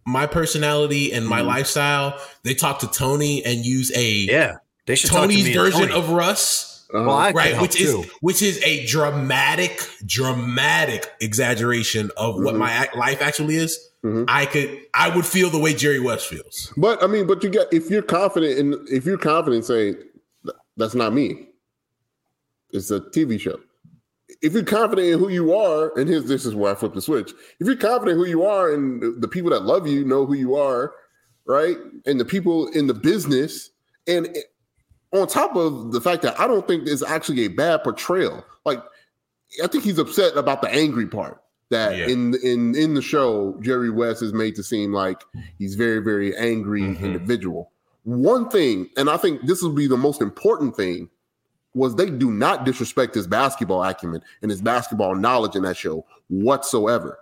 my 0.05 0.25
personality 0.25 1.11
and 1.11 1.27
my 1.27 1.39
Mm-hmm. 1.39 1.47
lifestyle, 1.49 2.17
they 2.43 2.53
talk 2.53 2.79
to 2.79 2.88
Tony 2.88 3.43
and 3.43 3.65
use 3.65 3.91
a 3.95 4.07
yeah. 4.32 4.53
They 4.86 4.95
should 4.95 5.09
talk 5.09 5.23
to 5.23 5.27
Tony's 5.27 5.45
me 5.45 5.53
version 5.53 5.89
Tony. 5.89 5.93
of 5.93 6.09
Russ. 6.11 6.70
Uh-huh. 6.94 7.06
Well, 7.08 7.16
I 7.18 7.32
right, 7.32 7.52
help 7.54 7.62
which 7.62 7.80
is 7.80 7.96
which 8.22 8.42
is 8.42 8.62
a 8.64 8.86
dramatic, 8.86 9.80
dramatic 10.06 11.10
exaggeration 11.22 12.12
of 12.18 12.36
what 12.36 12.56
Mhm. 12.56 12.60
my 12.60 12.89
life 12.96 13.22
actually 13.22 13.56
is. 13.56 13.80
Mhm. 14.04 14.26
I 14.28 14.46
could, 14.46 14.78
I 14.94 15.16
would 15.16 15.26
feel 15.26 15.50
the 15.50 15.60
way 15.60 15.74
Jerry 15.74 16.00
West 16.00 16.28
feels. 16.28 16.74
But 16.76 17.02
I 17.04 17.08
mean, 17.08 17.28
but 17.28 17.44
you 17.44 17.50
get 17.50 17.68
if 17.72 17.89
you're 17.89 18.02
confident 18.02 18.58
in 18.60 18.86
if 18.89 19.06
you're 19.06 19.18
confident 19.18 19.66
saying 19.66 19.96
That's 20.78 20.96
not 20.96 21.14
me. 21.14 21.48
It's 22.72 22.89
a 22.92 23.02
TV 23.02 23.38
show. 23.39 23.60
If 24.42 24.54
you're 24.54 24.64
confident 24.64 25.08
in 25.10 25.20
who 25.20 25.30
you 25.30 25.54
are, 25.54 25.96
and 25.98 26.10
here's 26.10 26.26
this 26.26 26.46
is 26.46 26.56
where 26.56 26.72
I 26.72 26.76
flip 26.76 26.94
the 26.94 27.02
switch. 27.02 27.32
If 27.60 27.68
you're 27.68 27.76
confident 27.76 28.18
who 28.18 28.26
you 28.26 28.44
are, 28.46 28.74
and 28.74 29.02
the- 29.02 29.12
the 29.20 29.28
people 29.28 29.52
that 29.52 29.64
love 29.66 29.86
you 29.86 30.06
know 30.06 30.26
who 30.26 30.34
you 30.34 30.56
are, 30.56 30.94
right, 31.46 31.78
and 32.06 32.20
the 32.20 32.26
people 32.26 32.68
in 32.70 32.88
the 32.88 32.94
business, 32.94 33.70
and 34.08 34.28
it- 34.28 34.51
on 35.12 35.28
top 35.28 35.55
of 35.55 35.91
the 35.91 36.01
fact 36.01 36.22
that 36.24 36.39
I 36.39 36.47
don't 36.47 36.68
think 36.68 36.88
it's 36.88 37.03
actually 37.03 37.45
a 37.45 37.49
bad 37.49 37.84
portrayal. 37.84 38.45
Like, 38.66 38.82
I 39.64 39.68
think 39.68 39.84
he's 39.84 39.99
upset 39.99 40.38
about 40.38 40.62
the 40.62 40.70
angry 40.70 41.07
part 41.07 41.41
that 41.70 41.97
Yeah. 41.97 42.07
in 42.07 42.36
in 42.43 42.76
in 42.76 42.93
the 42.93 43.01
show, 43.01 43.57
Jerry 43.62 43.89
West 43.89 44.22
is 44.22 44.34
made 44.34 44.55
to 44.55 44.64
seem 44.64 44.93
like 44.93 45.24
he's 45.57 45.76
very 45.76 45.99
very 45.99 46.36
angry 46.38 46.82
mm-hmm. 46.82 47.03
individual. 47.03 47.72
One 48.03 48.49
thing, 48.49 48.89
and 48.97 49.09
I 49.09 49.18
think 49.18 49.45
this 49.45 49.62
will 49.62 49.74
be 49.74 49.88
the 49.88 49.97
most 49.97 50.22
important 50.22 50.76
thing, 50.76 51.09
was 51.74 51.95
they 51.95 52.09
do 52.09 52.32
not 52.32 52.66
disrespect 52.66 53.16
his 53.16 53.28
basketball 53.28 53.84
acumen 53.84 54.22
and 54.41 54.49
his 54.49 54.62
basketball 54.62 55.16
knowledge 55.16 55.55
in 55.55 55.64
that 55.64 55.78
show 55.78 56.05
whatsoever. 56.30 57.20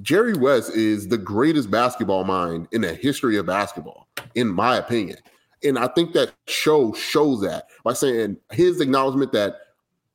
Jerry 0.00 0.32
West 0.32 0.70
is 0.70 1.08
the 1.08 1.18
greatest 1.18 1.70
basketball 1.70 2.24
mind 2.24 2.66
in 2.72 2.80
the 2.80 2.94
history 2.94 3.36
of 3.36 3.44
basketball, 3.46 4.08
in 4.34 4.48
my 4.48 4.76
opinion. 4.76 5.18
And 5.64 5.78
I 5.78 5.88
think 5.88 6.12
that 6.14 6.32
show 6.46 6.92
shows 6.92 7.40
that 7.42 7.66
by 7.84 7.92
saying 7.92 8.38
his 8.50 8.80
acknowledgement 8.80 9.32
that 9.32 9.56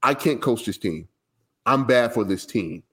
I 0.04 0.14
can't 0.14 0.42
coach 0.42 0.66
this 0.66 0.78
team. 0.78 1.08
I'm 1.66 1.86
bad 1.86 2.14
for 2.14 2.24
this 2.24 2.46
team. 2.46 2.84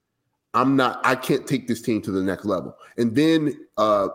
I'm 0.53 0.77
not, 0.77 1.01
I 1.05 1.17
can't 1.17 1.47
take 1.47 1.69
this 1.69 1.83
team 1.83 2.01
to 2.03 2.11
the 2.11 2.23
next 2.23 2.45
level. 2.45 2.77
And 2.97 3.15
then 3.15 3.55
uh 3.77 4.09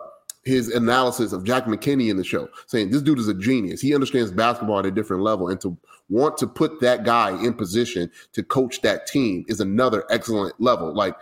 his 0.44 0.68
analysis 0.68 1.32
of 1.32 1.44
Jack 1.44 1.66
McKinney 1.66 2.10
in 2.10 2.16
the 2.16 2.24
show, 2.24 2.48
saying 2.66 2.90
this 2.90 3.02
dude 3.02 3.18
is 3.18 3.28
a 3.28 3.34
genius. 3.34 3.80
He 3.80 3.94
understands 3.94 4.30
basketball 4.30 4.78
at 4.78 4.86
a 4.86 4.90
different 4.90 5.22
level. 5.22 5.48
And 5.48 5.60
to 5.60 5.76
want 6.08 6.38
to 6.38 6.46
put 6.46 6.80
that 6.80 7.04
guy 7.04 7.30
in 7.44 7.54
position 7.54 8.10
to 8.32 8.42
coach 8.42 8.80
that 8.80 9.06
team 9.06 9.44
is 9.48 9.60
another 9.60 10.04
excellent 10.10 10.58
level. 10.60 10.94
Like 10.94 11.14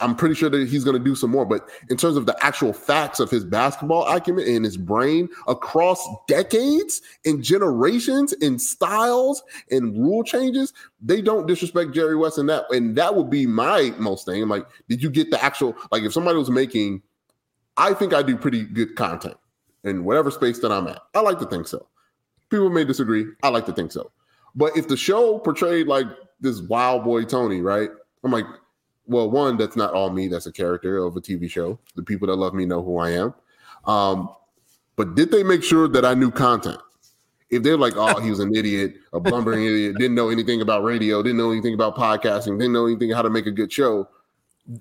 I'm 0.00 0.16
pretty 0.16 0.34
sure 0.34 0.50
that 0.50 0.68
he's 0.68 0.82
going 0.82 0.98
to 0.98 1.04
do 1.04 1.14
some 1.14 1.30
more. 1.30 1.46
But 1.46 1.68
in 1.88 1.96
terms 1.96 2.16
of 2.16 2.26
the 2.26 2.36
actual 2.44 2.72
facts 2.72 3.20
of 3.20 3.30
his 3.30 3.44
basketball 3.44 4.04
acumen 4.06 4.46
and 4.48 4.64
his 4.64 4.76
brain 4.76 5.28
across 5.46 6.04
decades 6.26 7.00
and 7.24 7.44
generations 7.44 8.34
and 8.40 8.60
styles 8.60 9.42
and 9.70 9.96
rule 9.96 10.24
changes, 10.24 10.72
they 11.00 11.22
don't 11.22 11.46
disrespect 11.46 11.92
Jerry 11.92 12.16
West 12.16 12.38
in 12.38 12.46
that. 12.46 12.64
And 12.70 12.96
that 12.96 13.14
would 13.14 13.30
be 13.30 13.46
my 13.46 13.94
most 13.98 14.26
thing. 14.26 14.42
I'm 14.42 14.48
like, 14.48 14.66
did 14.88 15.02
you 15.02 15.10
get 15.10 15.30
the 15.30 15.42
actual, 15.42 15.76
like, 15.92 16.02
if 16.02 16.12
somebody 16.12 16.38
was 16.38 16.50
making, 16.50 17.02
I 17.76 17.94
think 17.94 18.12
I 18.12 18.22
do 18.22 18.36
pretty 18.36 18.64
good 18.64 18.96
content 18.96 19.36
in 19.84 20.04
whatever 20.04 20.30
space 20.30 20.58
that 20.60 20.72
I'm 20.72 20.88
at. 20.88 21.02
I 21.14 21.20
like 21.20 21.38
to 21.38 21.46
think 21.46 21.68
so. 21.68 21.86
People 22.50 22.70
may 22.70 22.84
disagree. 22.84 23.26
I 23.42 23.48
like 23.48 23.66
to 23.66 23.72
think 23.72 23.92
so. 23.92 24.10
But 24.56 24.76
if 24.76 24.88
the 24.88 24.96
show 24.96 25.38
portrayed 25.38 25.86
like 25.86 26.06
this 26.40 26.60
wild 26.62 27.04
boy 27.04 27.24
Tony, 27.24 27.60
right? 27.60 27.90
I'm 28.24 28.32
like, 28.32 28.46
well, 29.06 29.30
one, 29.30 29.56
that's 29.56 29.76
not 29.76 29.92
all 29.92 30.10
me. 30.10 30.28
That's 30.28 30.46
a 30.46 30.52
character 30.52 30.98
of 30.98 31.16
a 31.16 31.20
TV 31.20 31.50
show. 31.50 31.78
The 31.94 32.02
people 32.02 32.28
that 32.28 32.36
love 32.36 32.54
me 32.54 32.64
know 32.64 32.82
who 32.82 32.98
I 32.98 33.10
am. 33.10 33.34
Um, 33.86 34.30
but 34.96 35.14
did 35.14 35.30
they 35.30 35.42
make 35.42 35.62
sure 35.62 35.88
that 35.88 36.04
I 36.04 36.14
knew 36.14 36.30
content? 36.30 36.78
If 37.50 37.62
they're 37.62 37.76
like, 37.76 37.94
oh, 37.96 38.20
he 38.20 38.30
was 38.30 38.40
an 38.40 38.54
idiot, 38.54 38.94
a 39.12 39.20
blumbering 39.20 39.64
idiot, 39.66 39.96
didn't 39.98 40.14
know 40.14 40.30
anything 40.30 40.60
about 40.60 40.82
radio, 40.82 41.22
didn't 41.22 41.38
know 41.38 41.52
anything 41.52 41.74
about 41.74 41.96
podcasting, 41.96 42.58
didn't 42.58 42.72
know 42.72 42.86
anything 42.86 43.10
how 43.10 43.22
to 43.22 43.30
make 43.30 43.46
a 43.46 43.50
good 43.50 43.72
show, 43.72 44.08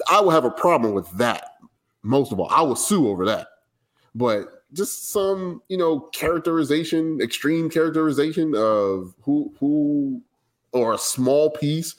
I 0.09 0.21
will 0.21 0.31
have 0.31 0.45
a 0.45 0.51
problem 0.51 0.93
with 0.93 1.09
that. 1.17 1.57
Most 2.03 2.31
of 2.31 2.39
all, 2.39 2.49
I 2.49 2.61
will 2.61 2.75
sue 2.75 3.07
over 3.07 3.25
that. 3.25 3.47
But 4.15 4.63
just 4.73 5.11
some, 5.11 5.61
you 5.69 5.77
know, 5.77 5.99
characterization, 5.99 7.19
extreme 7.21 7.69
characterization 7.69 8.53
of 8.55 9.13
who 9.21 9.53
who 9.59 10.21
or 10.71 10.93
a 10.93 10.97
small 10.97 11.51
piece 11.51 11.95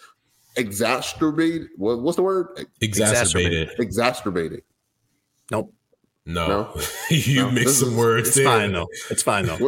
exacerbated 0.56 1.68
what, 1.76 2.00
what's 2.00 2.16
the 2.16 2.22
word 2.22 2.48
Exacerbated. 2.80 3.70
exacerbated 3.78 4.62
Nope. 5.50 5.72
No, 6.26 6.46
No? 6.48 6.80
you 7.10 7.42
No, 7.42 7.50
mix 7.50 7.66
this 7.66 7.80
some 7.80 7.90
is- 7.90 7.94
words. 7.96 8.28
It's 8.28 8.38
in. 8.38 8.44
fine 8.44 8.72
though. 8.72 8.88
It's 9.10 9.22
fine 9.22 9.44
though. 9.46 9.58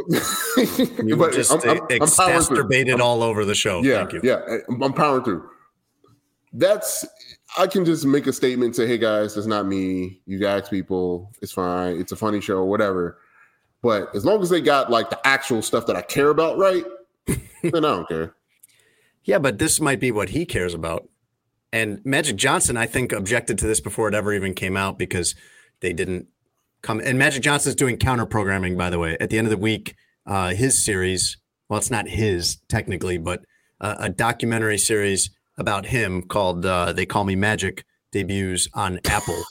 You 1.05 1.17
But 1.17 1.33
just 1.35 1.51
I'm- 1.53 1.61
I'm- 1.69 1.81
I'm 1.91 1.97
exacerbated 2.03 3.01
all 3.01 3.23
over 3.23 3.45
the 3.45 3.55
show. 3.55 3.83
yeah 3.83 3.99
Thank 3.99 4.13
you. 4.15 4.21
yeah 4.25 4.41
I'm, 4.71 4.83
I'm 4.83 4.93
powering 4.93 5.23
through 5.25 5.49
that's 6.53 7.05
i 7.59 7.67
can 7.67 7.85
just 7.85 8.07
make 8.07 8.27
a 8.27 8.33
statement 8.33 8.75
say 8.75 8.87
hey 8.87 8.97
guys 8.97 9.35
that's 9.35 9.47
not 9.49 9.67
me 9.67 10.21
you 10.27 10.39
guys 10.39 10.69
people 10.69 11.31
it's 11.43 11.53
fine 11.53 12.01
it's 12.01 12.13
a 12.13 12.17
funny 12.17 12.41
show 12.41 12.65
whatever 12.65 13.19
but 13.83 14.09
as 14.15 14.25
long 14.25 14.41
as 14.41 14.49
they 14.49 14.61
got 14.61 14.89
like 14.91 15.11
the 15.11 15.27
actual 15.27 15.61
stuff 15.61 15.87
that 15.87 15.97
i 15.97 16.01
care 16.03 16.31
about 16.31 16.57
right 16.57 16.85
then 17.27 17.39
i 17.75 17.81
don't 17.81 18.09
care 18.09 18.35
Yeah, 19.27 19.39
but 19.39 19.59
this 19.59 19.81
might 19.81 20.01
be 20.01 20.13
what 20.13 20.31
he 20.31 20.47
cares 20.47 20.73
about. 20.73 21.09
And 21.73 22.01
Magic 22.05 22.37
Johnson, 22.37 22.77
I 22.77 22.87
think, 22.87 23.13
objected 23.13 23.59
to 23.59 23.67
this 23.67 23.81
before 23.81 24.09
it 24.09 24.15
ever 24.15 24.33
even 24.33 24.55
came 24.55 24.77
out 24.77 24.99
because 24.99 25.35
they 25.81 25.93
didn't 25.93 26.29
come. 26.81 27.01
And 27.01 27.19
Magic 27.19 27.43
Johnson's 27.43 27.75
doing 27.75 27.99
counter 27.99 28.25
programming, 28.25 28.77
by 28.77 28.89
the 28.89 29.01
way. 29.01 29.17
At 29.21 29.31
the 29.31 29.37
end 29.39 29.49
of 29.49 29.51
the 29.51 29.57
week, 29.59 29.97
uh, 30.27 30.55
his 30.55 30.83
series, 30.83 31.37
well, 31.69 31.79
it's 31.79 31.91
not 31.91 32.09
his 32.09 32.59
technically, 32.69 33.19
but 33.19 33.45
uh, 33.81 33.97
a 33.99 34.09
documentary 34.09 34.79
series 34.79 35.31
about 35.59 35.87
him 35.87 36.23
called 36.23 36.65
uh, 36.65 36.93
They 36.93 37.05
Call 37.05 37.25
Me 37.25 37.35
Magic 37.35 37.85
debuts 38.13 38.69
on 38.73 39.01
Apple. 39.05 39.43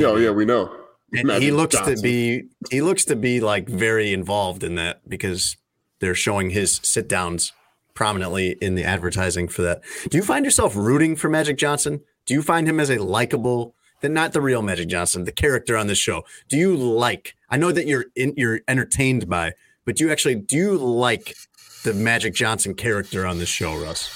oh 0.00 0.16
yeah 0.16 0.30
we 0.30 0.44
know 0.44 0.74
And 1.12 1.30
he 1.42 1.50
looks 1.50 1.78
to 1.80 1.96
be 2.00 2.44
he 2.70 2.80
looks 2.80 3.04
to 3.06 3.16
be 3.16 3.40
like 3.40 3.68
very 3.68 4.12
involved 4.12 4.64
in 4.64 4.76
that 4.76 5.08
because 5.08 5.56
they're 6.00 6.14
showing 6.14 6.50
his 6.50 6.80
sit 6.82 7.08
downs 7.08 7.52
prominently 7.94 8.56
in 8.60 8.74
the 8.74 8.84
advertising 8.84 9.48
for 9.48 9.62
that. 9.62 9.80
Do 10.10 10.16
you 10.18 10.22
find 10.24 10.44
yourself 10.44 10.74
rooting 10.76 11.16
for 11.16 11.28
Magic 11.28 11.56
Johnson? 11.56 12.00
Do 12.26 12.34
you 12.34 12.42
find 12.42 12.68
him 12.68 12.80
as 12.80 12.90
a 12.90 12.98
likable, 13.02 13.74
then 14.00 14.12
not 14.12 14.32
the 14.32 14.40
real 14.40 14.62
Magic 14.62 14.88
Johnson, 14.88 15.24
the 15.24 15.32
character 15.32 15.76
on 15.76 15.86
this 15.86 15.98
show? 15.98 16.24
Do 16.48 16.56
you 16.56 16.76
like? 16.76 17.34
I 17.50 17.56
know 17.56 17.72
that 17.72 17.86
you're 17.86 18.06
in, 18.16 18.34
you're 18.36 18.60
entertained 18.68 19.28
by, 19.28 19.52
but 19.84 19.96
do 19.96 20.04
you 20.04 20.12
actually 20.12 20.36
do 20.36 20.56
you 20.56 20.76
like 20.76 21.36
the 21.84 21.94
Magic 21.94 22.34
Johnson 22.34 22.74
character 22.74 23.26
on 23.26 23.38
this 23.38 23.48
show, 23.48 23.76
Russ? 23.76 24.10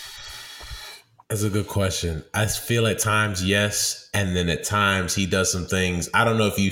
That's 1.29 1.43
a 1.43 1.51
good 1.51 1.67
question. 1.69 2.25
I 2.33 2.47
feel 2.47 2.87
at 2.87 2.99
times 2.99 3.45
yes, 3.45 4.09
and 4.15 4.35
then 4.35 4.49
at 4.49 4.65
times 4.65 5.15
he 5.15 5.27
does 5.27 5.53
some 5.53 5.67
things. 5.67 6.09
I 6.15 6.25
don't 6.25 6.39
know 6.39 6.47
if 6.47 6.59
you 6.59 6.71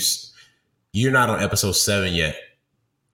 you're 0.93 1.13
not 1.13 1.29
on 1.29 1.43
episode 1.43 1.73
seven 1.73 2.15
yet. 2.15 2.37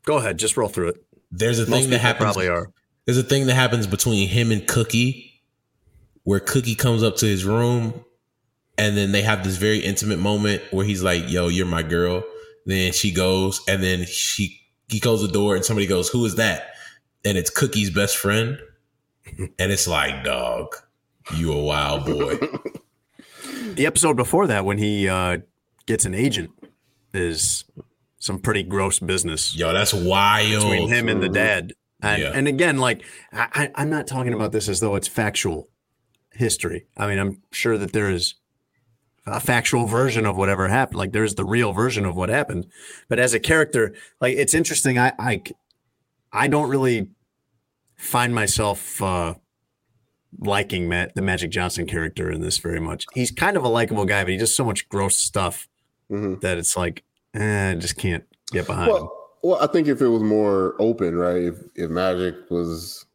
Go 0.04 0.18
ahead, 0.18 0.38
just 0.38 0.56
roll 0.56 0.68
through 0.68 0.90
it. 0.90 1.04
There's 1.32 1.58
a 1.58 1.68
Most 1.68 1.80
thing 1.80 1.90
that 1.90 2.00
happens. 2.00 2.22
probably 2.24 2.46
are. 2.46 2.68
There's 3.04 3.18
a 3.18 3.22
thing 3.22 3.46
that 3.46 3.54
happens 3.54 3.86
between 3.86 4.28
him 4.28 4.52
and 4.52 4.66
Cookie, 4.66 5.42
where 6.24 6.40
Cookie 6.40 6.74
comes 6.74 7.02
up 7.02 7.16
to 7.16 7.26
his 7.26 7.44
room, 7.44 8.04
and 8.78 8.96
then 8.96 9.12
they 9.12 9.22
have 9.22 9.42
this 9.44 9.56
very 9.56 9.78
intimate 9.80 10.18
moment 10.18 10.62
where 10.70 10.86
he's 10.86 11.02
like, 11.02 11.28
"Yo, 11.28 11.48
you're 11.48 11.66
my 11.66 11.82
girl." 11.82 12.24
Then 12.64 12.92
she 12.92 13.10
goes, 13.10 13.60
and 13.66 13.82
then 13.82 14.04
she 14.06 14.60
he 14.88 15.00
closes 15.00 15.26
the 15.26 15.32
door, 15.32 15.56
and 15.56 15.64
somebody 15.64 15.86
goes, 15.86 16.08
"Who 16.10 16.24
is 16.24 16.36
that?" 16.36 16.74
And 17.24 17.36
it's 17.36 17.50
Cookie's 17.50 17.90
best 17.90 18.16
friend, 18.16 18.58
and 19.38 19.72
it's 19.72 19.88
like, 19.88 20.24
"Dog, 20.24 20.76
you 21.36 21.52
a 21.52 21.62
wild 21.62 22.06
boy." 22.06 22.38
The 23.74 23.86
episode 23.86 24.16
before 24.16 24.48
that, 24.48 24.66
when 24.66 24.76
he 24.76 25.08
uh, 25.08 25.38
gets 25.86 26.04
an 26.04 26.14
agent, 26.14 26.50
is 27.14 27.64
some 28.18 28.38
pretty 28.38 28.62
gross 28.62 28.98
business. 28.98 29.56
Yo, 29.56 29.72
that's 29.72 29.94
wild. 29.94 30.62
between 30.62 30.88
him 30.88 31.08
and 31.08 31.22
the 31.22 31.28
dad. 31.30 31.72
And, 32.02 32.20
Yeah. 32.22 32.32
and 32.34 32.48
again, 32.48 32.78
like 32.78 33.04
I, 33.32 33.48
I- 33.54 33.82
I'm 33.82 33.90
not 33.90 34.06
talking 34.06 34.34
about 34.34 34.52
this 34.52 34.68
as 34.68 34.80
though 34.80 34.96
it's 34.96 35.08
factual 35.08 35.68
history. 36.32 36.86
I 36.96 37.06
mean, 37.06 37.18
I'm 37.18 37.42
sure 37.52 37.78
that 37.78 37.92
there 37.92 38.10
is 38.10 38.34
a 39.26 39.38
factual 39.38 39.86
version 39.86 40.26
of 40.26 40.36
whatever 40.36 40.66
happened. 40.68 40.98
Like 40.98 41.12
there's 41.12 41.36
the 41.36 41.44
real 41.44 41.72
version 41.72 42.04
of 42.04 42.16
what 42.16 42.28
happened. 42.28 42.66
But 43.08 43.18
as 43.20 43.34
a 43.34 43.38
character, 43.40 43.94
like 44.20 44.36
it's 44.36 44.52
interesting. 44.54 44.98
I 44.98 45.12
I, 45.18 45.42
I 46.32 46.48
don't 46.48 46.68
really 46.68 47.08
find 47.94 48.34
myself 48.34 49.00
uh, 49.00 49.34
liking 50.38 50.88
Matt, 50.88 51.14
the 51.14 51.22
Magic 51.22 51.50
Johnson 51.50 51.86
character 51.86 52.30
in 52.32 52.40
this 52.40 52.58
very 52.58 52.80
much. 52.80 53.04
He's 53.14 53.30
kind 53.30 53.56
of 53.56 53.62
a 53.64 53.68
likable 53.68 54.06
guy, 54.06 54.24
but 54.24 54.30
he 54.32 54.38
does 54.38 54.56
so 54.56 54.64
much 54.64 54.88
gross 54.88 55.16
stuff 55.18 55.68
that 56.08 56.58
it's 56.58 56.76
like, 56.76 57.04
eh, 57.34 57.70
I 57.70 57.74
just 57.74 57.96
can't 57.96 58.24
get 58.50 58.66
behind 58.66 58.90
him. 58.90 58.94
Well, 59.02 59.21
well, 59.42 59.58
I 59.60 59.66
think 59.66 59.88
if 59.88 60.00
it 60.00 60.08
was 60.08 60.22
more 60.22 60.76
open, 60.78 61.16
right? 61.16 61.42
If 61.42 61.56
if 61.74 61.90
Magic 61.90 62.50
was 62.50 63.06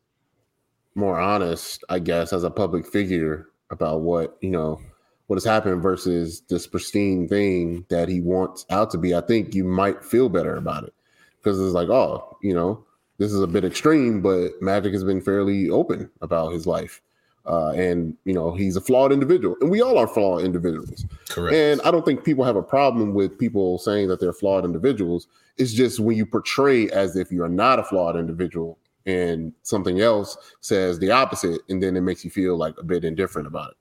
more 0.95 1.20
honest, 1.20 1.84
I 1.90 1.99
guess, 1.99 2.34
as 2.34 2.44
a 2.44 2.52
public 2.52 2.86
figure 2.86 3.48
about 3.70 4.02
what 4.02 4.38
you 4.41 4.52
know 4.52 4.80
what 5.28 5.36
has 5.36 5.44
happened 5.44 5.82
versus 5.82 6.41
this 6.49 6.68
pristine 6.68 7.28
thing 7.28 7.86
that 7.90 8.10
he 8.10 8.22
wants 8.22 8.66
out 8.70 8.91
to 8.91 8.98
be, 8.98 9.14
I 9.14 9.22
think 9.22 9.54
you 9.54 9.64
might 9.64 10.04
feel 10.04 10.30
better 10.30 10.56
about 10.56 10.86
it 10.86 10.94
because 11.38 11.60
it's 11.60 11.74
like, 11.74 11.90
oh, 11.90 12.38
you 12.41 12.54
know, 12.54 12.84
this 13.18 13.34
is 13.34 13.41
a 13.41 13.48
bit 13.48 13.66
extreme, 13.66 14.22
but 14.22 14.52
Magic 14.62 14.94
has 14.94 15.04
been 15.04 15.22
fairly 15.22 15.70
open 15.70 16.10
about 16.22 16.54
his 16.54 16.66
life. 16.66 17.02
Uh, 17.48 17.69
and 17.69 18.15
you 18.26 18.34
know 18.34 18.53
he's 18.53 18.76
a 18.76 18.82
flawed 18.82 19.11
individual, 19.11 19.56
and 19.61 19.69
we 19.69 19.82
all 19.82 19.98
are 19.98 20.07
flawed 20.07 20.44
individuals. 20.44 21.06
Correct. 21.30 21.56
And 21.56 21.82
I 21.82 21.91
don't 21.91 22.03
think 22.03 22.24
people 22.26 22.44
have 22.44 22.57
a 22.57 22.64
problem 22.64 23.14
with 23.14 23.38
people 23.40 23.78
saying 23.78 24.10
that 24.10 24.19
they're 24.19 24.34
flawed 24.34 24.65
individuals. 24.65 25.28
It's 25.57 25.74
just 25.74 25.99
when 25.99 26.18
you 26.18 26.26
portray 26.26 26.90
as 26.90 27.15
if 27.15 27.32
you're 27.32 27.48
not 27.48 27.80
a 27.80 27.84
flawed 27.84 28.18
individual 28.18 28.78
and 29.07 29.53
something 29.64 30.02
else 30.02 30.38
says 30.60 30.99
the 30.99 31.11
opposite, 31.11 31.61
and 31.69 31.82
then 31.82 31.95
it 31.95 32.02
makes 32.02 32.26
you 32.26 32.30
feel 32.30 32.57
like 32.57 32.76
a 32.78 32.84
bit 32.84 33.06
indifferent 33.06 33.48
about 33.48 33.72
it. 33.72 33.78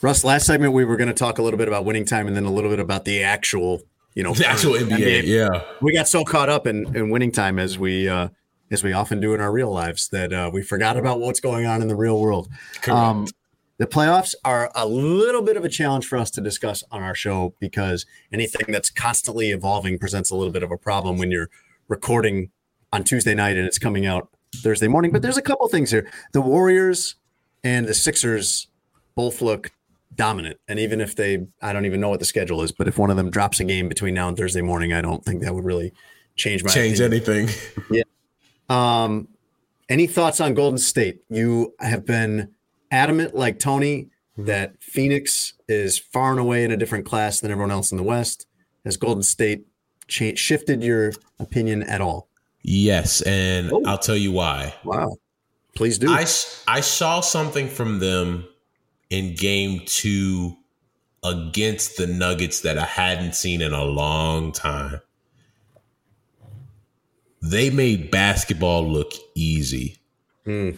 Russ, 0.00 0.22
last 0.22 0.46
segment 0.46 0.74
we 0.74 0.84
were 0.84 0.96
going 0.96 1.08
to 1.08 1.14
talk 1.14 1.38
a 1.38 1.42
little 1.42 1.58
bit 1.58 1.66
about 1.66 1.84
winning 1.84 2.04
time 2.04 2.28
and 2.28 2.36
then 2.36 2.44
a 2.44 2.52
little 2.52 2.70
bit 2.70 2.78
about 2.78 3.04
the 3.04 3.22
actual, 3.24 3.82
you 4.14 4.22
know, 4.22 4.32
The 4.32 4.46
actual 4.46 4.72
NBA, 4.74 5.24
yeah. 5.24 5.62
We 5.80 5.92
got 5.92 6.06
so 6.06 6.24
caught 6.24 6.48
up 6.48 6.68
in, 6.68 6.94
in 6.94 7.10
winning 7.10 7.32
time 7.32 7.58
as 7.58 7.78
we 7.78 8.08
uh, 8.08 8.28
as 8.70 8.82
we 8.82 8.92
often 8.92 9.20
do 9.20 9.34
in 9.34 9.40
our 9.40 9.50
real 9.52 9.72
lives 9.72 10.08
that 10.08 10.32
uh, 10.32 10.50
we 10.52 10.62
forgot 10.62 10.96
about 10.96 11.20
what's 11.20 11.40
going 11.40 11.66
on 11.66 11.82
in 11.82 11.88
the 11.88 11.96
real 11.96 12.20
world. 12.20 12.48
Um, 12.88 13.26
the 13.78 13.86
playoffs 13.86 14.34
are 14.44 14.70
a 14.74 14.86
little 14.86 15.42
bit 15.42 15.56
of 15.56 15.64
a 15.64 15.68
challenge 15.68 16.06
for 16.06 16.18
us 16.18 16.30
to 16.32 16.40
discuss 16.40 16.82
on 16.90 17.02
our 17.02 17.14
show 17.14 17.54
because 17.60 18.06
anything 18.32 18.72
that's 18.72 18.90
constantly 18.90 19.50
evolving 19.50 19.98
presents 19.98 20.30
a 20.30 20.36
little 20.36 20.52
bit 20.52 20.62
of 20.62 20.70
a 20.70 20.76
problem 20.76 21.16
when 21.18 21.30
you're 21.30 21.48
recording 21.86 22.50
on 22.92 23.04
Tuesday 23.04 23.34
night 23.34 23.56
and 23.56 23.66
it's 23.66 23.78
coming 23.78 24.04
out 24.04 24.28
Thursday 24.56 24.88
morning. 24.88 25.12
But 25.12 25.22
there's 25.22 25.36
a 25.36 25.42
couple 25.42 25.68
things 25.68 25.90
here. 25.90 26.10
The 26.32 26.40
Warriors 26.40 27.14
and 27.62 27.86
the 27.86 27.94
Sixers 27.94 28.66
both 29.14 29.40
look 29.40 29.70
dominant. 30.14 30.58
And 30.66 30.78
even 30.80 31.00
if 31.00 31.14
they, 31.14 31.46
I 31.62 31.72
don't 31.72 31.86
even 31.86 32.00
know 32.00 32.08
what 32.08 32.18
the 32.18 32.26
schedule 32.26 32.62
is, 32.62 32.72
but 32.72 32.88
if 32.88 32.98
one 32.98 33.10
of 33.10 33.16
them 33.16 33.30
drops 33.30 33.60
a 33.60 33.64
game 33.64 33.88
between 33.88 34.14
now 34.14 34.26
and 34.28 34.36
Thursday 34.36 34.62
morning, 34.62 34.92
I 34.92 35.00
don't 35.00 35.24
think 35.24 35.42
that 35.42 35.54
would 35.54 35.64
really 35.64 35.92
change 36.34 36.64
my 36.64 36.70
Change 36.70 36.98
opinion. 37.00 37.28
anything. 37.28 37.48
Yeah. 37.90 38.02
Um, 38.68 39.28
any 39.88 40.06
thoughts 40.06 40.40
on 40.40 40.54
Golden 40.54 40.78
State? 40.78 41.22
You 41.30 41.74
have 41.80 42.04
been 42.04 42.50
adamant, 42.90 43.34
like 43.34 43.58
Tony, 43.58 44.08
that 44.36 44.82
Phoenix 44.82 45.54
is 45.68 45.98
far 45.98 46.30
and 46.30 46.40
away 46.40 46.64
in 46.64 46.70
a 46.70 46.76
different 46.76 47.06
class 47.06 47.40
than 47.40 47.50
everyone 47.50 47.70
else 47.70 47.90
in 47.90 47.96
the 47.96 48.04
West. 48.04 48.46
Has 48.84 48.96
Golden 48.96 49.22
State 49.22 49.66
cha- 50.06 50.34
shifted 50.34 50.82
your 50.82 51.12
opinion 51.38 51.82
at 51.82 52.00
all? 52.00 52.28
Yes, 52.62 53.20
and 53.22 53.72
I'll 53.86 53.98
tell 53.98 54.16
you 54.16 54.32
why. 54.32 54.74
Wow. 54.84 55.16
Please 55.74 55.98
do. 55.98 56.10
I, 56.10 56.26
I 56.66 56.80
saw 56.80 57.20
something 57.20 57.68
from 57.68 57.98
them 57.98 58.46
in 59.10 59.34
game 59.34 59.82
two 59.86 60.56
against 61.22 61.96
the 61.96 62.06
Nuggets 62.06 62.60
that 62.62 62.78
I 62.78 62.84
hadn't 62.84 63.34
seen 63.34 63.62
in 63.62 63.72
a 63.72 63.84
long 63.84 64.52
time. 64.52 65.00
They 67.42 67.70
made 67.70 68.10
basketball 68.10 68.86
look 68.86 69.12
easy, 69.34 69.98
hmm. 70.44 70.70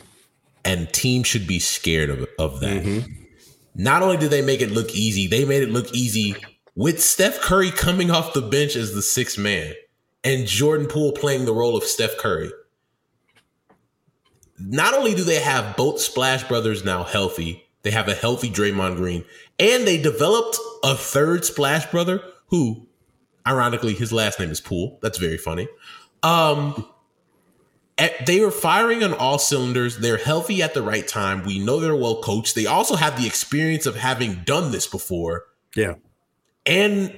and 0.65 0.93
teams 0.93 1.27
should 1.27 1.47
be 1.47 1.59
scared 1.59 2.11
of, 2.11 2.27
of 2.39 2.61
that. 2.61 2.83
Mm-hmm. 2.83 3.13
Not 3.75 4.03
only 4.03 4.17
did 4.17 4.31
they 4.31 4.43
make 4.43 4.61
it 4.61 4.71
look 4.71 4.91
easy, 4.91 5.27
they 5.27 5.45
made 5.45 5.63
it 5.63 5.71
look 5.71 5.93
easy 5.95 6.35
with 6.75 7.03
Steph 7.03 7.41
Curry 7.41 7.71
coming 7.71 8.11
off 8.11 8.35
the 8.35 8.43
bench 8.43 8.77
as 8.77 8.95
the 8.95 9.03
sixth 9.03 9.39
man 9.39 9.75
and 10.23 10.47
Jordan 10.47 10.87
Poole 10.87 11.13
playing 11.13 11.47
the 11.47 11.55
role 11.55 11.77
of 11.77 11.85
Steph 11.85 12.19
Curry 12.19 12.51
not 14.61 14.95
only 14.95 15.15
do 15.15 15.25
they 15.25 15.41
have 15.41 15.77
both 15.77 16.01
Splash 16.01 16.45
Brothers 16.45 16.85
now 16.85 17.03
healthy, 17.03 17.67
they 17.83 17.91
have 17.91 18.09
a 18.09 18.15
healthy 18.15 18.51
Draymond 18.51 18.97
Green, 18.97 19.25
and 19.59 19.87
they 19.87 20.01
developed 20.01 20.59
a 20.85 20.95
third 20.95 21.45
Splash 21.45 21.87
Brother 21.91 22.23
who, 22.49 22.87
ironically, 23.47 23.95
his 23.95 24.13
last 24.13 24.39
name 24.39 24.51
is 24.51 24.61
Poole. 24.61 24.99
That's 25.03 25.19
very 25.19 25.39
funny. 25.39 25.67
Um, 26.23 26.87
eh, 27.99 28.11
they 28.27 28.41
were 28.41 28.51
firing 28.51 29.03
on 29.03 29.13
all 29.15 29.39
cylinders. 29.39 29.99
They're 29.99 30.17
healthy 30.19 30.63
at 30.63 30.75
the 30.75 30.83
right 30.83 31.07
time. 31.07 31.45
We 31.45 31.59
know 31.59 31.81
they're 31.81 31.97
well 31.97 32.21
coached. 32.23 32.55
They 32.55 32.67
also 32.67 32.97
have 32.97 33.21
the 33.21 33.27
experience 33.27 33.87
of 33.87 33.97
having 33.97 34.43
done 34.45 34.71
this 34.73 34.87
before 34.87 35.45
Yeah. 35.75 35.95
and 36.67 37.17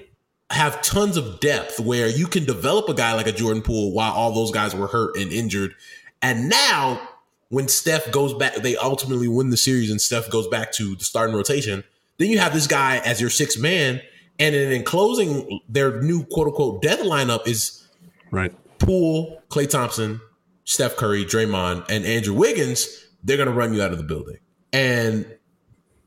have 0.51 0.83
tons 0.83 1.16
of 1.16 1.41
depth 1.41 1.81
where 1.81 2.09
you 2.09 2.27
can 2.27 2.45
develop 2.45 2.89
a 2.89 2.95
guy 2.95 3.15
like 3.15 3.27
a 3.27 3.33
Jordan 3.33 3.62
Poole 3.62 3.93
while 3.93 4.12
all 4.12 4.33
those 4.33 4.51
guys 4.51 4.74
were 4.74 4.87
hurt 4.89 5.16
and 5.16 5.33
injured. 5.33 5.74
And 6.20 6.49
now, 6.51 7.01
when 7.49 7.69
Steph 7.69 8.11
goes 8.12 8.35
back, 8.35 8.57
they 8.57 8.77
ultimately 8.77 9.29
win 9.29 9.51
the 9.51 9.57
series 9.57 9.91
and 9.91 10.01
Steph 10.01 10.31
goes 10.31 10.47
back 10.49 10.73
to 10.73 10.95
the 10.95 11.05
starting 11.05 11.35
rotation. 11.35 11.85
Then 12.19 12.29
you 12.31 12.39
have 12.39 12.53
this 12.53 12.66
guy 12.66 12.99
as 12.99 13.20
your 13.20 13.31
sixth 13.31 13.59
man. 13.59 14.01
And 14.39 14.55
then 14.55 14.73
in 14.73 14.85
closing, 14.85 15.61
their 15.69 16.01
new 16.03 16.24
quote 16.24 16.49
unquote 16.49 16.83
death 16.83 17.01
lineup 17.01 17.47
is 17.47 17.87
right. 18.31 18.53
Poole, 18.83 19.43
Klay 19.49 19.69
Thompson, 19.69 20.21
Steph 20.65 20.97
Curry, 20.97 21.25
Draymond, 21.25 21.85
and 21.89 22.05
Andrew 22.05 22.35
Wiggins. 22.35 23.09
They're 23.25 23.37
going 23.37 23.49
to 23.49 23.55
run 23.55 23.73
you 23.75 23.83
out 23.83 23.93
of 23.93 23.99
the 23.99 24.05
building. 24.05 24.39
And 24.73 25.27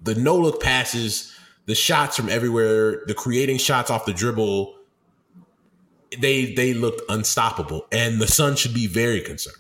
the 0.02 0.16
no 0.16 0.36
look 0.36 0.62
passes, 0.62 1.34
the 1.66 1.76
shots 1.76 2.16
from 2.16 2.30
everywhere, 2.30 3.04
the 3.08 3.14
creating 3.14 3.58
shots 3.58 3.90
off 3.90 4.06
the 4.06 4.14
dribble, 4.14 4.76
they 6.20 6.54
they 6.54 6.74
looked 6.74 7.02
unstoppable. 7.10 7.86
And 7.92 8.22
the 8.22 8.28
Sun 8.28 8.56
should 8.56 8.74
be 8.74 8.88
very 8.88 9.22
concerned. 9.22 9.58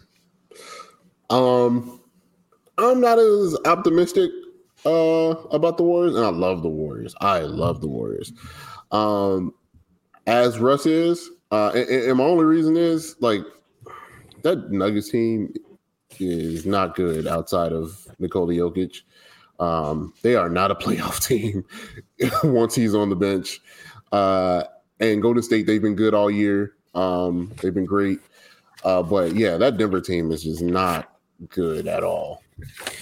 Um, 1.30 2.02
I'm 2.78 3.02
not 3.02 3.20
as 3.20 3.58
optimistic 3.66 4.32
uh 4.86 5.34
about 5.52 5.78
the 5.78 5.84
Warriors, 5.84 6.16
and 6.16 6.26
I 6.26 6.30
love 6.30 6.62
the 6.62 6.70
Warriors. 6.70 7.16
I 7.22 7.40
love 7.40 7.82
the 7.82 7.88
Warriors. 7.88 8.32
Um, 8.92 9.54
as 10.28 10.60
Russ 10.60 10.86
is, 10.86 11.30
uh, 11.52 11.72
and, 11.76 11.90
and 11.90 12.18
my 12.18 12.24
only 12.24 12.46
reason 12.46 12.76
is 12.78 13.16
like 13.20 13.42
that 14.44 14.72
Nuggets 14.72 15.10
team 15.10 15.54
is 16.20 16.66
not 16.66 16.96
good 16.96 17.28
outside 17.28 17.72
of 17.74 18.08
Nikola 18.20 18.54
Jokic. 18.54 19.02
Um, 19.60 20.14
they 20.22 20.36
are 20.36 20.50
not 20.50 20.72
a 20.72 20.76
playoff 20.84 21.26
team 21.26 21.66
once 22.44 22.76
he's 22.76 22.96
on 22.96 23.10
the 23.10 23.16
bench. 23.16 23.62
Uh, 24.12 24.64
and 25.00 25.22
Golden 25.22 25.44
State, 25.44 25.66
they've 25.66 25.82
been 25.82 25.96
good 25.96 26.14
all 26.14 26.32
year. 26.32 26.74
Um, 26.94 27.52
they've 27.62 27.74
been 27.74 27.86
great. 27.86 28.20
Uh, 28.84 29.02
but 29.04 29.36
yeah, 29.36 29.58
that 29.58 29.78
Denver 29.78 30.00
team 30.00 30.32
is 30.32 30.44
just 30.44 30.62
not 30.62 31.12
good 31.50 31.88
at 31.88 32.04
all. 32.04 32.42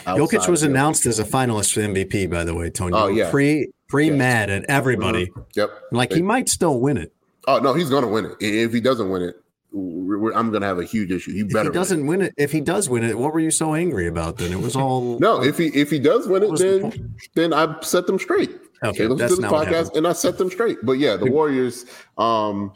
Jokic 0.06 0.48
was 0.48 0.64
announced 0.64 1.06
as 1.06 1.20
a 1.20 1.24
finalist 1.24 1.74
for 1.74 1.82
MVP, 1.82 2.30
by 2.30 2.44
the 2.44 2.56
way, 2.56 2.70
Tony. 2.70 2.94
Oh, 2.96 3.08
yeah. 3.08 3.30
Pre 3.30 3.70
pre 3.88 4.10
mad 4.10 4.50
at 4.50 4.64
everybody. 4.66 5.28
Mhm. 5.28 5.46
Yep. 5.56 5.70
Like 5.92 6.14
he 6.14 6.22
might 6.24 6.50
still 6.50 6.80
win 6.80 6.98
it. 6.98 7.14
Oh 7.48 7.60
no, 7.60 7.74
he's 7.74 7.90
gonna 7.90 8.08
win 8.08 8.26
it. 8.26 8.34
If 8.40 8.74
he 8.74 8.80
doesn't 8.82 9.10
win 9.10 9.22
it, 9.24 9.36
I'm 9.74 10.52
gonna 10.52 10.66
have 10.66 10.80
a 10.80 10.84
huge 10.86 11.12
issue. 11.12 11.34
He 11.34 11.42
If 11.42 11.50
better. 11.54 11.70
he 11.70 11.74
doesn't 11.74 12.06
win 12.06 12.22
it, 12.22 12.34
if 12.38 12.52
he 12.52 12.62
does 12.62 12.90
win 12.90 13.04
it, 13.04 13.18
what 13.18 13.34
were 13.34 13.40
you 13.40 13.52
so 13.52 13.74
angry 13.74 14.08
about 14.08 14.38
then? 14.38 14.52
It 14.52 14.60
was 14.60 14.76
all 14.76 15.20
No, 15.22 15.42
if 15.44 15.58
he 15.58 15.68
if 15.68 15.90
he 15.90 16.00
does 16.00 16.28
win 16.28 16.44
it, 16.44 16.50
was 16.50 16.60
the 16.62 16.80
then 16.80 17.16
then 17.36 17.54
I 17.54 17.80
set 17.82 18.08
them 18.08 18.20
straight. 18.20 18.52
Okay, 18.84 19.06
Okay, 19.06 19.16
that's 19.16 19.36
to 19.36 19.42
the 19.42 19.48
podcast 19.48 19.96
and 19.96 20.06
I 20.08 20.14
set 20.14 20.38
them 20.38 20.50
straight. 20.50 20.78
But 20.84 20.94
yeah, 20.94 21.16
the 21.16 21.26
Warriors, 21.32 21.86
um, 22.18 22.74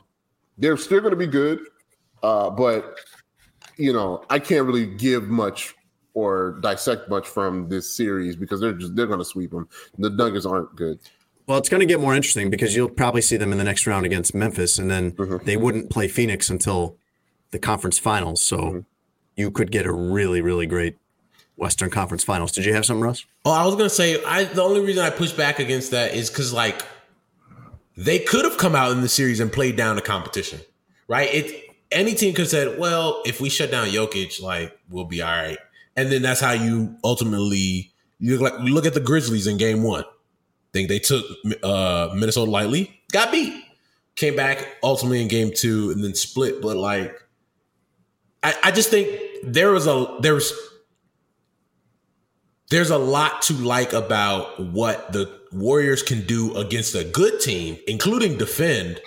they're 0.57 0.77
still 0.77 1.01
going 1.01 1.11
to 1.11 1.17
be 1.17 1.27
good, 1.27 1.59
uh, 2.23 2.49
but 2.49 2.97
you 3.77 3.93
know 3.93 4.23
I 4.29 4.39
can't 4.39 4.65
really 4.65 4.85
give 4.85 5.27
much 5.27 5.75
or 6.13 6.57
dissect 6.61 7.09
much 7.09 7.27
from 7.27 7.69
this 7.69 7.95
series 7.95 8.35
because 8.35 8.59
they're 8.59 8.73
just 8.73 8.95
they're 8.95 9.05
going 9.05 9.19
to 9.19 9.25
sweep 9.25 9.51
them. 9.51 9.67
The 9.99 10.09
Nuggets 10.09 10.45
aren't 10.47 10.75
good. 10.75 10.99
Well, 11.47 11.57
it's 11.57 11.69
going 11.69 11.79
to 11.79 11.85
get 11.85 11.99
more 12.01 12.13
interesting 12.13 12.49
because 12.49 12.75
you'll 12.75 12.89
probably 12.89 13.21
see 13.21 13.37
them 13.37 13.51
in 13.51 13.57
the 13.57 13.63
next 13.63 13.87
round 13.87 14.05
against 14.05 14.35
Memphis, 14.35 14.77
and 14.77 14.91
then 14.91 15.11
Mm-hmm. 15.13 15.45
they 15.45 15.55
wouldn't 15.57 15.89
play 15.89 16.07
Phoenix 16.07 16.49
until 16.49 16.97
the 17.51 17.59
conference 17.59 17.97
finals. 17.97 18.41
So 18.41 18.57
Mm-hmm. 18.57 18.79
you 19.37 19.51
could 19.51 19.71
get 19.71 19.85
a 19.85 19.91
really, 19.93 20.41
really 20.41 20.65
great 20.65 20.97
Western 21.55 21.89
Conference 21.89 22.23
Finals. 22.23 22.51
Did 22.51 22.65
you 22.65 22.73
have 22.73 22.85
something, 22.85 23.01
Russ? 23.01 23.25
Oh, 23.45 23.51
I 23.51 23.65
was 23.65 23.75
gonna 23.75 23.89
say 23.89 24.23
I 24.23 24.43
the 24.43 24.61
only 24.61 24.79
reason 24.81 25.03
I 25.03 25.09
push 25.09 25.31
back 25.31 25.57
against 25.57 25.89
that 25.89 26.13
is 26.13 26.29
because 26.29 26.53
like 26.53 26.83
they 27.95 28.19
could 28.19 28.45
have 28.45 28.57
come 28.59 28.75
out 28.75 28.91
in 28.91 29.01
the 29.01 29.09
series 29.09 29.39
and 29.39 29.51
played 29.51 29.75
down 29.75 29.95
the 29.95 30.01
competition, 30.03 30.59
right? 31.07 31.33
It 31.33 31.63
any 31.91 32.13
team 32.13 32.33
could 32.35 32.41
have 32.43 32.49
said, 32.49 32.77
well, 32.77 33.23
if 33.25 33.41
we 33.41 33.49
shut 33.49 33.71
down 33.71 33.87
Jokic, 33.87 34.39
like 34.41 34.77
we'll 34.89 35.05
be 35.05 35.21
all 35.23 35.31
right, 35.31 35.57
and 35.95 36.11
then 36.11 36.21
that's 36.21 36.41
how 36.41 36.51
you 36.51 36.95
ultimately 37.03 37.91
you 38.19 38.37
look 38.37 38.53
like 38.53 38.63
you 38.67 38.73
look 38.75 38.85
at 38.85 38.93
the 38.93 38.99
Grizzlies 38.99 39.47
in 39.47 39.57
Game 39.57 39.81
One. 39.81 40.03
Think 40.77 40.89
they 40.89 40.99
took 40.99 41.25
uh, 41.63 42.09
Minnesota 42.13 42.51
lightly, 42.51 43.01
got 43.11 43.31
beat, 43.31 43.63
came 44.15 44.35
back 44.35 44.75
ultimately 44.83 45.23
in 45.23 45.27
Game 45.27 45.51
Two, 45.51 45.89
and 45.89 46.03
then 46.03 46.13
split. 46.13 46.61
But 46.61 46.77
like, 46.77 47.19
I, 48.43 48.55
I 48.65 48.69
just 48.69 48.91
think 48.91 49.09
there 49.41 49.71
was 49.71 49.87
a 49.87 50.17
there 50.19 50.35
was 50.35 50.53
there's 52.69 52.91
a 52.91 52.97
lot 52.99 53.41
to 53.43 53.53
like 53.53 53.93
about 53.93 54.59
what 54.59 55.11
the 55.13 55.35
Warriors 55.51 56.03
can 56.03 56.27
do 56.27 56.55
against 56.55 56.93
a 56.93 57.03
good 57.03 57.39
team, 57.39 57.79
including 57.87 58.37
defend, 58.37 59.01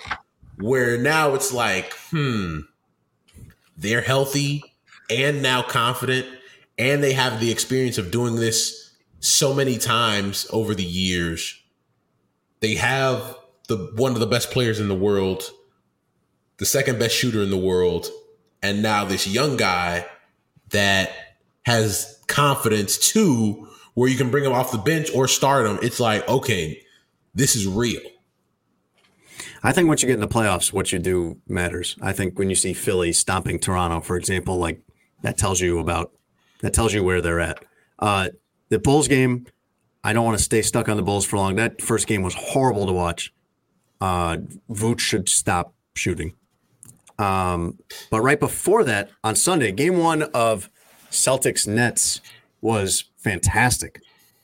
where 0.57 0.97
now 0.97 1.35
it's 1.35 1.53
like, 1.53 1.93
hmm, 2.09 2.59
they're 3.77 4.01
healthy 4.01 4.61
and 5.09 5.41
now 5.41 5.61
confident, 5.61 6.27
and 6.77 7.01
they 7.01 7.13
have 7.13 7.39
the 7.39 7.49
experience 7.49 7.97
of 7.97 8.11
doing 8.11 8.35
this 8.35 8.93
so 9.21 9.53
many 9.53 9.77
times 9.77 10.47
over 10.51 10.75
the 10.75 10.83
years. 10.83 11.60
They 12.61 12.75
have 12.75 13.37
the 13.67 13.91
one 13.95 14.13
of 14.13 14.19
the 14.19 14.27
best 14.27 14.51
players 14.51 14.79
in 14.79 14.87
the 14.87 14.95
world, 14.95 15.43
the 16.57 16.65
second 16.65 16.99
best 16.99 17.15
shooter 17.15 17.41
in 17.41 17.49
the 17.49 17.57
world, 17.57 18.07
and 18.61 18.81
now 18.81 19.03
this 19.05 19.27
young 19.27 19.57
guy 19.57 20.05
that 20.69 21.11
has 21.63 22.19
confidence 22.27 22.97
too, 22.97 23.67
where 23.93 24.09
you 24.09 24.17
can 24.17 24.31
bring 24.31 24.45
him 24.45 24.53
off 24.53 24.71
the 24.71 24.77
bench 24.77 25.09
or 25.13 25.27
start 25.27 25.67
him. 25.67 25.79
It's 25.81 25.99
like, 25.99 26.27
okay, 26.29 26.81
this 27.33 27.55
is 27.55 27.67
real. 27.67 28.01
I 29.63 29.71
think 29.71 29.87
once 29.87 30.01
you 30.01 30.07
get 30.07 30.15
in 30.15 30.21
the 30.21 30.27
playoffs, 30.27 30.73
what 30.73 30.91
you 30.91 30.99
do 30.99 31.37
matters. 31.47 31.95
I 32.01 32.13
think 32.13 32.39
when 32.39 32.49
you 32.49 32.55
see 32.55 32.73
Philly 32.73 33.11
stomping 33.11 33.59
Toronto, 33.59 34.01
for 34.01 34.17
example, 34.17 34.57
like 34.57 34.81
that 35.21 35.37
tells 35.37 35.59
you 35.61 35.79
about 35.79 36.11
that 36.61 36.73
tells 36.73 36.93
you 36.93 37.03
where 37.03 37.21
they're 37.21 37.39
at. 37.39 37.63
Uh, 37.99 38.29
the 38.69 38.79
Bulls 38.79 39.07
game, 39.07 39.45
I 40.03 40.13
don't 40.13 40.25
want 40.25 40.37
to 40.37 40.43
stay 40.43 40.61
stuck 40.61 40.89
on 40.89 40.97
the 40.97 41.03
Bulls 41.03 41.25
for 41.25 41.37
long. 41.37 41.55
That 41.55 41.81
first 41.81 42.07
game 42.07 42.23
was 42.23 42.33
horrible 42.33 42.87
to 42.87 42.93
watch. 42.93 43.33
Uh, 43.99 44.37
Vooch 44.69 44.99
should 44.99 45.29
stop 45.29 45.73
shooting. 45.95 46.33
Um, 47.19 47.77
but 48.09 48.21
right 48.21 48.39
before 48.39 48.83
that, 48.83 49.11
on 49.23 49.35
Sunday, 49.35 49.71
game 49.71 49.97
one 49.97 50.23
of 50.23 50.69
Celtics 51.11 51.67
Nets 51.67 52.19
was 52.61 53.05
fantastic. 53.17 54.01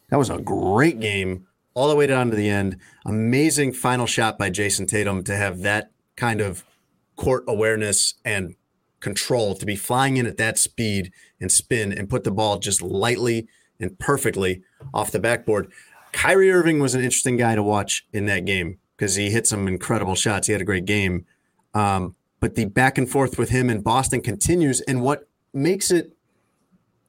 That 0.10 0.18
was 0.18 0.30
a 0.30 0.38
great 0.38 1.00
game 1.00 1.48
all 1.74 1.90
the 1.90 1.96
way 1.96 2.08
down 2.08 2.30
to 2.30 2.36
the 2.36 2.50
end. 2.50 2.78
Amazing 3.06 3.74
final 3.74 4.06
shot 4.06 4.38
by 4.38 4.50
Jayson 4.50 4.88
Tatum 4.88 5.24
to 5.24 5.36
have 5.36 5.62
that 5.62 5.92
kind 6.16 6.40
of 6.40 6.64
court 7.16 7.44
awareness 7.48 8.16
and 8.24 8.56
control 9.00 9.56
to 9.56 9.66
be 9.66 9.76
flying 9.76 10.18
in 10.18 10.26
at 10.26 10.38
that 10.38 10.58
speed 10.58 11.12
and 11.40 11.52
spin 11.52 11.92
and 11.92 12.10
put 12.10 12.24
the 12.24 12.32
ball 12.32 12.60
just 12.60 12.82
lightly 12.82 13.48
and 13.80 13.98
perfectly 14.00 14.64
off 14.94 15.12
the 15.12 15.20
backboard. 15.20 15.72
Kyrie 16.12 16.52
Irving 16.52 16.80
was 16.80 16.96
an 16.96 17.02
interesting 17.02 17.38
guy 17.38 17.56
to 17.56 17.64
watch 17.64 18.06
in 18.14 18.26
that 18.26 18.46
game 18.46 18.80
because 18.96 19.16
he 19.16 19.30
hit 19.30 19.46
some 19.46 19.68
incredible 19.68 20.16
shots. 20.16 20.48
He 20.48 20.54
had 20.54 20.62
a 20.62 20.66
great 20.66 20.86
game. 20.86 21.26
Um, 21.74 22.16
but 22.40 22.56
the 22.56 22.66
back 22.66 22.98
and 22.98 23.10
forth 23.10 23.38
with 23.38 23.50
him 23.50 23.70
in 23.70 23.82
Boston 23.82 24.22
continues. 24.22 24.82
And 24.82 25.02
what 25.02 25.28
makes 25.54 25.92
it 25.92 26.18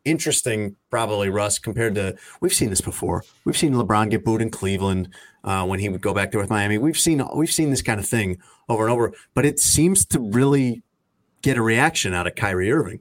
interesting, 0.05 0.77
probably, 0.91 1.29
Russ, 1.29 1.59
compared 1.59 1.95
to 1.97 2.17
we've 2.41 2.53
seen 2.53 2.71
this 2.71 2.81
before. 2.81 3.25
We've 3.45 3.57
seen 3.57 3.75
LeBron 3.75 4.11
get 4.11 4.25
booed 4.25 4.43
in 4.43 4.51
Cleveland 4.51 5.09
uh, 5.45 5.67
when 5.67 5.81
he 5.81 5.89
would 5.89 6.01
go 6.01 6.15
back 6.15 6.31
there 6.31 6.41
with 6.41 6.51
Miami. 6.51 6.79
We've 6.79 6.99
seen 6.99 7.23
we've 7.35 7.53
seen 7.53 7.71
this 7.71 7.83
kind 7.83 8.01
of 8.01 8.09
thing 8.09 8.39
over 8.69 8.85
and 8.85 8.93
over, 8.93 9.13
but 9.35 9.45
it 9.45 9.59
seems 9.59 10.05
to 10.07 10.21
really 10.21 10.83
get 11.43 11.57
a 11.57 11.63
reaction 11.63 12.15
out 12.15 12.27
of 12.27 12.35
Kyrie 12.35 12.73
Irving. 12.73 13.01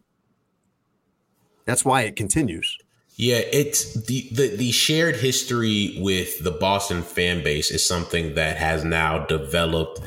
That's 1.65 1.84
why 1.84 2.03
it 2.03 2.15
continues. 2.15 2.77
Yeah, 3.18 3.41
it's 3.52 3.95
the, 4.06 4.30
the 4.31 4.56
the 4.56 4.72
shared 4.72 5.15
history 5.15 5.98
with 5.99 6.44
the 6.44 6.52
Boston 6.52 7.02
fan 7.02 7.44
base 7.44 7.72
is 7.72 7.85
something 7.85 8.35
that 8.35 8.57
has 8.57 8.84
now 8.84 9.26
developed 9.26 10.02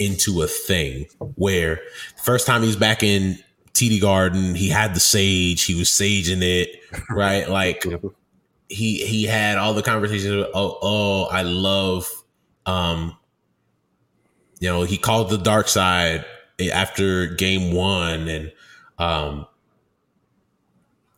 into 0.00 0.42
a 0.42 0.48
thing 0.48 1.06
where 1.36 1.80
first 2.24 2.44
time 2.44 2.62
he's 2.62 2.74
back 2.74 3.04
in 3.04 3.38
TD 3.72 4.00
Garden, 4.00 4.56
he 4.56 4.68
had 4.68 4.96
the 4.96 5.00
sage, 5.00 5.64
he 5.64 5.76
was 5.76 5.90
saging 5.90 6.42
it, 6.42 6.80
right? 7.10 7.48
Like 7.48 7.84
he 8.68 9.04
he 9.06 9.24
had 9.24 9.58
all 9.58 9.72
the 9.72 9.82
conversations. 9.82 10.46
Oh, 10.52 10.78
oh, 10.82 11.24
I 11.26 11.42
love, 11.42 12.10
um, 12.66 13.16
you 14.58 14.68
know, 14.68 14.82
he 14.82 14.98
called 14.98 15.30
the 15.30 15.38
dark 15.38 15.68
side 15.68 16.24
after 16.72 17.26
game 17.26 17.72
one, 17.72 18.26
and 18.26 18.52
um, 18.98 19.46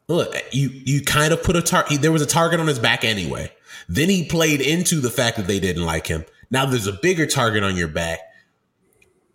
look, 0.09 0.35
you 0.52 0.70
you 0.70 1.02
kind 1.02 1.32
of 1.32 1.43
put 1.43 1.56
a 1.56 1.62
target. 1.62 2.02
There 2.02 2.12
was 2.12 2.22
a 2.22 2.26
target 2.26 2.60
on 2.60 2.66
his 2.66 2.78
back 2.78 3.05
anyway. 3.05 3.52
Then 3.89 4.09
he 4.09 4.24
played 4.24 4.60
into 4.60 5.01
the 5.01 5.10
fact 5.10 5.36
that 5.36 5.47
they 5.47 5.60
didn't 5.60 5.85
like 5.85 6.06
him. 6.06 6.24
Now 6.51 6.66
there's 6.66 6.86
a 6.86 6.93
bigger 6.93 7.26
target 7.26 7.62
on 7.62 7.76
your 7.76 7.89
back. 7.89 8.20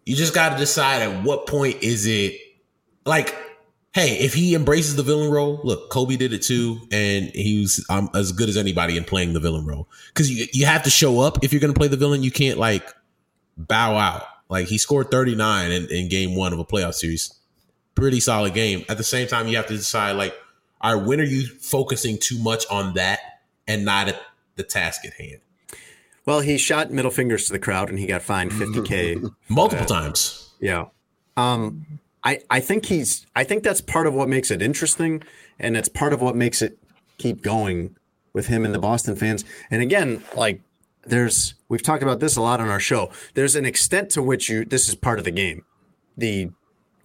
You 0.05 0.15
just 0.15 0.33
got 0.33 0.49
to 0.49 0.57
decide 0.57 1.01
at 1.01 1.23
what 1.23 1.47
point 1.47 1.81
is 1.81 2.05
it 2.05 2.37
like, 3.05 3.33
hey, 3.93 4.17
if 4.19 4.33
he 4.33 4.53
embraces 4.53 4.95
the 4.95 5.03
villain 5.03 5.31
role, 5.31 5.61
look, 5.63 5.89
Kobe 5.89 6.17
did 6.17 6.33
it 6.33 6.41
too, 6.41 6.79
and 6.91 7.29
he 7.29 7.61
was 7.61 7.85
um, 7.89 8.09
as 8.13 8.31
good 8.31 8.49
as 8.49 8.57
anybody 8.57 8.97
in 8.97 9.05
playing 9.05 9.33
the 9.33 9.39
villain 9.39 9.65
role 9.65 9.87
because 10.07 10.29
you 10.29 10.47
you 10.51 10.65
have 10.65 10.83
to 10.83 10.89
show 10.89 11.19
up 11.21 11.43
if 11.43 11.53
you're 11.53 11.61
going 11.61 11.73
to 11.73 11.79
play 11.79 11.87
the 11.87 11.97
villain. 11.97 12.23
You 12.23 12.31
can't 12.31 12.59
like 12.59 12.87
bow 13.57 13.95
out. 13.95 14.23
Like 14.49 14.67
he 14.67 14.77
scored 14.77 15.09
39 15.09 15.71
in, 15.71 15.87
in 15.87 16.09
game 16.09 16.35
one 16.35 16.53
of 16.53 16.59
a 16.59 16.65
playoff 16.65 16.95
series, 16.95 17.33
pretty 17.95 18.19
solid 18.19 18.53
game. 18.53 18.85
At 18.89 18.97
the 18.97 19.03
same 19.03 19.27
time, 19.27 19.47
you 19.47 19.55
have 19.55 19.67
to 19.67 19.75
decide 19.75 20.15
like 20.15 20.35
all 20.83 20.97
right, 20.97 21.07
when 21.07 21.19
are 21.21 21.25
you 21.25 21.47
focusing 21.47 22.17
too 22.19 22.37
much 22.39 22.65
on 22.69 22.93
that 22.95 23.19
and 23.67 23.85
not 23.85 24.09
at 24.09 24.21
the 24.55 24.63
task 24.63 25.05
at 25.05 25.13
hand? 25.13 25.39
Well, 26.25 26.41
he 26.41 26.57
shot 26.57 26.91
middle 26.91 27.11
fingers 27.11 27.47
to 27.47 27.53
the 27.53 27.59
crowd 27.59 27.89
and 27.89 27.97
he 27.97 28.05
got 28.05 28.21
fined 28.21 28.51
50K. 28.51 29.33
Multiple 29.49 29.85
times. 29.85 30.51
Yeah. 30.59 30.85
Um, 31.35 31.99
I, 32.23 32.41
I 32.49 32.59
think 32.59 32.85
he's, 32.85 33.25
I 33.35 33.43
think 33.43 33.63
that's 33.63 33.81
part 33.81 34.07
of 34.07 34.13
what 34.13 34.29
makes 34.29 34.51
it 34.51 34.61
interesting. 34.61 35.23
And 35.59 35.75
it's 35.75 35.89
part 35.89 36.13
of 36.13 36.21
what 36.21 36.35
makes 36.35 36.61
it 36.61 36.77
keep 37.17 37.41
going 37.41 37.95
with 38.33 38.47
him 38.47 38.65
and 38.65 38.73
the 38.73 38.79
Boston 38.79 39.15
fans. 39.15 39.45
And 39.71 39.81
again, 39.81 40.23
like 40.35 40.61
there's, 41.03 41.55
we've 41.69 41.83
talked 41.83 42.03
about 42.03 42.19
this 42.19 42.35
a 42.35 42.41
lot 42.41 42.59
on 42.59 42.69
our 42.69 42.79
show. 42.79 43.09
There's 43.33 43.55
an 43.55 43.65
extent 43.65 44.09
to 44.11 44.21
which 44.21 44.49
you, 44.49 44.65
this 44.65 44.87
is 44.87 44.95
part 44.95 45.19
of 45.19 45.25
the 45.25 45.31
game. 45.31 45.65
The 46.17 46.51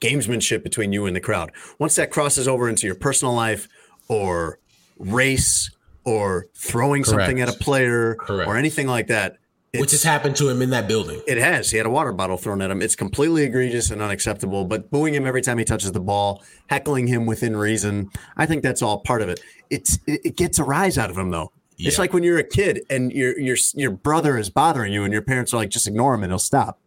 gamesmanship 0.01 0.63
between 0.63 0.93
you 0.93 1.07
and 1.07 1.15
the 1.15 1.21
crowd. 1.21 1.53
Once 1.79 1.97
that 1.97 2.11
crosses 2.11 2.47
over 2.49 2.69
into 2.69 2.87
your 2.87 2.95
personal 2.95 3.35
life 3.35 3.69
or 4.09 4.59
race 4.99 5.71
or 6.05 6.47
throwing 6.55 7.03
Correct. 7.03 7.21
something 7.21 7.41
at 7.41 7.49
a 7.49 7.53
player 7.53 8.15
Correct. 8.15 8.49
or 8.49 8.57
anything 8.57 8.87
like 8.87 9.09
that, 9.09 9.37
which 9.75 9.91
has 9.91 10.03
happened 10.03 10.35
to 10.37 10.49
him 10.49 10.63
in 10.63 10.71
that 10.71 10.89
building. 10.89 11.21
It 11.27 11.39
has. 11.39 11.71
He 11.71 11.77
had 11.77 11.87
a 11.87 11.91
water 11.91 12.13
bottle 12.13 12.39
thrown 12.39 12.63
at 12.63 12.71
him. 12.71 12.81
It's 12.81 12.97
completely 12.97 13.43
egregious 13.45 13.91
and 13.91 14.01
unacceptable. 14.01 14.65
But 14.65 14.91
booing 14.91 15.15
him 15.15 15.27
every 15.27 15.43
time 15.43 15.59
he 15.59 15.65
touches 15.65 15.93
the 15.93 16.01
ball, 16.01 16.43
heckling 16.69 17.07
him 17.07 17.27
within 17.27 17.57
reason, 17.57 18.11
I 18.37 18.47
think 18.47 18.63
that's 18.63 18.81
all 18.81 19.01
part 19.01 19.21
of 19.21 19.29
it. 19.29 19.41
It's 19.69 19.99
it, 20.07 20.21
it 20.25 20.37
gets 20.37 20.59
a 20.59 20.65
rise 20.65 20.97
out 20.97 21.11
of 21.11 21.19
him 21.19 21.31
though. 21.31 21.53
Yeah. 21.77 21.89
It's 21.89 21.99
like 21.99 22.13
when 22.13 22.23
you're 22.23 22.39
a 22.39 22.45
kid 22.45 22.81
and 22.89 23.13
your 23.13 23.39
your 23.39 23.57
your 23.75 23.91
brother 23.91 24.39
is 24.39 24.51
bothering 24.51 24.93
you, 24.93 25.05
and 25.05 25.13
your 25.13 25.23
parents 25.23 25.53
are 25.53 25.59
like, 25.59 25.69
just 25.69 25.87
ignore 25.87 26.15
him 26.15 26.23
and 26.23 26.33
he'll 26.33 26.39
stop. 26.39 26.81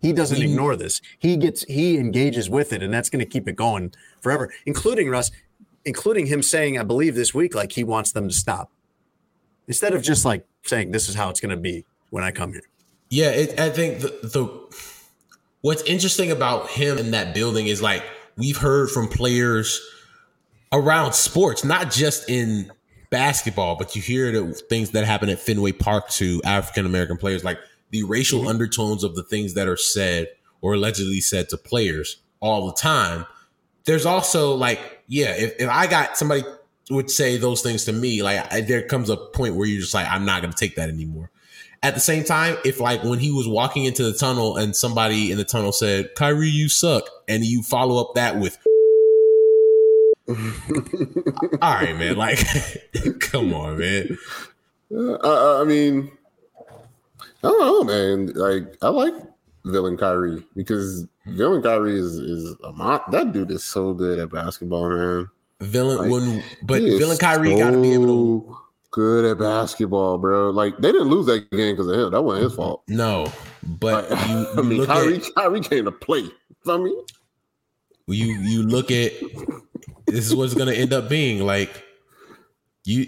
He 0.00 0.12
doesn't 0.12 0.38
he, 0.38 0.44
ignore 0.44 0.76
this. 0.76 1.00
He 1.18 1.36
gets 1.36 1.64
he 1.64 1.98
engages 1.98 2.48
with 2.48 2.72
it, 2.72 2.82
and 2.82 2.92
that's 2.92 3.10
going 3.10 3.24
to 3.24 3.30
keep 3.30 3.48
it 3.48 3.56
going 3.56 3.92
forever. 4.20 4.52
Including 4.66 5.10
Russ, 5.10 5.30
including 5.84 6.26
him 6.26 6.42
saying, 6.42 6.78
I 6.78 6.82
believe 6.82 7.14
this 7.14 7.34
week, 7.34 7.54
like 7.54 7.72
he 7.72 7.84
wants 7.84 8.12
them 8.12 8.28
to 8.28 8.34
stop, 8.34 8.70
instead 9.68 9.94
of 9.94 10.02
just 10.02 10.24
like 10.24 10.46
saying 10.62 10.90
this 10.90 11.08
is 11.08 11.14
how 11.14 11.30
it's 11.30 11.40
going 11.40 11.54
to 11.54 11.60
be 11.60 11.84
when 12.10 12.24
I 12.24 12.30
come 12.30 12.52
here. 12.52 12.62
Yeah, 13.10 13.30
it, 13.30 13.58
I 13.58 13.70
think 13.70 14.00
the, 14.00 14.08
the 14.22 14.76
what's 15.60 15.82
interesting 15.82 16.30
about 16.30 16.70
him 16.70 16.96
in 16.96 17.10
that 17.10 17.34
building 17.34 17.66
is 17.66 17.82
like 17.82 18.04
we've 18.36 18.56
heard 18.56 18.90
from 18.90 19.08
players 19.08 19.80
around 20.72 21.12
sports, 21.12 21.64
not 21.64 21.90
just 21.90 22.30
in 22.30 22.70
basketball, 23.10 23.76
but 23.76 23.96
you 23.96 24.02
hear 24.02 24.30
the 24.32 24.54
things 24.54 24.90
that 24.90 25.04
happen 25.04 25.28
at 25.28 25.40
Fenway 25.40 25.72
Park 25.72 26.08
to 26.10 26.40
African 26.44 26.86
American 26.86 27.16
players, 27.16 27.44
like 27.44 27.58
the 27.90 28.02
racial 28.04 28.40
mm-hmm. 28.40 28.48
undertones 28.48 29.04
of 29.04 29.14
the 29.14 29.22
things 29.22 29.54
that 29.54 29.68
are 29.68 29.76
said 29.76 30.28
or 30.60 30.74
allegedly 30.74 31.20
said 31.20 31.48
to 31.48 31.56
players 31.56 32.16
all 32.40 32.66
the 32.66 32.72
time. 32.72 33.26
There's 33.84 34.06
also 34.06 34.54
like, 34.54 35.02
yeah, 35.06 35.34
if, 35.36 35.54
if 35.58 35.68
I 35.68 35.86
got 35.86 36.16
somebody 36.16 36.42
would 36.90 37.10
say 37.10 37.36
those 37.36 37.62
things 37.62 37.84
to 37.84 37.92
me, 37.92 38.22
like 38.22 38.52
I, 38.52 38.60
there 38.60 38.82
comes 38.82 39.10
a 39.10 39.16
point 39.16 39.54
where 39.54 39.66
you're 39.66 39.80
just 39.80 39.94
like, 39.94 40.06
I'm 40.08 40.24
not 40.24 40.42
going 40.42 40.52
to 40.52 40.58
take 40.58 40.76
that 40.76 40.88
anymore. 40.88 41.30
At 41.82 41.94
the 41.94 42.00
same 42.00 42.24
time, 42.24 42.58
if 42.64 42.78
like 42.78 43.02
when 43.04 43.18
he 43.18 43.32
was 43.32 43.48
walking 43.48 43.86
into 43.86 44.02
the 44.02 44.12
tunnel 44.12 44.56
and 44.56 44.76
somebody 44.76 45.30
in 45.30 45.38
the 45.38 45.44
tunnel 45.44 45.72
said, 45.72 46.14
Kyrie, 46.14 46.48
you 46.48 46.68
suck, 46.68 47.04
and 47.26 47.42
you 47.42 47.62
follow 47.62 48.02
up 48.04 48.14
that 48.16 48.38
with, 48.38 48.58
all 50.28 50.36
right, 51.74 51.96
man, 51.96 52.16
like, 52.16 52.38
come 53.20 53.54
on, 53.54 53.78
man. 53.78 54.18
Uh, 54.92 55.60
I 55.60 55.64
mean, 55.64 56.12
I 57.42 57.48
don't 57.48 57.60
know, 57.60 57.84
man. 57.84 58.32
Like 58.34 58.76
I 58.82 58.88
like 58.88 59.14
villain 59.64 59.96
Kyrie 59.96 60.42
because 60.54 61.06
villain 61.26 61.62
Kyrie 61.62 61.98
is 61.98 62.16
is 62.16 62.54
a 62.64 62.72
mon- 62.72 63.00
that 63.10 63.32
dude 63.32 63.50
is 63.50 63.64
so 63.64 63.94
good 63.94 64.18
at 64.18 64.30
basketball, 64.30 64.90
man. 64.90 65.28
Villain 65.60 65.98
like, 65.98 66.10
when 66.10 66.44
but 66.62 66.82
villain 66.82 67.18
Kyrie 67.18 67.52
so 67.52 67.58
got 67.58 67.70
to 67.70 67.82
be 67.82 67.92
able 67.92 68.06
to 68.06 68.56
good 68.90 69.24
at 69.24 69.38
basketball, 69.38 70.18
bro. 70.18 70.50
Like 70.50 70.76
they 70.78 70.92
didn't 70.92 71.08
lose 71.08 71.26
that 71.26 71.50
game 71.50 71.74
because 71.74 71.86
of 71.86 71.98
him. 71.98 72.10
That 72.10 72.22
wasn't 72.22 72.44
his 72.44 72.54
fault. 72.54 72.82
No, 72.88 73.32
but 73.62 74.10
like, 74.10 74.28
you, 74.28 74.46
I 74.56 74.62
mean, 74.62 74.86
Kyrie, 74.86 75.16
at, 75.16 75.34
Kyrie 75.34 75.60
came 75.60 75.84
to 75.86 75.92
play. 75.92 76.28
I 76.66 76.76
mean, 76.76 77.04
you 78.06 78.26
you 78.26 78.62
look 78.62 78.90
at 78.90 79.12
this 80.06 80.26
is 80.26 80.34
what's 80.34 80.54
going 80.54 80.68
to 80.68 80.76
end 80.76 80.92
up 80.92 81.08
being 81.08 81.44
like. 81.44 81.84
You 82.84 83.04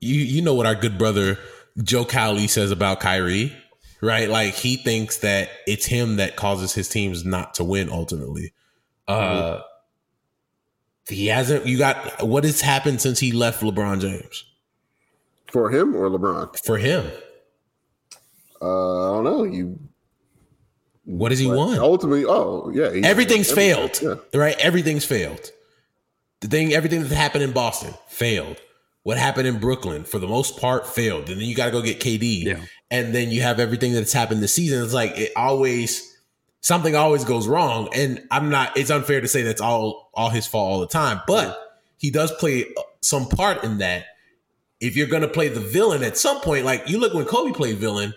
you 0.00 0.20
you 0.20 0.42
know 0.42 0.52
what 0.52 0.66
our 0.66 0.74
good 0.74 0.98
brother 0.98 1.38
Joe 1.82 2.04
Cowley 2.04 2.46
says 2.46 2.70
about 2.70 3.00
Kyrie 3.00 3.56
right? 4.04 4.28
Like 4.28 4.54
he 4.54 4.76
thinks 4.76 5.18
that 5.18 5.50
it's 5.66 5.86
him 5.86 6.16
that 6.16 6.36
causes 6.36 6.72
his 6.72 6.88
teams 6.88 7.24
not 7.24 7.54
to 7.54 7.64
win 7.64 7.90
ultimately. 7.90 8.52
Uh 9.08 9.60
he 11.08 11.26
hasn't 11.26 11.66
you 11.66 11.78
got 11.78 12.26
what 12.26 12.44
has 12.44 12.60
happened 12.60 13.00
since 13.00 13.18
he 13.18 13.32
left 13.32 13.62
LeBron 13.62 14.00
James? 14.00 14.44
For 15.50 15.70
him 15.70 15.94
or 15.94 16.08
LeBron? 16.08 16.58
For 16.64 16.78
him. 16.78 17.10
Uh 18.60 19.10
I 19.10 19.14
don't 19.14 19.24
know. 19.24 19.44
You 19.44 19.78
what 21.04 21.28
does 21.28 21.38
he 21.38 21.46
want? 21.46 21.78
Ultimately, 21.80 22.24
oh 22.24 22.70
yeah, 22.74 23.06
everything's 23.06 23.52
failed, 23.52 24.00
yeah. 24.00 24.14
right? 24.32 24.58
Everything's 24.58 25.04
failed. 25.04 25.50
The 26.40 26.48
thing, 26.48 26.72
everything 26.72 27.02
that 27.02 27.14
happened 27.14 27.44
in 27.44 27.52
Boston 27.52 27.94
failed. 28.08 28.60
What 29.02 29.18
happened 29.18 29.46
in 29.46 29.58
Brooklyn, 29.58 30.04
for 30.04 30.18
the 30.18 30.26
most 30.26 30.58
part, 30.58 30.86
failed. 30.86 31.28
And 31.28 31.38
then 31.38 31.46
you 31.46 31.54
got 31.54 31.66
to 31.66 31.70
go 31.70 31.82
get 31.82 32.00
KD, 32.00 32.44
yeah. 32.44 32.60
And 32.94 33.12
then 33.12 33.32
you 33.32 33.42
have 33.42 33.58
everything 33.58 33.92
that's 33.92 34.12
happened 34.12 34.40
this 34.40 34.54
season. 34.54 34.84
It's 34.84 34.94
like 34.94 35.18
it 35.18 35.32
always 35.34 36.16
something 36.60 36.94
always 36.94 37.24
goes 37.24 37.48
wrong, 37.48 37.88
and 37.92 38.24
I'm 38.30 38.50
not. 38.50 38.76
It's 38.76 38.90
unfair 38.90 39.20
to 39.20 39.26
say 39.26 39.42
that's 39.42 39.60
all 39.60 40.10
all 40.14 40.30
his 40.30 40.46
fault 40.46 40.70
all 40.70 40.80
the 40.80 40.86
time, 40.86 41.20
but 41.26 41.58
he 41.98 42.12
does 42.12 42.30
play 42.32 42.66
some 43.00 43.28
part 43.28 43.64
in 43.64 43.78
that. 43.78 44.06
If 44.80 44.96
you're 44.96 45.08
gonna 45.08 45.28
play 45.28 45.48
the 45.48 45.60
villain 45.60 46.04
at 46.04 46.16
some 46.16 46.40
point, 46.40 46.64
like 46.64 46.88
you 46.88 46.98
look 46.98 47.14
when 47.14 47.24
Kobe 47.24 47.52
played 47.52 47.78
villain, 47.78 48.14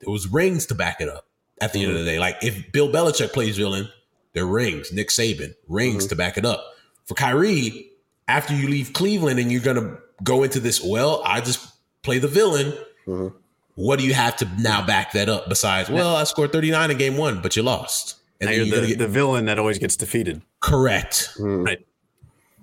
there 0.00 0.10
was 0.10 0.26
rings 0.26 0.64
to 0.66 0.74
back 0.74 1.02
it 1.02 1.08
up. 1.10 1.26
At 1.60 1.74
the 1.74 1.82
end 1.82 1.92
of 1.92 1.98
the 1.98 2.04
day, 2.04 2.18
like 2.18 2.38
if 2.42 2.72
Bill 2.72 2.88
Belichick 2.88 3.32
plays 3.34 3.58
villain, 3.58 3.88
there 4.32 4.44
are 4.44 4.46
rings. 4.46 4.90
Nick 4.90 5.10
Saban 5.10 5.54
rings 5.68 6.04
mm-hmm. 6.04 6.08
to 6.08 6.16
back 6.16 6.38
it 6.38 6.46
up. 6.46 6.64
For 7.04 7.14
Kyrie, 7.14 7.90
after 8.26 8.54
you 8.54 8.68
leave 8.68 8.94
Cleveland 8.94 9.38
and 9.38 9.52
you're 9.52 9.60
gonna 9.60 9.98
go 10.22 10.44
into 10.44 10.60
this, 10.60 10.82
well, 10.82 11.22
I 11.26 11.42
just 11.42 11.68
play 12.02 12.18
the 12.18 12.28
villain. 12.28 12.72
Mm-hmm. 13.06 13.36
What 13.74 13.98
do 13.98 14.04
you 14.06 14.14
have 14.14 14.36
to 14.36 14.48
now 14.60 14.84
back 14.86 15.12
that 15.12 15.28
up? 15.28 15.48
Besides, 15.48 15.88
well, 15.88 16.14
I 16.16 16.24
scored 16.24 16.52
39 16.52 16.90
in 16.90 16.98
game 16.98 17.16
one, 17.16 17.40
but 17.40 17.56
you 17.56 17.62
lost. 17.62 18.16
And 18.40 18.48
then 18.50 18.56
you're 18.56 18.66
you're 18.66 18.80
the, 18.80 18.86
get 18.88 18.98
the 18.98 19.08
villain 19.08 19.44
that 19.46 19.58
always 19.58 19.78
gets 19.78 19.96
defeated. 19.96 20.42
correct. 20.60 21.30
Right. 21.38 21.86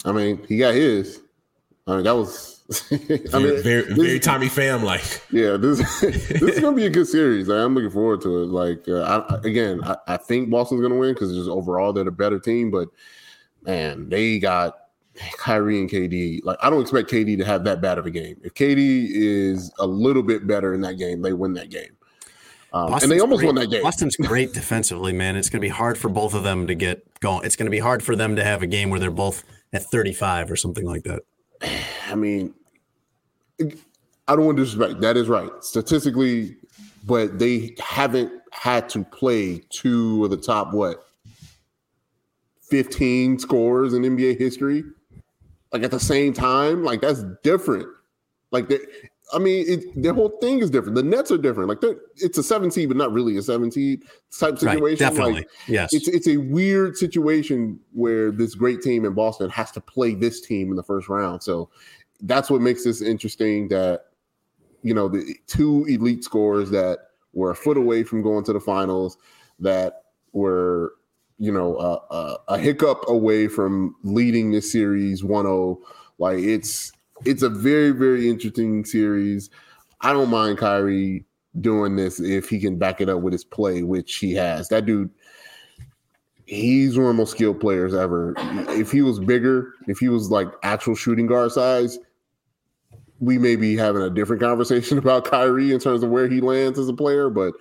I 0.06 0.12
mean, 0.12 0.46
he 0.48 0.58
got 0.58 0.74
his. 0.76 1.20
I 1.88 1.96
mean, 1.96 2.04
that 2.04 2.16
was. 2.16 2.58
I 2.92 2.96
Very, 2.98 3.44
mean, 3.54 3.64
very, 3.64 3.82
this- 3.84 3.98
very 3.98 4.20
Tommy 4.20 4.48
Pham 4.48 4.84
like. 4.84 5.24
Yeah, 5.32 5.58
this 5.58 5.80
this 6.02 6.30
is 6.42 6.60
gonna 6.60 6.76
be 6.76 6.86
a 6.86 6.90
good 6.90 7.08
series. 7.08 7.48
Like, 7.48 7.58
I'm 7.66 7.74
looking 7.74 7.90
forward 7.90 8.22
to 8.22 8.44
it. 8.44 8.48
Like 8.48 8.88
uh, 8.88 9.02
I, 9.02 9.36
I- 9.36 9.40
again, 9.44 9.82
I, 9.84 9.96
I 10.08 10.18
think 10.18 10.50
Boston's 10.52 10.82
gonna 10.82 10.96
win 10.98 11.14
because 11.16 11.34
just 11.34 11.50
overall 11.50 11.92
they're 11.94 12.04
the 12.04 12.12
better 12.12 12.38
team. 12.40 12.70
But 12.70 12.90
man, 13.64 14.08
they 14.10 14.38
got 14.38 14.78
Kyrie 15.38 15.80
and 15.80 15.90
KD. 15.90 16.42
Like 16.44 16.58
I 16.62 16.70
don't 16.70 16.82
expect 16.82 17.10
KD 17.10 17.38
to 17.38 17.46
have 17.46 17.64
that 17.66 17.82
bad 17.82 17.98
of 17.98 18.06
a 18.06 18.12
game. 18.12 18.40
If 18.44 18.54
KD 18.54 19.10
is 19.12 19.72
a 19.80 19.88
little 19.88 20.24
bit 20.24 20.48
better 20.48 20.74
in 20.74 20.82
that 20.82 20.98
game, 20.98 21.22
they 21.22 21.34
win 21.34 21.54
that 21.54 21.70
game. 21.70 21.96
Um, 22.72 22.94
and 22.94 23.12
they 23.12 23.20
almost 23.20 23.40
great- 23.40 23.48
won 23.48 23.56
that 23.56 23.72
game. 23.72 23.82
Boston's 23.82 24.16
great 24.16 24.54
defensively, 24.54 25.12
man. 25.12 25.36
It's 25.36 25.50
going 25.50 25.60
to 25.60 25.66
be 25.66 25.70
hard 25.70 25.98
for 25.98 26.08
both 26.10 26.36
of 26.36 26.44
them 26.44 26.68
to 26.68 26.76
get 26.76 27.20
going. 27.20 27.44
It's 27.44 27.56
going 27.56 27.66
to 27.66 27.72
be 27.72 27.80
hard 27.80 28.04
for 28.04 28.16
them 28.16 28.36
to 28.36 28.44
have 28.44 28.62
a 28.62 28.68
game 28.68 28.92
where 28.92 29.00
they're 29.00 29.10
both 29.10 29.44
at 29.74 29.84
35 29.84 30.52
or 30.52 30.56
something 30.56 30.86
like 30.86 31.04
that. 31.04 31.24
I 32.08 32.16
mean, 32.16 32.54
I 33.60 34.36
don't 34.36 34.46
want 34.46 34.58
to 34.58 34.64
disrespect. 34.64 35.02
That 35.02 35.18
is 35.18 35.28
right, 35.28 35.50
statistically, 35.62 36.58
but 37.06 37.40
they 37.40 37.76
haven't 37.80 38.32
had 38.52 38.88
to 38.90 39.04
play 39.04 39.64
two 39.70 40.24
of 40.24 40.30
the 40.30 40.38
top 40.38 40.74
what 40.74 40.98
fifteen 42.62 43.40
scores 43.40 43.94
in 43.94 44.04
NBA 44.04 44.38
history, 44.38 44.84
like 45.72 45.84
at 45.84 45.92
the 45.92 46.00
same 46.00 46.34
time. 46.34 46.84
Like 46.84 47.02
that's 47.02 47.24
different. 47.44 47.88
Like 48.52 48.72
I 49.32 49.38
mean, 49.38 49.66
it, 49.68 50.02
the 50.02 50.12
whole 50.14 50.30
thing 50.42 50.60
is 50.60 50.72
different. 50.72 50.96
The 50.96 51.04
Nets 51.04 51.32
are 51.32 51.38
different. 51.38 51.70
Like 51.70 51.84
it's 52.18 52.38
a 52.40 52.44
seven 52.44 52.72
seed, 52.72 52.90
but 52.90 52.98
not 52.98 53.14
really 53.14 53.38
a 53.38 53.42
seven 53.44 53.72
seed 53.72 54.02
type 54.40 54.54
Right, 54.54 54.60
situation. 54.60 54.98
definitely. 54.98 55.34
Like, 55.34 55.50
Yes. 55.68 55.94
it's 55.94 56.08
it's 56.08 56.28
a 56.28 56.38
weird 56.38 56.98
situation 56.98 57.80
where 57.94 58.32
this 58.32 58.56
great 58.56 58.82
team 58.82 59.06
in 59.06 59.14
Boston 59.14 59.50
has 59.52 59.72
to 59.72 59.82
play 59.82 60.16
this 60.16 60.42
team 60.42 60.72
in 60.72 60.76
the 60.76 60.84
first 60.84 61.10
round. 61.10 61.44
So 61.44 61.70
that's 62.22 62.50
what 62.50 62.62
makes 62.62 62.84
this 62.84 63.02
interesting. 63.02 63.68
That 63.68 64.06
you 64.82 64.94
know 64.96 65.08
the 65.08 65.36
two 65.46 65.86
elite 65.86 66.24
scores 66.24 66.72
that 66.72 67.00
were 67.34 67.52
a 67.52 67.56
foot 67.56 67.78
away 67.78 68.04
from 68.04 68.24
going 68.24 68.44
to 68.46 68.54
the 68.54 68.60
finals, 68.60 69.18
that 69.60 70.06
were 70.34 70.94
you 71.40 71.52
know 71.52 71.78
a 72.48 72.58
hiccup 72.58 73.04
away 73.08 73.48
from 73.48 73.96
leading 74.04 74.52
this 74.52 74.72
series 74.72 75.24
1-0. 75.24 75.80
Like 76.20 76.40
it's 76.40 76.92
it's 77.26 77.44
a 77.44 77.50
very 77.50 77.92
very 77.92 78.30
interesting 78.30 78.86
series. 78.86 79.50
I 80.02 80.14
don't 80.14 80.30
mind 80.30 80.58
Kyrie 80.58 81.26
doing 81.60 81.96
this 81.96 82.20
if 82.20 82.50
he 82.50 82.60
can 82.60 82.78
back 82.78 83.02
it 83.02 83.10
up 83.10 83.22
with 83.22 83.34
his 83.34 83.44
play, 83.44 83.84
which 83.84 84.18
he 84.18 84.34
has. 84.34 84.70
That 84.70 84.86
dude, 84.86 85.10
he's 86.46 86.98
one 86.98 87.08
of 87.08 87.16
the 87.16 87.18
most 87.18 87.32
skilled 87.32 87.60
players 87.60 87.94
ever. 87.94 88.34
If 88.70 88.92
he 88.92 89.02
was 89.02 89.20
bigger, 89.20 89.74
if 89.88 90.00
he 90.00 90.10
was 90.10 90.30
like 90.30 90.48
actual 90.64 90.96
shooting 90.96 91.28
guard 91.28 91.52
size, 91.52 91.98
we 93.20 93.38
may 93.38 93.56
be 93.56 93.76
having 93.76 94.02
a 94.02 94.10
different 94.10 94.42
conversation 94.42 94.98
about 95.00 95.26
Kyrie 95.26 95.74
in 95.74 95.80
terms 95.80 96.04
of 96.04 96.10
where 96.10 96.28
he 96.28 96.42
lands 96.42 96.80
as 96.80 96.90
a 96.90 96.94
player. 96.94 97.30
But 97.30 97.54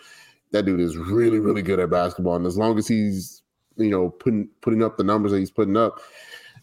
that 0.50 0.64
dude 0.64 0.80
is 0.80 0.96
really, 0.96 1.38
really 1.38 1.62
good 1.62 1.78
at 1.78 1.90
basketball, 1.90 2.36
and 2.36 2.46
as 2.46 2.56
long 2.56 2.78
as 2.78 2.88
he's 2.88 3.42
you 3.78 3.90
know 3.90 4.10
putting 4.10 4.48
putting 4.60 4.82
up 4.82 4.96
the 4.96 5.04
numbers 5.04 5.32
that 5.32 5.38
he's 5.38 5.50
putting 5.50 5.76
up, 5.76 6.00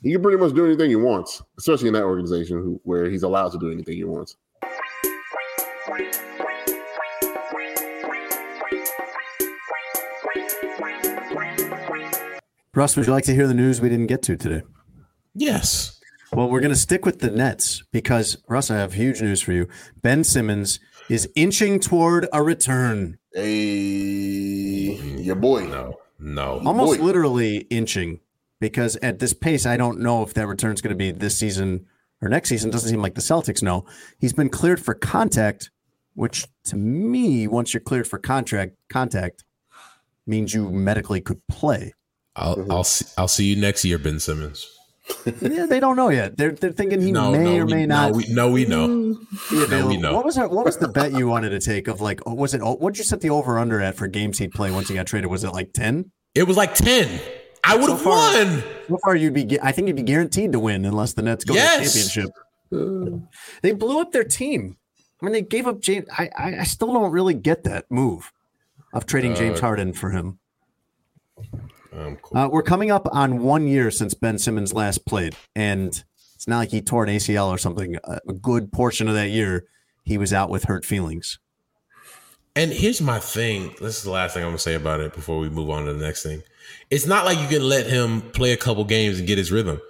he 0.04 0.12
can 0.12 0.22
pretty 0.22 0.38
much 0.38 0.54
do 0.54 0.66
anything 0.66 0.90
he 0.90 0.96
wants, 0.96 1.42
especially 1.58 1.88
in 1.88 1.94
that 1.94 2.04
organization 2.04 2.58
who, 2.58 2.80
where 2.84 3.10
he's 3.10 3.24
allowed 3.24 3.52
to 3.54 3.60
do 3.60 3.72
anything 3.72 3.96
he 3.96 4.04
wants. 4.04 4.36
Russ, 12.76 12.98
would 12.98 13.08
you 13.08 13.14
like 13.14 13.24
to 13.24 13.34
hear 13.34 13.48
the 13.48 13.54
news 13.54 13.80
we 13.80 13.88
didn't 13.88 14.08
get 14.08 14.22
to 14.24 14.36
today? 14.36 14.62
Yes. 15.34 16.02
Well, 16.34 16.50
we're 16.50 16.60
going 16.60 16.74
to 16.74 16.80
stick 16.80 17.06
with 17.06 17.20
the 17.20 17.32
Nets 17.32 17.82
because, 17.94 18.38
Russ, 18.50 18.70
I 18.70 18.76
have 18.76 18.94
huge 18.94 19.22
news 19.22 19.42
for 19.42 19.54
you. 19.54 19.70
Ben 20.02 20.26
Simmons 20.26 20.82
is 21.10 21.30
inching 21.36 21.80
toward 21.80 22.28
a 22.34 22.44
return. 22.44 23.18
Hey, 23.34 24.96
your 25.22 25.36
boy. 25.36 25.68
No, 25.68 25.96
no. 26.20 26.62
Almost 26.66 27.00
Boy. 27.00 27.06
literally 27.06 27.58
inching 27.70 28.20
because 28.60 28.96
at 28.98 29.20
this 29.20 29.34
pace, 29.34 29.66
I 29.66 29.78
don't 29.78 30.00
know 30.00 30.24
if 30.24 30.34
that 30.34 30.48
return's 30.48 30.82
going 30.82 30.94
to 30.94 30.98
be 30.98 31.12
this 31.12 31.38
season 31.38 31.86
or 32.22 32.30
next 32.30 32.50
season. 32.50 32.72
Doesn't 32.72 32.90
seem 32.90 33.02
like 33.02 33.16
the 33.16 33.22
Celtics 33.22 33.62
know. 33.62 33.86
He's 34.20 34.34
been 34.34 34.50
cleared 34.50 34.84
for 34.84 34.94
contact, 34.94 35.72
which 36.14 36.48
to 36.66 36.76
me, 36.76 37.48
once 37.48 37.74
you're 37.74 37.82
cleared 37.82 38.08
for 38.08 38.18
contract 38.18 38.76
contact, 38.90 39.44
means 40.26 40.54
you 40.54 40.70
medically 40.70 41.22
could 41.22 41.46
play. 41.48 41.94
I'll 42.36 42.56
mm-hmm. 42.56 42.72
I'll 42.72 42.84
see, 42.84 43.06
I'll 43.18 43.28
see 43.28 43.46
you 43.46 43.56
next 43.56 43.86
year, 43.86 43.98
Ben 43.98 44.20
Simmons. 44.20 44.68
Yeah, 45.42 45.66
they 45.68 45.80
don't 45.80 45.96
know 45.96 46.10
yet. 46.10 46.36
They're 46.38 46.52
they're 46.52 46.72
thinking 46.72 47.02
he 47.02 47.12
No, 47.12 47.32
may 47.32 47.44
no, 47.44 47.62
or 47.62 47.66
we- 47.66 47.74
may 47.74 47.86
no, 47.86 47.96
not. 47.96 48.14
we- 48.16 48.28
no, 48.34 48.52
we 48.52 48.66
know. 48.66 48.88
be 49.50 49.68
No, 49.70 49.88
we 49.88 49.98
know. 49.98 50.14
What 50.16 50.26
was 50.26 50.38
our, 50.38 50.48
what 50.48 50.66
was 50.66 50.78
the 50.78 50.88
bet 50.88 51.12
you 51.14 51.28
wanted 51.28 51.50
to 51.50 51.60
take 51.60 51.88
of 51.88 52.02
like? 52.02 52.26
Was 52.26 52.54
it? 52.54 52.62
What 52.62 52.94
did 52.94 52.98
you 53.00 53.04
set 53.04 53.22
the 53.22 53.30
over 53.30 53.58
under 53.60 53.82
at 53.82 53.96
for 53.96 54.08
games 54.08 54.38
he'd 54.40 54.52
play 54.52 54.72
once 54.72 54.88
he 54.90 54.96
got 54.96 55.06
traded? 55.08 55.30
Was 55.30 55.44
it 55.44 55.52
like 55.52 55.74
ten? 55.74 56.12
It 56.34 56.44
was 56.44 56.58
like 56.58 56.74
ten. 56.76 57.20
I 57.64 57.76
would 57.76 57.90
have 57.90 58.02
far- 58.02 58.34
won. 58.34 58.64
So 58.88 58.98
far, 59.04 59.16
you'd 59.16 59.34
be. 59.34 59.60
I 59.62 59.72
think 59.72 59.88
you'd 59.88 59.96
be 59.96 60.04
guaranteed 60.04 60.52
to 60.52 60.60
win 60.60 60.86
unless 60.86 61.14
the 61.14 61.22
Nets 61.22 61.44
go 61.46 61.54
Yes. 61.56 61.94
to 61.94 62.00
the 62.00 62.10
championship. 62.10 63.22
They 63.62 63.72
blew 63.74 64.00
up 64.02 64.12
their 64.12 64.24
team. 64.24 64.78
I 65.22 65.26
mean, 65.26 65.34
they 65.34 65.42
gave 65.42 65.66
up 65.68 65.80
James. 65.82 66.08
I 66.18 66.30
I, 66.38 66.56
I 66.60 66.64
still 66.64 66.92
don't 66.94 67.12
really 67.12 67.34
get 67.34 67.64
that 67.64 67.86
move 67.90 68.32
of 68.94 69.06
trading 69.06 69.34
James 69.36 69.60
Uh, 69.60 69.62
Harden 69.62 69.94
for 69.94 70.10
him. 70.12 70.40
Um, 71.98 72.18
cool. 72.22 72.38
Uh, 72.38 72.48
we're 72.50 72.64
coming 72.64 72.92
up 72.92 73.08
on 73.12 73.40
one 73.40 73.68
year 73.68 73.92
since 73.92 74.14
Ben 74.14 74.38
Simmons 74.38 74.74
last 74.74 75.06
played, 75.06 75.36
and 75.56 76.04
it's 76.36 76.48
not 76.48 76.58
like 76.58 76.70
he 76.70 76.82
tore 76.82 77.04
an 77.04 77.10
ACL 77.10 77.50
or 77.50 77.58
something. 77.58 77.96
A, 78.04 78.20
a 78.28 78.34
good 78.34 78.72
portion 78.72 79.08
of 79.08 79.14
that 79.16 79.30
year, 79.30 79.66
he 80.04 80.18
was 80.18 80.34
out 80.34 80.50
with 80.50 80.66
hurt 80.66 80.86
feelings. 80.86 81.40
And 82.56 82.72
here's 82.72 83.02
my 83.02 83.20
thing. 83.20 83.76
This 83.82 83.98
is 83.98 84.04
the 84.04 84.12
last 84.12 84.34
thing 84.34 84.44
I'm 84.44 84.50
gonna 84.50 84.60
say 84.60 84.76
about 84.76 85.02
it 85.02 85.14
before 85.14 85.40
we 85.40 85.50
move 85.50 85.70
on 85.70 85.86
to 85.86 85.94
the 85.94 86.06
next 86.06 86.24
thing. 86.24 86.44
It's 86.90 87.06
not 87.06 87.26
like 87.26 87.40
you 87.40 87.48
can 87.48 87.68
let 87.68 87.88
him 87.88 88.22
play 88.32 88.52
a 88.52 88.58
couple 88.58 88.84
games 88.86 89.20
and 89.20 89.28
get 89.28 89.38
his 89.38 89.52
rhythm. 89.52 89.82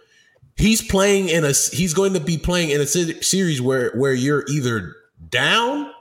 He's 0.56 0.82
playing 0.82 1.30
in 1.30 1.44
a. 1.44 1.50
He's 1.50 1.94
going 1.94 2.14
to 2.14 2.20
be 2.20 2.38
playing 2.38 2.70
in 2.72 2.82
a 2.82 2.86
series 2.86 3.62
where 3.62 3.92
where 3.92 4.14
you're 4.14 4.46
either 4.48 4.96
down 5.30 5.92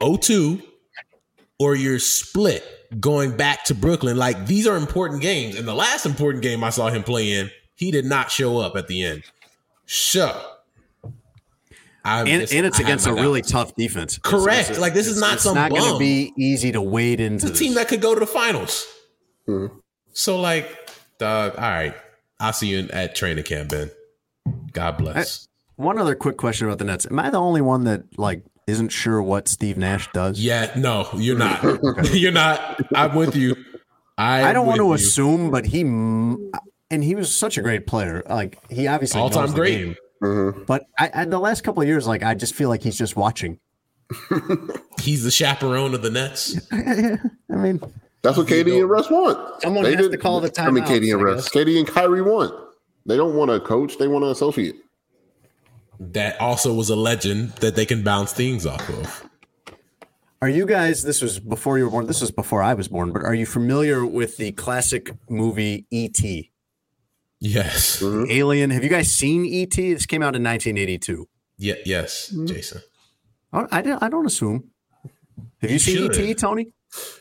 0-2 0.00 0.62
or 1.58 1.74
you're 1.74 1.98
split 1.98 2.64
going 2.98 3.36
back 3.36 3.64
to 3.64 3.74
Brooklyn. 3.74 4.16
Like 4.16 4.46
these 4.46 4.66
are 4.66 4.76
important 4.76 5.22
games. 5.22 5.56
And 5.56 5.68
the 5.68 5.74
last 5.74 6.06
important 6.06 6.42
game 6.42 6.64
I 6.64 6.70
saw 6.70 6.88
him 6.88 7.02
play 7.02 7.32
in, 7.32 7.50
he 7.74 7.90
did 7.90 8.04
not 8.04 8.30
show 8.30 8.58
up 8.58 8.76
at 8.76 8.88
the 8.88 9.02
end. 9.04 9.22
I- 12.04 12.20
And, 12.20 12.28
and 12.50 12.66
it's 12.66 12.80
I 12.80 12.82
against 12.82 13.06
a 13.06 13.12
my 13.12 13.20
really 13.20 13.40
doubts. 13.42 13.52
tough 13.52 13.76
defense. 13.76 14.18
Correct. 14.18 14.62
it's- 14.70 14.78
Like, 14.78 14.94
this 14.94 15.06
is 15.06 15.20
not 15.20 15.34
it's 15.34 15.42
some 15.42 15.54
not 15.54 15.70
going 15.70 15.92
to 15.92 15.98
be 15.98 16.32
easy 16.36 16.72
to 16.72 16.80
wade 16.80 17.20
into. 17.20 17.46
It's 17.46 17.56
a 17.56 17.58
team 17.58 17.74
this. 17.74 17.82
that 17.82 17.88
could 17.88 18.00
go 18.00 18.14
to 18.14 18.20
the 18.20 18.26
finals. 18.26 18.86
Mm-hmm. 19.46 19.76
So, 20.12 20.40
like, 20.40 20.68
dog, 21.18 21.54
all 21.56 21.60
right. 21.70 21.94
I'll 22.40 22.52
see 22.54 22.68
you 22.68 22.88
at 22.92 23.14
training 23.14 23.44
camp, 23.44 23.68
Ben. 23.70 23.90
God 24.72 24.96
bless. 24.96 25.46
One 25.76 25.98
other 25.98 26.14
quick 26.14 26.36
question 26.38 26.66
about 26.66 26.78
the 26.78 26.84
Nets: 26.84 27.06
Am 27.10 27.18
I 27.18 27.28
the 27.30 27.38
only 27.38 27.60
one 27.60 27.84
that 27.84 28.02
like 28.18 28.42
isn't 28.66 28.90
sure 28.90 29.22
what 29.22 29.48
Steve 29.48 29.76
Nash 29.78 30.08
does? 30.12 30.38
yeah, 30.40 30.70
no, 30.76 31.08
you're 31.16 31.36
not. 31.38 31.62
you're 32.12 32.32
not. 32.32 32.80
I'm 32.94 33.14
with 33.14 33.34
you. 33.36 33.56
I, 34.18 34.50
I 34.50 34.52
don't 34.52 34.66
want 34.66 34.78
to 34.78 34.86
you. 34.86 34.92
assume, 34.92 35.50
but 35.50 35.64
he 35.66 35.80
and 35.82 37.04
he 37.04 37.14
was 37.14 37.34
such 37.34 37.56
a 37.58 37.62
great 37.62 37.86
player. 37.86 38.22
Like 38.28 38.58
he 38.70 38.86
obviously 38.86 39.20
All-time 39.20 39.52
great. 39.52 39.78
game. 39.78 39.96
Mm-hmm. 40.22 40.64
But 40.64 40.84
I, 40.98 41.10
I, 41.14 41.24
the 41.24 41.38
last 41.38 41.62
couple 41.62 41.80
of 41.82 41.88
years, 41.88 42.06
like 42.06 42.22
I 42.22 42.34
just 42.34 42.54
feel 42.54 42.68
like 42.68 42.82
he's 42.82 42.98
just 42.98 43.16
watching. 43.16 43.58
He's 45.00 45.22
the 45.22 45.30
chaperone 45.30 45.94
of 45.94 46.02
the 46.02 46.10
Nets. 46.10 46.58
I 46.72 47.16
mean, 47.48 47.80
That's 48.22 48.36
what 48.36 48.48
KD 48.48 48.80
and 48.80 48.90
Russ 48.90 49.08
want. 49.08 49.62
Someone 49.62 49.84
has 49.84 50.08
to 50.08 50.18
call 50.18 50.40
the 50.40 50.52
I 50.58 50.68
mean, 50.70 50.82
timeouts, 50.82 50.88
KD 50.88 51.12
and 51.14 51.22
Russ. 51.22 51.48
guess. 51.48 51.64
KD 51.64 51.78
and 51.78 51.86
Kyrie 51.86 52.20
want. 52.20 52.52
They 53.06 53.16
don't 53.16 53.34
want 53.36 53.50
a 53.52 53.60
coach. 53.60 53.98
They 53.98 54.08
want 54.08 54.24
an 54.24 54.30
associate. 54.30 54.74
That 56.00 56.40
also 56.40 56.72
was 56.72 56.88
a 56.90 56.96
legend 56.96 57.50
that 57.56 57.76
they 57.76 57.84
can 57.84 58.02
bounce 58.02 58.32
things 58.32 58.64
off 58.66 58.88
of. 58.88 59.28
Are 60.42 60.48
you 60.48 60.64
guys? 60.64 61.02
This 61.02 61.20
was 61.20 61.38
before 61.38 61.76
you 61.76 61.84
were 61.84 61.90
born. 61.90 62.06
This 62.06 62.22
was 62.22 62.30
before 62.30 62.62
I 62.62 62.72
was 62.72 62.88
born. 62.88 63.12
But 63.12 63.22
are 63.24 63.34
you 63.34 63.44
familiar 63.44 64.06
with 64.06 64.38
the 64.38 64.52
classic 64.52 65.14
movie 65.28 65.86
E.T.? 65.90 66.50
Yes. 67.38 68.02
Alien. 68.02 68.70
Have 68.70 68.82
you 68.82 68.88
guys 68.88 69.12
seen 69.12 69.44
E.T.? 69.44 69.92
This 69.92 70.06
came 70.06 70.22
out 70.22 70.34
in 70.34 70.42
1982. 70.42 71.28
Yeah. 71.58 71.74
Yes, 71.84 72.30
Mm-hmm. 72.32 72.46
Jason. 72.46 72.80
Oh, 73.52 73.66
I 73.70 73.82
don't. 73.82 74.02
I 74.02 74.08
don't 74.08 74.24
assume. 74.26 74.70
Have 75.60 75.68
you, 75.70 75.74
You 75.74 75.78
seen 75.78 75.96
should. 75.96 76.16
E.T. 76.16 76.34
Tony? 76.36 76.68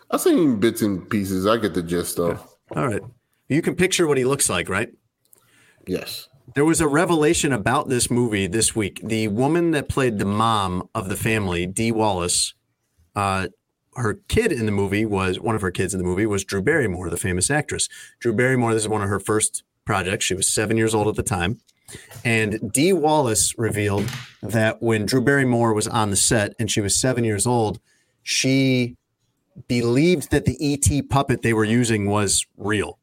I've 0.09 0.21
seen 0.21 0.57
bits 0.59 0.81
and 0.81 1.09
pieces. 1.09 1.45
I 1.45 1.57
get 1.57 1.73
the 1.73 1.83
gist 1.83 2.15
though. 2.15 2.39
All 2.75 2.87
right. 2.87 3.01
You 3.49 3.61
can 3.61 3.75
picture 3.75 4.07
what 4.07 4.17
he 4.17 4.23
looks 4.23 4.49
like, 4.49 4.69
right? 4.69 4.89
Yes. 5.85 6.29
There 6.55 6.65
was 6.65 6.81
a 6.81 6.87
revelation 6.87 7.53
about 7.53 7.89
this 7.89 8.09
movie 8.09 8.47
this 8.47 8.75
week. 8.75 9.01
The 9.03 9.27
woman 9.27 9.71
that 9.71 9.87
played 9.87 10.17
the 10.17 10.25
mom 10.25 10.89
of 10.95 11.07
the 11.09 11.15
family, 11.15 11.67
Dee 11.67 11.91
Wallace, 11.91 12.53
uh, 13.15 13.49
her 13.95 14.15
kid 14.27 14.51
in 14.51 14.65
the 14.65 14.71
movie 14.71 15.05
was 15.05 15.39
one 15.39 15.55
of 15.55 15.61
her 15.61 15.71
kids 15.71 15.93
in 15.93 15.99
the 15.99 16.05
movie 16.05 16.25
was 16.25 16.43
Drew 16.43 16.61
Barrymore, 16.61 17.09
the 17.09 17.17
famous 17.17 17.51
actress. 17.51 17.87
Drew 18.19 18.33
Barrymore, 18.33 18.73
this 18.73 18.83
is 18.83 18.89
one 18.89 19.01
of 19.01 19.09
her 19.09 19.19
first 19.19 19.63
projects. 19.85 20.25
She 20.25 20.33
was 20.33 20.49
seven 20.49 20.77
years 20.77 20.95
old 20.95 21.07
at 21.07 21.15
the 21.15 21.23
time. 21.23 21.59
And 22.23 22.71
Dee 22.71 22.93
Wallace 22.93 23.57
revealed 23.57 24.09
that 24.41 24.81
when 24.81 25.05
Drew 25.05 25.21
Barrymore 25.21 25.73
was 25.73 25.87
on 25.87 26.09
the 26.09 26.15
set 26.15 26.53
and 26.59 26.71
she 26.71 26.81
was 26.81 26.95
seven 26.95 27.23
years 27.23 27.45
old, 27.45 27.79
she 28.23 28.95
believed 29.67 30.31
that 30.31 30.45
the 30.45 30.57
ET 30.61 31.09
puppet 31.09 31.41
they 31.41 31.53
were 31.53 31.63
using 31.65 32.07
was 32.07 32.45
real. 32.57 32.99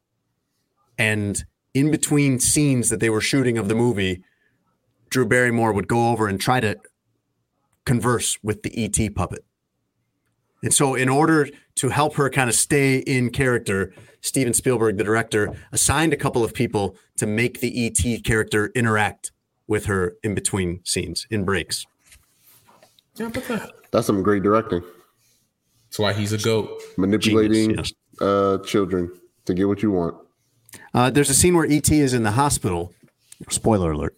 And 0.97 1.45
in 1.73 1.91
between 1.91 2.39
scenes 2.39 2.89
that 2.89 2.99
they 2.99 3.09
were 3.09 3.21
shooting 3.21 3.57
of 3.57 3.67
the 3.67 3.75
movie, 3.75 4.23
Drew 5.09 5.25
Barrymore 5.25 5.71
would 5.73 5.87
go 5.87 6.09
over 6.09 6.27
and 6.27 6.39
try 6.39 6.59
to 6.59 6.77
converse 7.85 8.37
with 8.43 8.63
the 8.63 8.71
ET 8.75 9.15
puppet. 9.15 9.45
And 10.63 10.73
so, 10.73 10.95
in 10.95 11.07
order 11.07 11.47
to 11.75 11.89
help 11.89 12.15
her 12.15 12.29
kind 12.29 12.49
of 12.49 12.55
stay 12.55 12.97
in 12.97 13.29
character, 13.29 13.93
Steven 14.21 14.53
Spielberg, 14.53 14.97
the 14.97 15.03
director, 15.03 15.53
assigned 15.71 16.13
a 16.13 16.17
couple 16.17 16.43
of 16.43 16.53
people 16.53 16.95
to 17.17 17.27
make 17.27 17.59
the 17.59 17.85
ET 17.85 18.23
character 18.23 18.71
interact 18.73 19.31
with 19.67 19.85
her 19.85 20.15
in 20.23 20.33
between 20.33 20.81
scenes, 20.83 21.27
in 21.29 21.45
breaks. 21.45 21.85
Yeah, 23.15 23.29
but 23.31 23.47
that. 23.47 23.71
That's 23.91 24.07
some 24.07 24.23
great 24.23 24.43
directing. 24.43 24.81
That's 25.85 25.99
why 25.99 26.13
he's 26.13 26.33
a 26.33 26.37
goat. 26.37 26.69
Manipulating 26.97 27.69
Genius, 27.69 27.93
uh, 28.19 28.57
children 28.59 29.11
to 29.45 29.53
get 29.53 29.67
what 29.67 29.81
you 29.81 29.91
want. 29.91 30.15
Uh, 30.93 31.09
there's 31.09 31.29
a 31.29 31.33
scene 31.33 31.55
where 31.55 31.65
ET 31.69 31.89
is 31.91 32.13
in 32.13 32.23
the 32.23 32.31
hospital. 32.31 32.93
Spoiler 33.49 33.91
alert. 33.91 34.15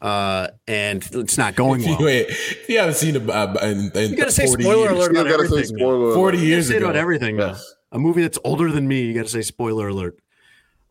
Uh, 0.00 0.48
and 0.66 1.06
it's 1.12 1.36
not 1.36 1.54
going 1.54 1.82
well. 1.86 1.98
Wait, 2.00 2.26
if 2.28 2.68
you 2.68 2.78
haven't 2.78 2.94
seen 2.94 3.16
it 3.16 3.28
uh, 3.28 3.54
in, 3.62 3.90
in 3.94 4.10
You 4.10 4.16
gotta 4.16 4.30
say 4.32 4.46
spoiler 4.46 4.90
years, 4.90 4.92
alert 4.92 5.10
Still 5.10 5.20
about 5.20 5.30
gotta 5.30 5.48
say 5.48 5.54
everything. 5.56 5.76
man. 5.76 5.78
spoiler. 5.80 6.14
40 6.14 6.38
alert. 6.38 6.46
years 6.46 6.68
say 6.68 6.76
ago. 6.76 6.84
about 6.86 6.96
everything. 6.96 7.36
now. 7.36 7.46
Yes. 7.48 7.74
A 7.92 7.98
movie 7.98 8.22
that's 8.22 8.38
older 8.44 8.70
than 8.70 8.86
me, 8.88 9.02
you 9.02 9.14
got 9.14 9.24
to 9.24 9.28
say 9.28 9.42
spoiler 9.42 9.88
alert. 9.88 10.18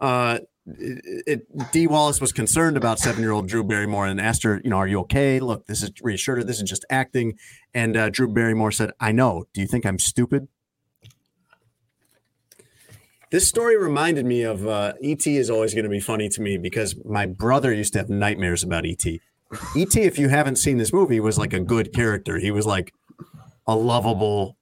Uh, 0.02 0.40
it, 0.68 1.24
it, 1.26 1.72
Dee 1.72 1.88
Wallace 1.88 2.22
was 2.22 2.32
concerned 2.32 2.78
about 2.78 3.00
seven-year-old 3.00 3.48
Drew 3.48 3.64
Barrymore 3.64 4.06
and 4.06 4.20
asked 4.22 4.44
her, 4.44 4.62
you 4.64 4.70
know, 4.70 4.76
are 4.78 4.88
you 4.88 5.00
okay? 5.00 5.40
Look, 5.40 5.66
this 5.66 5.82
is 5.82 5.92
reassured 6.04 6.38
her 6.40 6.44
this 6.44 6.62
is 6.62 6.70
just 6.70 6.86
acting. 6.90 7.38
And 7.74 7.98
uh, 7.98 8.10
Drew 8.10 8.28
Barrymore 8.32 8.72
said, 8.72 8.92
I 9.00 9.12
know. 9.12 9.46
Do 9.54 9.62
you 9.62 9.68
think 9.68 9.86
I'm 9.86 9.98
stupid? 9.98 10.48
This 13.32 13.48
story 13.48 13.78
reminded 13.78 14.26
me 14.26 14.42
of 14.42 14.68
uh, 14.68 14.94
ET 15.04 15.28
is 15.28 15.52
always 15.52 15.76
going 15.76 15.84
to 15.84 15.90
be 15.90 16.00
funny 16.00 16.30
to 16.30 16.42
me 16.42 16.58
because 16.58 16.96
my 17.06 17.28
brother 17.28 17.72
used 17.72 17.94
to 17.94 18.00
have 18.00 18.10
nightmares 18.10 18.64
about 18.64 18.88
ET. 18.88 19.06
ET, 19.06 19.96
if 19.96 20.18
you 20.18 20.30
haven't 20.30 20.56
seen 20.56 20.78
this 20.78 20.92
movie, 20.92 21.20
was 21.20 21.38
like 21.38 21.54
a 21.54 21.60
good 21.60 21.94
character. 21.94 22.40
He 22.40 22.50
was 22.50 22.66
like 22.66 22.92
a 23.68 23.76
lovable 23.76 24.58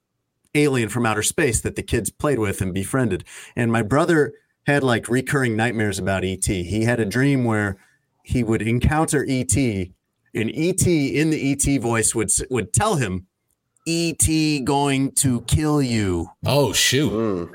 alien 0.54 0.90
from 0.90 1.06
outer 1.06 1.22
space 1.22 1.62
that 1.62 1.76
the 1.76 1.82
kids 1.82 2.10
played 2.10 2.38
with 2.38 2.60
and 2.60 2.74
befriended. 2.74 3.24
And 3.56 3.72
my 3.72 3.82
brother 3.82 4.34
had 4.66 4.82
like 4.82 5.08
recurring 5.08 5.56
nightmares 5.56 5.98
about 5.98 6.24
ET. 6.24 6.44
He 6.44 6.84
had 6.84 7.00
a 7.00 7.06
dream 7.06 7.44
where 7.44 7.78
he 8.22 8.44
would 8.44 8.60
encounter 8.60 9.24
ET, 9.26 9.56
and 9.56 10.50
ET 10.54 10.86
in 10.86 11.30
the 11.30 11.52
ET 11.52 11.80
voice 11.80 12.14
would 12.14 12.30
would 12.50 12.74
tell 12.74 12.96
him, 12.96 13.26
"ET 13.86 14.64
going 14.64 15.12
to 15.12 15.40
kill 15.42 15.80
you." 15.80 16.28
Oh 16.44 16.74
shoot! 16.74 17.10
Mm. 17.10 17.54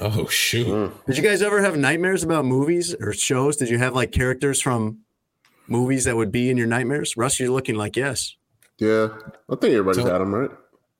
Oh 0.00 0.26
shoot! 0.28 0.92
Did 1.06 1.16
you 1.16 1.22
guys 1.24 1.42
ever 1.42 1.60
have 1.62 1.76
nightmares 1.76 2.22
about 2.22 2.44
movies 2.44 2.94
or 3.00 3.12
shows? 3.12 3.56
Did 3.56 3.68
you 3.68 3.78
have 3.78 3.94
like 3.94 4.12
characters 4.12 4.60
from 4.62 4.98
movies 5.66 6.04
that 6.04 6.16
would 6.16 6.30
be 6.30 6.50
in 6.50 6.56
your 6.56 6.68
nightmares? 6.68 7.16
Russ, 7.16 7.40
you're 7.40 7.50
looking 7.50 7.74
like 7.74 7.96
yes. 7.96 8.36
Yeah, 8.78 9.08
I 9.50 9.56
think 9.56 9.72
everybody's 9.74 10.04
So- 10.04 10.10
had 10.10 10.20
them, 10.20 10.34
right? 10.34 10.50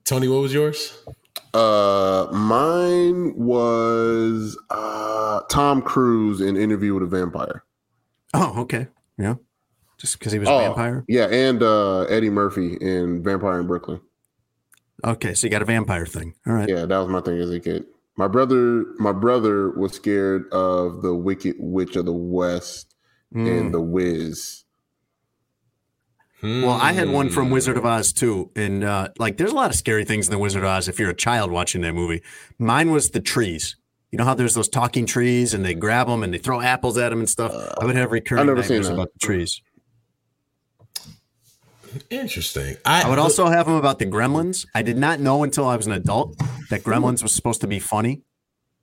Tony, 0.03 0.27
what 0.27 0.41
was 0.41 0.53
yours? 0.53 1.01
Uh, 1.53 2.27
mine 2.31 3.33
was 3.37 4.57
uh 4.69 5.41
Tom 5.49 5.81
Cruise 5.81 6.41
in 6.41 6.57
Interview 6.57 6.93
with 6.93 7.03
a 7.03 7.05
Vampire. 7.07 7.63
Oh, 8.33 8.61
okay. 8.61 8.87
Yeah. 9.17 9.35
Just 9.97 10.19
because 10.19 10.31
he 10.33 10.39
was 10.39 10.47
a 10.49 10.51
Oh, 10.51 10.59
vampire? 10.59 11.05
Yeah, 11.07 11.25
and 11.27 11.63
uh 11.63 12.01
Eddie 12.03 12.29
Murphy 12.29 12.73
in 12.81 13.23
Vampire 13.23 13.59
in 13.61 13.67
Brooklyn. 13.67 14.01
Okay, 15.05 15.33
so 15.33 15.47
you 15.47 15.51
got 15.51 15.61
a 15.61 15.65
vampire 15.65 16.05
thing. 16.05 16.33
All 16.45 16.53
right. 16.53 16.67
Yeah, 16.67 16.85
that 16.85 16.97
was 16.97 17.07
my 17.07 17.21
thing 17.21 17.39
as 17.39 17.49
a 17.51 17.59
kid. 17.59 17.85
My 18.19 18.27
brother, 18.27 18.83
my 18.97 19.13
brother 19.13 19.69
was 19.71 19.93
scared 19.93 20.51
of 20.51 21.01
the 21.01 21.15
Wicked 21.15 21.55
Witch 21.57 21.95
of 21.95 22.03
the 22.05 22.11
West 22.11 22.95
Mm. 23.33 23.47
and 23.59 23.73
the 23.73 23.79
Wiz. 23.79 24.65
Well, 26.43 26.71
I 26.71 26.91
had 26.91 27.09
one 27.11 27.27
Hmm. 27.27 27.33
from 27.33 27.49
Wizard 27.49 27.77
of 27.77 27.85
Oz 27.85 28.11
too, 28.11 28.49
and 28.57 28.83
uh, 28.83 29.09
like, 29.19 29.37
there's 29.37 29.51
a 29.51 29.55
lot 29.55 29.69
of 29.69 29.75
scary 29.77 30.03
things 30.03 30.27
in 30.27 30.31
the 30.31 30.37
Wizard 30.39 30.63
of 30.63 30.69
Oz 30.69 30.89
if 30.89 30.99
you're 30.99 31.09
a 31.11 31.15
child 31.15 31.49
watching 31.49 31.81
that 31.83 31.93
movie. 31.93 32.21
Mine 32.57 32.91
was 32.91 33.11
the 33.11 33.21
trees. 33.21 33.77
You 34.11 34.17
know 34.17 34.25
how 34.25 34.33
there's 34.33 34.53
those 34.55 34.67
talking 34.67 35.05
trees, 35.05 35.53
and 35.53 35.63
they 35.63 35.73
grab 35.73 36.07
them 36.07 36.21
and 36.23 36.33
they 36.33 36.39
throw 36.39 36.59
apples 36.59 36.97
at 36.97 37.09
them 37.09 37.19
and 37.19 37.29
stuff. 37.29 37.53
I 37.79 37.85
would 37.85 37.95
have 37.95 38.11
recurring 38.11 38.47
nightmares 38.47 38.89
about 38.89 39.13
the 39.13 39.19
trees. 39.19 39.61
Interesting. 42.09 42.77
I 42.85 43.07
would 43.09 43.19
also 43.19 43.47
have 43.47 43.65
them 43.65 43.75
about 43.75 43.99
the 43.99 44.05
Gremlins. 44.05 44.65
I 44.73 44.81
did 44.81 44.97
not 44.97 45.19
know 45.19 45.43
until 45.43 45.67
I 45.67 45.75
was 45.75 45.87
an 45.87 45.93
adult 45.93 46.37
that 46.69 46.83
Gremlins 46.83 47.23
was 47.23 47.33
supposed 47.33 47.61
to 47.61 47.67
be 47.67 47.79
funny. 47.79 48.21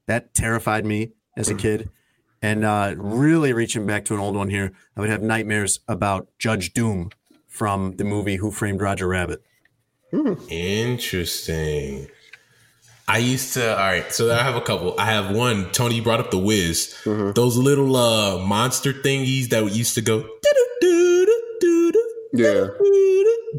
That 0.06 0.34
terrified 0.34 0.84
me 0.84 1.12
as 1.36 1.48
a 1.48 1.54
kid. 1.54 1.90
And 2.42 2.64
uh, 2.64 2.94
really 2.96 3.52
reaching 3.52 3.86
back 3.86 4.04
to 4.06 4.14
an 4.14 4.20
old 4.20 4.36
one 4.36 4.50
here, 4.50 4.72
I 4.96 5.00
would 5.00 5.10
have 5.10 5.22
nightmares 5.22 5.80
about 5.88 6.28
Judge 6.38 6.72
Doom 6.72 7.10
from 7.48 7.96
the 7.96 8.04
movie 8.04 8.36
Who 8.36 8.50
Framed 8.50 8.80
Roger 8.80 9.08
Rabbit. 9.08 9.42
Interesting. 10.48 12.08
I 13.08 13.18
used 13.18 13.54
to. 13.54 13.70
All 13.70 13.76
right, 13.76 14.12
so 14.12 14.32
I 14.32 14.42
have 14.42 14.56
a 14.56 14.60
couple. 14.60 14.98
I 14.98 15.06
have 15.06 15.34
one. 15.34 15.70
Tony 15.70 16.00
brought 16.00 16.20
up 16.20 16.30
the 16.30 16.38
Wiz. 16.38 16.94
Mm-hmm. 17.04 17.32
Those 17.32 17.56
little 17.56 17.94
uh 17.96 18.38
monster 18.38 18.92
thingies 18.92 19.50
that 19.50 19.72
used 19.72 19.94
to 19.94 20.02
go. 20.02 20.28
Yeah. 22.32 22.68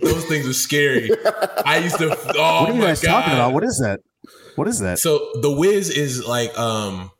Those 0.02 0.26
things 0.26 0.48
are 0.48 0.54
scary. 0.54 1.10
I 1.66 1.78
used 1.84 1.98
to. 2.00 2.10
Oh 2.38 2.62
what 2.62 2.70
are 2.70 2.74
you 2.74 2.80
my 2.82 2.88
guys 2.88 3.02
god! 3.02 3.22
talking 3.22 3.34
about? 3.34 3.54
What 3.54 3.64
is 3.64 3.80
that? 3.84 4.02
What 4.56 4.68
is 4.68 4.80
that? 4.80 5.00
So 5.00 5.18
the 5.42 5.52
Wiz 5.52 5.90
is 5.90 6.26
like 6.28 6.58
um 6.58 7.12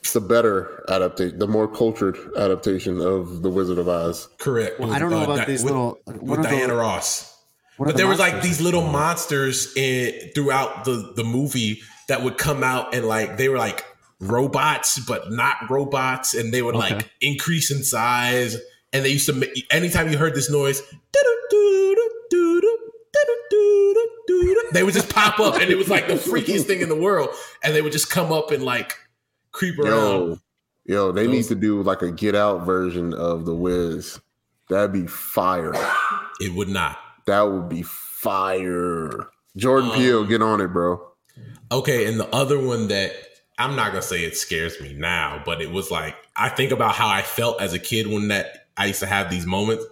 It's 0.00 0.12
the 0.12 0.20
better 0.20 0.84
adaptation, 0.88 1.38
the 1.38 1.48
more 1.48 1.68
cultured 1.68 2.16
adaptation 2.36 3.00
of 3.00 3.42
The 3.42 3.50
Wizard 3.50 3.78
of 3.78 3.88
Oz. 3.88 4.28
correct. 4.38 4.78
Well, 4.80 4.92
I 4.92 4.98
don't 4.98 5.10
know 5.10 5.24
about 5.24 5.46
these 5.46 5.62
with, 5.64 5.72
little- 5.72 5.98
what 6.04 6.22
with 6.22 6.40
are 6.40 6.42
Diana 6.44 6.68
those- 6.68 6.76
Ross. 6.78 7.34
But 7.78 7.88
the 7.88 7.92
there 7.94 8.06
was 8.08 8.18
like 8.18 8.42
these 8.42 8.60
little 8.60 8.82
monsters 8.82 9.76
in 9.76 10.30
throughout 10.34 10.84
the 10.84 11.12
the 11.14 11.24
movie 11.24 11.80
that 12.08 12.22
would 12.22 12.36
come 12.38 12.64
out 12.64 12.94
and 12.94 13.06
like 13.06 13.36
they 13.36 13.48
were 13.48 13.58
like 13.58 13.84
robots 14.20 14.98
but 14.98 15.30
not 15.30 15.56
robots 15.70 16.34
and 16.34 16.52
they 16.52 16.60
would 16.62 16.74
Okay. 16.74 16.94
like 16.96 17.10
increase 17.20 17.70
in 17.70 17.84
size 17.84 18.56
and 18.92 19.04
they 19.04 19.10
used 19.10 19.26
to 19.26 19.32
make 19.32 19.66
anytime 19.72 20.10
you 20.10 20.18
heard 20.18 20.34
this 20.34 20.50
noise 20.50 20.82
they 24.72 24.82
would 24.82 24.94
just 24.94 25.12
pop 25.12 25.38
up 25.40 25.54
and 25.54 25.70
it 25.70 25.76
was 25.76 25.88
like 25.88 26.06
the 26.08 26.14
freakiest 26.14 26.64
thing 26.64 26.80
in 26.80 26.88
the 26.88 26.96
world 26.96 27.30
and 27.62 27.74
they 27.74 27.82
would 27.82 27.92
just 27.92 28.10
come 28.10 28.32
up 28.32 28.50
and 28.50 28.62
like 28.62 28.94
creep 29.52 29.78
around 29.78 29.90
Yo, 29.92 30.38
yo, 30.84 31.12
they 31.12 31.26
need 31.26 31.44
to 31.44 31.54
do 31.54 31.82
like 31.82 32.02
a 32.02 32.10
Get 32.10 32.34
Out 32.34 32.64
version 32.66 33.14
of 33.14 33.44
The 33.46 33.54
Wiz. 33.54 34.20
That'd 34.68 34.92
be 34.92 35.06
fire. 35.06 35.72
it 36.40 36.52
would 36.54 36.68
not 36.68 36.98
That 37.26 37.42
would 37.42 37.68
be 37.68 37.82
fire. 37.82 39.28
Jordan 39.56 39.90
Peele, 39.92 40.20
Um, 40.20 40.28
get 40.28 40.42
on 40.42 40.60
it, 40.60 40.68
bro. 40.68 41.00
Okay, 41.72 42.06
and 42.06 42.20
the 42.20 42.28
other 42.34 42.58
one 42.58 42.88
that 42.88 43.12
I'm 43.58 43.74
not 43.74 43.88
gonna 43.88 44.02
say 44.02 44.24
it 44.24 44.36
scares 44.36 44.80
me 44.80 44.92
now, 44.94 45.42
but 45.44 45.60
it 45.60 45.70
was 45.70 45.90
like 45.90 46.14
I 46.36 46.48
think 46.48 46.70
about 46.70 46.94
how 46.94 47.08
I 47.08 47.22
felt 47.22 47.60
as 47.60 47.72
a 47.72 47.78
kid 47.78 48.06
when 48.06 48.28
that 48.28 48.67
I 48.78 48.86
used 48.86 49.00
to 49.00 49.06
have 49.06 49.30
these 49.30 49.44
moments, 49.46 49.84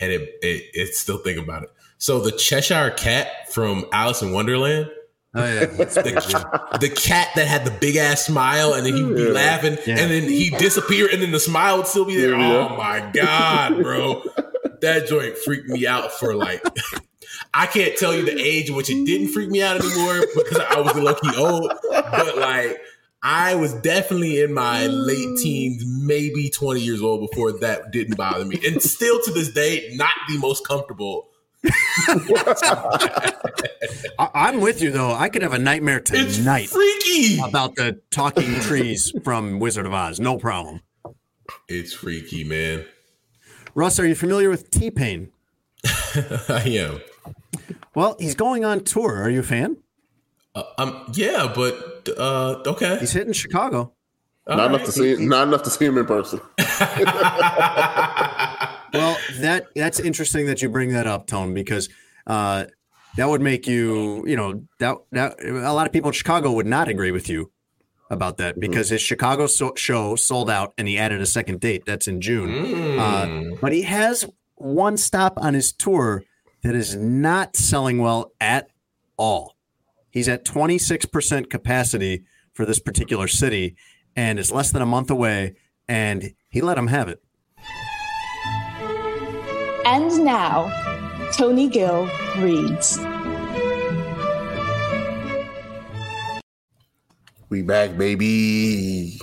and 0.00 0.10
it 0.10 0.22
it, 0.42 0.64
it 0.74 0.94
still 0.94 1.18
think 1.18 1.38
about 1.38 1.62
it. 1.64 1.70
So 1.98 2.18
the 2.20 2.32
Cheshire 2.32 2.90
Cat 2.96 3.52
from 3.52 3.84
Alice 3.92 4.22
in 4.22 4.32
Wonderland, 4.32 4.90
Oh, 5.34 5.44
yeah. 5.46 5.64
the, 5.66 6.78
the 6.80 6.88
cat 6.90 7.28
that 7.36 7.46
had 7.46 7.64
the 7.64 7.70
big 7.70 7.96
ass 7.96 8.26
smile, 8.26 8.74
and 8.74 8.84
then 8.84 8.94
he'd 8.94 9.14
be 9.16 9.22
Yeah. 9.22 9.28
laughing, 9.30 9.78
Yeah. 9.86 9.98
and 9.98 10.10
then 10.10 10.24
he'd 10.24 10.58
disappear, 10.58 11.08
and 11.10 11.22
then 11.22 11.30
the 11.30 11.40
smile 11.40 11.76
would 11.78 11.86
still 11.86 12.04
be 12.04 12.16
there. 12.16 12.32
Yeah, 12.32 12.48
yeah. 12.50 12.68
Oh 12.70 12.76
my 12.76 13.10
god, 13.14 13.82
bro, 13.82 14.22
that 14.82 15.06
joint 15.06 15.38
freaked 15.38 15.68
me 15.68 15.86
out 15.86 16.12
for 16.12 16.34
like. 16.34 16.62
I 17.54 17.66
can't 17.66 17.96
tell 17.96 18.14
you 18.14 18.24
the 18.24 18.38
age 18.40 18.68
in 18.70 18.76
which 18.76 18.88
it 18.90 19.04
didn't 19.04 19.28
freak 19.28 19.48
me 19.50 19.62
out 19.62 19.76
anymore 19.82 20.26
because 20.34 20.58
I 20.58 20.80
was 20.80 20.94
lucky 20.96 21.36
old. 21.36 21.72
But 21.90 22.38
like, 22.38 22.80
I 23.22 23.54
was 23.54 23.72
definitely 23.74 24.40
in 24.40 24.52
my 24.52 24.86
late 24.86 25.28
mm. 25.28 25.38
teens, 25.40 25.84
maybe 25.86 26.50
20 26.50 26.80
years 26.80 27.02
old 27.02 27.20
before 27.30 27.52
that 27.60 27.92
didn't 27.92 28.16
bother 28.16 28.44
me. 28.44 28.60
And 28.66 28.82
still 28.82 29.22
to 29.22 29.30
this 29.30 29.52
day, 29.52 29.92
not 29.94 30.12
the 30.28 30.38
most 30.38 30.66
comfortable. 30.66 31.28
I, 34.18 34.28
I'm 34.34 34.60
with 34.60 34.82
you 34.82 34.90
though. 34.90 35.12
I 35.12 35.28
could 35.28 35.42
have 35.42 35.52
a 35.52 35.58
nightmare 35.58 36.00
tonight 36.00 36.64
It's 36.64 36.72
freaky 36.72 37.38
about 37.40 37.76
the 37.76 38.00
talking 38.10 38.58
trees 38.60 39.12
from 39.22 39.60
Wizard 39.60 39.86
of 39.86 39.92
Oz. 39.92 40.18
No 40.18 40.38
problem. 40.38 40.80
It's 41.68 41.92
freaky, 41.92 42.42
man. 42.42 42.84
Russ, 43.74 44.00
are 44.00 44.06
you 44.06 44.16
familiar 44.16 44.50
with 44.50 44.70
T 44.70 44.90
Pain? 44.90 45.30
I 45.84 46.62
am. 46.66 47.00
Well, 47.94 48.16
he's 48.18 48.34
going 48.34 48.64
on 48.64 48.84
tour. 48.84 49.22
Are 49.22 49.30
you 49.30 49.40
a 49.40 49.44
fan? 49.44 49.76
Uh, 50.54 50.62
um, 50.78 51.12
yeah, 51.14 51.50
but 51.54 52.08
uh, 52.18 52.62
okay. 52.66 52.98
He's 52.98 53.12
hitting 53.12 53.32
Chicago. 53.32 53.92
not 54.46 54.70
enough 54.70 54.84
to 54.84 54.92
see. 54.92 55.16
Not 55.24 55.48
enough 55.48 55.62
to 55.64 55.70
see 55.70 55.86
him 55.86 55.98
in 55.98 56.06
person. 56.06 56.40
Well, 58.92 59.16
that 59.38 59.68
that's 59.74 59.98
interesting 60.00 60.46
that 60.46 60.60
you 60.60 60.68
bring 60.68 60.92
that 60.92 61.06
up, 61.06 61.26
Tone, 61.26 61.54
because 61.54 61.88
uh, 62.26 62.66
that 63.16 63.28
would 63.28 63.40
make 63.40 63.66
you, 63.66 64.22
you 64.26 64.36
know, 64.36 64.64
that 64.80 64.96
that 65.12 65.42
a 65.42 65.72
lot 65.72 65.86
of 65.86 65.92
people 65.92 66.10
in 66.10 66.12
Chicago 66.12 66.52
would 66.52 66.66
not 66.66 66.88
agree 66.88 67.10
with 67.10 67.28
you 67.28 67.50
about 68.10 68.36
that 68.36 68.60
because 68.60 68.90
his 68.90 69.00
Chicago 69.00 69.46
so- 69.46 69.72
show 69.76 70.14
sold 70.16 70.50
out 70.50 70.74
and 70.76 70.86
he 70.86 70.98
added 70.98 71.22
a 71.22 71.26
second 71.26 71.60
date. 71.60 71.84
That's 71.86 72.06
in 72.06 72.20
June. 72.20 72.98
Uh, 72.98 73.56
but 73.62 73.72
he 73.72 73.82
has 73.82 74.26
one 74.56 74.98
stop 74.98 75.38
on 75.38 75.54
his 75.54 75.72
tour 75.72 76.24
that 76.62 76.74
is 76.74 76.94
not 76.94 77.56
selling 77.56 77.98
well 77.98 78.32
at 78.40 78.68
all. 79.16 79.56
He's 80.12 80.28
at 80.28 80.44
26% 80.44 81.48
capacity 81.48 82.24
for 82.52 82.66
this 82.66 82.78
particular 82.78 83.26
city 83.26 83.76
and 84.14 84.38
it's 84.38 84.52
less 84.52 84.70
than 84.70 84.82
a 84.82 84.86
month 84.86 85.10
away 85.10 85.56
and 85.88 86.34
he 86.50 86.60
let 86.60 86.76
him 86.76 86.88
have 86.88 87.08
it. 87.08 87.22
And 89.86 90.22
now, 90.22 90.70
Tony 91.32 91.68
Gill 91.68 92.08
reads. 92.38 92.98
We 97.48 97.62
back, 97.62 97.96
baby. 97.96 99.18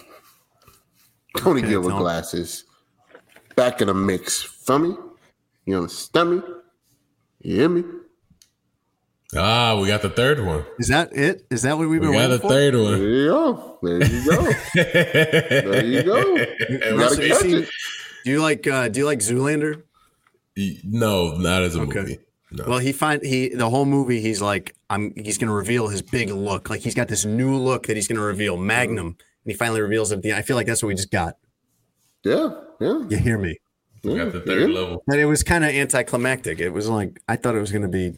Tony 1.37 1.61
Gill 1.61 1.81
with 1.81 1.95
glasses. 1.95 2.65
Back 3.55 3.81
in 3.81 3.87
the 3.87 3.93
mix. 3.93 4.41
Feel 4.41 4.79
me? 4.79 4.95
You 5.65 5.77
understand 5.77 6.31
me? 6.31 6.41
You 7.41 7.55
hear 7.55 7.69
me? 7.69 7.83
Ah, 9.35 9.79
we 9.79 9.87
got 9.87 10.01
the 10.01 10.09
third 10.09 10.43
one. 10.43 10.65
Is 10.79 10.87
that 10.87 11.15
it? 11.15 11.45
Is 11.51 11.61
that 11.61 11.77
what 11.77 11.87
we've 11.87 12.01
been 12.01 12.09
We 12.09 12.17
been 12.17 12.29
got 12.29 12.29
waiting 12.29 12.35
the 12.37 12.39
for? 12.41 12.49
third 12.49 12.73
There 12.73 12.83
one. 12.83 13.01
you 13.01 13.25
go. 13.27 13.79
There 13.83 14.03
you 14.03 14.25
go. 14.25 15.71
there 15.71 15.85
you 15.85 16.03
go. 16.03 16.35
You 16.69 16.97
gotta 16.99 17.27
catch 17.27 17.37
seen- 17.41 17.57
it. 17.63 17.69
do 18.25 18.31
you 18.31 18.41
like 18.41 18.65
uh, 18.67 18.87
do 18.89 18.99
you 19.01 19.05
like 19.05 19.19
Zoolander? 19.19 19.83
No, 20.83 21.37
not 21.37 21.61
as 21.61 21.75
a 21.75 21.85
movie. 21.85 22.19
No. 22.51 22.65
Well, 22.67 22.79
he 22.79 22.91
find 22.91 23.23
he 23.23 23.49
the 23.49 23.69
whole 23.69 23.85
movie 23.85 24.19
he's 24.19 24.41
like 24.41 24.75
I'm 24.89 25.13
he's 25.15 25.37
going 25.37 25.49
to 25.49 25.53
reveal 25.53 25.87
his 25.89 26.01
big 26.01 26.31
look. 26.31 26.69
Like 26.71 26.81
he's 26.81 26.95
got 26.95 27.07
this 27.07 27.23
new 27.23 27.55
look 27.55 27.85
that 27.87 27.95
he's 27.95 28.07
going 28.07 28.17
to 28.17 28.23
reveal, 28.23 28.57
Magnum, 28.57 29.05
and 29.07 29.15
he 29.45 29.53
finally 29.53 29.81
reveals 29.81 30.11
it. 30.11 30.23
the. 30.23 30.33
I 30.33 30.41
feel 30.41 30.55
like 30.55 30.65
that's 30.65 30.81
what 30.81 30.87
we 30.87 30.95
just 30.95 31.11
got. 31.11 31.35
Yeah, 32.25 32.49
yeah. 32.81 33.03
You 33.07 33.17
hear 33.17 33.37
me? 33.37 33.57
We 34.03 34.15
got 34.15 34.31
the 34.31 34.41
third 34.41 34.71
level. 34.71 35.03
But 35.05 35.19
it 35.19 35.25
was 35.25 35.43
kind 35.43 35.63
of 35.63 35.69
anticlimactic. 35.69 36.59
It 36.59 36.71
was 36.71 36.89
like 36.89 37.21
I 37.27 37.35
thought 37.35 37.55
it 37.55 37.59
was 37.61 37.71
going 37.71 37.83
to 37.83 37.87
be, 37.87 38.13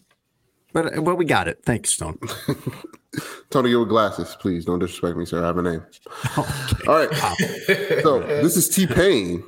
but 0.74 1.04
but 1.04 1.16
we 1.16 1.26
got 1.26 1.48
it. 1.48 1.64
Thanks, 1.66 1.96
Tony. 1.98 2.18
Tony 3.50 3.76
with 3.76 3.90
glasses. 3.90 4.36
Please 4.40 4.66
don't 4.66 4.80
disrespect 4.80 5.18
me, 5.18 5.26
sir. 5.26 5.44
I 5.44 5.48
have 5.48 5.58
a 5.58 5.62
name. 5.62 5.84
All 6.38 6.46
right. 6.88 7.14
so 8.02 8.20
this 8.22 8.56
is 8.56 8.70
T 8.70 8.88
Pain 8.88 9.44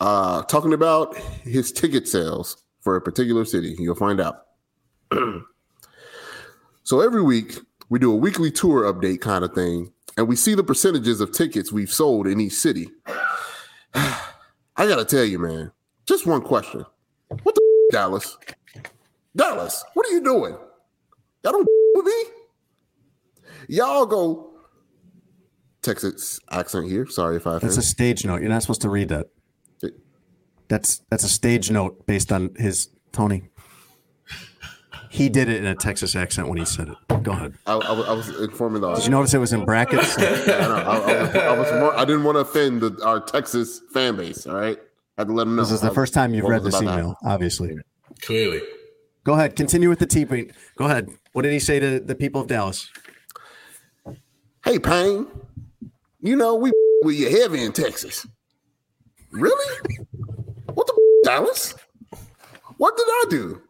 uh, 0.00 0.42
talking 0.42 0.72
about 0.72 1.16
his 1.44 1.72
ticket 1.72 2.08
sales 2.08 2.62
for 2.80 2.96
a 2.96 3.00
particular 3.00 3.44
city. 3.44 3.76
You'll 3.78 3.94
find 3.94 4.20
out. 4.20 4.46
so 6.82 7.00
every 7.00 7.22
week 7.22 7.58
we 7.88 7.98
do 7.98 8.12
a 8.12 8.16
weekly 8.16 8.50
tour 8.50 8.92
update 8.92 9.20
kind 9.20 9.44
of 9.44 9.52
thing, 9.52 9.92
and 10.16 10.26
we 10.28 10.36
see 10.36 10.54
the 10.54 10.64
percentages 10.64 11.20
of 11.20 11.32
tickets 11.32 11.70
we've 11.70 11.92
sold 11.92 12.26
in 12.26 12.40
each 12.40 12.54
city. 12.54 12.88
I 13.94 14.86
gotta 14.86 15.04
tell 15.04 15.24
you, 15.24 15.38
man, 15.38 15.72
just 16.06 16.26
one 16.26 16.40
question. 16.42 16.84
What 17.42 17.54
the 17.54 17.88
Dallas? 17.92 18.36
Dallas, 19.36 19.84
what 19.94 20.06
are 20.06 20.10
you 20.10 20.22
doing? 20.22 20.56
Y'all 21.44 21.52
don't 21.52 21.66
with 21.94 22.06
me? 22.06 22.22
Y'all 23.68 24.06
go 24.06 24.52
Texas 25.82 26.40
accent 26.50 26.88
here. 26.88 27.06
Sorry 27.06 27.36
if 27.36 27.46
I 27.46 27.58
That's 27.58 27.76
a 27.76 27.82
stage 27.82 28.24
note. 28.24 28.40
You're 28.40 28.50
not 28.50 28.62
supposed 28.62 28.82
to 28.82 28.90
read 28.90 29.08
that. 29.10 29.26
That's 30.68 31.02
that's 31.10 31.24
a 31.24 31.28
stage 31.28 31.70
note 31.70 32.06
based 32.06 32.30
on 32.30 32.54
his 32.56 32.90
Tony. 33.12 33.48
He 35.10 35.28
did 35.28 35.48
it 35.48 35.56
in 35.56 35.66
a 35.66 35.74
Texas 35.74 36.14
accent 36.14 36.48
when 36.48 36.58
he 36.58 36.64
said 36.64 36.88
it. 36.88 37.22
Go 37.24 37.32
ahead. 37.32 37.54
I, 37.66 37.72
I 37.72 37.92
was- 37.92 38.08
I 38.08 38.12
was 38.12 38.28
informing 38.40 38.80
the 38.80 38.94
Did 38.94 39.04
you 39.06 39.10
notice 39.10 39.34
it 39.34 39.38
was 39.38 39.52
in 39.52 39.64
brackets? 39.64 40.16
Yeah, 40.16 40.26
I, 40.46 40.68
know. 40.68 40.74
I, 40.74 40.78
I 40.78 40.98
was, 40.98 41.34
I, 41.34 41.58
was 41.58 41.72
more, 41.72 41.96
I 41.96 42.04
didn't 42.04 42.22
want 42.22 42.36
to 42.36 42.40
offend 42.42 42.82
the, 42.82 43.04
our 43.04 43.18
Texas 43.18 43.80
fan 43.92 44.14
base. 44.14 44.46
All 44.46 44.54
right, 44.54 44.78
I 45.18 45.20
had 45.22 45.26
to 45.26 45.32
let 45.34 45.44
them 45.44 45.56
know. 45.56 45.62
This 45.62 45.72
is 45.72 45.80
the 45.80 45.90
I- 45.90 45.94
first 45.94 46.14
time 46.14 46.32
you've 46.34 46.44
read 46.44 46.62
this 46.62 46.78
about 46.80 46.92
to 46.92 46.98
email, 47.00 47.16
obviously. 47.24 47.76
Clearly. 48.22 48.62
Go 49.24 49.34
ahead. 49.34 49.56
Continue 49.56 49.88
with 49.88 49.98
the 49.98 50.06
T 50.06 50.24
Pain. 50.24 50.52
Go 50.76 50.86
ahead. 50.86 51.08
What 51.32 51.42
did 51.42 51.52
he 51.52 51.58
say 51.58 51.78
to 51.78 52.00
the 52.00 52.14
people 52.14 52.40
of 52.40 52.46
Dallas? 52.46 52.90
Hey, 54.64 54.78
Payne, 54.78 55.26
you 56.20 56.36
know 56.36 56.54
we 56.54 56.72
with 57.02 57.16
you 57.16 57.30
heavy 57.30 57.64
in 57.64 57.72
Texas. 57.72 58.26
Really? 59.30 59.78
What 60.74 60.86
the 60.86 61.20
Dallas? 61.24 61.74
What 62.76 62.96
did 62.96 63.06
I 63.06 63.24
do? 63.30 63.62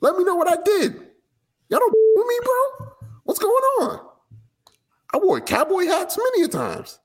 Let 0.00 0.16
me 0.16 0.24
know 0.24 0.34
what 0.34 0.48
I 0.48 0.56
did. 0.62 0.94
Y'all 1.68 1.80
don't 1.80 1.94
with 2.16 2.26
me, 2.26 2.38
bro. 2.44 2.88
What's 3.24 3.38
going 3.40 3.52
on? 3.52 4.00
I 5.12 5.18
wore 5.18 5.40
cowboy 5.40 5.86
hats 5.86 6.18
many 6.18 6.44
a 6.44 6.48
times. 6.48 6.98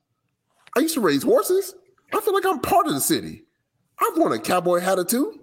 I 0.76 0.80
used 0.80 0.94
to 0.94 1.00
raise 1.00 1.22
horses. 1.22 1.74
I 2.12 2.20
feel 2.20 2.34
like 2.34 2.46
I'm 2.46 2.60
part 2.60 2.86
of 2.86 2.94
the 2.94 3.00
city. 3.00 3.44
I've 4.00 4.16
worn 4.16 4.32
a 4.32 4.38
cowboy 4.38 4.80
hat 4.80 4.98
or 4.98 5.04
two. 5.04 5.40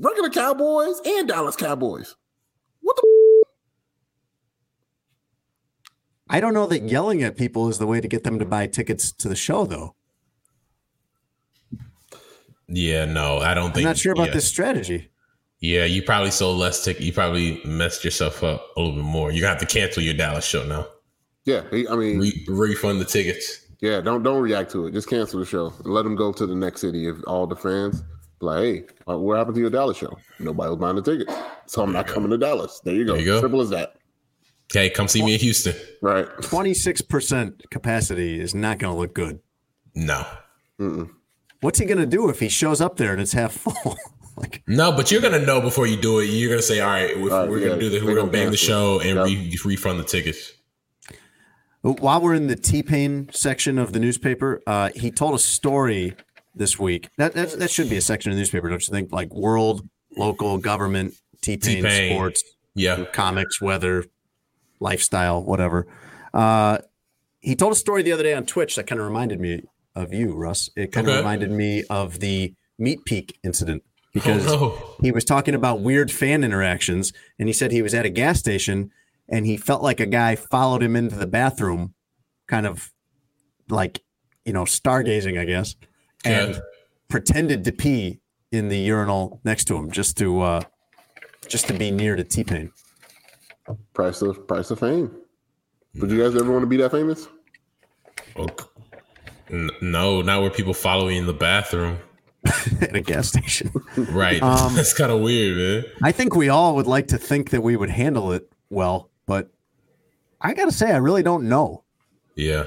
Regular 0.00 0.30
Cowboys 0.30 0.98
and 1.04 1.28
Dallas 1.28 1.56
Cowboys. 1.56 2.16
What 2.80 2.96
the? 2.96 3.44
I 6.30 6.40
don't 6.40 6.54
know 6.54 6.66
that 6.66 6.84
yelling 6.84 7.22
at 7.22 7.36
people 7.36 7.68
is 7.68 7.78
the 7.78 7.86
way 7.86 8.00
to 8.00 8.08
get 8.08 8.24
them 8.24 8.38
to 8.38 8.46
buy 8.46 8.66
tickets 8.66 9.12
to 9.12 9.28
the 9.28 9.36
show, 9.36 9.66
though. 9.66 9.94
Yeah, 12.66 13.04
no, 13.04 13.38
I 13.38 13.52
don't 13.52 13.74
think. 13.74 13.84
I'm 13.84 13.90
not 13.90 13.98
sure 13.98 14.12
about 14.12 14.28
yeah. 14.28 14.34
this 14.34 14.48
strategy. 14.48 15.10
Yeah, 15.58 15.84
you 15.84 16.02
probably 16.02 16.30
sold 16.30 16.58
less 16.58 16.82
ticket. 16.82 17.02
You 17.02 17.12
probably 17.12 17.60
messed 17.66 18.02
yourself 18.02 18.42
up 18.42 18.64
a 18.76 18.80
little 18.80 18.96
bit 18.96 19.04
more. 19.04 19.30
You're 19.30 19.42
gonna 19.42 19.58
have 19.58 19.68
to 19.68 19.78
cancel 19.78 20.02
your 20.02 20.14
Dallas 20.14 20.46
show 20.46 20.64
now. 20.64 20.86
Yeah, 21.44 21.64
I 21.72 21.96
mean, 21.96 22.20
Re- 22.20 22.46
refund 22.48 23.00
the 23.00 23.04
tickets. 23.04 23.66
Yeah, 23.80 24.00
don't 24.00 24.22
don't 24.22 24.40
react 24.40 24.70
to 24.72 24.86
it. 24.86 24.94
Just 24.94 25.10
cancel 25.10 25.40
the 25.40 25.46
show. 25.46 25.74
and 25.84 25.92
Let 25.92 26.04
them 26.04 26.16
go 26.16 26.32
to 26.32 26.46
the 26.46 26.54
next 26.54 26.80
city. 26.80 27.06
If 27.08 27.16
all 27.26 27.46
the 27.46 27.56
fans 27.56 28.02
be 28.02 28.06
like, 28.40 28.62
hey, 28.62 28.84
uh, 29.08 29.18
what 29.18 29.38
happened 29.38 29.54
to 29.56 29.60
your 29.60 29.70
Dallas 29.70 29.96
show? 29.96 30.16
Nobody 30.38 30.70
was 30.70 30.78
buying 30.78 30.96
the 30.96 31.02
tickets, 31.02 31.32
so 31.66 31.82
I'm 31.82 31.92
not 31.92 32.06
coming 32.06 32.30
to 32.30 32.38
Dallas. 32.38 32.80
There 32.84 32.94
you 32.94 33.04
go. 33.04 33.12
There 33.12 33.20
you 33.20 33.26
go. 33.26 33.40
Simple 33.40 33.60
as 33.60 33.70
that. 33.70 33.94
Okay, 34.72 34.88
come 34.90 35.08
see 35.08 35.22
me 35.24 35.34
in 35.34 35.40
Houston. 35.40 35.74
Right. 36.00 36.26
26% 36.26 37.68
capacity 37.70 38.40
is 38.40 38.54
not 38.54 38.78
going 38.78 38.94
to 38.94 39.00
look 39.00 39.14
good. 39.14 39.40
No. 39.96 40.24
What's 41.60 41.78
he 41.80 41.84
going 41.86 41.98
to 41.98 42.06
do 42.06 42.28
if 42.28 42.38
he 42.40 42.48
shows 42.48 42.80
up 42.80 42.96
there 42.96 43.12
and 43.12 43.20
it's 43.20 43.32
half 43.32 43.52
full? 43.52 43.96
No, 44.66 44.90
but 44.90 45.10
you're 45.10 45.20
gonna 45.20 45.44
know 45.44 45.60
before 45.60 45.86
you 45.86 46.00
do 46.00 46.20
it. 46.20 46.26
You're 46.26 46.48
gonna 46.48 46.62
say, 46.62 46.80
"All 46.80 46.88
right, 46.88 47.10
if 47.10 47.18
we're 47.18 47.58
yeah, 47.58 47.68
gonna 47.68 47.80
do 47.80 47.90
this. 47.90 48.00
We're 48.02 48.14
gonna 48.14 48.20
gonna 48.20 48.32
bang 48.32 48.50
the 48.50 48.56
show 48.56 48.98
and 48.98 49.16
Yep. 49.18 49.26
re- 49.26 49.58
refund 49.66 50.00
the 50.00 50.04
tickets." 50.04 50.52
While 51.82 52.22
we're 52.22 52.32
in 52.34 52.46
the 52.46 52.56
T 52.56 52.82
Pain 52.82 53.28
section 53.32 53.78
of 53.78 53.92
the 53.92 54.00
newspaper, 54.00 54.62
uh, 54.66 54.90
he 54.94 55.10
told 55.10 55.34
a 55.34 55.38
story 55.38 56.14
this 56.54 56.78
week. 56.78 57.08
That, 57.18 57.32
that 57.34 57.52
that 57.58 57.70
should 57.70 57.88
be 57.90 57.96
a 57.96 58.00
section 58.00 58.30
of 58.32 58.36
the 58.36 58.40
newspaper, 58.40 58.68
don't 58.68 58.86
you 58.86 58.92
think? 58.92 59.12
Like 59.12 59.32
world, 59.32 59.88
local, 60.16 60.58
government, 60.58 61.14
T 61.42 61.56
Pain, 61.56 61.84
sports, 62.10 62.42
Yeah. 62.74 63.04
comics, 63.12 63.60
weather, 63.60 64.04
lifestyle, 64.80 65.42
whatever. 65.42 65.86
Uh, 66.32 66.78
he 67.40 67.54
told 67.56 67.72
a 67.72 67.76
story 67.76 68.02
the 68.02 68.12
other 68.12 68.22
day 68.22 68.34
on 68.34 68.44
Twitch 68.46 68.76
that 68.76 68.86
kind 68.86 69.00
of 69.00 69.06
reminded 69.06 69.40
me 69.40 69.62
of 69.94 70.12
you, 70.12 70.34
Russ. 70.34 70.70
It 70.76 70.92
kind 70.92 71.06
of 71.06 71.12
Okay. 71.12 71.18
reminded 71.18 71.50
me 71.50 71.84
of 71.90 72.20
the 72.20 72.54
Meat 72.78 73.04
Peak 73.04 73.38
incident 73.44 73.82
because 74.12 74.46
Oh, 74.46 74.56
no. 74.56 74.96
he 75.02 75.12
was 75.12 75.24
talking 75.24 75.54
about 75.54 75.80
weird 75.80 76.10
fan 76.10 76.44
interactions 76.44 77.12
and 77.38 77.48
he 77.48 77.52
said 77.52 77.72
he 77.72 77.82
was 77.82 77.94
at 77.94 78.04
a 78.06 78.10
gas 78.10 78.38
station 78.38 78.90
and 79.28 79.46
he 79.46 79.56
felt 79.56 79.82
like 79.82 80.00
a 80.00 80.06
guy 80.06 80.34
followed 80.34 80.82
him 80.82 80.96
into 80.96 81.14
the 81.16 81.26
bathroom 81.26 81.94
kind 82.48 82.66
of 82.66 82.90
like 83.68 84.02
you 84.44 84.52
know 84.52 84.64
stargazing 84.64 85.38
i 85.38 85.44
guess 85.44 85.76
and 86.24 86.50
Okay. 86.52 86.60
pretended 87.08 87.64
to 87.64 87.72
pee 87.72 88.20
in 88.52 88.68
the 88.68 88.78
urinal 88.78 89.40
next 89.44 89.64
to 89.66 89.76
him 89.76 89.90
just 89.90 90.16
to 90.18 90.40
uh 90.40 90.60
just 91.48 91.66
to 91.68 91.74
be 91.74 91.90
near 91.90 92.16
to 92.16 92.24
T 92.24 92.44
Pain. 92.44 92.72
Price 93.94 94.22
of 94.22 94.46
price 94.46 94.70
of 94.70 94.78
fame. 94.80 95.10
Would 95.96 96.10
you 96.10 96.22
guys 96.22 96.34
ever 96.40 96.50
want 96.52 96.62
to 96.62 96.66
be 96.66 96.76
that 96.78 96.90
famous? 96.90 97.28
Oh, 98.36 98.46
n- 99.50 99.70
no, 99.80 100.22
not 100.22 100.40
where 100.40 100.50
people 100.50 100.74
follow 100.74 101.08
you 101.08 101.18
in 101.18 101.26
the 101.26 101.32
bathroom. 101.32 101.98
at 102.80 102.94
a 102.96 103.00
gas 103.00 103.28
station. 103.28 103.70
Right. 103.96 104.42
Um, 104.42 104.74
That's 104.76 104.94
kind 104.94 105.10
of 105.12 105.20
weird, 105.20 105.56
man. 105.84 105.92
I 106.02 106.10
think 106.12 106.34
we 106.34 106.48
all 106.48 106.76
would 106.76 106.86
like 106.86 107.08
to 107.08 107.18
think 107.18 107.50
that 107.50 107.60
we 107.62 107.76
would 107.76 107.90
handle 107.90 108.32
it 108.32 108.50
well, 108.70 109.10
but 109.26 109.50
I 110.40 110.54
got 110.54 110.64
to 110.66 110.72
say, 110.72 110.90
I 110.90 110.96
really 110.96 111.22
don't 111.22 111.48
know. 111.48 111.84
Yeah. 112.36 112.64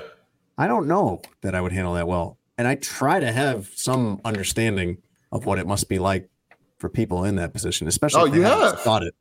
I 0.58 0.68
don't 0.68 0.88
know 0.88 1.22
that 1.42 1.56
I 1.56 1.62
would 1.62 1.72
handle 1.72 1.94
that 1.96 2.08
well. 2.08 2.38
And 2.58 2.68
I 2.68 2.76
try 2.76 3.20
to 3.20 3.32
have 3.32 3.70
some 3.76 4.22
understanding 4.24 4.98
of 5.32 5.46
what 5.46 5.58
it 5.60 5.66
must 5.68 5.90
be 5.90 5.98
like 6.00 6.30
for 6.78 6.90
people 6.90 7.24
in 7.24 7.36
that 7.38 7.54
position, 7.54 7.88
especially 7.88 8.22
Oh, 8.22 8.26
if 8.26 8.32
they 8.32 8.38
you 8.40 8.44
haven't 8.44 8.80
thought 8.80 9.04
it. 9.04 9.16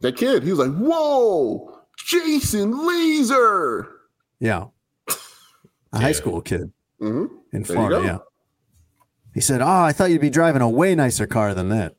That 0.00 0.16
kid, 0.16 0.42
he 0.44 0.50
was 0.52 0.60
like, 0.60 0.76
"Whoa, 0.76 1.80
Jason 2.06 2.86
Lieser!" 2.86 3.88
Yeah. 4.40 4.66
A 5.92 6.00
high 6.00 6.12
school 6.12 6.40
kid 6.40 6.70
hmm 6.98 7.26
in 7.52 7.62
There 7.62 7.76
Florida. 7.76 8.02
Yeah. 8.04 8.18
He 9.34 9.40
said, 9.40 9.60
Oh, 9.62 9.66
I 9.66 9.92
thought 9.92 10.10
you'd 10.10 10.20
be 10.20 10.30
driving 10.30 10.62
a 10.62 10.68
way 10.68 10.94
nicer 10.94 11.26
car 11.26 11.54
than 11.54 11.68
that. 11.70 11.94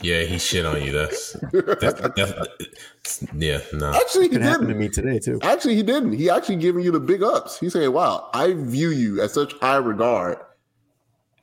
Yeah, 0.00 0.22
he 0.24 0.38
shit 0.38 0.66
on 0.66 0.82
you. 0.82 0.92
That's, 0.92 1.32
that's, 1.80 2.00
that's 2.00 3.24
yeah, 3.34 3.60
no. 3.72 3.92
Actually, 3.94 4.24
he 4.24 4.28
Could 4.30 4.42
happen 4.42 4.68
to 4.68 4.74
me 4.74 4.88
today, 4.88 5.18
too. 5.18 5.38
Actually, 5.42 5.76
he 5.76 5.82
didn't. 5.82 6.12
He 6.12 6.28
actually 6.28 6.56
giving 6.56 6.84
you 6.84 6.92
the 6.92 7.00
big 7.00 7.22
ups. 7.22 7.58
He's 7.58 7.72
saying, 7.72 7.92
"Wow, 7.92 8.28
I 8.34 8.52
view 8.52 8.90
you 8.90 9.22
as 9.22 9.32
such 9.32 9.54
high 9.54 9.76
regard. 9.76 10.38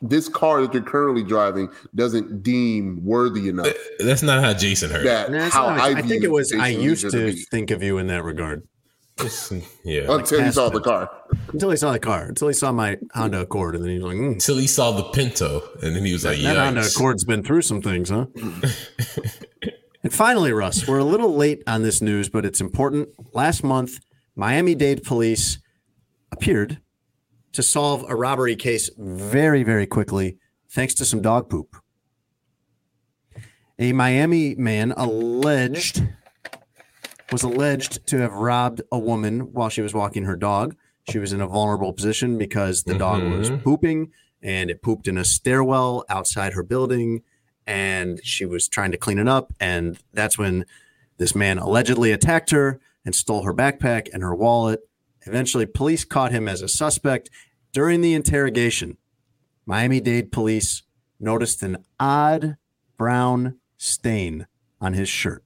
This 0.01 0.27
car 0.27 0.61
that 0.61 0.73
you're 0.73 0.83
currently 0.83 1.23
driving 1.23 1.69
doesn't 1.95 2.43
deem 2.43 3.03
worthy 3.05 3.47
enough 3.47 3.69
That's 3.99 4.21
not 4.21 4.43
how 4.43 4.53
Jason 4.53 4.91
heard. 4.91 5.05
that 5.05 5.31
No, 5.31 5.49
how 5.49 5.69
not- 5.69 5.79
I, 5.79 5.99
I, 5.99 6.01
think 6.01 6.25
it 6.25 6.31
was, 6.31 6.49
Jason 6.49 6.61
I 6.61 6.67
used 6.67 7.05
Lieser 7.05 7.31
to 7.31 7.37
think 7.45 7.71
of 7.71 7.81
you 7.81 7.99
in 7.99 8.07
that 8.07 8.21
regard 8.25 8.67
Yeah. 9.83 10.05
until 10.09 10.43
he 10.43 10.51
saw 10.51 10.69
the 10.69 10.81
car. 10.81 11.09
until 11.51 11.69
he 11.69 11.77
saw 11.77 11.91
the 11.91 11.99
car, 11.99 12.25
until 12.25 12.47
he 12.47 12.53
saw 12.53 12.71
my 12.71 12.97
Honda 13.13 13.41
Accord. 13.41 13.75
And 13.75 13.83
then 13.83 13.91
he 13.91 13.97
was 13.97 14.05
like, 14.05 14.17
mm, 14.17 14.31
Until 14.33 14.57
he 14.57 14.67
saw 14.67 14.91
the 14.91 15.03
Pinto, 15.03 15.61
and 15.81 15.95
then 15.95 16.03
he 16.05 16.13
was 16.13 16.25
like, 16.25 16.39
"Yeah." 16.39 16.55
That 16.55 16.65
Honda 16.65 16.81
Accord's 16.85 17.23
been 17.23 17.43
through 17.43 17.61
some 17.61 17.81
things, 17.81 18.09
huh? 18.09 18.25
and 20.03 20.13
finally, 20.13 20.51
Russ, 20.51 20.87
we're 20.87 20.97
a 20.99 21.03
little 21.03 21.35
late 21.35 21.61
on 21.67 21.83
this 21.83 22.01
news, 22.01 22.29
but 22.29 22.45
it's 22.45 22.59
important. 22.59 23.09
Last 23.33 23.63
month, 23.63 23.99
Miami 24.35 24.75
Dade 24.75 25.03
police 25.03 25.59
appeared 26.31 26.79
to 27.53 27.61
solve 27.61 28.03
a 28.09 28.15
robbery 28.15 28.55
case 28.55 28.89
very, 28.97 29.63
very 29.63 29.85
quickly, 29.85 30.37
thanks 30.71 30.95
to 30.95 31.05
some 31.05 31.21
dog 31.21 31.49
poop. 31.49 31.75
A 33.79 33.93
Miami 33.93 34.55
man 34.55 34.91
alleged 34.97 36.03
was 37.31 37.43
alleged 37.43 38.05
to 38.07 38.17
have 38.19 38.33
robbed 38.33 38.81
a 38.91 38.99
woman 38.99 39.51
while 39.53 39.69
she 39.69 39.81
was 39.81 39.93
walking 39.93 40.23
her 40.25 40.35
dog. 40.35 40.75
She 41.09 41.19
was 41.19 41.33
in 41.33 41.41
a 41.41 41.47
vulnerable 41.47 41.93
position 41.93 42.37
because 42.37 42.83
the 42.83 42.93
dog 42.97 43.23
was 43.23 43.49
Mhm. 43.49 43.63
pooping 43.63 44.11
and 44.41 44.69
it 44.69 44.81
pooped 44.81 45.07
in 45.07 45.17
a 45.17 45.25
stairwell 45.25 46.05
outside 46.09 46.53
her 46.53 46.63
building 46.63 47.21
and 47.65 48.19
she 48.23 48.45
was 48.45 48.67
trying 48.67 48.91
to 48.91 48.97
clean 48.97 49.17
it 49.19 49.27
up 49.27 49.53
and 49.59 49.97
that's 50.13 50.37
when 50.37 50.65
this 51.17 51.33
man 51.35 51.57
allegedly 51.57 52.11
attacked 52.11 52.51
her 52.51 52.79
and 53.05 53.15
stole 53.15 53.43
her 53.43 53.53
backpack 53.53 54.07
and 54.13 54.21
her 54.21 54.35
wallet. 54.35 54.81
Eventually 55.25 55.65
police 55.65 56.03
caught 56.05 56.31
him 56.31 56.47
as 56.47 56.61
a 56.61 56.67
suspect 56.67 57.29
during 57.71 58.01
the 58.01 58.13
interrogation. 58.13 58.97
Miami-Dade 59.65 60.31
police 60.31 60.83
noticed 61.19 61.63
an 61.63 61.77
odd 61.99 62.57
brown 62.97 63.57
stain 63.77 64.45
on 64.81 64.93
his 64.93 65.07
shirt. 65.07 65.43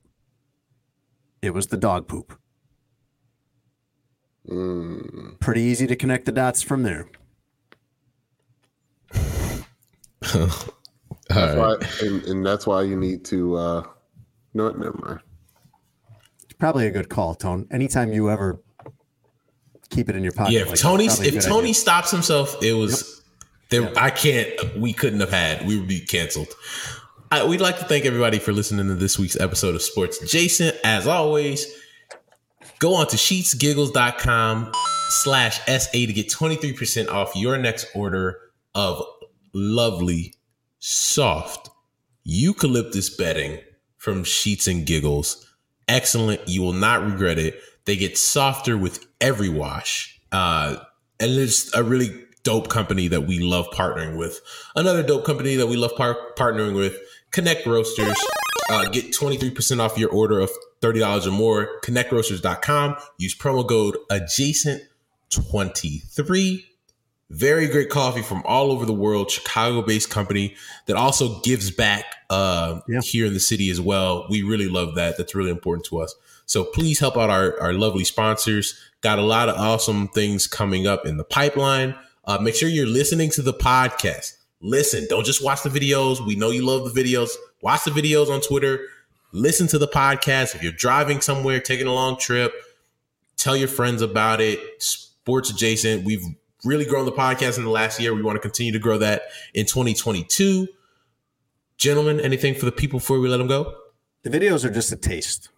It 1.41 1.53
was 1.53 1.67
the 1.67 1.77
dog 1.77 2.07
poop. 2.07 2.37
Mm. 4.49 5.39
Pretty 5.39 5.61
easy 5.61 5.87
to 5.87 5.95
connect 5.95 6.25
the 6.25 6.31
dots 6.31 6.61
from 6.61 6.83
there. 6.83 7.07
That's 10.21 10.69
All 11.55 11.57
why, 11.57 11.75
and, 12.01 12.23
and 12.23 12.45
that's 12.45 12.65
why 12.65 12.83
you 12.83 12.95
need 12.95 13.25
to. 13.25 13.55
uh 13.55 13.83
No, 14.53 14.65
what? 14.65 14.77
never 14.79 14.97
mind. 14.97 15.19
It's 16.43 16.53
probably 16.53 16.87
a 16.87 16.91
good 16.91 17.09
call, 17.09 17.35
Tone. 17.35 17.67
Anytime 17.69 18.13
you 18.13 18.29
ever 18.29 18.61
keep 19.89 20.09
it 20.09 20.15
in 20.15 20.23
your 20.23 20.31
pocket. 20.31 20.53
Yeah, 20.53 20.61
if 20.61 20.69
that, 20.69 20.77
Tony 20.77 21.05
if 21.07 21.43
Tony 21.45 21.59
idea. 21.69 21.73
stops 21.73 22.11
himself, 22.11 22.55
it 22.63 22.73
was 22.73 23.21
there. 23.69 23.91
I 23.97 24.09
can't. 24.09 24.77
We 24.77 24.93
couldn't 24.93 25.19
have 25.19 25.31
had. 25.31 25.67
We 25.67 25.77
would 25.77 25.87
be 25.89 25.99
canceled. 25.99 26.47
I, 27.29 27.45
we'd 27.45 27.59
like 27.59 27.77
to 27.79 27.85
thank 27.85 28.05
everybody 28.05 28.39
for 28.39 28.53
listening 28.53 28.87
to 28.87 28.95
this 28.95 29.19
week's 29.19 29.37
episode 29.37 29.75
of 29.75 29.81
Sports 29.81 30.21
Adjacent. 30.21 30.77
As 30.83 31.07
always, 31.07 31.67
go 32.79 32.95
on 32.95 33.07
to 33.07 33.17
sheetsgiggles.com 33.17 34.71
slash 35.09 35.59
SA 35.65 35.91
to 35.91 36.13
get 36.13 36.29
23% 36.29 37.09
off 37.09 37.35
your 37.35 37.57
next 37.57 37.87
order 37.93 38.39
of 38.73 39.03
lovely, 39.53 40.35
soft 40.79 41.69
eucalyptus 42.23 43.09
bedding 43.09 43.59
from 43.97 44.23
Sheets 44.23 44.67
and 44.67 44.85
Giggles. 44.85 45.53
Excellent. 45.89 46.47
You 46.47 46.61
will 46.61 46.73
not 46.73 47.03
regret 47.03 47.39
it. 47.39 47.59
They 47.83 47.97
get 47.97 48.17
softer 48.17 48.77
with 48.77 49.05
every 49.19 49.49
wash. 49.49 50.21
Uh, 50.31 50.77
and 51.19 51.31
it's 51.31 51.73
a 51.75 51.83
really 51.83 52.23
dope 52.43 52.69
company 52.69 53.09
that 53.09 53.27
we 53.27 53.39
love 53.39 53.67
partnering 53.71 54.17
with. 54.17 54.39
Another 54.73 55.03
dope 55.03 55.25
company 55.25 55.55
that 55.55 55.67
we 55.67 55.75
love 55.75 55.91
par- 55.97 56.17
partnering 56.37 56.73
with, 56.73 56.97
Connect 57.37 57.65
Roasters. 57.67 58.17
Uh, 58.67 58.89
get 58.89 59.11
23% 59.11 59.79
off 59.79 59.95
your 59.95 60.09
order 60.09 60.39
of 60.39 60.49
$30 60.81 61.27
or 61.27 61.31
more. 61.31 61.79
ConnectRoasters.com. 61.83 62.95
Use 63.19 63.35
promo 63.35 63.69
code 63.69 63.95
adjacent23. 64.09 66.65
Very 67.29 67.67
great 67.67 67.91
coffee 67.91 68.23
from 68.23 68.41
all 68.43 68.71
over 68.71 68.87
the 68.87 68.93
world, 68.93 69.29
Chicago 69.29 69.83
based 69.83 70.09
company 70.09 70.55
that 70.87 70.95
also 70.95 71.39
gives 71.41 71.69
back 71.69 72.05
uh, 72.31 72.79
here 73.03 73.27
in 73.27 73.35
the 73.35 73.39
city 73.39 73.69
as 73.69 73.79
well. 73.79 74.25
We 74.31 74.41
really 74.41 74.67
love 74.67 74.95
that. 74.95 75.19
That's 75.19 75.35
really 75.35 75.51
important 75.51 75.85
to 75.89 75.99
us. 75.99 76.15
So 76.47 76.63
please 76.63 76.97
help 76.97 77.17
out 77.17 77.29
our, 77.29 77.61
our 77.61 77.73
lovely 77.73 78.03
sponsors. 78.03 78.81
Got 79.01 79.19
a 79.19 79.23
lot 79.23 79.47
of 79.47 79.57
awesome 79.57 80.07
things 80.07 80.47
coming 80.47 80.87
up 80.87 81.05
in 81.05 81.17
the 81.17 81.23
pipeline. 81.23 81.93
Uh, 82.25 82.39
make 82.39 82.55
sure 82.55 82.67
you're 82.67 82.87
listening 82.87 83.29
to 83.29 83.43
the 83.43 83.53
podcast. 83.53 84.36
Listen, 84.61 85.05
don't 85.09 85.25
just 85.25 85.43
watch 85.43 85.63
the 85.63 85.69
videos. 85.69 86.25
We 86.25 86.35
know 86.35 86.49
you 86.49 86.65
love 86.65 86.93
the 86.93 87.03
videos. 87.03 87.29
Watch 87.61 87.83
the 87.83 87.91
videos 87.91 88.29
on 88.29 88.41
Twitter. 88.41 88.79
Listen 89.31 89.67
to 89.67 89.77
the 89.77 89.87
podcast. 89.87 90.55
If 90.55 90.63
you're 90.63 90.71
driving 90.71 91.21
somewhere, 91.21 91.59
taking 91.59 91.87
a 91.87 91.93
long 91.93 92.17
trip, 92.17 92.53
tell 93.37 93.55
your 93.55 93.67
friends 93.67 94.01
about 94.01 94.41
it. 94.41 94.59
Sports 94.81 95.49
adjacent. 95.51 96.05
We've 96.05 96.23
really 96.63 96.85
grown 96.85 97.05
the 97.05 97.11
podcast 97.11 97.57
in 97.57 97.63
the 97.63 97.69
last 97.69 97.99
year. 97.99 98.13
We 98.15 98.23
want 98.23 98.35
to 98.37 98.41
continue 98.41 98.71
to 98.71 98.79
grow 98.79 98.97
that 98.97 99.23
in 99.53 99.65
2022. 99.65 100.67
Gentlemen, 101.77 102.19
anything 102.19 102.55
for 102.55 102.65
the 102.65 102.71
people 102.71 102.99
before 102.99 103.19
we 103.19 103.27
let 103.27 103.37
them 103.37 103.47
go? 103.47 103.75
The 104.23 104.29
videos 104.31 104.65
are 104.65 104.71
just 104.71 104.91
a 104.91 104.95
taste. 104.95 105.49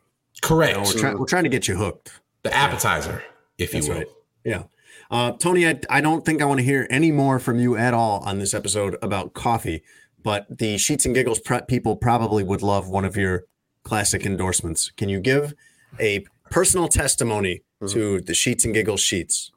Correct. 0.41 0.75
You 0.77 0.83
know, 0.83 0.89
we're, 0.89 0.99
try- 0.99 1.13
we're 1.15 1.25
trying 1.25 1.43
to 1.43 1.49
get 1.49 1.67
you 1.67 1.77
hooked. 1.77 2.11
The 2.43 2.53
appetizer, 2.53 3.23
if 3.57 3.73
you 3.73 3.81
That's 3.81 3.89
will. 3.89 3.97
right. 3.97 4.07
Yeah. 4.43 4.63
Uh, 5.11 5.31
Tony, 5.31 5.67
I, 5.67 5.79
I 5.89 6.01
don't 6.01 6.23
think 6.23 6.41
I 6.41 6.45
want 6.45 6.59
to 6.59 6.63
hear 6.63 6.85
any 6.89 7.11
more 7.11 7.39
from 7.39 7.59
you 7.59 7.75
at 7.75 7.93
all 7.93 8.19
on 8.19 8.37
this 8.37 8.53
episode 8.53 8.95
about 9.01 9.33
coffee, 9.33 9.81
but 10.23 10.45
the 10.55 10.77
Sheets 10.77 11.05
and 11.05 11.15
Giggles 11.15 11.39
prep 11.39 11.67
people 11.67 11.95
probably 11.95 12.43
would 12.43 12.61
love 12.61 12.87
one 12.89 13.05
of 13.05 13.17
your 13.17 13.45
classic 13.83 14.25
endorsements. 14.25 14.91
Can 14.97 15.09
you 15.09 15.19
give 15.19 15.53
a 15.99 16.25
personal 16.51 16.87
testimony 16.87 17.63
to 17.87 18.21
the 18.21 18.35
Sheets 18.35 18.65
and 18.65 18.73
Giggles 18.73 19.01
sheets? 19.01 19.51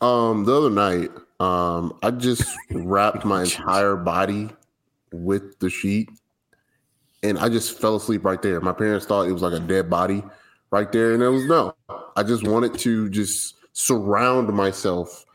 Um, 0.00 0.44
the 0.44 0.56
other 0.56 0.70
night, 0.70 1.10
um, 1.40 1.98
I 2.02 2.10
just 2.10 2.44
wrapped 2.70 3.24
my 3.24 3.42
entire 3.42 3.96
body 3.96 4.48
with 5.12 5.58
the 5.58 5.68
sheet, 5.68 6.08
and 7.22 7.38
I 7.38 7.50
just 7.50 7.78
fell 7.78 7.96
asleep 7.96 8.24
right 8.24 8.40
there. 8.40 8.60
My 8.60 8.72
parents 8.72 9.04
thought 9.04 9.28
it 9.28 9.32
was 9.32 9.42
like 9.42 9.52
a 9.52 9.60
dead 9.60 9.90
body 9.90 10.22
right 10.70 10.90
there, 10.90 11.12
and 11.12 11.22
it 11.22 11.28
was 11.28 11.44
no. 11.44 11.74
I 12.16 12.22
just 12.22 12.46
wanted 12.46 12.78
to 12.78 13.10
just 13.10 13.56
surround 13.74 14.48
myself 14.52 15.26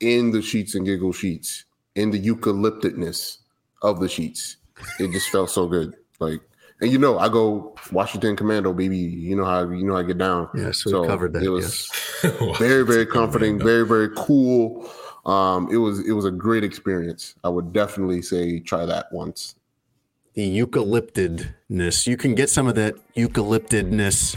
in 0.00 0.30
the 0.30 0.40
sheets 0.40 0.74
and 0.74 0.86
giggle 0.86 1.12
sheets, 1.12 1.64
in 1.94 2.10
the 2.10 2.18
eucalyptedness 2.18 3.38
of 3.82 4.00
the 4.00 4.08
sheets. 4.08 4.56
It 4.98 5.12
just 5.12 5.28
felt 5.28 5.50
so 5.50 5.66
good, 5.66 5.94
like. 6.18 6.40
And 6.80 6.90
you 6.90 6.98
know, 6.98 7.16
I 7.16 7.28
go 7.28 7.76
Washington 7.92 8.34
Commando, 8.34 8.72
baby. 8.72 8.96
You 8.96 9.36
know 9.36 9.44
how 9.44 9.68
you 9.70 9.84
know 9.84 9.92
how 9.92 10.00
I 10.00 10.02
get 10.02 10.18
down. 10.18 10.48
Yeah, 10.52 10.72
so 10.72 11.02
we 11.02 11.06
covered 11.06 11.32
that, 11.34 11.44
It 11.44 11.48
was 11.48 11.88
very, 12.58 12.84
very 12.84 13.06
comforting, 13.06 13.56
very, 13.60 13.86
very 13.86 14.08
cool. 14.16 14.90
Um, 15.24 15.68
it 15.70 15.76
was 15.76 16.00
it 16.00 16.12
was 16.12 16.24
a 16.24 16.32
great 16.32 16.64
experience. 16.64 17.36
I 17.44 17.50
would 17.50 17.72
definitely 17.72 18.20
say 18.22 18.58
try 18.58 18.84
that 18.84 19.12
once. 19.12 19.54
The 20.34 20.58
eucalyptedness. 20.58 22.06
You 22.08 22.16
can 22.16 22.34
get 22.34 22.50
some 22.50 22.66
of 22.66 22.74
that 22.74 22.96
eucalyptedness 23.14 24.36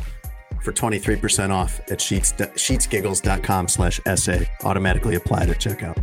for 0.61 0.71
23% 0.71 1.49
off 1.51 1.79
at 1.91 2.01
sheets, 2.01 2.33
sheetsgiggles.com 2.33 3.67
slash 3.67 3.99
SA. 4.15 4.39
Automatically 4.63 5.15
applied 5.15 5.49
at 5.49 5.57
checkout. 5.57 5.97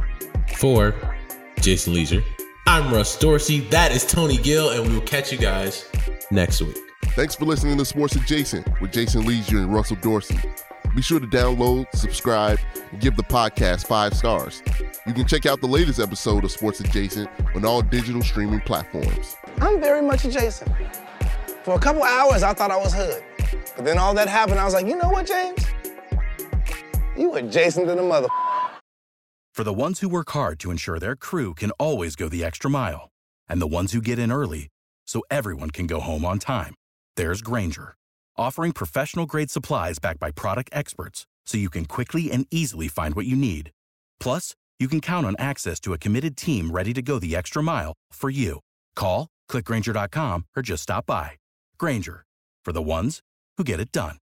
For 0.57 0.95
Jason 1.61 1.95
Lieser, 1.95 2.23
I'm 2.67 2.93
Russ 2.93 3.19
Dorsey. 3.19 3.61
That 3.71 3.93
is 3.93 4.07
Tony 4.07 4.37
Gill, 4.39 4.71
and 4.71 4.87
we 4.89 4.95
will 4.95 5.07
catch 5.07 5.33
you 5.33 5.39
guys 5.39 5.89
next 6.31 6.61
week. 6.61 6.77
Thanks 7.15 7.35
for 7.35 7.45
listening 7.45 7.77
to 7.79 7.85
Sports 7.85 8.17
Adjacent 8.17 8.67
with 8.81 8.93
Jason 8.93 9.27
Lieser 9.27 9.59
and 9.59 9.73
Russell 9.73 9.97
Dorsey. 10.01 10.39
Be 10.95 11.03
sure 11.03 11.21
to 11.21 11.27
download, 11.27 11.87
subscribe, 11.95 12.59
and 12.91 13.01
give 13.01 13.17
the 13.17 13.23
podcast 13.23 13.87
five 13.87 14.15
stars. 14.15 14.63
You 15.07 15.15
can 15.15 15.27
check 15.27 15.47
out 15.47 15.61
the 15.61 15.67
latest 15.67 15.99
episode 15.99 16.45
of 16.45 16.51
Sports 16.53 16.81
Adjacent 16.81 17.29
on 17.55 17.65
all 17.65 17.83
digital 17.83 18.23
streaming 18.23 18.61
platforms. 18.61 19.37
I'm 19.61 19.81
very 19.81 20.03
much 20.03 20.25
adjacent. 20.25 20.71
For 21.65 21.75
a 21.75 21.79
couple 21.79 22.03
hours, 22.03 22.43
I 22.43 22.53
thought 22.53 22.71
I 22.71 22.77
was 22.77 22.93
hood. 22.93 23.23
But 23.77 23.85
then 23.85 23.99
all 23.99 24.15
that 24.15 24.29
happened, 24.29 24.59
I 24.59 24.65
was 24.65 24.75
like, 24.75 24.87
you 24.87 24.97
know 24.97 25.09
what, 25.09 25.27
James? 25.27 25.65
You 27.17 27.35
adjacent 27.35 27.87
to 27.89 27.95
the 27.95 28.03
mother. 28.03 28.29
For 29.55 29.65
the 29.65 29.73
ones 29.73 30.01
who 30.01 30.09
work 30.09 30.31
hard 30.31 30.59
to 30.61 30.71
ensure 30.71 30.99
their 30.99 31.17
crew 31.17 31.55
can 31.55 31.71
always 31.73 32.17
go 32.17 32.29
the 32.29 32.43
extra 32.43 32.71
mile, 32.71 33.11
and 33.49 33.61
the 33.61 33.67
ones 33.67 33.93
who 33.93 34.01
get 34.01 34.19
in 34.19 34.33
early 34.33 34.69
so 35.07 35.23
everyone 35.31 35.71
can 35.71 35.87
go 35.87 36.01
home 36.01 36.25
on 36.25 36.39
time, 36.39 36.75
there's 37.17 37.43
Grainger, 37.43 37.95
offering 38.37 38.73
professional 38.73 39.27
grade 39.27 39.51
supplies 39.51 39.99
backed 39.99 40.21
by 40.21 40.31
product 40.31 40.71
experts 40.73 41.27
so 41.45 41.59
you 41.59 41.69
can 41.69 41.85
quickly 41.85 42.31
and 42.31 42.47
easily 42.51 42.89
find 42.89 43.15
what 43.15 43.27
you 43.27 43.37
need. 43.37 43.71
Plus, 44.21 44.55
you 44.79 44.89
can 44.89 45.01
count 45.01 45.27
on 45.27 45.37
access 45.39 45.79
to 45.81 45.93
a 45.93 45.99
committed 45.99 46.37
team 46.37 46.71
ready 46.71 46.95
to 46.95 47.03
go 47.03 47.19
the 47.19 47.37
extra 47.37 47.63
mile 47.63 47.93
for 48.11 48.31
you. 48.31 48.61
Call, 48.97 49.29
clickgrainger.com, 49.51 50.47
or 50.57 50.63
just 50.63 50.85
stop 50.85 51.07
by. 51.07 51.33
Grainger, 51.79 52.25
for 52.65 52.73
the 52.73 52.83
ones 52.83 53.21
who 53.57 53.65
get 53.65 53.81
it 53.81 53.93
done. 53.93 54.22